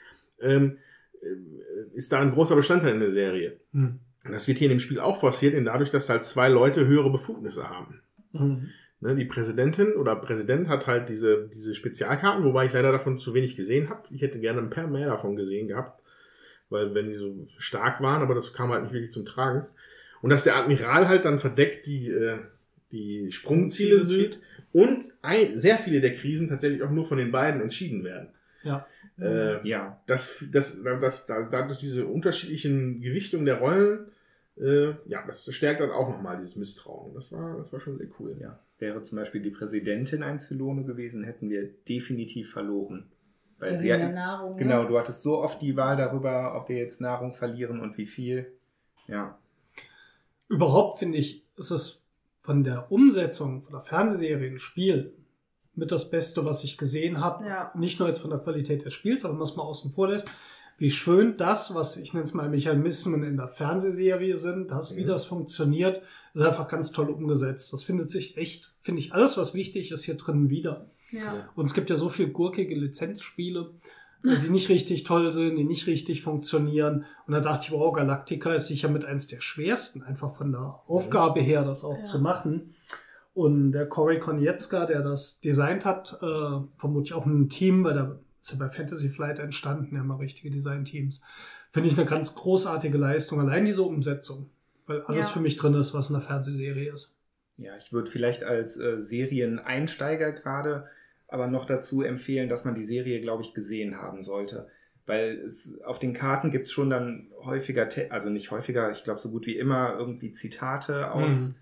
ähm, 0.41 0.79
äh, 1.21 1.95
ist 1.95 2.13
da 2.13 2.21
ein 2.21 2.33
großer 2.33 2.57
Bestandteil 2.57 2.95
in 2.95 3.01
der 3.01 3.11
Serie. 3.11 3.61
Hm. 3.73 4.01
Und 4.25 4.33
das 4.33 4.49
wird 4.49 4.59
hier 4.59 4.67
in 4.71 4.77
dem 4.77 4.81
Spiel 4.81 5.01
auch 5.01 5.21
forciert, 5.21 5.55
denn 5.55 5.65
dadurch, 5.65 5.91
dass 5.91 6.09
halt 6.09 6.25
zwei 6.25 6.49
Leute 6.49 6.87
höhere 6.87 7.11
Befugnisse 7.11 7.69
haben. 7.69 8.03
Mhm. 8.33 8.69
Ne, 9.03 9.17
die 9.17 9.25
Präsidentin 9.25 9.95
oder 9.95 10.15
Präsident 10.17 10.69
hat 10.69 10.87
halt 10.87 11.09
diese, 11.09 11.49
diese 11.55 11.75
Spezialkarten, 11.75 12.45
wobei 12.45 12.67
ich 12.67 12.73
leider 12.75 12.93
davon 12.93 13.17
zu 13.17 13.33
wenig 13.33 13.57
gesehen 13.57 13.89
habe. 13.89 14.03
Ich 14.11 14.21
hätte 14.21 14.39
gerne 14.39 14.61
ein 14.61 14.69
paar 14.69 14.89
mehr 14.89 15.07
davon 15.07 15.37
gesehen 15.37 15.69
gehabt, 15.69 16.03
weil 16.69 16.95
wenn 16.95 17.09
die 17.09 17.17
so 17.17 17.35
stark 17.59 18.03
waren, 18.03 18.21
aber 18.21 18.35
das 18.35 18.53
kam 18.53 18.71
halt 18.71 18.83
nicht 18.83 18.93
wirklich 18.93 19.13
zum 19.13 19.25
Tragen. 19.25 19.67
Und 20.21 20.29
dass 20.29 20.45
der 20.45 20.57
Admiral 20.57 21.09
halt 21.09 21.25
dann 21.25 21.39
verdeckt 21.41 21.87
die, 21.87 22.11
äh, 22.11 22.41
die 22.93 23.33
Sprungziele 23.33 23.99
sieht 24.01 24.39
und 24.73 25.07
ein, 25.23 25.59
sehr 25.59 25.79
viele 25.79 26.03
der 26.03 26.13
Krisen 26.13 26.49
tatsächlich 26.49 26.83
auch 26.83 26.91
nur 26.91 27.07
von 27.07 27.17
den 27.17 27.33
beiden 27.33 27.63
entschieden 27.63 28.05
werden. 28.05 28.29
Ja. 28.65 28.87
Äh, 29.19 29.67
Ja. 29.67 29.99
das, 30.07 30.45
das, 30.53 30.83
das, 30.83 31.27
da, 31.27 31.49
dadurch 31.51 31.79
diese 31.79 32.05
unterschiedlichen 32.05 33.01
Gewichtungen 33.01 33.47
der 33.47 33.61
Rollen, 33.61 34.09
äh, 34.59 34.89
ja, 35.07 35.25
das 35.27 35.51
stärkt 35.55 35.81
dann 35.81 35.91
auch 35.91 36.11
nochmal 36.11 36.37
dieses 36.37 36.57
Misstrauen. 36.57 37.15
Das 37.15 37.33
war, 37.33 37.57
das 37.57 37.73
war 37.73 37.81
schon 37.81 37.97
sehr 37.97 38.09
cool. 38.19 38.37
Ja. 38.39 38.59
Wäre 38.81 39.02
zum 39.02 39.19
Beispiel 39.19 39.43
die 39.43 39.51
Präsidentin 39.51 40.23
ein 40.23 40.40
Zylone 40.40 40.85
gewesen, 40.85 41.23
hätten 41.23 41.51
wir 41.51 41.69
definitiv 41.89 42.51
verloren. 42.51 43.11
Weil 43.59 43.77
sie 43.78 43.89
Wegen 43.89 43.98
der 43.98 44.09
hat, 44.09 44.15
Nahrung. 44.15 44.57
genau, 44.57 44.82
ne? 44.82 44.89
du 44.89 44.98
hattest 44.98 45.23
so 45.23 45.43
oft 45.43 45.61
die 45.61 45.77
Wahl 45.77 45.97
darüber, 45.97 46.57
ob 46.57 46.69
wir 46.69 46.78
jetzt 46.78 47.01
Nahrung 47.01 47.32
verlieren 47.32 47.81
und 47.81 47.98
wie 47.98 48.07
viel. 48.07 48.52
Ja. 49.07 49.39
Überhaupt 50.48 50.98
finde 50.98 51.19
ich, 51.19 51.44
ist 51.57 51.70
es 51.70 52.09
von 52.39 52.65
der 52.65 52.90
Umsetzung 52.90 53.62
von 53.62 53.73
der 53.74 53.82
Fernsehserie 53.82 54.48
ins 54.48 54.62
Spiel 54.62 55.12
mit 55.74 55.93
das 55.93 56.11
Beste, 56.11 56.44
was 56.44 56.65
ich 56.65 56.78
gesehen 56.78 57.20
habe. 57.20 57.44
Ja. 57.47 57.70
Nicht 57.77 57.98
nur 57.98 58.09
jetzt 58.09 58.20
von 58.20 58.31
der 58.31 58.40
Qualität 58.40 58.85
des 58.85 58.94
Spiels, 58.94 59.24
aber 59.27 59.39
was 59.39 59.57
man 59.57 59.66
außen 59.66 59.90
vor 59.90 60.09
lässt. 60.09 60.31
Wie 60.81 60.90
schön 60.90 61.36
das, 61.36 61.74
was 61.74 61.98
ich 61.98 62.15
nenne 62.15 62.24
es 62.24 62.32
mal 62.32 62.48
Mechanismen 62.48 63.23
in 63.23 63.36
der 63.36 63.48
Fernsehserie 63.48 64.39
sind, 64.39 64.70
das, 64.70 64.97
wie 64.97 65.02
Mhm. 65.05 65.09
das 65.09 65.27
funktioniert, 65.27 66.01
ist 66.32 66.40
einfach 66.40 66.69
ganz 66.69 66.90
toll 66.90 67.11
umgesetzt. 67.11 67.70
Das 67.74 67.82
findet 67.82 68.11
sich 68.11 68.39
echt, 68.39 68.73
finde 68.81 69.01
ich, 69.02 69.12
alles, 69.12 69.36
was 69.36 69.52
wichtig 69.52 69.93
ist, 69.93 70.05
hier 70.05 70.15
drin 70.16 70.48
wieder. 70.48 70.86
Ja. 71.12 71.51
Und 71.55 71.66
es 71.66 71.74
gibt 71.74 71.90
ja 71.90 71.97
so 71.97 72.09
viel 72.09 72.28
gurkige 72.31 72.74
Lizenzspiele, 72.74 73.73
äh, 74.24 74.36
die 74.43 74.48
nicht 74.48 74.70
richtig 74.70 75.05
toll 75.05 75.31
sind, 75.32 75.57
die 75.57 75.65
nicht 75.65 75.86
richtig 75.86 76.23
funktionieren. 76.23 77.05
Und 77.27 77.35
da 77.35 77.40
dachte 77.40 77.66
ich, 77.66 77.73
wow, 77.73 77.93
Galactica 77.93 78.55
ist 78.55 78.69
sicher 78.69 78.89
mit 78.89 79.05
eins 79.05 79.27
der 79.27 79.43
schwersten, 79.43 80.02
einfach 80.02 80.35
von 80.35 80.51
der 80.52 80.81
Aufgabe 80.86 81.40
her, 81.40 81.62
das 81.62 81.85
auch 81.85 81.98
Ja. 81.98 82.05
zu 82.05 82.20
machen. 82.20 82.74
Und 83.35 83.73
der 83.73 83.86
Corey 83.86 84.19
Konietzka, 84.19 84.86
der 84.86 85.02
das 85.02 85.43
designt 85.43 85.85
hat, 85.85 86.19
äh, 86.23 86.61
vermutlich 86.78 87.12
auch 87.12 87.27
ein 87.27 87.51
Team, 87.51 87.85
weil 87.85 87.93
der 87.94 88.19
ist 88.41 88.51
ja 88.53 88.57
bei 88.59 88.69
Fantasy 88.69 89.09
Flight 89.09 89.39
entstanden, 89.39 89.95
ja 89.95 90.03
mal 90.03 90.17
richtige 90.17 90.51
Designteams. 90.51 91.23
Finde 91.71 91.89
ich 91.89 91.97
eine 91.99 92.07
ganz 92.09 92.35
großartige 92.35 92.97
Leistung. 92.99 93.41
Allein 93.41 93.65
diese 93.65 93.83
Umsetzung, 93.83 94.51
weil 94.87 95.03
alles 95.03 95.27
Ja. 95.29 95.33
für 95.35 95.41
mich 95.41 95.57
drin 95.57 95.75
ist, 95.75 95.95
was 95.95 96.09
in 96.11 96.15
der 96.15 96.23
Fernsehserie 96.23 96.91
ist. 96.93 97.17
Ja, 97.57 97.77
ich 97.77 97.93
würde 97.93 98.11
vielleicht 98.11 98.43
als 98.43 98.77
äh, 98.79 99.01
Serieneinsteiger 99.01 100.33
gerade 100.33 100.89
aber 101.29 101.47
noch 101.47 101.65
dazu 101.65 102.03
empfehlen, 102.03 102.49
dass 102.49 102.65
man 102.65 102.75
die 102.75 102.83
Serie, 102.83 103.21
glaube 103.21 103.43
ich, 103.45 103.55
gesehen 103.55 103.97
haben 103.97 104.23
sollte. 104.23 104.69
Weil 105.07 105.39
es, 105.47 105.81
auf 105.85 105.99
den 106.01 106.12
Karten 106.12 106.51
gibt 106.51 106.67
es 106.67 106.73
schon 106.73 106.91
dann 106.91 107.31
häufiger, 107.45 107.89
also 108.11 108.31
nicht 108.31 108.51
häufiger, 108.51 108.91
ich 108.91 109.05
glaube 109.05 109.21
so 109.21 109.31
gut 109.31 109.47
wie 109.47 109.57
immer 109.57 109.95
irgendwie 109.97 110.33
Zitate 110.33 111.12
aus 111.12 111.51
Mhm. 111.51 111.55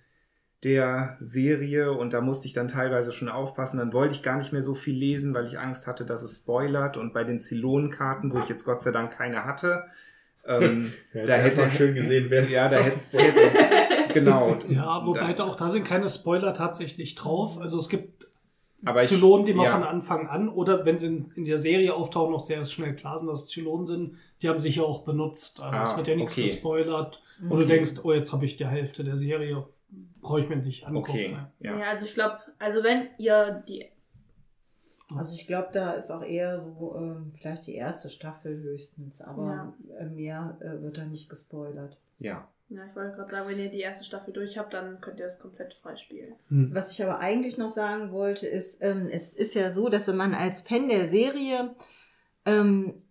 Der 0.64 1.16
Serie 1.20 1.92
und 1.92 2.12
da 2.12 2.20
musste 2.20 2.46
ich 2.46 2.52
dann 2.52 2.66
teilweise 2.68 3.12
schon 3.12 3.28
aufpassen. 3.28 3.78
Dann 3.78 3.92
wollte 3.92 4.14
ich 4.14 4.22
gar 4.22 4.38
nicht 4.38 4.52
mehr 4.52 4.62
so 4.62 4.74
viel 4.74 4.96
lesen, 4.96 5.32
weil 5.34 5.46
ich 5.46 5.58
Angst 5.58 5.86
hatte, 5.86 6.04
dass 6.04 6.22
es 6.22 6.38
spoilert. 6.38 6.96
Und 6.96 7.12
bei 7.12 7.22
den 7.24 7.40
Zylonenkarten, 7.40 8.32
wo 8.32 8.38
ich 8.38 8.48
jetzt 8.48 8.64
Gott 8.64 8.82
sei 8.82 8.90
Dank 8.90 9.12
keine 9.12 9.44
hatte, 9.44 9.84
ähm, 10.46 10.92
Ja, 11.14 11.24
da 11.26 11.34
hätte 11.34 11.70
schön 11.70 11.94
gesehen, 11.94 12.26
wer 12.28 12.48
ja, 12.48 12.68
da 12.68 12.78
hätte 12.78 12.98
es 12.98 13.12
genau. 14.14 14.56
Ja, 14.68 15.06
wobei 15.06 15.32
da, 15.32 15.44
auch 15.44 15.54
da 15.54 15.70
sind 15.70 15.86
keine 15.86 16.08
Spoiler 16.08 16.52
tatsächlich 16.54 17.14
drauf. 17.14 17.60
Also 17.60 17.78
es 17.78 17.88
gibt 17.88 18.26
aber 18.84 19.02
Zylonen, 19.02 19.44
die 19.46 19.54
man 19.54 19.66
ja. 19.66 19.72
von 19.72 19.82
Anfang 19.84 20.28
an 20.28 20.48
oder 20.48 20.84
wenn 20.84 20.98
sie 20.98 21.06
in, 21.08 21.30
in 21.34 21.44
der 21.44 21.58
Serie 21.58 21.94
auftauchen, 21.94 22.32
noch 22.32 22.40
sehr 22.44 22.64
schnell 22.64 22.94
klar 22.94 23.18
sind, 23.18 23.28
dass 23.28 23.42
es 23.42 23.48
Zylonen 23.48 23.86
sind, 23.86 24.16
die 24.42 24.48
haben 24.48 24.60
sich 24.60 24.76
ja 24.76 24.82
auch 24.82 25.02
benutzt. 25.02 25.60
Also 25.60 25.80
es 25.82 25.90
Ah, 25.92 25.96
wird 25.96 26.08
ja 26.08 26.16
nichts 26.16 26.32
okay. 26.32 26.42
gespoilert. 26.42 27.22
Wo 27.40 27.56
du 27.56 27.62
Okay. 27.62 27.74
denkst, 27.74 27.92
oh, 28.02 28.12
jetzt 28.12 28.32
habe 28.32 28.44
ich 28.44 28.56
die 28.56 28.66
Hälfte 28.66 29.04
der 29.04 29.16
Serie, 29.16 29.64
brauche 30.20 30.40
ich 30.40 30.48
mir 30.48 30.56
nicht 30.56 30.86
angucken. 30.86 31.10
Okay, 31.10 31.28
ne? 31.28 31.50
ja. 31.60 31.78
Ja. 31.78 31.90
also 31.90 32.04
ich 32.04 32.14
glaube, 32.14 32.38
also 32.58 32.82
wenn 32.82 33.08
ihr 33.18 33.62
die 33.66 33.86
Also 35.14 35.34
ich 35.34 35.46
glaube, 35.46 35.68
da 35.72 35.92
ist 35.92 36.10
auch 36.10 36.22
eher 36.22 36.60
so 36.60 36.94
ähm, 36.96 37.32
vielleicht 37.34 37.66
die 37.66 37.74
erste 37.74 38.10
Staffel 38.10 38.56
höchstens, 38.58 39.20
aber 39.20 39.74
äh, 39.98 40.04
mehr 40.04 40.56
äh, 40.60 40.82
wird 40.82 40.98
da 40.98 41.04
nicht 41.04 41.28
gespoilert. 41.28 41.98
ja. 42.18 42.48
Ja, 42.70 42.84
ich 42.84 42.94
wollte 42.94 43.16
gerade 43.16 43.30
sagen, 43.30 43.48
wenn 43.48 43.58
ihr 43.58 43.70
die 43.70 43.80
erste 43.80 44.04
Staffel 44.04 44.34
durch 44.34 44.58
habt, 44.58 44.74
dann 44.74 45.00
könnt 45.00 45.18
ihr 45.18 45.24
das 45.24 45.38
komplett 45.38 45.72
freispielen. 45.72 46.34
Hm. 46.48 46.74
Was 46.74 46.90
ich 46.90 47.02
aber 47.02 47.18
eigentlich 47.18 47.56
noch 47.56 47.70
sagen 47.70 48.12
wollte, 48.12 48.46
ist, 48.46 48.82
ähm, 48.82 49.06
es 49.10 49.32
ist 49.32 49.54
ja 49.54 49.70
so, 49.70 49.88
dass 49.88 50.06
wenn 50.06 50.18
man 50.18 50.34
als 50.34 50.60
Fan 50.60 50.88
der 50.88 51.08
Serie, 51.08 51.74
ähm, 52.44 53.02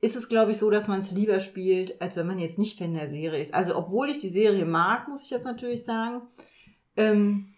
ist 0.00 0.16
es, 0.16 0.28
glaube 0.28 0.50
ich, 0.50 0.58
so, 0.58 0.70
dass 0.70 0.88
man 0.88 1.00
es 1.00 1.12
lieber 1.12 1.40
spielt, 1.40 2.00
als 2.00 2.16
wenn 2.16 2.26
man 2.26 2.38
jetzt 2.38 2.58
nicht 2.58 2.78
Fan 2.78 2.94
der 2.94 3.08
Serie 3.08 3.40
ist. 3.40 3.54
Also, 3.54 3.76
obwohl 3.76 4.10
ich 4.10 4.18
die 4.18 4.28
Serie 4.28 4.66
mag, 4.66 5.08
muss 5.08 5.24
ich 5.24 5.30
jetzt 5.30 5.44
natürlich 5.44 5.84
sagen, 5.84 6.22
ähm, 6.96 7.54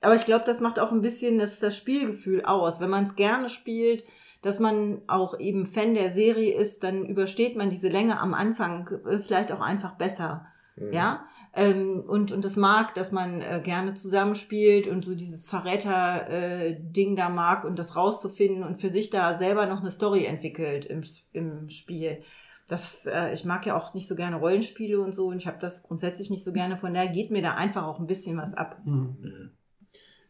aber 0.00 0.16
ich 0.16 0.24
glaube, 0.24 0.44
das 0.44 0.60
macht 0.60 0.80
auch 0.80 0.90
ein 0.90 1.02
bisschen 1.02 1.38
das, 1.38 1.60
das 1.60 1.76
Spielgefühl 1.76 2.44
aus. 2.44 2.80
Wenn 2.80 2.90
man 2.90 3.04
es 3.04 3.14
gerne 3.14 3.48
spielt, 3.48 4.04
dass 4.42 4.58
man 4.58 5.02
auch 5.06 5.38
eben 5.38 5.66
Fan 5.66 5.94
der 5.94 6.10
Serie 6.10 6.54
ist, 6.54 6.82
dann 6.82 7.06
übersteht 7.06 7.56
man 7.56 7.70
diese 7.70 7.88
Länge 7.88 8.18
am 8.18 8.34
Anfang 8.34 8.88
äh, 9.06 9.18
vielleicht 9.20 9.52
auch 9.52 9.60
einfach 9.60 9.96
besser. 9.96 10.46
Mhm. 10.76 10.92
Ja, 10.92 11.26
ähm, 11.54 12.00
und, 12.06 12.32
und 12.32 12.44
es 12.44 12.56
mag, 12.56 12.94
dass 12.94 13.12
man 13.12 13.40
äh, 13.42 13.60
gerne 13.62 13.94
zusammenspielt 13.94 14.86
und 14.86 15.04
so 15.04 15.14
dieses 15.14 15.48
Verräter-Ding 15.48 17.16
da 17.16 17.28
mag 17.28 17.64
und 17.64 17.78
das 17.78 17.96
rauszufinden 17.96 18.64
und 18.64 18.80
für 18.80 18.88
sich 18.88 19.10
da 19.10 19.34
selber 19.34 19.66
noch 19.66 19.80
eine 19.80 19.90
Story 19.90 20.24
entwickelt 20.24 20.86
im, 20.86 21.02
im 21.32 21.68
Spiel. 21.68 22.22
Das, 22.68 23.06
äh, 23.06 23.34
ich 23.34 23.44
mag 23.44 23.66
ja 23.66 23.76
auch 23.76 23.92
nicht 23.92 24.08
so 24.08 24.14
gerne 24.14 24.36
Rollenspiele 24.36 25.00
und 25.00 25.12
so 25.14 25.26
und 25.26 25.36
ich 25.36 25.46
habe 25.46 25.58
das 25.60 25.82
grundsätzlich 25.82 26.30
nicht 26.30 26.44
so 26.44 26.52
gerne. 26.52 26.76
Von 26.76 26.94
daher 26.94 27.10
geht 27.10 27.30
mir 27.30 27.42
da 27.42 27.54
einfach 27.54 27.84
auch 27.84 28.00
ein 28.00 28.06
bisschen 28.06 28.38
was 28.38 28.54
ab. 28.54 28.80
Hm. 28.84 29.50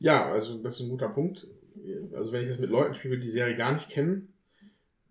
Ja, 0.01 0.33
also 0.33 0.59
das 0.59 0.75
ist 0.75 0.81
ein 0.81 0.89
guter 0.89 1.09
Punkt. 1.09 1.47
Also 2.15 2.33
wenn 2.33 2.43
ich 2.43 2.49
das 2.49 2.59
mit 2.59 2.71
Leuten 2.71 2.95
spiele, 2.95 3.17
die 3.17 3.27
die 3.27 3.31
Serie 3.31 3.57
gar 3.57 3.73
nicht 3.73 3.91
kennen, 3.91 4.33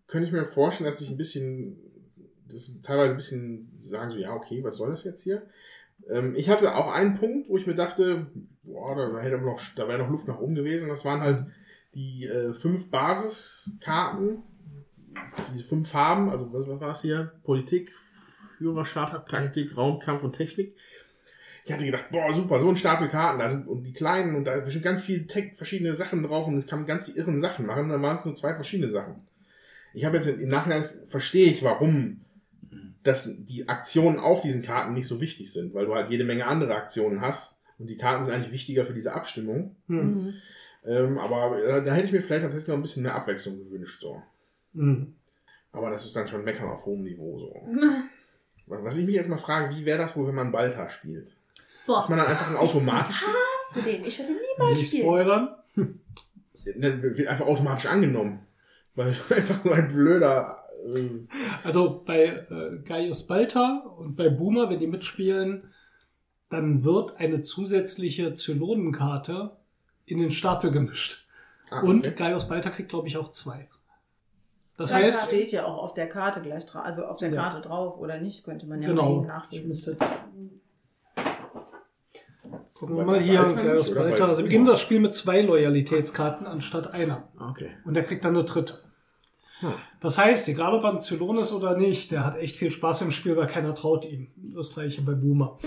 könnte 0.08 0.28
ich 0.28 0.34
mir 0.34 0.46
vorstellen, 0.46 0.90
dass 0.90 1.00
ich 1.00 1.10
ein 1.10 1.18
bisschen, 1.18 1.78
das 2.52 2.72
teilweise 2.84 3.14
ein 3.14 3.18
bisschen 3.18 3.72
sagen 3.76 4.12
so, 4.12 4.18
ja, 4.18 4.34
okay, 4.34 4.64
was 4.64 4.76
soll 4.76 4.90
das 4.90 5.04
jetzt 5.04 5.24
hier? 5.24 5.44
Ähm, 6.10 6.36
ich 6.36 6.50
hatte 6.50 6.76
auch 6.76 6.92
einen 6.92 7.16
Punkt, 7.16 7.50
wo 7.50 7.58
ich 7.58 7.68
mir 7.68 7.76
dachte, 7.76 8.28
boah, 8.64 8.96
da 8.96 9.20
hätte 9.20 9.38
noch, 9.38 9.62
da 9.76 9.88
wäre 9.88 10.00
noch 10.00 10.10
Luft 10.10 10.28
nach 10.28 10.40
oben 10.40 10.56
gewesen. 10.56 10.88
Das 10.88 11.06
waren 11.06 11.22
halt 11.22 11.46
die 11.94 12.26
äh, 12.26 12.54
fünf 12.54 12.90
Basiskarten, 12.90 14.44
diese 15.54 15.66
fünf 15.66 15.90
Farben, 15.90 16.30
also 16.30 16.52
was, 16.54 16.68
was 16.68 16.80
war 16.80 16.92
es 16.92 17.02
hier? 17.02 17.34
Politik, 17.44 17.94
Führerschaft, 18.58 19.28
Taktik, 19.30 19.76
Raumkampf 19.76 20.24
und 20.24 20.34
Technik. 20.34 20.76
Ich 21.64 21.72
hatte 21.72 21.86
gedacht, 21.86 22.06
boah, 22.12 22.34
super, 22.34 22.60
so 22.60 22.70
ein 22.70 22.76
Stapel 22.76 23.08
Karten, 23.08 23.40
da 23.40 23.50
sind 23.50 23.68
und 23.68 23.84
die 23.84 23.94
kleinen 23.94 24.36
und 24.36 24.46
da 24.46 24.56
ist 24.56 24.66
bestimmt 24.66 24.86
ganz 24.86 25.04
viel 25.04 25.28
Tech, 25.28 25.56
verschiedene 25.56 25.94
Sachen 25.94 26.24
drauf 26.24 26.48
und 26.48 26.56
es 26.58 26.66
kann 26.66 26.88
ganz 26.88 27.06
die 27.06 27.18
irren 27.18 27.40
Sachen 27.40 27.66
machen. 27.66 27.84
Und 27.84 27.90
dann 27.90 28.02
waren 28.02 28.18
es 28.18 28.26
nur 28.26 28.36
zwei 28.36 28.56
verschiedene 28.56 28.90
Sachen. 28.90 29.28
Ich 29.94 30.06
habe 30.06 30.16
jetzt 30.16 30.28
im 30.28 30.50
Nachhinein 30.50 30.86
verstehe 31.06 31.52
ich, 31.52 31.64
warum 31.64 32.22
dass 33.04 33.46
die 33.46 33.68
Aktionen 33.68 34.20
auf 34.20 34.42
diesen 34.42 34.62
Karten 34.62 34.94
nicht 34.94 35.08
so 35.08 35.22
wichtig 35.22 35.52
sind, 35.52 35.74
weil 35.74 35.86
du 35.86 35.96
halt 35.96 36.12
jede 36.12 36.24
Menge 36.24 36.46
andere 36.46 36.76
Aktionen 36.76 37.22
hast 37.22 37.58
und 37.80 37.88
die 37.88 37.98
Karten 37.98 38.24
sind 38.24 38.34
eigentlich 38.34 38.52
wichtiger 38.52 38.86
für 38.86 38.94
diese 38.94 39.14
Abstimmung. 39.14 39.76
Hm. 39.88 40.34
Ähm, 40.86 41.18
aber 41.18 41.64
äh, 41.64 41.84
da 41.84 41.94
hätte 41.94 42.08
ich 42.08 42.12
mir 42.12 42.22
vielleicht 42.22 42.44
tatsächlich 42.44 42.68
noch 42.68 42.76
ein 42.76 42.82
bisschen 42.82 43.04
mehr 43.04 43.16
Abwechslung 43.16 43.58
gewünscht. 43.58 44.02
So. 44.02 44.22
Hm. 44.74 45.14
Aber 45.72 45.90
das 45.90 46.06
ist 46.06 46.16
dann 46.16 46.28
schon 46.28 46.44
Meckern 46.44 46.70
auf 46.70 46.86
hohem 46.86 47.04
Niveau. 47.04 47.40
So. 47.40 47.56
Was 48.68 48.98
ich 48.98 49.06
mich 49.06 49.16
jetzt 49.16 49.30
mal 49.30 49.38
frage, 49.38 49.76
wie 49.76 49.86
wäre 49.86 49.98
das 49.98 50.16
wohl, 50.16 50.28
wenn 50.28 50.36
man 50.36 50.52
Balta 50.52 50.90
spielt? 50.90 51.36
Boah, 51.86 52.00
Ist 52.00 52.10
man 52.10 52.20
dann 52.20 52.28
einfach 52.28 52.50
ein 52.50 52.56
automatisch, 52.56 53.24
hast 53.24 53.76
du 53.76 53.82
den? 53.82 54.06
Ich 54.06 54.20
würde 54.20 54.34
niemals 54.34 54.80
Nicht 54.80 54.88
spielen. 54.88 55.04
spoilern. 55.04 55.56
ne, 55.76 57.04
wird 57.04 57.28
einfach 57.28 57.48
automatisch 57.48 57.88
angenommen? 57.88 58.46
Weil 58.96 59.14
du 59.14 59.36
einfach 59.36 59.62
so 59.62 59.72
ein 59.72 59.88
blöder. 59.88 60.61
Also 61.64 62.04
bei 62.06 62.26
äh, 62.50 62.80
Gaius 62.84 63.28
Balta 63.28 63.84
und 63.98 64.16
bei 64.16 64.30
Boomer, 64.30 64.70
wenn 64.70 64.80
die 64.80 64.88
mitspielen, 64.88 65.72
dann 66.50 66.84
wird 66.84 67.18
eine 67.18 67.42
zusätzliche 67.42 68.34
Zylonenkarte 68.34 69.52
in 70.06 70.20
den 70.20 70.32
Stapel 70.32 70.72
gemischt. 70.72 71.26
ah, 71.70 71.82
Und 71.82 72.08
okay. 72.08 72.16
Gaius 72.16 72.48
Balta 72.48 72.70
kriegt, 72.70 72.90
glaube 72.90 73.08
ich, 73.08 73.18
auch 73.18 73.32
zwei. 73.32 73.70
Das 74.78 74.90
Das 74.90 75.00
heißt, 75.00 75.26
steht 75.28 75.52
ja 75.52 75.66
auch 75.66 75.78
auf 75.78 75.94
der 75.94 76.10
Karte 76.10 76.42
gleich 76.42 76.66
drauf, 76.66 76.84
also 76.84 77.06
auf 77.06 77.18
der 77.18 77.30
Ja. 77.32 77.42
Karte 77.42 77.62
drauf 77.68 77.98
oder 77.98 78.20
nicht, 78.20 78.44
könnte 78.44 78.66
man 78.66 78.82
ja 78.82 78.90
genau. 78.90 79.22
nachlesen. 79.22 79.68
müsste 79.68 79.98
Gucken 82.74 82.98
wir 82.98 83.06
mal 83.06 83.20
hier, 83.20 83.44
Gaius 83.44 83.94
Balta. 83.94 84.24
bei 84.24 84.30
Also 84.30 84.42
beginnen 84.44 84.66
das 84.66 84.82
Spiel 84.82 85.00
mit 85.00 85.14
zwei 85.14 85.42
Loyalitätskarten 85.42 86.48
anstatt 86.48 86.92
einer. 86.92 87.28
Okay. 87.40 87.70
Und 87.86 87.94
der 87.94 88.04
kriegt 88.04 88.26
dann 88.26 88.36
eine 88.36 88.44
dritte. 88.44 88.80
Das 90.00 90.18
heißt, 90.18 90.48
egal 90.48 90.74
ob 90.74 90.84
er 90.84 90.92
ein 90.92 91.00
Zylon 91.00 91.38
ist 91.38 91.54
oder 91.54 91.78
nicht, 91.78 92.12
der 92.12 92.26
hat 92.26 92.38
echt 92.38 92.58
viel 92.58 92.72
Spaß 92.72 93.04
im 93.04 93.12
Spiel, 93.12 93.38
weil 93.38 93.48
keiner 93.48 93.76
traut 93.76 94.06
ihm. 94.06 94.28
Das 94.36 94.74
gleiche 94.74 95.02
bei 95.02 95.14
Boomer. 95.14 95.58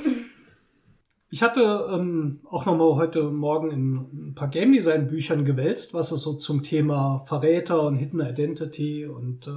Ich 1.30 1.42
hatte 1.42 1.88
ähm, 1.92 2.40
auch 2.48 2.64
nochmal 2.64 2.94
heute 2.94 3.24
Morgen 3.24 3.70
in 3.72 3.94
ein 4.28 4.34
paar 4.34 4.48
Game 4.48 4.72
Design 4.72 5.08
Büchern 5.08 5.44
gewälzt, 5.44 5.92
was 5.92 6.12
es 6.12 6.22
so 6.22 6.34
zum 6.34 6.62
Thema 6.62 7.18
Verräter 7.26 7.86
und 7.86 7.96
Hidden 7.96 8.20
Identity 8.20 9.06
und 9.06 9.48
äh, 9.48 9.50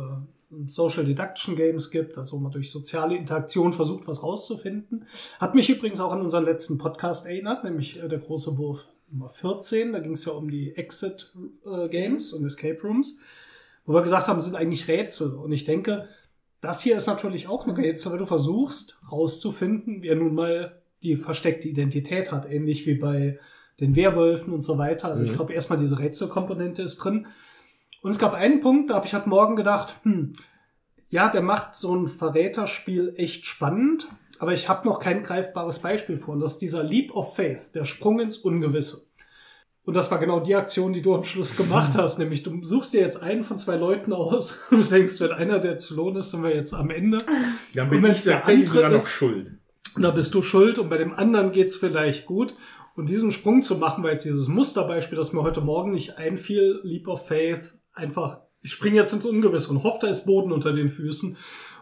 Social 0.68 1.05
Deduction 1.05 1.55
Games 1.55 1.91
gibt, 1.91 2.18
also 2.18 2.38
wo 2.38 2.41
man 2.41 2.51
durch 2.51 2.72
soziale 2.72 3.15
Interaktion 3.15 3.73
versucht, 3.73 4.07
was 4.07 4.23
rauszufinden. 4.23 5.05
Hat 5.39 5.55
mich 5.55 5.69
übrigens 5.69 5.99
auch 5.99 6.11
an 6.11 6.22
unseren 6.22 6.45
letzten 6.45 6.77
Podcast 6.77 7.27
erinnert, 7.27 7.64
nämlich 7.64 8.01
äh, 8.01 8.07
der 8.07 8.19
große 8.19 8.57
Wurf 8.57 8.88
Nummer 9.11 9.30
14. 9.30 9.93
Da 9.93 9.99
ging 9.99 10.14
es 10.14 10.26
ja 10.26 10.31
um 10.34 10.49
die 10.49 10.76
Exit 10.76 11.34
äh, 11.65 11.89
Games 11.89 12.34
und 12.34 12.45
Escape 12.45 12.80
Rooms, 12.81 13.19
wo 13.88 13.93
wir 13.93 14.01
gesagt 14.03 14.27
haben, 14.27 14.39
sind 14.39 14.55
eigentlich 14.55 14.88
Rätsel. 14.88 15.34
Und 15.34 15.51
ich 15.53 15.64
denke, 15.64 16.07
das 16.61 16.81
hier 16.81 16.97
ist 16.97 17.07
natürlich 17.07 17.47
auch 17.47 17.65
ein 17.65 17.73
Rätsel, 17.73 18.11
weil 18.11 18.19
du 18.19 18.26
versuchst 18.26 19.01
rauszufinden, 19.11 20.03
wer 20.03 20.15
nun 20.15 20.35
mal 20.35 20.84
die 21.01 21.15
versteckte 21.15 21.69
Identität 21.69 22.31
hat, 22.31 22.51
ähnlich 22.51 22.85
wie 22.85 22.95
bei 22.95 23.39
den 23.80 23.95
Werwölfen 23.95 24.53
und 24.53 24.61
so 24.61 24.77
weiter. 24.77 25.07
Also 25.07 25.23
ich 25.23 25.34
glaube, 25.34 25.53
erstmal 25.53 25.80
diese 25.80 25.99
Rätselkomponente 25.99 26.81
ist 26.81 26.97
drin. 26.97 27.27
Und 28.01 28.11
es 28.11 28.19
gab 28.19 28.34
einen 28.34 28.59
Punkt, 28.59 28.89
da 28.89 28.95
habe 28.95 29.05
ich 29.05 29.14
heute 29.14 29.30
Morgen 29.30 29.55
gedacht, 29.55 29.95
hm, 30.03 30.34
ja, 31.09 31.30
der 31.30 31.41
macht 31.41 31.76
so 31.76 31.95
ein 31.95 32.07
Verräterspiel 32.07 33.14
echt 33.15 33.45
spannend, 33.45 34.09
aber 34.39 34.53
ich 34.53 34.68
habe 34.68 34.88
noch 34.88 34.99
kein 34.99 35.23
greifbares 35.23 35.80
Beispiel 35.80 36.18
vor. 36.18 36.34
Und 36.34 36.41
das 36.41 36.53
ist 36.53 36.61
dieser 36.61 36.84
Leap 36.84 37.15
of 37.15 37.35
Faith, 37.35 37.73
der 37.73 37.85
Sprung 37.85 38.19
ins 38.19 38.38
Ungewisse. 38.38 39.06
Und 39.88 39.93
das 39.95 40.11
war 40.11 40.19
genau 40.19 40.41
die 40.41 40.53
Aktion, 40.53 40.91
die 40.91 41.01
du 41.01 41.15
am 41.15 41.23
Schluss 41.23 41.55
gemacht 41.55 41.93
hast. 41.97 42.19
Nämlich, 42.19 42.43
du 42.43 42.61
suchst 42.61 42.93
dir 42.93 42.99
jetzt 43.01 43.23
einen 43.23 43.43
von 43.45 43.57
zwei 43.57 43.77
Leuten 43.77 44.11
aus 44.11 44.59
und 44.69 44.80
du 44.80 44.84
denkst, 44.84 45.19
wenn 45.22 45.31
einer 45.31 45.59
der 45.59 45.80
zu 45.80 45.95
lohn 45.95 46.18
ist, 46.18 46.31
sind 46.31 46.43
wir 46.43 46.53
jetzt 46.53 46.73
am 46.73 46.89
Ende. 46.89 47.19
Dann 47.73 47.89
bin 47.89 48.05
ich 48.05 48.23
der 48.23 48.34
tatsächlich 48.35 48.68
andere 48.69 48.76
sogar 48.77 48.89
noch 48.91 48.97
ist- 48.97 49.09
schuld. 49.11 49.51
Und 49.95 50.03
da 50.03 50.11
bist 50.11 50.34
du 50.35 50.43
schuld 50.43 50.77
und 50.77 50.89
bei 50.89 50.97
dem 50.97 51.14
anderen 51.15 51.51
geht's 51.51 51.76
vielleicht 51.76 52.26
gut. 52.27 52.53
Und 52.95 53.09
diesen 53.09 53.31
Sprung 53.31 53.64
zu 53.64 53.77
machen, 53.77 54.03
weil 54.03 54.14
jetzt 54.14 54.26
dieses 54.26 54.47
Musterbeispiel, 54.47 55.18
das 55.18 55.31
mir 55.34 55.41
heute 55.41 55.61
Morgen 55.61 55.91
nicht 55.93 56.18
einfiel, 56.18 56.81
Leap 56.84 57.07
of 57.07 57.26
Faith, 57.27 57.73
einfach, 57.93 58.41
ich 58.61 58.72
springe 58.73 58.97
jetzt 58.97 59.14
ins 59.14 59.26
Ungewisse 59.26 59.69
und 59.72 59.84
hoffe, 59.84 59.99
da 60.01 60.07
ist 60.07 60.26
Boden 60.26 60.51
unter 60.51 60.73
den 60.73 60.89
Füßen. 60.89 61.38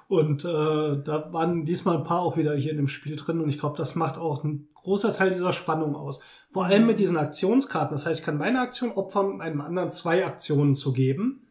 Und 0.07 0.45
äh, 0.45 0.47
da 0.47 1.27
waren 1.31 1.65
diesmal 1.65 1.97
ein 1.97 2.03
paar 2.03 2.21
auch 2.21 2.37
wieder 2.37 2.53
hier 2.55 2.69
in 2.71 2.77
dem 2.77 2.87
Spiel 2.87 3.15
drin 3.15 3.41
und 3.41 3.49
ich 3.49 3.57
glaube, 3.57 3.75
das 3.77 3.95
macht 3.95 4.17
auch 4.19 4.43
ein 4.43 4.67
großer 4.75 5.11
Teil 5.13 5.31
dieser 5.31 5.51
Spannung 5.51 5.95
aus. 5.95 6.21
Vor 6.55 6.67
allem 6.67 6.85
mit 6.85 6.99
diesen 6.99 7.17
Aktionskarten. 7.17 7.97
Das 7.97 8.05
heißt, 8.05 8.21
ich 8.21 8.25
kann 8.25 8.37
meine 8.37 8.61
Aktion 8.61 8.93
opfern, 8.93 9.41
einem 9.41 9.59
anderen 9.59 9.91
zwei 9.91 10.25
Aktionen 10.25 10.73
zu 10.73 10.93
geben. 10.93 11.49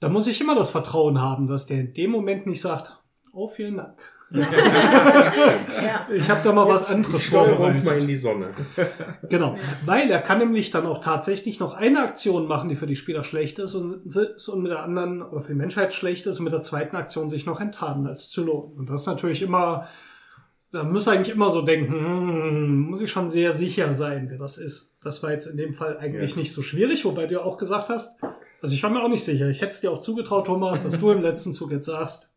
Da 0.00 0.08
muss 0.08 0.26
ich 0.26 0.40
immer 0.40 0.56
das 0.56 0.70
Vertrauen 0.70 1.20
haben, 1.20 1.46
dass 1.46 1.66
der 1.66 1.78
in 1.78 1.94
dem 1.94 2.10
Moment 2.10 2.46
nicht 2.46 2.60
sagt, 2.60 3.00
oh, 3.32 3.46
vielen 3.46 3.76
Dank. 3.76 3.96
Ja. 4.32 4.48
Ich 6.12 6.28
habe 6.28 6.40
da 6.42 6.52
mal 6.52 6.66
was 6.66 6.90
Ich 6.90 6.96
anderes 6.96 7.22
steuere 7.22 7.60
uns 7.60 7.60
mal 7.60 7.74
vorbereitet. 7.76 8.02
in 8.02 8.08
die 8.08 8.16
Sonne. 8.16 8.48
Genau, 9.28 9.56
weil 9.86 10.10
er 10.10 10.22
kann 10.22 10.38
nämlich 10.38 10.72
dann 10.72 10.86
auch 10.86 10.98
tatsächlich 10.98 11.60
noch 11.60 11.74
eine 11.74 12.00
Aktion 12.00 12.48
machen, 12.48 12.68
die 12.68 12.74
für 12.74 12.88
die 12.88 12.96
Spieler 12.96 13.22
schlecht 13.22 13.60
ist 13.60 13.76
und, 13.76 14.12
und 14.12 14.62
mit 14.62 14.72
der 14.72 14.82
anderen 14.82 15.22
oder 15.22 15.42
für 15.42 15.52
die 15.52 15.58
Menschheit 15.58 15.92
schlecht 15.92 16.26
ist 16.26 16.38
und 16.40 16.44
mit 16.46 16.52
der 16.52 16.62
zweiten 16.62 16.96
Aktion 16.96 17.30
sich 17.30 17.46
noch 17.46 17.60
enttarnen 17.60 18.08
als 18.08 18.28
Zylon. 18.30 18.72
Und 18.76 18.90
das 18.90 19.02
ist 19.02 19.06
natürlich 19.06 19.42
immer, 19.42 19.86
da 20.72 20.84
muss 20.84 21.08
eigentlich 21.08 21.34
immer 21.34 21.50
so 21.50 21.62
denken, 21.62 21.92
hm, 21.92 22.80
muss 22.88 23.00
ich 23.02 23.10
schon 23.10 23.28
sehr 23.28 23.52
sicher 23.52 23.92
sein, 23.92 24.26
wer 24.30 24.38
das 24.38 24.56
ist. 24.58 24.96
Das 25.02 25.22
war 25.22 25.32
jetzt 25.32 25.46
in 25.46 25.56
dem 25.56 25.74
Fall 25.74 25.98
eigentlich 25.98 26.32
Ja. 26.32 26.36
nicht 26.38 26.52
so 26.52 26.62
schwierig, 26.62 27.04
wobei 27.04 27.26
du 27.26 27.34
ja 27.34 27.42
auch 27.42 27.58
gesagt 27.58 27.88
hast, 27.88 28.20
also 28.62 28.74
ich 28.74 28.82
war 28.82 28.90
mir 28.90 29.02
auch 29.02 29.08
nicht 29.08 29.24
sicher. 29.24 29.48
Ich 29.48 29.60
hätte 29.60 29.72
es 29.72 29.80
dir 29.80 29.90
auch 29.90 30.00
zugetraut, 30.00 30.46
Thomas, 30.46 30.84
dass 30.84 31.00
du 31.00 31.10
im 31.10 31.22
letzten 31.22 31.54
Zug 31.54 31.70
jetzt 31.72 31.86
sagst, 31.86 32.34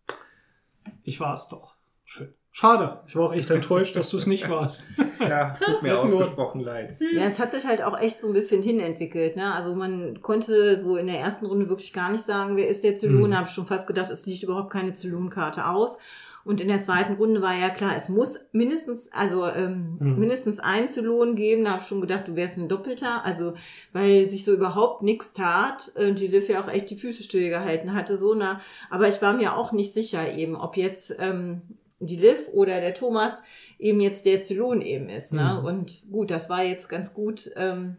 ich 1.04 1.20
war 1.20 1.34
es 1.34 1.48
doch. 1.50 1.76
Schön. 2.06 2.34
Schade. 2.56 3.00
Ich 3.08 3.16
war 3.16 3.30
auch 3.30 3.34
echt 3.34 3.50
enttäuscht, 3.50 3.96
dass 3.96 4.10
du 4.10 4.18
es 4.18 4.28
nicht 4.28 4.50
warst. 4.50 4.88
Ja, 5.20 5.58
tut 5.64 5.82
mir 5.84 5.98
ausgesprochen 6.02 6.60
leid. 6.60 6.98
Ja, 7.16 7.24
es 7.24 7.40
hat 7.40 7.52
sich 7.52 7.66
halt 7.66 7.82
auch 7.82 7.98
echt 7.98 8.20
so 8.20 8.28
ein 8.28 8.34
bisschen 8.34 8.62
hinentwickelt. 8.62 9.38
Ne? 9.38 9.54
Also 9.56 9.74
man 9.74 10.22
konnte 10.22 10.78
so 10.78 10.98
in 10.98 11.08
der 11.08 11.18
ersten 11.20 11.46
Runde 11.46 11.70
wirklich 11.70 11.94
gar 11.94 12.12
nicht 12.12 12.26
sagen, 12.26 12.58
wer 12.58 12.68
ist 12.68 12.84
der 12.84 12.98
Zylon. 12.98 13.22
Mhm. 13.28 13.32
Da 13.32 13.38
habe 13.38 13.48
ich 13.48 13.54
schon 13.54 13.66
fast 13.66 13.88
gedacht, 13.88 14.12
es 14.12 14.26
liegt 14.26 14.44
überhaupt 14.44 14.70
keine 14.74 14.94
Zylonkarte 14.94 15.66
aus. 15.70 15.98
Und 16.46 16.60
in 16.60 16.68
der 16.68 16.82
zweiten 16.82 17.14
Runde 17.14 17.42
war 17.42 17.56
ja 17.56 17.70
klar, 17.70 17.96
es 17.96 18.10
muss 18.10 18.40
mindestens, 18.52 19.10
also 19.14 19.48
ähm, 19.48 19.98
Mhm. 20.00 20.20
mindestens 20.20 20.60
ein 20.60 20.90
Zylon 20.90 21.36
geben. 21.36 21.64
Da 21.64 21.72
habe 21.72 21.82
ich 21.82 21.88
schon 21.88 22.02
gedacht, 22.02 22.28
du 22.28 22.36
wärst 22.36 22.58
ein 22.58 22.68
Doppelter. 22.68 23.24
Also 23.24 23.54
weil 23.94 24.28
sich 24.30 24.44
so 24.44 24.54
überhaupt 24.54 25.04
nichts 25.04 25.34
tat 25.34 25.92
und 25.96 26.20
die 26.20 26.28
Liv 26.28 26.50
ja 26.50 26.62
auch 26.62 26.68
echt 26.68 26.90
die 26.90 26.98
Füße 26.98 27.24
stillgehalten 27.24 27.94
hatte. 27.94 28.18
So 28.18 28.34
na, 28.36 28.60
aber 28.90 29.08
ich 29.08 29.22
war 29.22 29.34
mir 29.34 29.56
auch 29.56 29.72
nicht 29.72 29.94
sicher 29.94 30.34
eben, 30.34 30.56
ob 30.56 30.76
jetzt 30.76 31.16
ähm, 31.20 31.62
die 32.00 32.18
Liv 32.18 32.50
oder 32.52 32.82
der 32.82 32.94
Thomas 32.94 33.42
eben 33.80 34.02
jetzt 34.02 34.26
der 34.26 34.44
Zylon 34.44 34.82
eben 34.82 35.08
ist. 35.08 35.32
Ne? 35.32 35.60
Mhm. 35.62 35.66
Und 35.66 36.12
gut, 36.12 36.30
das 36.32 36.50
war 36.50 36.64
jetzt 36.64 36.90
ganz 36.90 37.14
gut. 37.14 37.52
Ähm, 37.56 37.96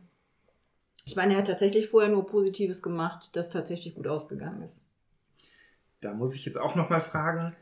ich 1.06 1.16
meine, 1.16 1.32
er 1.32 1.38
hat 1.38 1.46
tatsächlich 1.46 1.88
vorher 1.88 2.10
nur 2.10 2.26
Positives 2.26 2.82
gemacht, 2.82 3.30
das 3.34 3.48
tatsächlich 3.50 3.94
gut 3.94 4.06
ausgegangen 4.06 4.62
ist. 4.62 4.82
Da 6.00 6.12
muss 6.12 6.34
ich 6.34 6.44
jetzt 6.44 6.58
auch 6.58 6.74
noch 6.74 6.90
mal 6.90 7.00
fragen. 7.00 7.54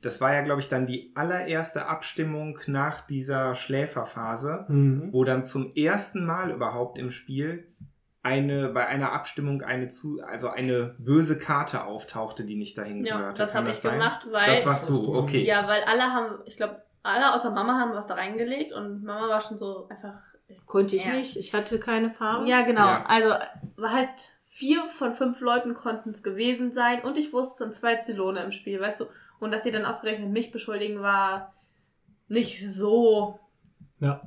Das 0.00 0.20
war 0.20 0.32
ja, 0.32 0.42
glaube 0.42 0.60
ich, 0.60 0.68
dann 0.68 0.86
die 0.86 1.10
allererste 1.16 1.86
Abstimmung 1.86 2.58
nach 2.66 3.00
dieser 3.00 3.54
Schläferphase, 3.54 4.64
Mhm. 4.68 5.12
wo 5.12 5.24
dann 5.24 5.44
zum 5.44 5.72
ersten 5.74 6.24
Mal 6.24 6.50
überhaupt 6.50 6.98
im 6.98 7.10
Spiel 7.10 7.66
eine 8.22 8.68
bei 8.68 8.86
einer 8.86 9.12
Abstimmung 9.12 9.62
eine 9.62 9.88
zu 9.88 10.20
also 10.22 10.48
eine 10.50 10.94
böse 10.98 11.38
Karte 11.38 11.84
auftauchte, 11.84 12.44
die 12.44 12.56
nicht 12.56 12.76
dahin 12.76 13.04
Ja, 13.04 13.16
gehörte. 13.16 13.42
das 13.42 13.54
habe 13.54 13.70
ich 13.70 13.76
sein? 13.78 13.94
gemacht, 13.98 14.26
weil. 14.30 14.46
Das 14.46 14.66
warst 14.66 14.88
du, 14.88 15.14
okay. 15.16 15.44
Ja, 15.44 15.66
weil 15.68 15.82
alle 15.84 16.02
haben, 16.02 16.38
ich 16.44 16.56
glaube, 16.56 16.82
alle 17.02 17.32
außer 17.34 17.50
Mama 17.52 17.78
haben 17.78 17.92
was 17.94 18.06
da 18.06 18.14
reingelegt 18.14 18.72
und 18.72 19.02
Mama 19.04 19.28
war 19.28 19.40
schon 19.40 19.58
so 19.58 19.88
einfach. 19.88 20.14
Konnte 20.66 20.96
ich 20.96 21.04
Ja. 21.04 21.12
nicht, 21.12 21.36
ich 21.36 21.54
hatte 21.54 21.78
keine 21.78 22.08
Farbe. 22.10 22.48
Ja, 22.48 22.62
genau. 22.62 22.86
Ja. 22.86 23.04
Also 23.06 23.30
war 23.76 23.92
halt 23.92 24.08
vier 24.46 24.86
von 24.88 25.14
fünf 25.14 25.40
Leuten 25.40 25.74
konnten 25.74 26.10
es 26.10 26.22
gewesen 26.22 26.72
sein 26.72 27.02
und 27.02 27.16
ich 27.16 27.32
wusste, 27.32 27.52
es 27.52 27.58
sind 27.58 27.74
zwei 27.76 27.96
Zylone 27.96 28.42
im 28.42 28.50
Spiel, 28.50 28.80
weißt 28.80 29.00
du. 29.00 29.06
Und 29.40 29.52
dass 29.52 29.62
die 29.62 29.70
dann 29.70 29.84
ausgerechnet 29.84 30.30
mich 30.30 30.50
beschuldigen, 30.50 31.00
war 31.00 31.52
nicht 32.28 32.60
so. 32.72 33.38
Ja. 34.00 34.20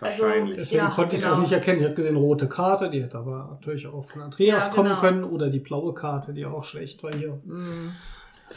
Wahrscheinlich. 0.00 0.56
Deswegen 0.58 0.82
Ja, 0.84 0.90
konnte 0.90 1.16
ich 1.16 1.22
es 1.22 1.24
genau. 1.26 1.36
auch 1.38 1.40
nicht 1.40 1.52
erkennen. 1.52 1.78
Ich 1.80 1.84
hatte 1.86 1.94
gesehen, 1.94 2.16
rote 2.16 2.48
Karte, 2.48 2.90
die 2.90 3.02
hätte 3.02 3.16
aber 3.18 3.48
natürlich 3.52 3.86
auch 3.86 4.04
von 4.04 4.22
Andreas 4.22 4.66
Ja, 4.68 4.74
kommen 4.74 4.90
genau. 4.90 5.00
können 5.00 5.24
oder 5.24 5.48
die 5.48 5.60
blaue 5.60 5.94
Karte, 5.94 6.34
die 6.34 6.44
auch 6.44 6.64
schlecht 6.64 7.02
war 7.02 7.12
hier. 7.14 7.40
Mhm. 7.44 7.92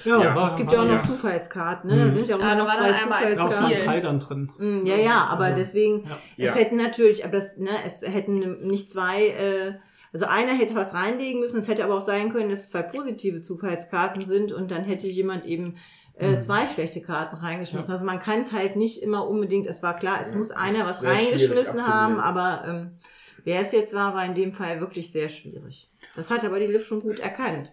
Ja, 0.04 0.22
Ja, 0.22 0.36
war, 0.36 0.48
Es 0.52 0.56
gibt 0.58 0.70
war, 0.70 0.76
ja 0.78 0.84
auch 0.84 0.88
noch 0.88 1.02
Ja. 1.04 1.10
Zufallskarten, 1.10 1.90
ne? 1.90 1.98
Da 1.98 2.06
Mhm. 2.06 2.14
sind 2.14 2.28
ja 2.30 2.36
auch 2.36 2.40
da 2.42 2.56
noch 2.56 2.66
zwei 2.76 2.84
ein 2.84 2.92
Da 3.38 3.50
Zufallskarten. 3.50 3.86
drei 3.86 4.00
dann 4.02 4.20
drin. 4.20 4.52
Mm, 4.58 4.86
Ja, 4.86 4.96
ja, 4.98 5.28
aber 5.32 5.46
Also, 5.46 5.56
deswegen, 5.58 6.04
ja. 6.08 6.18
Ja. 6.38 6.52
es 6.52 6.58
hätten 6.60 6.76
natürlich, 6.76 7.24
aber 7.26 7.40
das, 7.40 7.58
ne, 7.58 7.70
es 7.86 8.02
hätten 8.02 8.68
nicht 8.68 8.92
zwei, 8.92 9.28
äh, 9.30 9.74
also 10.14 10.26
einer 10.26 10.52
hätte 10.54 10.76
was 10.76 10.94
reinlegen 10.94 11.40
müssen, 11.40 11.58
es 11.60 11.68
hätte 11.70 11.84
aber 11.86 11.98
auch 11.98 12.02
sein 12.06 12.32
können, 12.34 12.50
dass 12.50 12.60
es 12.66 12.70
zwei 12.70 12.82
positive 12.84 13.42
Zufallskarten 13.42 14.26
sind 14.26 14.52
und 14.52 14.70
dann 14.72 14.84
hätte 14.84 15.08
jemand 15.08 15.46
eben 15.46 15.78
äh, 16.20 16.36
Mhm. 16.38 16.42
zwei 16.42 16.68
schlechte 16.68 17.02
Karten 17.02 17.36
reingeschmissen. 17.38 17.92
Also 17.92 18.06
man 18.06 18.20
kann 18.20 18.42
es 18.42 18.52
halt 18.52 18.76
nicht 18.76 19.02
immer 19.02 19.28
unbedingt, 19.28 19.68
es 19.68 19.82
war 19.82 19.96
klar, 19.96 20.20
es 20.22 20.32
Ja, 20.32 20.38
muss 20.38 20.52
einer 20.52 20.86
was 20.86 21.04
reingeschmissen 21.04 21.88
haben, 21.88 22.20
aber 22.20 22.64
ähm, 22.68 22.98
wer 23.44 23.62
es 23.62 23.72
jetzt 23.72 23.94
war, 23.94 24.14
war 24.14 24.26
in 24.26 24.36
dem 24.36 24.54
Fall 24.54 24.80
wirklich 24.80 25.12
sehr 25.12 25.30
schwierig. 25.30 25.90
Das 26.16 26.30
hat 26.30 26.44
aber 26.44 26.60
die 26.60 26.68
Liv 26.68 26.86
schon 26.86 27.02
gut 27.02 27.20
erkannt. 27.20 27.72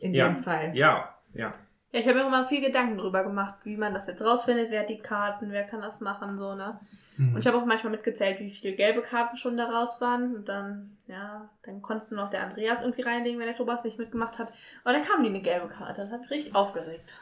In 0.00 0.14
Ja. 0.14 0.28
dem 0.28 0.36
Fall. 0.38 0.76
Ja, 0.76 1.14
ja. 1.34 1.52
Ja, 1.90 2.00
ich 2.00 2.06
habe 2.06 2.18
mir 2.18 2.24
auch 2.24 2.28
immer 2.28 2.44
viel 2.44 2.60
Gedanken 2.60 2.98
drüber 2.98 3.24
gemacht, 3.24 3.54
wie 3.64 3.76
man 3.78 3.94
das 3.94 4.06
jetzt 4.06 4.20
rausfindet, 4.20 4.70
wer 4.70 4.80
hat 4.80 4.90
die 4.90 4.98
Karten, 4.98 5.50
wer 5.50 5.64
kann 5.64 5.80
das 5.80 6.00
machen, 6.00 6.36
so, 6.36 6.54
ne? 6.54 6.78
Mhm. 7.16 7.34
Und 7.34 7.40
ich 7.40 7.46
habe 7.46 7.56
auch 7.56 7.64
manchmal 7.64 7.90
mitgezählt, 7.92 8.38
wie 8.40 8.50
viele 8.50 8.74
gelbe 8.76 9.00
Karten 9.02 9.36
schon 9.38 9.56
da 9.56 9.64
raus 9.70 9.98
waren. 10.00 10.36
Und 10.36 10.48
dann, 10.50 10.98
ja, 11.06 11.48
dann 11.64 11.80
konntest 11.80 12.10
du 12.12 12.14
noch 12.14 12.30
der 12.30 12.42
Andreas 12.42 12.82
irgendwie 12.82 13.02
reinlegen, 13.02 13.40
wenn 13.40 13.46
der 13.46 13.56
Thomas 13.56 13.84
nicht 13.84 13.98
mitgemacht 13.98 14.38
hat. 14.38 14.52
Aber 14.84 14.92
dann 14.92 15.02
kam 15.02 15.22
nie 15.22 15.28
eine 15.28 15.40
gelbe 15.40 15.68
Karte. 15.68 16.02
Das 16.02 16.12
hat 16.12 16.20
mich 16.20 16.30
richtig 16.30 16.54
aufgeregt. 16.54 17.18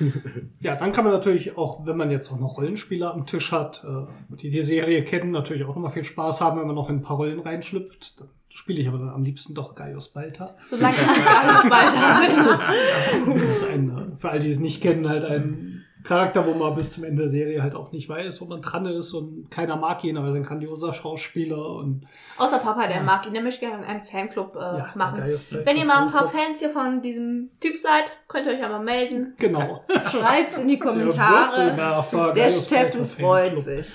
Ja, 0.60 0.74
dann 0.76 0.92
kann 0.92 1.04
man 1.04 1.12
natürlich 1.12 1.56
auch, 1.56 1.86
wenn 1.86 1.96
man 1.96 2.10
jetzt 2.10 2.30
auch 2.32 2.38
noch 2.38 2.56
Rollenspieler 2.56 3.12
am 3.12 3.26
Tisch 3.26 3.52
hat, 3.52 3.84
äh, 3.84 4.34
die 4.36 4.50
die 4.50 4.62
Serie 4.62 5.04
kennen, 5.04 5.30
natürlich 5.30 5.64
auch 5.64 5.74
nochmal 5.74 5.90
viel 5.90 6.04
Spaß 6.04 6.40
haben, 6.40 6.58
wenn 6.58 6.66
man 6.66 6.76
noch 6.76 6.88
in 6.88 6.96
ein 6.96 7.02
paar 7.02 7.16
Rollen 7.16 7.40
reinschlüpft. 7.40 8.20
Dann 8.20 8.28
spiele 8.48 8.80
ich 8.80 8.88
aber 8.88 8.98
dann 8.98 9.10
am 9.10 9.22
liebsten 9.22 9.54
doch 9.54 9.74
Gaius 9.74 10.08
Balta. 10.08 10.56
Solange 10.68 10.96
ich 10.96 11.26
alles 11.26 11.70
weiter 11.70 13.26
bin. 13.26 13.38
Das 13.38 13.62
ist 13.62 13.68
ein, 13.68 13.90
äh, 13.90 14.16
für 14.16 14.30
all 14.30 14.40
die 14.40 14.48
es 14.48 14.60
nicht 14.60 14.80
kennen, 14.80 15.08
halt 15.08 15.24
ein 15.24 15.75
Charakter, 16.06 16.46
wo 16.46 16.54
man 16.54 16.74
bis 16.74 16.92
zum 16.92 17.04
Ende 17.04 17.22
der 17.22 17.28
Serie 17.28 17.62
halt 17.62 17.74
auch 17.74 17.90
nicht 17.90 18.08
weiß, 18.08 18.40
wo 18.40 18.44
man 18.46 18.62
dran 18.62 18.86
ist 18.86 19.12
und 19.12 19.50
keiner 19.50 19.76
mag 19.76 20.04
ihn, 20.04 20.16
aber 20.16 20.28
er 20.28 20.32
ist 20.32 20.36
ein 20.36 20.42
grandioser 20.44 20.94
Schauspieler 20.94 21.74
und 21.76 22.06
Außer 22.38 22.58
Papa, 22.58 22.86
der 22.86 23.02
mag 23.02 23.26
ihn. 23.26 23.34
Der 23.34 23.42
möchte 23.42 23.66
gerne 23.66 23.84
einen 23.84 24.02
Fanclub 24.02 24.54
äh, 24.54 24.60
ja, 24.60 24.92
machen. 24.94 25.22
Wenn 25.64 25.76
ihr 25.76 25.84
mal 25.84 26.04
ein 26.04 26.12
paar. 26.12 26.26
Fans 26.26 26.58
hier 26.58 26.70
von 26.70 27.02
diesem 27.02 27.50
Typ 27.60 27.80
seid, 27.80 28.12
könnt 28.28 28.46
ihr 28.46 28.52
euch 28.52 28.60
ja 28.60 28.68
mal 28.68 28.82
melden. 28.82 29.34
Genau. 29.38 29.84
Schreibt's 30.10 30.58
in 30.58 30.68
die 30.68 30.78
Kommentare. 30.78 31.74
Der 31.74 32.32
Gaius 32.32 32.64
Steffen 32.64 33.04
freut 33.04 33.58
sich. 33.58 33.88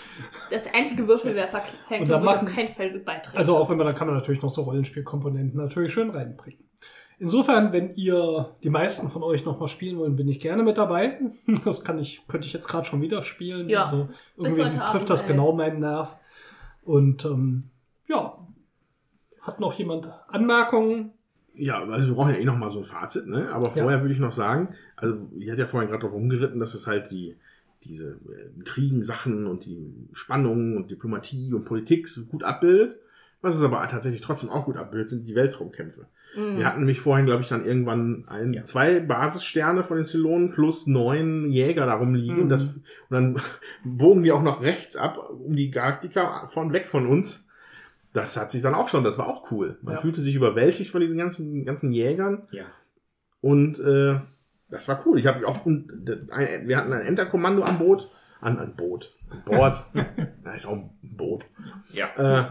Das 0.50 0.74
einzige 0.74 1.08
Würfelwerfer-Fanclub, 1.08 2.22
wo 2.22 2.46
keinen 2.46 2.74
Fall 2.74 2.90
beitreten. 3.00 3.38
Also 3.38 3.58
auch 3.58 3.70
wenn 3.70 3.78
man, 3.78 3.88
da 3.88 3.94
kann 3.94 4.08
man 4.08 4.18
natürlich 4.18 4.42
noch 4.42 4.50
so 4.50 4.64
Rollenspielkomponenten 4.64 5.60
natürlich 5.60 5.94
schön 5.94 6.10
reinbringen. 6.10 6.60
Insofern, 7.22 7.72
wenn 7.72 7.94
ihr 7.94 8.56
die 8.64 8.72
meisten 8.72 9.10
von 9.12 9.22
euch 9.22 9.46
nochmal 9.46 9.68
spielen 9.68 10.00
wollen, 10.00 10.16
bin 10.16 10.28
ich 10.28 10.40
gerne 10.40 10.64
mit 10.64 10.80
dabei. 10.80 11.20
Das 11.64 11.84
kann 11.84 12.00
ich, 12.00 12.24
könnte 12.28 12.48
ich 12.48 12.54
jetzt 12.54 12.68
gerade 12.68 12.86
schon 12.88 13.00
wieder 13.04 13.22
spielen. 13.24 13.70
Ja, 13.70 13.84
Also 13.84 14.06
bis 14.06 14.14
irgendwie 14.38 14.64
heute 14.64 14.82
Abend 14.82 14.90
trifft 14.92 15.10
das 15.12 15.22
elf. 15.22 15.32
genau 15.32 15.54
meinen 15.54 15.80
Nerv. 15.82 16.18
Und 16.84 17.24
ähm, 17.26 17.66
ja, 18.08 18.40
hat 19.42 19.60
noch 19.60 19.74
jemand 19.74 20.10
Anmerkungen? 20.30 21.12
Ja, 21.54 21.84
also 21.84 22.08
wir 22.08 22.16
brauchen 22.16 22.34
ja 22.34 22.40
eh 22.40 22.46
noch 22.46 22.58
mal 22.58 22.72
so 22.72 22.80
ein 22.80 22.86
Fazit, 22.86 23.28
ne? 23.28 23.50
Aber 23.54 23.68
Ja. 23.68 23.84
vorher 23.84 24.02
würde 24.02 24.14
ich 24.16 24.20
noch 24.20 24.32
sagen, 24.32 24.70
also 24.96 25.30
ich 25.38 25.52
hatte 25.52 25.62
ja 25.62 25.68
vorhin 25.68 25.90
gerade 25.92 26.02
drauf 26.02 26.14
rumgeritten, 26.14 26.60
dass 26.60 26.74
es 26.74 26.88
halt 26.88 27.12
die 27.12 27.38
diese 27.84 28.20
äh, 28.30 28.56
Intrigen, 28.58 29.04
Sachen 29.04 29.46
und 29.46 29.66
die 29.66 30.08
Spannungen 30.14 30.76
und 30.78 30.90
Diplomatie 30.90 31.54
und 31.54 31.66
Politik 31.66 32.08
so 32.08 32.24
gut 32.26 32.44
abbildet. 32.44 32.98
Was 33.42 33.56
es 33.58 33.64
aber 33.64 33.82
tatsächlich 33.90 34.22
trotzdem 34.22 34.50
auch 34.50 34.66
gut 34.66 34.78
abbildet, 34.78 35.10
sind 35.10 35.28
die 35.28 35.34
Weltraumkämpfe. 35.36 36.06
Mhm. 36.36 36.58
Wir 36.58 36.66
hatten 36.68 36.80
nämlich 36.80 37.00
vorhin, 37.02 37.26
glaube 37.26 37.42
ich, 37.42 37.50
dann 37.50 37.66
irgendwann 37.66 38.26
ein, 38.28 38.54
Ja. 38.54 38.64
zwei 38.64 39.00
Basissterne 39.00 39.84
von 39.84 39.98
den 39.98 40.06
Zylonen 40.06 40.52
plus 40.52 40.86
neun 40.88 41.50
Jäger 41.52 41.86
darum 41.88 42.14
liegen. 42.14 42.36
Mhm. 42.36 42.42
Und, 42.44 42.50
das, 42.50 42.64
und 42.64 42.82
dann 43.10 43.42
bogen 43.84 44.24
die 44.24 44.32
auch 44.32 44.44
noch 44.44 44.62
rechts 44.62 44.96
ab, 44.96 45.18
um 45.30 45.56
die 45.56 45.72
Galaktika 45.72 46.46
von 46.48 46.72
weg 46.72 46.88
von 46.88 47.08
uns. 47.08 47.48
Das 48.14 48.38
hat 48.38 48.52
sich 48.52 48.62
dann 48.62 48.76
auch 48.76 48.90
schon, 48.90 49.04
das 49.04 49.18
war 49.18 49.28
auch 49.28 49.52
cool. 49.52 49.78
Man 49.82 49.96
Ja. 49.96 50.02
fühlte 50.02 50.22
sich 50.22 50.36
überwältigt 50.36 50.92
von 50.92 51.02
diesen 51.02 51.18
ganzen, 51.18 51.66
ganzen 51.66 51.92
Jägern. 51.92 52.48
Ja. 52.52 52.66
Und 53.40 53.80
äh, 53.80 54.20
das 54.70 54.88
war 54.88 55.02
cool. 55.06 55.18
Ich 55.18 55.26
habe 55.28 55.48
auch, 55.48 55.66
und, 55.66 56.08
äh, 56.08 56.32
ein, 56.32 56.68
wir 56.68 56.78
hatten 56.78 56.94
ein 56.94 57.02
Enterkommando 57.02 57.64
am 57.64 57.80
Boot. 57.80 58.08
An, 58.40 58.58
an 58.58 58.76
Boot. 58.76 59.14
An 59.30 59.42
Bord. 59.46 59.84
da 60.44 60.52
ist 60.54 60.66
auch 60.66 60.74
ein 60.74 60.90
Boot. 61.02 61.46
Ja. 61.94 62.08
Äh. 62.18 62.44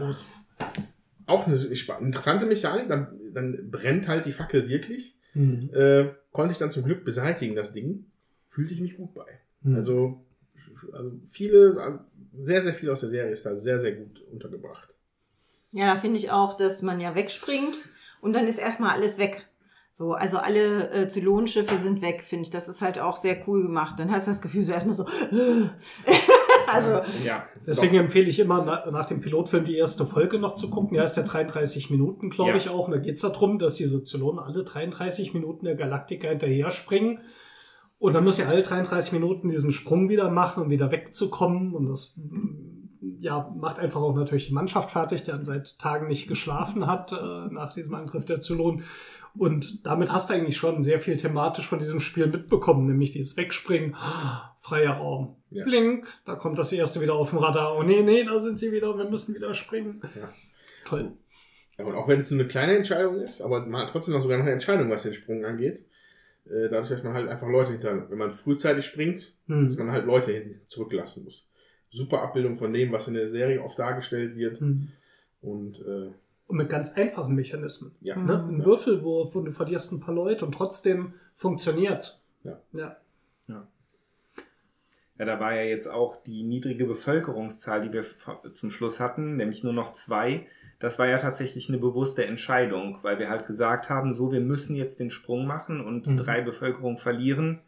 Auch 1.25 1.47
eine 1.47 1.55
interessante 1.55 2.45
Mechanik. 2.45 2.89
Dann, 2.89 3.19
dann 3.33 3.69
brennt 3.69 4.07
halt 4.07 4.25
die 4.25 4.31
Fackel 4.31 4.69
wirklich. 4.69 5.17
Mhm. 5.33 5.69
Äh, 5.73 6.09
konnte 6.31 6.53
ich 6.53 6.57
dann 6.57 6.71
zum 6.71 6.83
Glück 6.83 7.03
beseitigen, 7.03 7.55
das 7.55 7.73
Ding. 7.73 8.05
Fühlte 8.47 8.73
ich 8.73 8.81
mich 8.81 8.97
gut 8.97 9.13
bei. 9.13 9.25
Mhm. 9.61 9.75
Also, 9.75 10.25
also 10.93 11.11
viele, 11.25 12.05
sehr, 12.43 12.61
sehr 12.61 12.73
viel 12.73 12.89
aus 12.89 13.01
der 13.01 13.09
Serie 13.09 13.31
ist 13.31 13.45
da 13.45 13.55
sehr, 13.55 13.79
sehr 13.79 13.93
gut 13.93 14.21
untergebracht. 14.31 14.89
Ja, 15.71 15.93
da 15.93 15.99
finde 15.99 16.17
ich 16.17 16.31
auch, 16.31 16.55
dass 16.55 16.81
man 16.81 16.99
ja 16.99 17.15
wegspringt 17.15 17.77
und 18.19 18.33
dann 18.33 18.47
ist 18.47 18.59
erstmal 18.59 18.91
alles 18.91 19.17
weg. 19.17 19.47
So, 19.93 20.13
also 20.13 20.37
alle 20.37 20.89
äh, 20.91 21.07
Zylonenschiffe 21.09 21.77
sind 21.77 22.01
weg, 22.01 22.23
finde 22.23 22.43
ich. 22.43 22.49
Das 22.49 22.69
ist 22.69 22.81
halt 22.81 22.97
auch 22.99 23.17
sehr 23.17 23.45
cool 23.47 23.63
gemacht. 23.63 23.99
Dann 23.99 24.09
hast 24.09 24.25
du 24.25 24.31
das 24.31 24.41
Gefühl 24.41 24.63
so 24.63 24.71
erstmal 24.71 24.95
so. 24.95 25.05
Also, 26.73 27.01
Ja. 27.23 27.45
Deswegen 27.65 27.95
empfehle 27.95 28.29
ich 28.29 28.39
immer 28.39 28.63
na, 28.65 28.89
nach 28.91 29.05
dem 29.05 29.19
Pilotfilm 29.19 29.65
die 29.65 29.77
erste 29.77 30.05
Folge 30.05 30.39
noch 30.39 30.55
zu 30.55 30.69
gucken. 30.69 30.93
Die 30.93 30.99
heißt 30.99 31.17
ja 31.17 31.23
33 31.23 31.89
Minuten, 31.89 32.29
glaube 32.29 32.51
Ja. 32.51 32.55
ich 32.57 32.69
auch. 32.69 32.87
Und 32.87 32.91
da 32.91 32.97
geht 32.97 33.15
es 33.15 33.21
darum, 33.21 33.59
dass 33.59 33.75
diese 33.75 34.03
Zylonen 34.03 34.39
alle 34.39 34.63
33 34.63 35.33
Minuten 35.33 35.65
der 35.65 35.75
Galaktika 35.75 36.29
hinterher 36.29 36.71
springen. 36.71 37.19
Und 37.99 38.13
dann 38.13 38.23
müssen 38.23 38.43
sie 38.43 38.47
alle 38.49 38.63
33 38.63 39.11
Minuten 39.11 39.49
diesen 39.49 39.71
Sprung 39.71 40.09
wieder 40.09 40.29
machen, 40.31 40.63
um 40.63 40.69
wieder 40.71 40.91
wegzukommen. 40.91 41.73
Und 41.75 41.85
das 41.87 42.15
ja, 43.19 43.53
macht 43.55 43.77
einfach 43.77 44.01
auch 44.01 44.15
natürlich 44.15 44.47
die 44.47 44.53
Mannschaft 44.53 44.89
fertig, 44.89 45.23
der 45.23 45.43
seit 45.45 45.77
Tagen 45.77 46.07
nicht 46.07 46.27
geschlafen 46.27 46.87
hat 46.87 47.11
äh, 47.11 47.53
nach 47.53 47.71
diesem 47.71 47.93
Angriff 47.93 48.25
der 48.25 48.41
Zylonen. 48.41 48.83
Und 49.37 49.85
damit 49.85 50.11
hast 50.11 50.29
du 50.29 50.33
eigentlich 50.33 50.57
schon 50.57 50.83
sehr 50.83 50.99
viel 50.99 51.17
thematisch 51.17 51.65
von 51.65 51.79
diesem 51.79 51.99
Spiel 51.99 52.27
mitbekommen, 52.27 52.87
nämlich 52.87 53.11
dieses 53.11 53.37
Wegspringen, 53.37 53.95
freier 54.59 54.93
Raum. 54.93 55.37
Ja. 55.51 55.63
Blink, 55.63 56.07
da 56.25 56.35
kommt 56.35 56.57
das 56.57 56.71
erste 56.71 57.01
wieder 57.01 57.15
auf 57.15 57.29
dem 57.29 57.39
Radar. 57.39 57.77
Oh 57.77 57.83
nee, 57.83 58.01
nee, 58.01 58.23
da 58.23 58.39
sind 58.39 58.59
sie 58.59 58.71
wieder, 58.71 58.97
wir 58.97 59.09
müssen 59.09 59.35
wieder 59.35 59.53
springen. 59.53 60.01
Ja. 60.15 60.29
Toll. 60.85 61.13
Ja, 61.77 61.85
und 61.85 61.95
auch 61.95 62.07
wenn 62.07 62.19
es 62.19 62.31
nur 62.31 62.41
eine 62.41 62.49
kleine 62.49 62.75
Entscheidung 62.75 63.19
ist, 63.21 63.41
aber 63.41 63.65
man 63.65 63.83
hat 63.83 63.91
trotzdem 63.91 64.13
noch 64.13 64.21
sogar 64.21 64.37
noch 64.37 64.45
eine 64.45 64.53
Entscheidung, 64.53 64.89
was 64.89 65.03
den 65.03 65.13
Sprung 65.13 65.45
angeht. 65.45 65.85
Äh, 66.45 66.69
dadurch, 66.69 66.89
dass 66.89 67.03
man 67.03 67.13
halt 67.13 67.29
einfach 67.29 67.47
Leute 67.47 67.71
hinter, 67.71 68.09
wenn 68.09 68.17
man 68.17 68.31
frühzeitig 68.31 68.85
springt, 68.85 69.37
Hm. 69.47 69.65
dass 69.65 69.77
man 69.77 69.91
halt 69.91 70.05
Leute 70.05 70.31
hin 70.31 70.61
zurücklassen 70.67 71.23
muss. 71.23 71.47
Super 71.89 72.21
Abbildung 72.21 72.55
von 72.55 72.73
dem, 72.73 72.91
was 72.91 73.07
in 73.07 73.13
der 73.13 73.27
Serie 73.29 73.61
oft 73.61 73.77
dargestellt 73.77 74.35
wird. 74.35 74.59
Hm. 74.59 74.89
Und 75.41 75.79
äh, 75.79 76.11
Und 76.51 76.57
mit 76.57 76.69
ganz 76.69 76.93
einfachen 76.97 77.33
Mechanismen. 77.33 77.95
ja. 78.01 78.15
Mhm. 78.15 78.25
Ne? 78.25 78.45
Ein 78.49 78.65
Würfelwurf 78.65 79.35
und 79.35 79.45
du 79.45 79.51
verlierst 79.51 79.91
ein 79.91 79.99
paar 80.01 80.13
Leute 80.13 80.45
und 80.45 80.51
trotzdem 80.53 81.13
funktioniert. 81.35 82.21
Ja. 82.43 82.59
ja. 82.73 82.97
Ja, 85.17 85.25
da 85.25 85.39
war 85.39 85.53
ja 85.53 85.61
jetzt 85.61 85.87
auch 85.87 86.17
die 86.17 86.41
niedrige 86.43 86.85
Bevölkerungszahl, 86.85 87.81
die 87.87 87.93
wir 87.93 88.03
zum 88.53 88.71
Schluss 88.71 88.99
hatten, 88.99 89.35
nämlich 89.37 89.63
nur 89.63 89.73
noch 89.73 89.93
zwei. 89.93 90.47
Das 90.79 90.97
war 90.97 91.07
ja 91.07 91.19
tatsächlich 91.19 91.69
eine 91.69 91.77
bewusste 91.77 92.25
Entscheidung, 92.25 92.97
weil 93.03 93.19
wir 93.19 93.29
halt 93.29 93.45
gesagt 93.45 93.89
haben, 93.91 94.13
so, 94.13 94.31
wir 94.31 94.39
müssen 94.41 94.75
jetzt 94.75 94.99
den 94.99 95.11
Sprung 95.11 95.45
machen 95.45 95.79
und 95.79 96.07
Mhm. 96.07 96.17
drei 96.17 96.41
Bevölkerung 96.41 96.97
verlieren. 96.97 97.59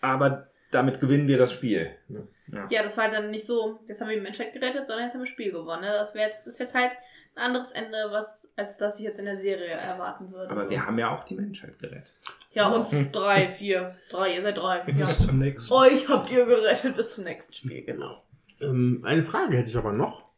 Aber 0.00 0.46
damit 0.70 1.00
gewinnen 1.00 1.28
wir 1.28 1.38
das 1.38 1.52
Spiel. 1.52 1.90
Ja. 2.08 2.68
Ja. 2.70 2.82
Das 2.82 2.96
war 2.96 3.10
dann 3.10 3.30
nicht 3.30 3.46
so, 3.46 3.80
jetzt 3.88 4.00
haben 4.00 4.08
wir 4.08 4.16
die 4.16 4.22
Menschheit 4.22 4.52
gerettet, 4.52 4.86
sondern 4.86 5.04
jetzt 5.04 5.14
haben 5.14 5.20
wir 5.20 5.26
das 5.26 5.30
Spiel 5.32 5.50
gewonnen. 5.52 5.82
Ne? 5.82 5.92
Das 5.92 6.14
wäre 6.14 6.28
jetzt, 6.28 6.46
ist 6.46 6.60
jetzt 6.60 6.74
halt 6.74 6.92
ein 7.34 7.42
anderes 7.42 7.72
Ende, 7.72 7.96
was, 8.10 8.48
als 8.56 8.78
das 8.78 8.98
ich 8.98 9.04
jetzt 9.04 9.18
in 9.18 9.24
der 9.26 9.38
Serie 9.38 9.68
erwarten 9.70 10.30
würde. 10.32 10.50
Aber 10.50 10.70
wir 10.70 10.86
haben 10.86 10.98
ja 10.98 11.10
auch 11.14 11.24
die 11.24 11.34
Menschheit 11.34 11.78
gerettet. 11.78 12.14
Ja, 12.52 12.68
uns 12.68 12.94
drei, 13.12 13.48
vier, 13.48 13.94
drei, 14.10 14.36
ihr 14.36 14.42
seid 14.42 14.58
drei. 14.58 14.78
Ja. 14.86 14.94
Bis 14.94 15.26
zum 15.26 15.38
nächsten. 15.38 15.74
Euch 15.74 16.08
habt 16.08 16.30
ihr 16.30 16.46
gerettet 16.46 16.96
bis 16.96 17.14
zum 17.14 17.24
nächsten 17.24 17.52
Spiel, 17.52 17.82
genau. 17.82 18.22
Ähm, 18.62 19.02
eine 19.04 19.22
Frage 19.22 19.56
hätte 19.58 19.68
ich 19.68 19.76
aber 19.76 19.92
noch. 19.92 20.30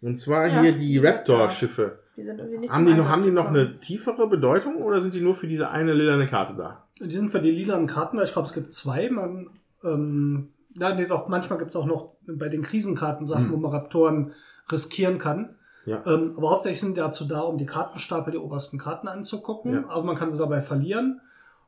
Und 0.00 0.16
zwar 0.16 0.46
Ja. 0.46 0.62
hier 0.62 0.72
die 0.72 0.98
Raptor-Schiffe. 0.98 2.00
Die 2.16 2.22
sind 2.22 2.38
irgendwie 2.38 2.58
nicht 2.58 2.72
Haben 2.72 2.86
die, 2.86 2.94
noch, 2.94 3.08
haben 3.08 3.22
die 3.22 3.30
noch 3.30 3.48
eine 3.48 3.78
tiefere 3.80 4.28
Bedeutung 4.28 4.76
oder 4.82 5.00
sind 5.00 5.14
die 5.14 5.20
nur 5.20 5.34
für 5.34 5.46
diese 5.46 5.70
eine 5.70 5.92
lilane 5.92 6.26
Karte 6.26 6.54
da? 6.54 6.86
Die 6.98 7.10
sind 7.10 7.30
für 7.30 7.40
die 7.40 7.50
lilanen 7.50 7.86
Karten 7.86 8.16
da. 8.16 8.24
Ich 8.24 8.32
glaube, 8.32 8.46
es 8.48 8.54
gibt 8.54 8.74
zwei. 8.74 9.08
Man, 9.10 9.50
ähm, 9.84 10.50
ja, 10.78 10.94
nee, 10.94 11.06
doch, 11.06 11.28
manchmal 11.28 11.58
gibt 11.58 11.70
es 11.70 11.76
auch 11.76 11.86
noch 11.86 12.14
bei 12.26 12.48
den 12.48 12.62
Krisenkarten 12.62 13.26
Sachen, 13.26 13.46
Hm. 13.46 13.52
wo 13.52 13.56
man 13.56 13.72
Raptoren 13.72 14.32
riskieren 14.70 15.18
kann. 15.18 15.56
Ja. 15.86 16.02
Ähm, 16.06 16.34
aber 16.36 16.50
hauptsächlich 16.50 16.80
sind 16.80 16.96
die 16.96 17.00
dazu 17.00 17.26
da, 17.26 17.40
um 17.40 17.58
die 17.58 17.66
Kartenstapel, 17.66 18.32
die 18.32 18.38
obersten 18.38 18.78
Karten 18.78 19.08
anzugucken. 19.08 19.72
Ja. 19.72 19.84
Aber 19.88 20.04
man 20.04 20.16
kann 20.16 20.30
sie 20.30 20.38
dabei 20.38 20.60
verlieren. 20.60 21.20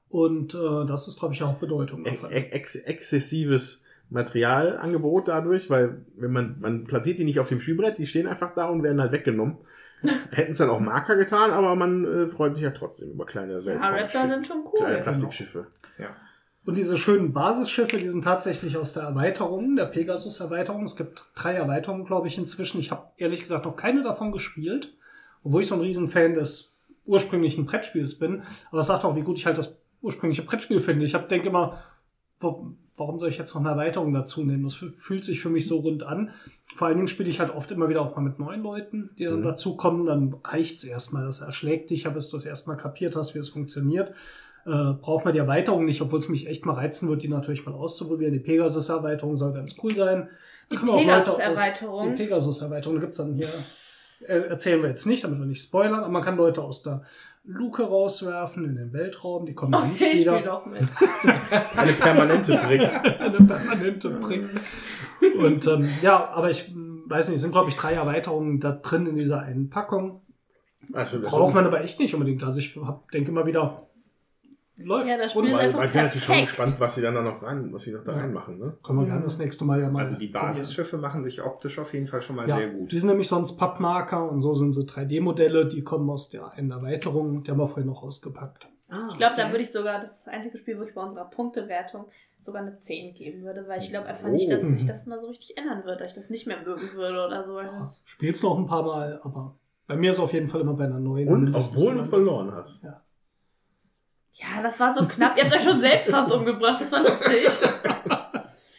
Und 0.08 0.54
äh, 0.54 0.84
das 0.86 1.08
ist, 1.08 1.18
glaube 1.18 1.32
ich, 1.34 1.42
auch 1.42 1.54
Bedeutung 1.54 2.02
E 2.04 2.10
davon. 2.10 2.30
ex 2.30 2.76
exzessives 2.76 3.82
Materialangebot 4.10 5.28
dadurch, 5.28 5.70
weil 5.70 6.04
wenn 6.16 6.32
man, 6.32 6.56
man 6.60 6.84
platziert 6.84 7.18
die 7.18 7.24
nicht 7.24 7.40
auf 7.40 7.48
dem 7.48 7.60
Spielbrett, 7.60 7.96
die 7.98 8.06
stehen 8.06 8.26
einfach 8.26 8.54
da 8.54 8.68
und 8.68 8.82
werden 8.82 9.00
halt 9.00 9.12
weggenommen. 9.12 9.56
Hätten 10.30 10.52
es 10.52 10.58
dann 10.58 10.68
auch 10.68 10.80
Marker 10.80 11.16
getan, 11.16 11.50
aber 11.50 11.74
man 11.76 12.04
äh, 12.04 12.26
freut 12.26 12.54
sich 12.54 12.64
ja 12.64 12.70
trotzdem 12.70 13.10
über 13.12 13.24
kleine 13.24 13.60
Ja, 13.60 13.72
Raptor 13.72 13.92
Weltraumschiffe. 13.92 14.28
sind 14.34 14.46
schon 14.46 14.64
Kleine 14.74 14.96
cool. 14.96 15.02
Plastikschiffe. 15.02 15.66
Und 16.64 16.76
diese 16.78 16.96
schönen 16.96 17.32
Basisschiffe, 17.32 17.98
die 17.98 18.08
sind 18.08 18.22
tatsächlich 18.22 18.76
aus 18.76 18.92
der 18.92 19.02
Erweiterung, 19.02 19.74
der 19.74 19.86
Pegasus-Erweiterung. 19.86 20.84
Es 20.84 20.94
gibt 20.96 21.24
drei 21.34 21.54
Erweiterungen, 21.54 22.04
glaube 22.04 22.28
ich, 22.28 22.38
inzwischen. 22.38 22.78
Ich 22.78 22.92
habe 22.92 23.08
ehrlich 23.16 23.40
gesagt 23.40 23.64
noch 23.64 23.74
keine 23.76 24.02
davon 24.04 24.30
gespielt, 24.30 24.94
obwohl 25.42 25.62
ich 25.62 25.68
so 25.68 25.74
ein 25.74 25.80
Riesenfan 25.80 26.34
des 26.34 26.76
ursprünglichen 27.04 27.66
Brettspiels 27.66 28.18
bin. 28.20 28.42
Aber 28.70 28.80
es 28.80 28.86
sagt 28.86 29.04
auch, 29.04 29.16
wie 29.16 29.22
gut 29.22 29.38
ich 29.38 29.46
halt 29.46 29.58
das 29.58 29.82
ursprüngliche 30.02 30.42
Brettspiel 30.42 30.78
finde. 30.78 31.04
Ich 31.04 31.12
denke 31.16 31.48
immer, 31.48 31.78
warum 32.38 33.18
soll 33.18 33.28
ich 33.28 33.38
jetzt 33.38 33.54
noch 33.54 33.60
eine 33.60 33.70
Erweiterung 33.70 34.12
dazu 34.12 34.44
nehmen? 34.44 34.62
Das 34.62 34.74
fü- 34.76 34.88
fühlt 34.90 35.24
sich 35.24 35.40
für 35.40 35.50
mich 35.50 35.66
so 35.66 35.78
rund 35.80 36.04
an. 36.04 36.30
Vor 36.76 36.86
allen 36.86 36.96
Dingen 36.96 37.08
spiele 37.08 37.28
ich 37.28 37.40
halt 37.40 37.52
oft 37.52 37.72
immer 37.72 37.88
wieder 37.88 38.02
auch 38.02 38.14
mal 38.14 38.22
mit 38.22 38.38
neuen 38.38 38.62
Leuten, 38.62 39.10
die 39.18 39.24
dann 39.24 39.40
Mhm. 39.40 39.44
dazukommen. 39.44 40.06
Dann 40.06 40.36
reicht's 40.44 40.84
erstmal. 40.84 41.24
Das 41.24 41.40
erschlägt 41.40 41.90
dich, 41.90 42.06
aber 42.06 42.16
bis 42.16 42.28
du 42.28 42.36
es 42.36 42.44
erstmal 42.44 42.76
kapiert 42.76 43.16
hast, 43.16 43.34
wie 43.34 43.40
es 43.40 43.48
funktioniert 43.48 44.12
äh, 44.66 44.92
braucht 45.00 45.24
man 45.24 45.34
die 45.34 45.40
Erweiterung 45.40 45.84
nicht, 45.84 46.00
obwohl 46.02 46.18
es 46.18 46.28
mich 46.28 46.46
echt 46.46 46.66
mal 46.66 46.74
reizen 46.74 47.08
wird, 47.08 47.22
die 47.22 47.28
natürlich 47.28 47.66
mal 47.66 47.74
auszuprobieren. 47.74 48.32
Die 48.32 48.40
Pegasus-Erweiterung 48.40 49.36
soll 49.36 49.52
ganz 49.52 49.76
cool 49.82 49.94
sein. 49.94 50.28
Die 50.70 50.76
Da 50.76 50.96
Pegasus-Erweiterung. 50.96 52.10
Die 52.10 52.22
Pegasus-Erweiterung 52.22 53.00
gibt's 53.00 53.18
dann 53.18 53.34
hier. 53.34 53.48
Äh, 54.26 54.48
erzählen 54.48 54.80
wir 54.80 54.88
jetzt 54.88 55.06
nicht, 55.06 55.24
damit 55.24 55.40
wir 55.40 55.46
nicht 55.46 55.62
spoilern, 55.62 56.00
aber 56.00 56.08
man 56.08 56.22
kann 56.22 56.36
Leute 56.36 56.62
aus 56.62 56.82
der 56.82 57.02
Luke 57.44 57.82
rauswerfen 57.82 58.64
in 58.64 58.76
den 58.76 58.92
Weltraum, 58.92 59.46
die 59.46 59.54
kommen 59.54 59.72
dann 59.72 59.92
nicht 59.92 60.00
ich 60.00 60.20
wieder. 60.20 60.40
doch 60.42 60.64
mit. 60.66 60.82
Eine 61.76 61.92
permanente 61.92 62.56
Brick. 62.56 62.82
Eine 63.20 63.38
permanente 63.38 64.10
Brick. 64.10 64.44
Und 65.38 65.66
ähm, 65.66 65.88
ja, 66.02 66.28
aber 66.28 66.50
ich 66.52 66.72
mh, 66.72 67.02
weiß 67.06 67.28
nicht, 67.28 67.36
es 67.36 67.42
sind 67.42 67.50
glaube 67.50 67.68
ich 67.68 67.76
drei 67.76 67.94
Erweiterungen 67.94 68.60
da 68.60 68.70
drin 68.70 69.06
in 69.06 69.16
dieser 69.16 69.40
einen 69.40 69.70
Packung. 69.70 70.22
Also, 70.92 71.18
das 71.18 71.30
Braucht 71.30 71.54
man 71.54 71.66
aber 71.66 71.80
echt 71.80 71.98
nicht 71.98 72.14
unbedingt. 72.14 72.42
Also 72.44 72.60
ich 72.60 72.76
hab, 72.76 73.10
denke 73.10 73.30
immer 73.30 73.46
wieder, 73.46 73.88
läuft. 74.84 75.08
Ja, 75.08 75.16
das 75.18 75.32
Spiel 75.32 75.46
ist 75.50 75.58
einfach 75.58 75.78
weil 75.80 75.86
ich 75.86 75.92
bin 75.92 76.02
natürlich 76.02 76.24
schon 76.24 76.40
gespannt, 76.42 76.74
was 76.78 76.94
sie 76.94 77.02
dann 77.02 77.14
da 77.14 77.22
noch 77.22 77.42
rein, 77.42 77.72
was 77.72 77.82
sie 77.82 77.92
noch 77.92 78.04
da 78.04 78.12
Ja. 78.12 78.18
reinmachen, 78.18 78.58
ne? 78.58 78.76
können 78.82 78.98
wir 79.00 79.06
gerne 79.06 79.22
das 79.22 79.38
nächste 79.38 79.64
Mal 79.64 79.80
ja 79.80 79.88
mal. 79.90 80.04
Also 80.04 80.16
die. 80.16 80.28
Basisschiffe 80.28 80.98
machen 80.98 81.22
sich 81.22 81.42
optisch 81.42 81.78
auf 81.78 81.92
jeden 81.94 82.06
Fall 82.06 82.22
schon 82.22 82.36
mal 82.36 82.48
Ja, 82.48 82.56
sehr 82.56 82.68
gut. 82.70 82.92
die 82.92 82.98
sind 83.00 83.08
nämlich 83.10 83.28
sonst 83.28 83.56
Pappmarker 83.56 84.30
und 84.30 84.40
so 84.40 84.54
sind 84.54 84.72
sie 84.72 84.82
3D-Modelle, 84.82 85.66
die 85.68 85.82
kommen 85.82 86.08
aus 86.10 86.30
der 86.30 86.52
einen 86.52 86.70
Erweiterung, 86.70 87.42
die 87.42 87.50
haben 87.50 87.58
wir 87.58 87.66
vorhin 87.66 87.86
noch 87.86 88.02
ausgepackt. 88.02 88.66
Ah, 88.88 89.08
Ich 89.10 89.16
glaube, 89.16 89.34
okay. 89.34 89.42
da 89.44 89.50
würde 89.50 89.62
ich 89.62 89.70
sogar 89.72 90.00
das 90.00 90.26
einzige 90.28 90.58
Spiel, 90.58 90.78
wo 90.78 90.82
ich 90.82 90.94
bei 90.94 91.02
unserer 91.02 91.24
Punktewertung 91.30 92.04
sogar 92.40 92.62
eine 92.62 92.78
10 92.78 93.14
geben 93.14 93.42
würde, 93.42 93.66
weil 93.68 93.80
ich 93.80 93.88
glaube 93.88 94.06
einfach 94.06 94.28
nicht, 94.28 94.50
dass 94.50 94.62
Oh. 94.64 94.66
sich 94.66 94.84
das 94.84 95.06
mal 95.06 95.18
so 95.20 95.28
richtig 95.28 95.56
ändern 95.56 95.84
wird, 95.84 96.00
dass 96.00 96.08
ich 96.08 96.14
das 96.14 96.28
nicht 96.28 96.46
mehr 96.46 96.58
mögen 96.62 96.92
würde 96.94 97.24
oder 97.24 97.44
so. 97.46 97.54
weil 97.54 97.66
Das 97.78 97.96
Spiel's 98.04 98.42
noch 98.42 98.58
ein 98.58 98.66
paar 98.66 98.82
Mal, 98.82 99.20
aber 99.22 99.54
bei 99.86 99.96
mir 99.96 100.10
ist 100.10 100.18
auf 100.18 100.32
jeden 100.32 100.48
Fall 100.48 100.60
immer 100.60 100.74
bei 100.74 100.84
einer 100.84 100.98
neuen. 100.98 101.28
Und 101.28 101.54
obwohl 101.54 101.94
du 101.94 102.04
verloren 102.04 102.52
hast. 102.52 102.82
Ja. 102.82 103.00
Ja, 104.34 104.62
das 104.62 104.80
war 104.80 104.94
so 104.94 105.06
knapp. 105.06 105.36
Ihr 105.36 105.44
habt 105.44 105.54
euch 105.54 105.62
schon 105.62 105.80
selbst 105.80 106.10
fast 106.10 106.32
umgebracht. 106.32 106.80
Das 106.80 106.90
war 106.92 107.00
lustig. 107.00 107.48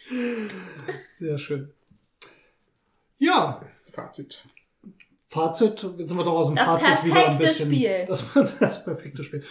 Sehr 1.20 1.38
schön. 1.38 1.72
Ja, 3.18 3.62
Fazit. 3.92 4.44
Fazit, 5.28 5.84
jetzt 5.98 6.10
sind 6.10 6.18
wir 6.18 6.24
doch 6.24 6.34
aus 6.34 6.48
dem 6.48 6.56
Das 6.56 6.66
Fazit 6.66 7.06
wieder 7.06 7.16
ein 7.16 7.38
perfekte 7.38 7.44
bisschen. 7.44 7.68
Spiel. 7.68 8.06
Das 8.08 8.36
war 8.36 8.44
das 8.60 8.84
perfekte 8.84 9.24
Spiel. 9.24 9.44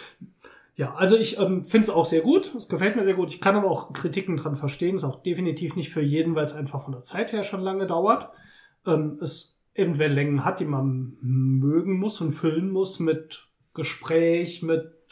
Ja, 0.75 0.95
also 0.95 1.17
ich 1.17 1.37
ähm, 1.37 1.63
finde 1.65 1.83
es 1.83 1.89
auch 1.89 2.05
sehr 2.05 2.21
gut. 2.21 2.53
Es 2.55 2.67
gefällt 2.67 2.95
mir 2.95 3.03
sehr 3.03 3.13
gut. 3.13 3.31
Ich 3.31 3.41
kann 3.41 3.55
aber 3.55 3.69
auch 3.69 3.93
Kritiken 3.93 4.37
dran 4.37 4.55
verstehen. 4.55 4.95
Ist 4.95 5.03
auch 5.03 5.21
definitiv 5.21 5.75
nicht 5.75 5.91
für 5.91 6.01
jeden, 6.01 6.35
weil 6.35 6.45
es 6.45 6.55
einfach 6.55 6.83
von 6.83 6.93
der 6.93 7.03
Zeit 7.03 7.31
her 7.31 7.43
schon 7.43 7.61
lange 7.61 7.85
dauert. 7.85 8.29
Ähm, 8.87 9.19
es 9.21 9.61
eventuell 9.75 10.13
Längen 10.13 10.45
hat, 10.45 10.59
die 10.59 10.65
man 10.65 11.17
mögen 11.21 11.99
muss 11.99 12.21
und 12.21 12.31
füllen 12.31 12.69
muss 12.69 12.99
mit 12.99 13.47
Gespräch, 13.73 14.61
mit 14.63 15.02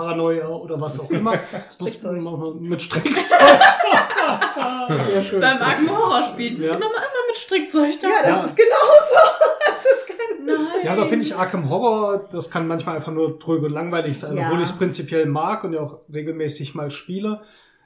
Paranoia 0.00 0.48
oder 0.48 0.80
was 0.80 0.98
auch 0.98 1.10
immer. 1.10 1.34
Das 1.78 1.78
muss 2.02 2.22
man 2.22 2.60
mit 2.60 2.80
Strickzeug. 2.80 3.26
sehr 5.06 5.22
schön. 5.22 5.40
Beim 5.40 5.58
Arkham 5.60 5.90
Horror 5.90 6.22
spielt 6.24 6.58
Ja. 6.58 6.68
ja. 6.68 6.74
immer, 6.74 6.86
immer 6.86 7.24
mit 7.28 7.36
Strickzeug 7.36 7.92
da. 8.00 8.08
Ja, 8.08 8.14
das 8.22 8.30
Ja. 8.30 8.42
ist 8.44 8.56
genauso. 8.56 9.20
Das 9.66 9.84
ist 9.84 10.06
ganz 10.08 10.18
Nein. 10.44 10.84
Ja, 10.84 10.96
da 10.96 11.06
finde 11.06 11.24
ich 11.24 11.36
Arkham 11.36 11.70
Horror, 11.70 12.28
das 12.30 12.50
kann 12.50 12.66
manchmal 12.66 12.96
einfach 12.96 13.12
nur 13.12 13.38
tröge 13.38 13.66
und 13.66 13.72
langweilig 13.72 14.18
sein, 14.18 14.36
Ja. 14.36 14.46
obwohl 14.46 14.58
ich 14.58 14.64
es 14.70 14.76
prinzipiell 14.76 15.26
mag 15.26 15.64
und 15.64 15.72
ja 15.74 15.80
auch 15.80 16.00
regelmäßig 16.12 16.74
mal 16.74 16.90
spiele. 16.90 17.42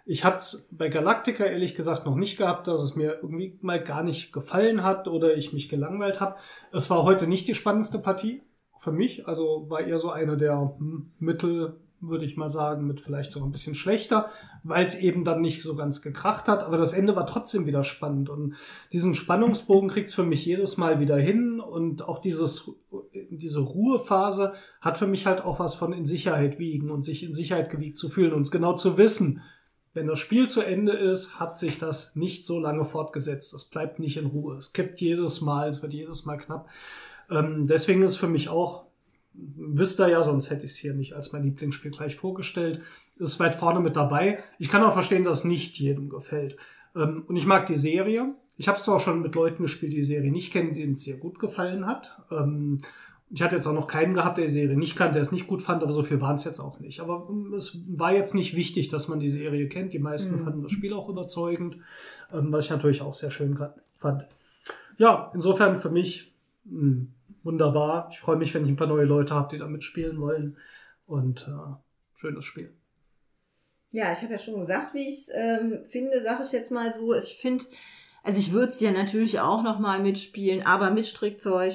Ich 0.06 0.24
hatte 0.24 0.38
es 0.38 0.68
bei 0.72 0.88
Galactica 0.88 1.44
ehrlich 1.44 1.74
gesagt 1.74 2.04
noch 2.06 2.16
nicht 2.16 2.36
gehabt, 2.36 2.66
dass 2.68 2.82
es 2.82 2.94
mir 2.96 3.18
irgendwie 3.22 3.58
mal 3.62 3.82
gar 3.82 4.02
nicht 4.02 4.32
gefallen 4.32 4.82
hat 4.82 5.08
oder 5.08 5.34
ich 5.36 5.52
mich 5.52 5.68
gelangweilt 5.68 6.20
habe. 6.20 6.36
Es 6.72 6.90
war 6.90 7.02
heute 7.04 7.26
nicht 7.26 7.48
die 7.48 7.54
spannendste 7.54 7.98
Partie 7.98 8.42
für 8.80 8.92
mich, 8.92 9.26
also 9.26 9.66
war 9.68 9.80
eher 9.80 9.98
so 9.98 10.10
eine 10.10 10.36
der 10.36 10.74
hm, 10.78 11.12
Mittel, 11.18 11.80
würde 12.08 12.24
ich 12.24 12.36
mal 12.36 12.50
sagen, 12.50 12.86
mit 12.86 13.00
vielleicht 13.00 13.32
sogar 13.32 13.48
ein 13.48 13.52
bisschen 13.52 13.74
schlechter, 13.74 14.28
weil 14.62 14.84
es 14.84 14.94
eben 14.94 15.24
dann 15.24 15.40
nicht 15.40 15.62
so 15.62 15.74
ganz 15.74 16.02
gekracht 16.02 16.48
hat. 16.48 16.62
Aber 16.62 16.76
das 16.76 16.92
Ende 16.92 17.16
war 17.16 17.26
trotzdem 17.26 17.66
wieder 17.66 17.84
spannend 17.84 18.30
und 18.30 18.54
diesen 18.92 19.14
Spannungsbogen 19.14 19.88
kriegt's 19.88 20.14
für 20.14 20.24
mich 20.24 20.44
jedes 20.44 20.76
Mal 20.76 21.00
wieder 21.00 21.16
hin 21.16 21.60
und 21.60 22.06
auch 22.06 22.18
dieses, 22.18 22.70
diese 23.30 23.60
Ruhephase 23.60 24.54
hat 24.80 24.98
für 24.98 25.06
mich 25.06 25.26
halt 25.26 25.44
auch 25.44 25.58
was 25.58 25.74
von 25.74 25.92
in 25.92 26.06
Sicherheit 26.06 26.58
wiegen 26.58 26.90
und 26.90 27.02
sich 27.02 27.22
in 27.22 27.32
Sicherheit 27.32 27.70
gewiegt 27.70 27.98
zu 27.98 28.08
fühlen 28.08 28.32
und 28.32 28.50
genau 28.50 28.74
zu 28.74 28.98
wissen, 28.98 29.42
wenn 29.94 30.08
das 30.08 30.18
Spiel 30.18 30.48
zu 30.48 30.60
Ende 30.60 30.92
ist, 30.92 31.38
hat 31.38 31.56
sich 31.56 31.78
das 31.78 32.16
nicht 32.16 32.46
so 32.46 32.58
lange 32.58 32.84
fortgesetzt. 32.84 33.54
Es 33.54 33.64
bleibt 33.64 34.00
nicht 34.00 34.16
in 34.16 34.26
Ruhe. 34.26 34.56
Es 34.56 34.72
kippt 34.72 35.00
jedes 35.00 35.40
Mal, 35.40 35.68
es 35.68 35.82
wird 35.82 35.94
jedes 35.94 36.24
Mal 36.26 36.36
knapp. 36.36 36.68
Ähm, 37.30 37.66
deswegen 37.66 38.02
ist 38.02 38.16
für 38.16 38.26
mich 38.26 38.48
auch, 38.48 38.83
wisst 39.34 40.00
ihr 40.00 40.08
ja, 40.08 40.22
sonst 40.22 40.50
hätte 40.50 40.64
ich 40.64 40.72
es 40.72 40.76
hier 40.76 40.94
nicht 40.94 41.14
als 41.14 41.32
mein 41.32 41.42
Lieblingsspiel 41.42 41.90
gleich 41.90 42.16
vorgestellt, 42.16 42.80
ist 43.18 43.40
weit 43.40 43.54
vorne 43.54 43.80
mit 43.80 43.96
dabei. 43.96 44.38
Ich 44.58 44.68
kann 44.68 44.82
auch 44.82 44.92
verstehen, 44.92 45.24
dass 45.24 45.44
nicht 45.44 45.78
jedem 45.78 46.08
gefällt. 46.08 46.56
Ähm, 46.96 47.24
und 47.26 47.36
ich 47.36 47.46
mag 47.46 47.66
die 47.66 47.76
Serie. 47.76 48.34
Ich 48.56 48.68
habe 48.68 48.78
es 48.78 48.84
zwar 48.84 48.96
auch 48.96 49.00
schon 49.00 49.22
mit 49.22 49.34
Leuten 49.34 49.62
gespielt, 49.64 49.92
die 49.92 49.96
die 49.96 50.04
Serie 50.04 50.30
nicht 50.30 50.52
kennen, 50.52 50.74
denen 50.74 50.92
es 50.92 51.04
sehr 51.04 51.16
gut 51.16 51.38
gefallen 51.40 51.86
hat. 51.86 52.20
Ähm, 52.30 52.78
ich 53.30 53.42
hatte 53.42 53.56
jetzt 53.56 53.66
auch 53.66 53.72
noch 53.74 53.88
keinen 53.88 54.14
gehabt, 54.14 54.38
der 54.38 54.44
die 54.44 54.50
Serie 54.52 54.76
nicht 54.76 54.94
kannte, 54.94 55.14
der 55.14 55.22
es 55.22 55.32
nicht 55.32 55.48
gut 55.48 55.62
fand, 55.62 55.82
aber 55.82 55.90
so 55.90 56.04
viel 56.04 56.20
waren 56.20 56.36
es 56.36 56.44
jetzt 56.44 56.60
auch 56.60 56.78
nicht. 56.78 57.00
Aber 57.00 57.26
ähm, 57.28 57.52
es 57.54 57.82
war 57.88 58.12
jetzt 58.12 58.34
nicht 58.34 58.54
wichtig, 58.54 58.88
dass 58.88 59.08
man 59.08 59.18
die 59.18 59.30
Serie 59.30 59.68
kennt. 59.68 59.92
Die 59.92 59.98
meisten 59.98 60.36
Mhm. 60.36 60.44
fanden 60.44 60.62
das 60.62 60.70
Spiel 60.72 60.92
auch 60.92 61.08
überzeugend, 61.08 61.78
ähm, 62.32 62.52
was 62.52 62.66
ich 62.66 62.70
natürlich 62.70 63.02
auch 63.02 63.14
sehr 63.14 63.30
schön 63.32 63.58
fand. 63.98 64.26
Ja, 64.98 65.30
insofern 65.34 65.80
für 65.80 65.90
mich 65.90 66.32
mh, 66.64 67.06
wunderbar. 67.44 68.08
Ich 68.10 68.18
freue 68.18 68.36
mich, 68.36 68.54
wenn 68.54 68.64
ich 68.64 68.70
ein 68.70 68.76
paar 68.76 68.86
neue 68.86 69.04
Leute 69.04 69.34
habe, 69.34 69.48
die 69.50 69.58
da 69.58 69.66
mitspielen 69.66 70.20
wollen. 70.20 70.56
Und 71.06 71.46
äh, 71.48 71.74
schönes 72.14 72.44
Spiel. 72.44 72.74
Ja, 73.90 74.12
ich 74.12 74.22
habe 74.22 74.32
ja 74.32 74.38
schon 74.38 74.58
gesagt, 74.58 74.94
wie 74.94 75.06
ich 75.06 75.28
ähm, 75.32 75.84
finde, 75.84 76.22
sage 76.22 76.42
ich 76.42 76.52
jetzt 76.52 76.72
mal 76.72 76.92
so. 76.92 77.14
Ich 77.14 77.36
finde, 77.40 77.64
also 78.24 78.38
ich 78.38 78.52
würde 78.52 78.72
es 78.72 78.80
ja 78.80 78.90
natürlich 78.90 79.38
auch 79.38 79.62
noch 79.62 79.78
mal 79.78 80.00
mitspielen, 80.00 80.66
aber 80.66 80.90
mit 80.90 81.06
Strickzeug. 81.06 81.74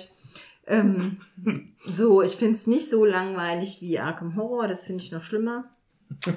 Ähm, 0.67 1.21
so, 1.85 2.21
ich 2.21 2.35
finde 2.35 2.55
es 2.55 2.67
nicht 2.67 2.89
so 2.89 3.05
langweilig 3.05 3.81
wie 3.81 3.99
Arkham 3.99 4.35
Horror, 4.35 4.67
das 4.67 4.83
finde 4.83 5.03
ich 5.03 5.11
noch 5.11 5.23
schlimmer. 5.23 5.73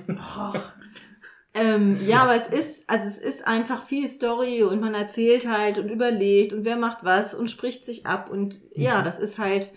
Ähm, 1.54 1.98
ja, 2.06 2.22
aber 2.22 2.34
es 2.34 2.48
ist, 2.48 2.88
also 2.88 3.06
es 3.06 3.18
ist 3.18 3.46
einfach 3.46 3.84
viel 3.84 4.10
Story 4.10 4.62
und 4.62 4.80
man 4.80 4.94
erzählt 4.94 5.46
halt 5.46 5.78
und 5.78 5.90
überlegt 5.90 6.54
und 6.54 6.64
wer 6.64 6.76
macht 6.76 7.04
was 7.04 7.34
und 7.34 7.50
spricht 7.50 7.84
sich 7.84 8.06
ab 8.06 8.30
und 8.30 8.60
ja, 8.74 9.02
das 9.02 9.18
ist 9.18 9.38
halt, 9.38 9.72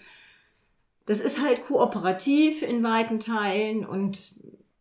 das 1.06 1.20
ist 1.20 1.42
halt 1.42 1.66
kooperativ 1.66 2.62
in 2.62 2.82
weiten 2.82 3.20
Teilen 3.20 3.86
und 3.86 4.36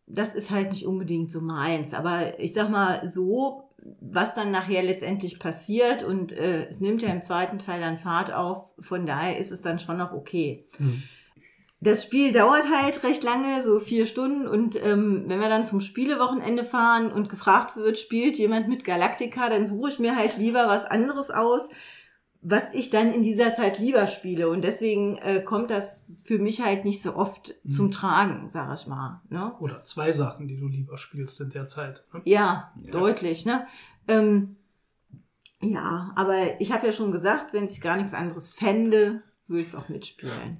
das 0.07 0.35
ist 0.35 0.51
halt 0.51 0.69
nicht 0.71 0.85
unbedingt 0.85 1.31
so 1.31 1.41
meins. 1.41 1.93
Aber 1.93 2.39
ich 2.39 2.53
sag 2.53 2.69
mal 2.69 3.05
so, 3.07 3.69
was 3.99 4.33
dann 4.33 4.51
nachher 4.51 4.81
letztendlich 4.81 5.37
passiert 5.37 6.03
und 6.03 6.31
äh, 6.31 6.67
es 6.67 6.79
nimmt 6.79 7.01
ja 7.01 7.09
im 7.09 7.21
zweiten 7.21 7.59
Teil 7.59 7.81
dann 7.81 7.97
Fahrt 7.97 8.33
auf, 8.33 8.73
von 8.79 9.05
daher 9.05 9.37
ist 9.37 9.51
es 9.51 9.61
dann 9.61 9.79
schon 9.79 9.97
noch 9.97 10.13
okay. 10.13 10.65
Das 11.81 12.03
Spiel 12.03 12.31
dauert 12.31 12.69
halt 12.71 13.03
recht 13.03 13.23
lange, 13.23 13.61
so 13.63 13.79
vier 13.79 14.05
Stunden. 14.05 14.47
Und 14.47 14.81
ähm, 14.83 15.25
wenn 15.27 15.39
wir 15.39 15.49
dann 15.49 15.65
zum 15.65 15.81
Spielewochenende 15.81 16.63
fahren 16.63 17.11
und 17.11 17.29
gefragt 17.29 17.75
wird, 17.75 17.99
spielt 17.99 18.37
jemand 18.37 18.67
mit 18.67 18.85
Galactica, 18.85 19.49
dann 19.49 19.67
suche 19.67 19.89
ich 19.89 19.99
mir 19.99 20.15
halt 20.15 20.37
lieber 20.37 20.67
was 20.67 20.85
anderes 20.85 21.29
aus, 21.31 21.69
was 22.41 22.73
ich 22.73 22.91
dann 22.91 23.11
in 23.11 23.23
dieser 23.23 23.55
Zeit 23.55 23.79
lieber 23.79 24.07
spiele. 24.07 24.49
Und 24.49 24.63
deswegen 24.63 25.17
äh, 25.17 25.41
kommt 25.41 25.69
das 25.69 26.05
für 26.23 26.39
mich 26.39 26.61
halt 26.61 26.85
nicht 26.85 27.01
so 27.01 27.15
oft 27.15 27.55
zum 27.69 27.91
Tragen, 27.91 28.47
sag 28.47 28.73
ich 28.79 28.87
mal. 28.87 29.21
Ne? 29.29 29.53
Oder 29.59 29.83
zwei 29.83 30.11
Sachen, 30.11 30.47
die 30.47 30.57
du 30.57 30.67
lieber 30.67 30.97
spielst 30.97 31.41
in 31.41 31.49
der 31.49 31.67
Zeit. 31.67 32.03
Ne? 32.13 32.21
Ja, 32.25 32.71
deutlich, 32.91 33.45
ne? 33.45 33.65
Ähm, 34.07 34.57
ja, 35.61 36.11
aber 36.15 36.59
ich 36.59 36.71
habe 36.71 36.85
ja 36.85 36.93
schon 36.93 37.11
gesagt, 37.11 37.53
wenn 37.53 37.65
ich 37.65 37.81
gar 37.81 37.97
nichts 37.97 38.13
anderes 38.13 38.51
fände, 38.51 39.23
würde 39.47 39.61
ich 39.61 39.67
es 39.67 39.75
auch 39.75 39.89
mitspielen. 39.89 40.59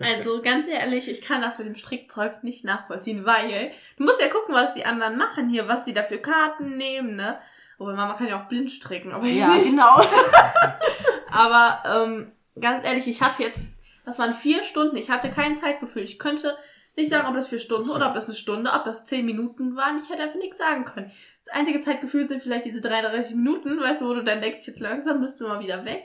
Also 0.00 0.42
ganz 0.42 0.66
ehrlich, 0.66 1.08
ich 1.08 1.22
kann 1.22 1.40
das 1.40 1.58
mit 1.58 1.68
dem 1.68 1.76
Strickzeug 1.76 2.42
nicht 2.42 2.64
nachvollziehen, 2.64 3.24
weil 3.24 3.70
du 3.96 4.04
musst 4.04 4.20
ja 4.20 4.28
gucken, 4.28 4.54
was 4.54 4.74
die 4.74 4.84
anderen 4.84 5.16
machen 5.16 5.48
hier, 5.48 5.68
was 5.68 5.84
die 5.84 5.92
da 5.92 6.02
für 6.02 6.18
Karten 6.18 6.76
nehmen, 6.76 7.14
ne? 7.14 7.38
Wobei 7.78 7.92
Mama 7.92 8.14
kann 8.14 8.26
ja 8.28 8.40
auch 8.42 8.48
blind 8.48 8.70
stricken, 8.70 9.12
aber 9.12 9.26
ich 9.26 9.36
Ja, 9.36 9.54
nicht. 9.54 9.70
genau. 9.70 9.90
Aber 11.30 11.82
ähm, 12.04 12.30
ganz 12.60 12.84
ehrlich, 12.86 13.08
ich 13.08 13.20
hatte 13.20 13.42
jetzt, 13.42 13.58
das 14.04 14.18
waren 14.20 14.34
vier 14.34 14.62
Stunden, 14.62 14.96
ich 14.96 15.10
hatte 15.10 15.30
kein 15.30 15.56
Zeitgefühl. 15.56 16.02
Ich 16.02 16.20
könnte 16.20 16.56
nicht 16.96 17.10
sagen, 17.10 17.26
ob 17.26 17.34
das 17.34 17.48
vier 17.48 17.58
Stunden 17.58 17.90
oder 17.90 18.06
ob 18.08 18.14
das 18.14 18.26
eine 18.26 18.36
Stunde, 18.36 18.70
ob 18.72 18.84
das 18.84 19.04
zehn 19.04 19.26
Minuten 19.26 19.74
waren. 19.74 19.98
Ich 20.00 20.08
hätte 20.08 20.22
einfach 20.22 20.38
nichts 20.38 20.58
sagen 20.58 20.84
können. 20.84 21.10
Das 21.44 21.52
einzige 21.52 21.80
Zeitgefühl 21.82 22.28
sind 22.28 22.40
vielleicht 22.40 22.66
diese 22.66 22.80
33 22.80 23.34
Minuten, 23.34 23.80
weißt 23.80 24.02
du, 24.02 24.08
wo 24.08 24.14
du 24.14 24.22
dann 24.22 24.40
denkst, 24.40 24.64
jetzt 24.66 24.78
langsam 24.78 25.20
müssten 25.20 25.40
wir 25.44 25.48
mal 25.48 25.60
wieder 25.60 25.84
weg. 25.84 26.04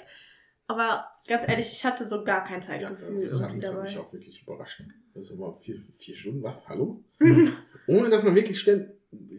Aber 0.65 1.07
ganz 1.29 1.47
ehrlich, 1.47 1.71
ich 1.71 1.85
hatte 1.85 2.05
so 2.05 2.23
gar 2.23 2.43
kein 2.43 2.59
Ja, 2.59 2.67
Zeitgefühl 2.67 3.29
das 3.29 3.41
hat, 3.41 3.63
das 3.63 3.73
hat 3.73 3.83
mich 3.83 3.97
auch 3.97 4.11
wirklich 4.11 4.41
überrascht. 4.41 4.83
Also 5.15 5.35
mal 5.35 5.53
vier, 5.55 5.81
vier 5.93 6.15
Stunden, 6.15 6.43
was? 6.43 6.67
Hallo? 6.67 7.03
Ohne 7.87 8.09
dass 8.09 8.23
man 8.23 8.35
wirklich 8.35 8.59
ständig, 8.59 8.89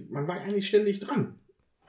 man 0.09 0.27
war 0.27 0.41
eigentlich 0.41 0.69
ständig 0.69 1.01
dran. 1.01 1.39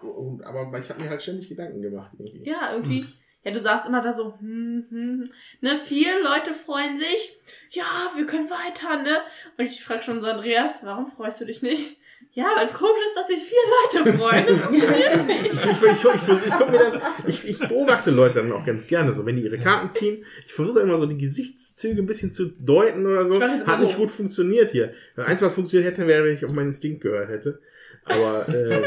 Und, 0.02 0.44
aber 0.44 0.78
ich 0.80 0.90
habe 0.90 1.02
mir 1.02 1.10
halt 1.10 1.22
ständig 1.22 1.48
Gedanken 1.48 1.82
gemacht. 1.82 2.11
Irgendwie. 2.18 2.49
Ja, 2.49 2.73
irgendwie. 2.73 3.06
Ja, 3.44 3.52
du 3.52 3.61
sagst 3.61 3.88
immer 3.88 4.02
da 4.02 4.14
so, 4.14 4.38
hm, 4.40 4.86
hm, 4.90 5.32
ne, 5.61 5.78
vier 5.78 6.22
Leute 6.23 6.53
freuen 6.53 6.99
sich. 6.99 7.38
Ja, 7.72 8.11
wir 8.15 8.26
können 8.26 8.49
weiter, 8.49 9.02
ne? 9.02 9.18
Und 9.57 9.65
ich 9.65 9.84
frage 9.84 10.03
schon 10.03 10.22
so 10.22 10.28
Andreas, 10.28 10.84
warum 10.84 11.11
freust 11.11 11.41
du 11.41 11.45
dich 11.45 11.61
nicht? 11.61 11.98
Ja, 12.34 12.45
weil 12.56 12.65
es 12.65 12.73
komisch 12.73 13.02
ist, 13.06 13.18
dass 13.18 13.27
sich 13.27 13.39
vier 13.39 14.03
Leute 14.06 14.18
freuen. 14.18 14.48
Das 14.48 14.60
funktioniert 14.61 15.27
nicht. 15.27 15.45
Ich, 15.48 15.65
ich, 15.65 17.27
ich, 17.27 17.27
ich, 17.27 17.49
ich, 17.49 17.68
beobachte 17.68 18.10
Leute 18.10 18.35
dann 18.35 18.53
auch 18.53 18.65
ganz 18.65 18.88
gerne, 18.88 19.11
so 19.11 19.26
wenn 19.26 19.35
die 19.35 19.43
ihre 19.43 19.60
Karten 19.60 19.91
ziehen. 19.91 20.23
Ich 20.45 20.53
versuche 20.53 20.80
immer 20.80 20.98
so 20.98 21.06
die 21.06 21.18
Gesichtszüge 21.18 22.02
ein 22.02 22.06
bisschen 22.06 22.31
zu 22.31 22.45
deuten 22.45 23.06
oder 23.06 23.26
so. 23.26 23.41
Hat 23.41 23.65
immer 23.65 23.77
nicht 23.80 23.98
gut 23.98 24.11
funktioniert 24.11 24.72
hier. 24.72 24.93
Das 25.18 25.27
Einzige, 25.27 25.48
was 25.48 25.56
funktioniert 25.56 25.91
hätte, 25.91 26.07
wäre, 26.07 26.23
wenn 26.23 26.35
ich 26.35 26.45
auf 26.45 26.53
meinen 26.53 26.68
Instinkt 26.68 27.02
gehört 27.02 27.30
hätte. 27.30 27.60
Aber 28.06 28.48
äh, 28.48 28.81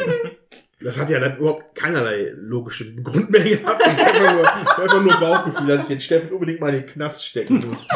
das 0.81 0.98
hat 0.98 1.09
ja 1.09 1.20
dann 1.20 1.36
überhaupt 1.36 1.74
keinerlei 1.74 2.32
logische 2.36 2.94
Grund 2.97 3.31
mehr 3.31 3.44
gehabt. 3.44 3.81
Das 3.81 3.93
ist 3.93 4.01
einfach 4.01 4.32
nur, 4.35 4.85
einfach 4.85 5.02
nur 5.02 5.20
Bauchgefühl, 5.20 5.66
dass 5.66 5.82
ich 5.82 5.89
den 5.89 6.01
Steffen 6.01 6.31
unbedingt 6.31 6.61
mal 6.61 6.74
in 6.74 6.81
den 6.82 6.86
Knast 6.86 7.27
stecken 7.27 7.62
muss. 7.66 7.86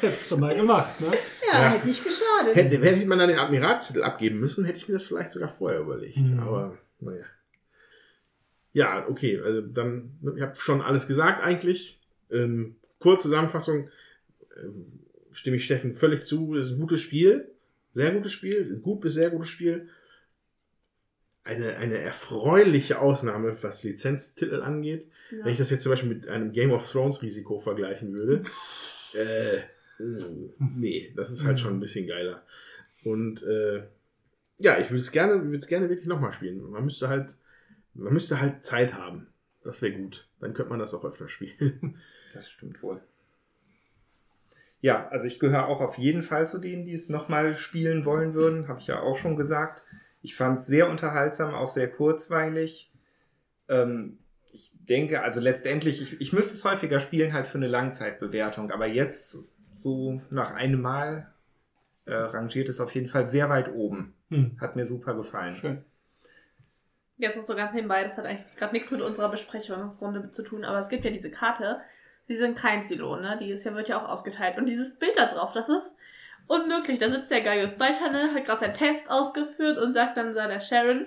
Hättest 0.00 0.30
du 0.30 0.36
mal 0.36 0.54
gemacht, 0.54 1.00
ne? 1.00 1.08
Ja, 1.52 1.60
Ja. 1.60 1.70
hätte 1.70 1.86
nicht 1.86 2.04
geschadet. 2.04 2.54
Hätte, 2.56 2.78
hätte 2.78 3.06
man 3.06 3.18
dann 3.18 3.28
den 3.28 3.38
Admiralstitel 3.38 4.02
abgeben 4.02 4.38
müssen, 4.40 4.64
hätte 4.64 4.78
ich 4.78 4.88
mir 4.88 4.94
das 4.94 5.06
vielleicht 5.06 5.30
sogar 5.30 5.48
vorher 5.48 5.80
überlegt. 5.80 6.18
Mhm. 6.18 6.40
Aber 6.40 6.78
naja. 7.00 7.24
Ja, 8.72 9.06
okay, 9.08 9.40
also 9.40 9.60
dann, 9.62 10.12
ich 10.36 10.42
habe 10.42 10.54
schon 10.56 10.80
alles 10.80 11.06
gesagt 11.06 11.42
eigentlich. 11.42 12.00
Ähm, 12.30 12.76
kurze 13.00 13.24
Zusammenfassung, 13.24 13.88
ähm, 14.62 15.00
stimme 15.32 15.56
ich 15.56 15.64
Steffen 15.64 15.94
völlig 15.94 16.24
zu. 16.24 16.54
Es 16.54 16.66
ist 16.68 16.72
ein 16.74 16.80
gutes 16.80 17.00
Spiel, 17.00 17.50
sehr 17.92 18.12
gutes 18.12 18.32
Spiel, 18.32 18.70
ein 18.72 18.82
gut 18.82 19.00
bis 19.00 19.14
sehr 19.14 19.30
gutes 19.30 19.48
Spiel. 19.48 19.88
Eine, 21.42 21.76
eine 21.78 21.98
erfreuliche 21.98 23.00
Ausnahme, 23.00 23.56
was 23.62 23.82
Lizenztitel 23.82 24.60
angeht. 24.62 25.08
Ja. 25.30 25.44
Wenn 25.44 25.52
ich 25.52 25.58
das 25.58 25.70
jetzt 25.70 25.82
zum 25.82 25.90
Beispiel 25.90 26.10
mit 26.10 26.28
einem 26.28 26.52
Game 26.52 26.70
of 26.70 26.88
Thrones 26.88 27.22
Risiko 27.22 27.58
vergleichen 27.58 28.12
würde, 28.12 28.42
äh, 29.14 29.58
nee, 30.58 31.12
das 31.16 31.30
ist 31.30 31.44
halt 31.44 31.60
schon 31.60 31.74
ein 31.74 31.80
bisschen 31.80 32.06
geiler. 32.06 32.42
Und 33.04 33.42
äh, 33.42 33.84
ja, 34.58 34.78
ich 34.78 34.90
würde 34.90 35.00
es 35.00 35.12
gerne, 35.12 35.44
würde 35.44 35.58
es 35.58 35.68
gerne 35.68 35.88
wirklich 35.88 36.06
nochmal 36.06 36.32
spielen. 36.32 36.70
Man 36.70 36.84
müsste 36.84 37.08
halt, 37.08 37.34
man 37.94 38.12
müsste 38.12 38.40
halt 38.40 38.64
Zeit 38.64 38.94
haben. 38.94 39.26
Das 39.64 39.82
wäre 39.82 39.92
gut. 39.94 40.28
Dann 40.40 40.54
könnte 40.54 40.70
man 40.70 40.78
das 40.78 40.94
auch 40.94 41.04
öfter 41.04 41.28
spielen. 41.28 41.98
Das 42.32 42.48
stimmt 42.48 42.80
wohl. 42.84 43.00
Ja, 44.80 45.08
also 45.08 45.26
ich 45.26 45.40
gehöre 45.40 45.66
auch 45.66 45.80
auf 45.80 45.98
jeden 45.98 46.22
Fall 46.22 46.46
zu 46.46 46.58
denen, 46.58 46.86
die 46.86 46.94
es 46.94 47.08
nochmal 47.08 47.56
spielen 47.56 48.04
wollen 48.04 48.34
würden. 48.34 48.68
Habe 48.68 48.78
ich 48.78 48.86
ja 48.86 49.00
auch 49.00 49.18
schon 49.18 49.34
gesagt. 49.34 49.82
Ich 50.22 50.36
fand 50.36 50.60
es 50.60 50.66
sehr 50.66 50.88
unterhaltsam, 50.88 51.54
auch 51.54 51.68
sehr 51.68 51.90
kurzweilig. 51.90 52.92
Ähm, 53.68 54.18
ich 54.52 54.70
denke, 54.88 55.22
also 55.22 55.40
letztendlich, 55.40 56.00
ich, 56.00 56.20
ich 56.20 56.32
müsste 56.32 56.54
es 56.54 56.64
häufiger 56.64 57.00
spielen, 57.00 57.32
halt 57.32 57.46
für 57.46 57.58
eine 57.58 57.66
Langzeitbewertung. 57.66 58.70
Aber 58.70 58.86
jetzt, 58.86 59.38
so 59.82 60.20
nach 60.30 60.52
einem 60.52 60.80
Mal, 60.80 61.32
äh, 62.06 62.14
rangiert 62.14 62.68
es 62.68 62.80
auf 62.80 62.94
jeden 62.94 63.08
Fall 63.08 63.26
sehr 63.26 63.48
weit 63.48 63.72
oben. 63.72 64.14
Hm. 64.30 64.56
Hat 64.60 64.76
mir 64.76 64.86
super 64.86 65.14
gefallen. 65.14 65.54
Schön. 65.54 65.84
Jetzt 67.18 67.36
noch 67.36 67.44
so 67.44 67.54
ganz 67.54 67.74
nebenbei, 67.74 68.02
das 68.02 68.16
hat 68.16 68.24
eigentlich 68.24 68.56
gerade 68.56 68.72
nichts 68.72 68.90
mit 68.90 69.02
unserer 69.02 69.28
Besprechungsrunde 69.28 70.30
zu 70.30 70.42
tun, 70.42 70.64
aber 70.64 70.78
es 70.78 70.88
gibt 70.88 71.04
ja 71.04 71.10
diese 71.10 71.30
Karte, 71.30 71.80
die 72.28 72.36
sind 72.36 72.56
kein 72.56 72.82
Silo, 72.82 73.16
ne? 73.16 73.36
Die 73.38 73.50
ist 73.50 73.64
ja, 73.64 73.74
wird 73.74 73.88
ja 73.88 74.00
auch 74.00 74.08
ausgeteilt. 74.08 74.56
Und 74.56 74.66
dieses 74.66 74.98
Bild 74.98 75.18
da 75.18 75.26
drauf, 75.26 75.52
das 75.52 75.68
ist 75.68 75.94
unmöglich. 76.46 76.98
Da 76.98 77.10
sitzt 77.10 77.30
der 77.30 77.42
Gaius 77.42 77.72
Baltane, 77.72 78.32
hat 78.34 78.46
gerade 78.46 78.60
seinen 78.60 78.74
Test 78.74 79.10
ausgeführt 79.10 79.78
und 79.78 79.92
sagt 79.92 80.16
dann 80.16 80.34
da 80.34 80.46
der 80.46 80.60
Sharon, 80.60 81.06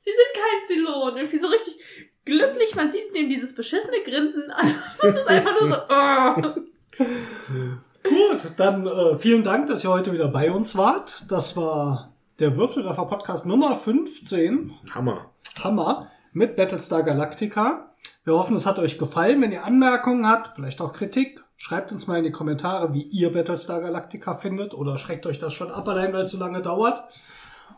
sie 0.00 0.10
sind 0.10 0.34
kein 0.34 0.66
Silo. 0.66 1.06
Und 1.06 1.16
irgendwie 1.16 1.38
so 1.38 1.46
richtig 1.46 1.78
glücklich, 2.24 2.74
man 2.74 2.92
sieht 2.92 3.14
dem 3.14 3.30
dieses 3.30 3.54
beschissene 3.54 4.02
Grinsen 4.04 4.50
an. 4.50 4.74
Das 5.00 5.14
ist 5.14 5.28
einfach 5.28 5.60
nur 5.60 5.70
so, 5.70 5.76
oh. 7.00 7.78
Gut, 8.08 8.52
dann 8.56 8.86
äh, 8.86 9.18
vielen 9.18 9.44
Dank, 9.44 9.66
dass 9.66 9.84
ihr 9.84 9.90
heute 9.90 10.12
wieder 10.12 10.28
bei 10.28 10.50
uns 10.50 10.76
wart. 10.76 11.26
Das 11.28 11.56
war 11.56 12.12
der 12.38 12.56
Würfelwerfer 12.56 13.04
Podcast 13.04 13.44
Nummer 13.44 13.76
15. 13.76 14.72
Hammer. 14.94 15.30
Hammer 15.62 16.10
mit 16.32 16.56
Battlestar 16.56 17.02
Galactica. 17.02 17.90
Wir 18.24 18.34
hoffen, 18.34 18.56
es 18.56 18.64
hat 18.64 18.78
euch 18.78 18.96
gefallen. 18.96 19.42
Wenn 19.42 19.52
ihr 19.52 19.64
Anmerkungen 19.64 20.26
habt, 20.26 20.54
vielleicht 20.54 20.80
auch 20.80 20.94
Kritik, 20.94 21.44
schreibt 21.56 21.92
uns 21.92 22.06
mal 22.06 22.18
in 22.18 22.24
die 22.24 22.30
Kommentare, 22.30 22.94
wie 22.94 23.02
ihr 23.02 23.30
Battlestar 23.32 23.82
Galactica 23.82 24.34
findet 24.34 24.72
oder 24.72 24.96
schreckt 24.96 25.26
euch 25.26 25.38
das 25.38 25.52
schon 25.52 25.70
ab, 25.70 25.86
allein 25.86 26.12
weil 26.14 26.22
es 26.22 26.30
so 26.30 26.38
lange 26.38 26.62
dauert. 26.62 27.04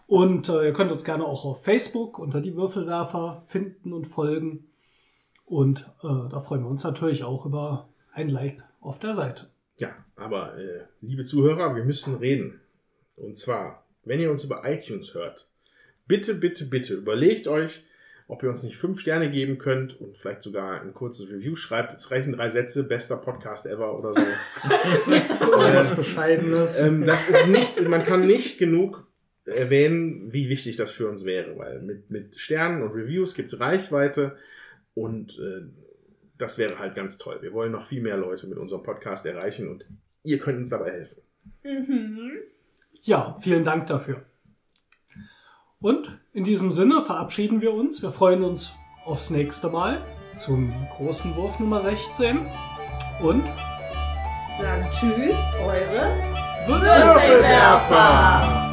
Und 0.06 0.48
äh, 0.48 0.66
ihr 0.66 0.72
könnt 0.72 0.92
uns 0.92 1.04
gerne 1.04 1.24
auch 1.24 1.44
auf 1.44 1.64
Facebook 1.64 2.20
unter 2.20 2.40
die 2.40 2.54
Würfelwerfer 2.54 3.42
finden 3.46 3.92
und 3.92 4.06
folgen. 4.06 4.70
Und 5.44 5.90
äh, 6.04 6.28
da 6.30 6.40
freuen 6.40 6.62
wir 6.62 6.70
uns 6.70 6.84
natürlich 6.84 7.24
auch 7.24 7.46
über 7.46 7.88
ein 8.12 8.28
Like 8.28 8.62
auf 8.80 9.00
der 9.00 9.14
Seite. 9.14 9.49
Ja, 9.80 9.94
aber 10.14 10.58
äh, 10.58 10.82
liebe 11.00 11.24
Zuhörer, 11.24 11.74
wir 11.74 11.84
müssen 11.84 12.16
reden. 12.16 12.60
Und 13.16 13.38
zwar, 13.38 13.86
wenn 14.04 14.20
ihr 14.20 14.30
uns 14.30 14.44
über 14.44 14.62
iTunes 14.64 15.14
hört, 15.14 15.48
bitte, 16.06 16.34
bitte, 16.34 16.66
bitte 16.66 16.94
überlegt 16.94 17.48
euch, 17.48 17.84
ob 18.28 18.42
ihr 18.42 18.50
uns 18.50 18.62
nicht 18.62 18.76
fünf 18.76 19.00
Sterne 19.00 19.30
geben 19.30 19.56
könnt 19.56 19.98
und 19.98 20.18
vielleicht 20.18 20.42
sogar 20.42 20.82
ein 20.82 20.92
kurzes 20.92 21.30
Review 21.30 21.56
schreibt. 21.56 21.94
Es 21.94 22.10
reichen 22.10 22.32
drei 22.32 22.50
Sätze, 22.50 22.84
bester 22.84 23.16
Podcast 23.16 23.66
ever 23.66 23.98
oder 23.98 24.12
so. 24.12 24.20
Oder 25.46 25.74
was 25.74 25.96
Bescheidenes. 25.96 26.78
ähm, 26.78 27.06
das 27.06 27.28
ist 27.28 27.48
nicht, 27.48 27.80
man 27.88 28.04
kann 28.04 28.26
nicht 28.26 28.58
genug 28.58 29.06
erwähnen, 29.46 30.32
wie 30.32 30.50
wichtig 30.50 30.76
das 30.76 30.92
für 30.92 31.08
uns 31.08 31.24
wäre, 31.24 31.56
weil 31.58 31.80
mit, 31.80 32.10
mit 32.10 32.36
Sternen 32.38 32.82
und 32.82 32.92
Reviews 32.92 33.34
gibt's 33.34 33.58
Reichweite 33.58 34.36
und 34.94 35.38
äh, 35.38 35.62
das 36.40 36.58
wäre 36.58 36.78
halt 36.78 36.94
ganz 36.94 37.18
toll. 37.18 37.38
Wir 37.42 37.52
wollen 37.52 37.72
noch 37.72 37.86
viel 37.86 38.02
mehr 38.02 38.16
Leute 38.16 38.46
mit 38.46 38.58
unserem 38.58 38.82
Podcast 38.82 39.26
erreichen 39.26 39.68
und 39.68 39.84
ihr 40.22 40.38
könnt 40.38 40.58
uns 40.58 40.70
dabei 40.70 40.90
helfen. 40.90 41.22
Ja, 43.02 43.36
vielen 43.40 43.64
Dank 43.64 43.86
dafür. 43.86 44.24
Und 45.80 46.20
in 46.32 46.44
diesem 46.44 46.72
Sinne 46.72 47.02
verabschieden 47.02 47.60
wir 47.60 47.72
uns. 47.72 48.02
Wir 48.02 48.10
freuen 48.10 48.44
uns 48.44 48.72
aufs 49.04 49.30
nächste 49.30 49.70
Mal 49.70 50.02
zum 50.38 50.72
großen 50.96 51.34
Wurf 51.36 51.58
Nummer 51.58 51.80
16. 51.80 52.38
Und 53.22 53.44
Sagen 54.60 54.86
Tschüss, 54.92 55.36
eure 55.64 56.14
Würfelwerfer! 56.66 58.69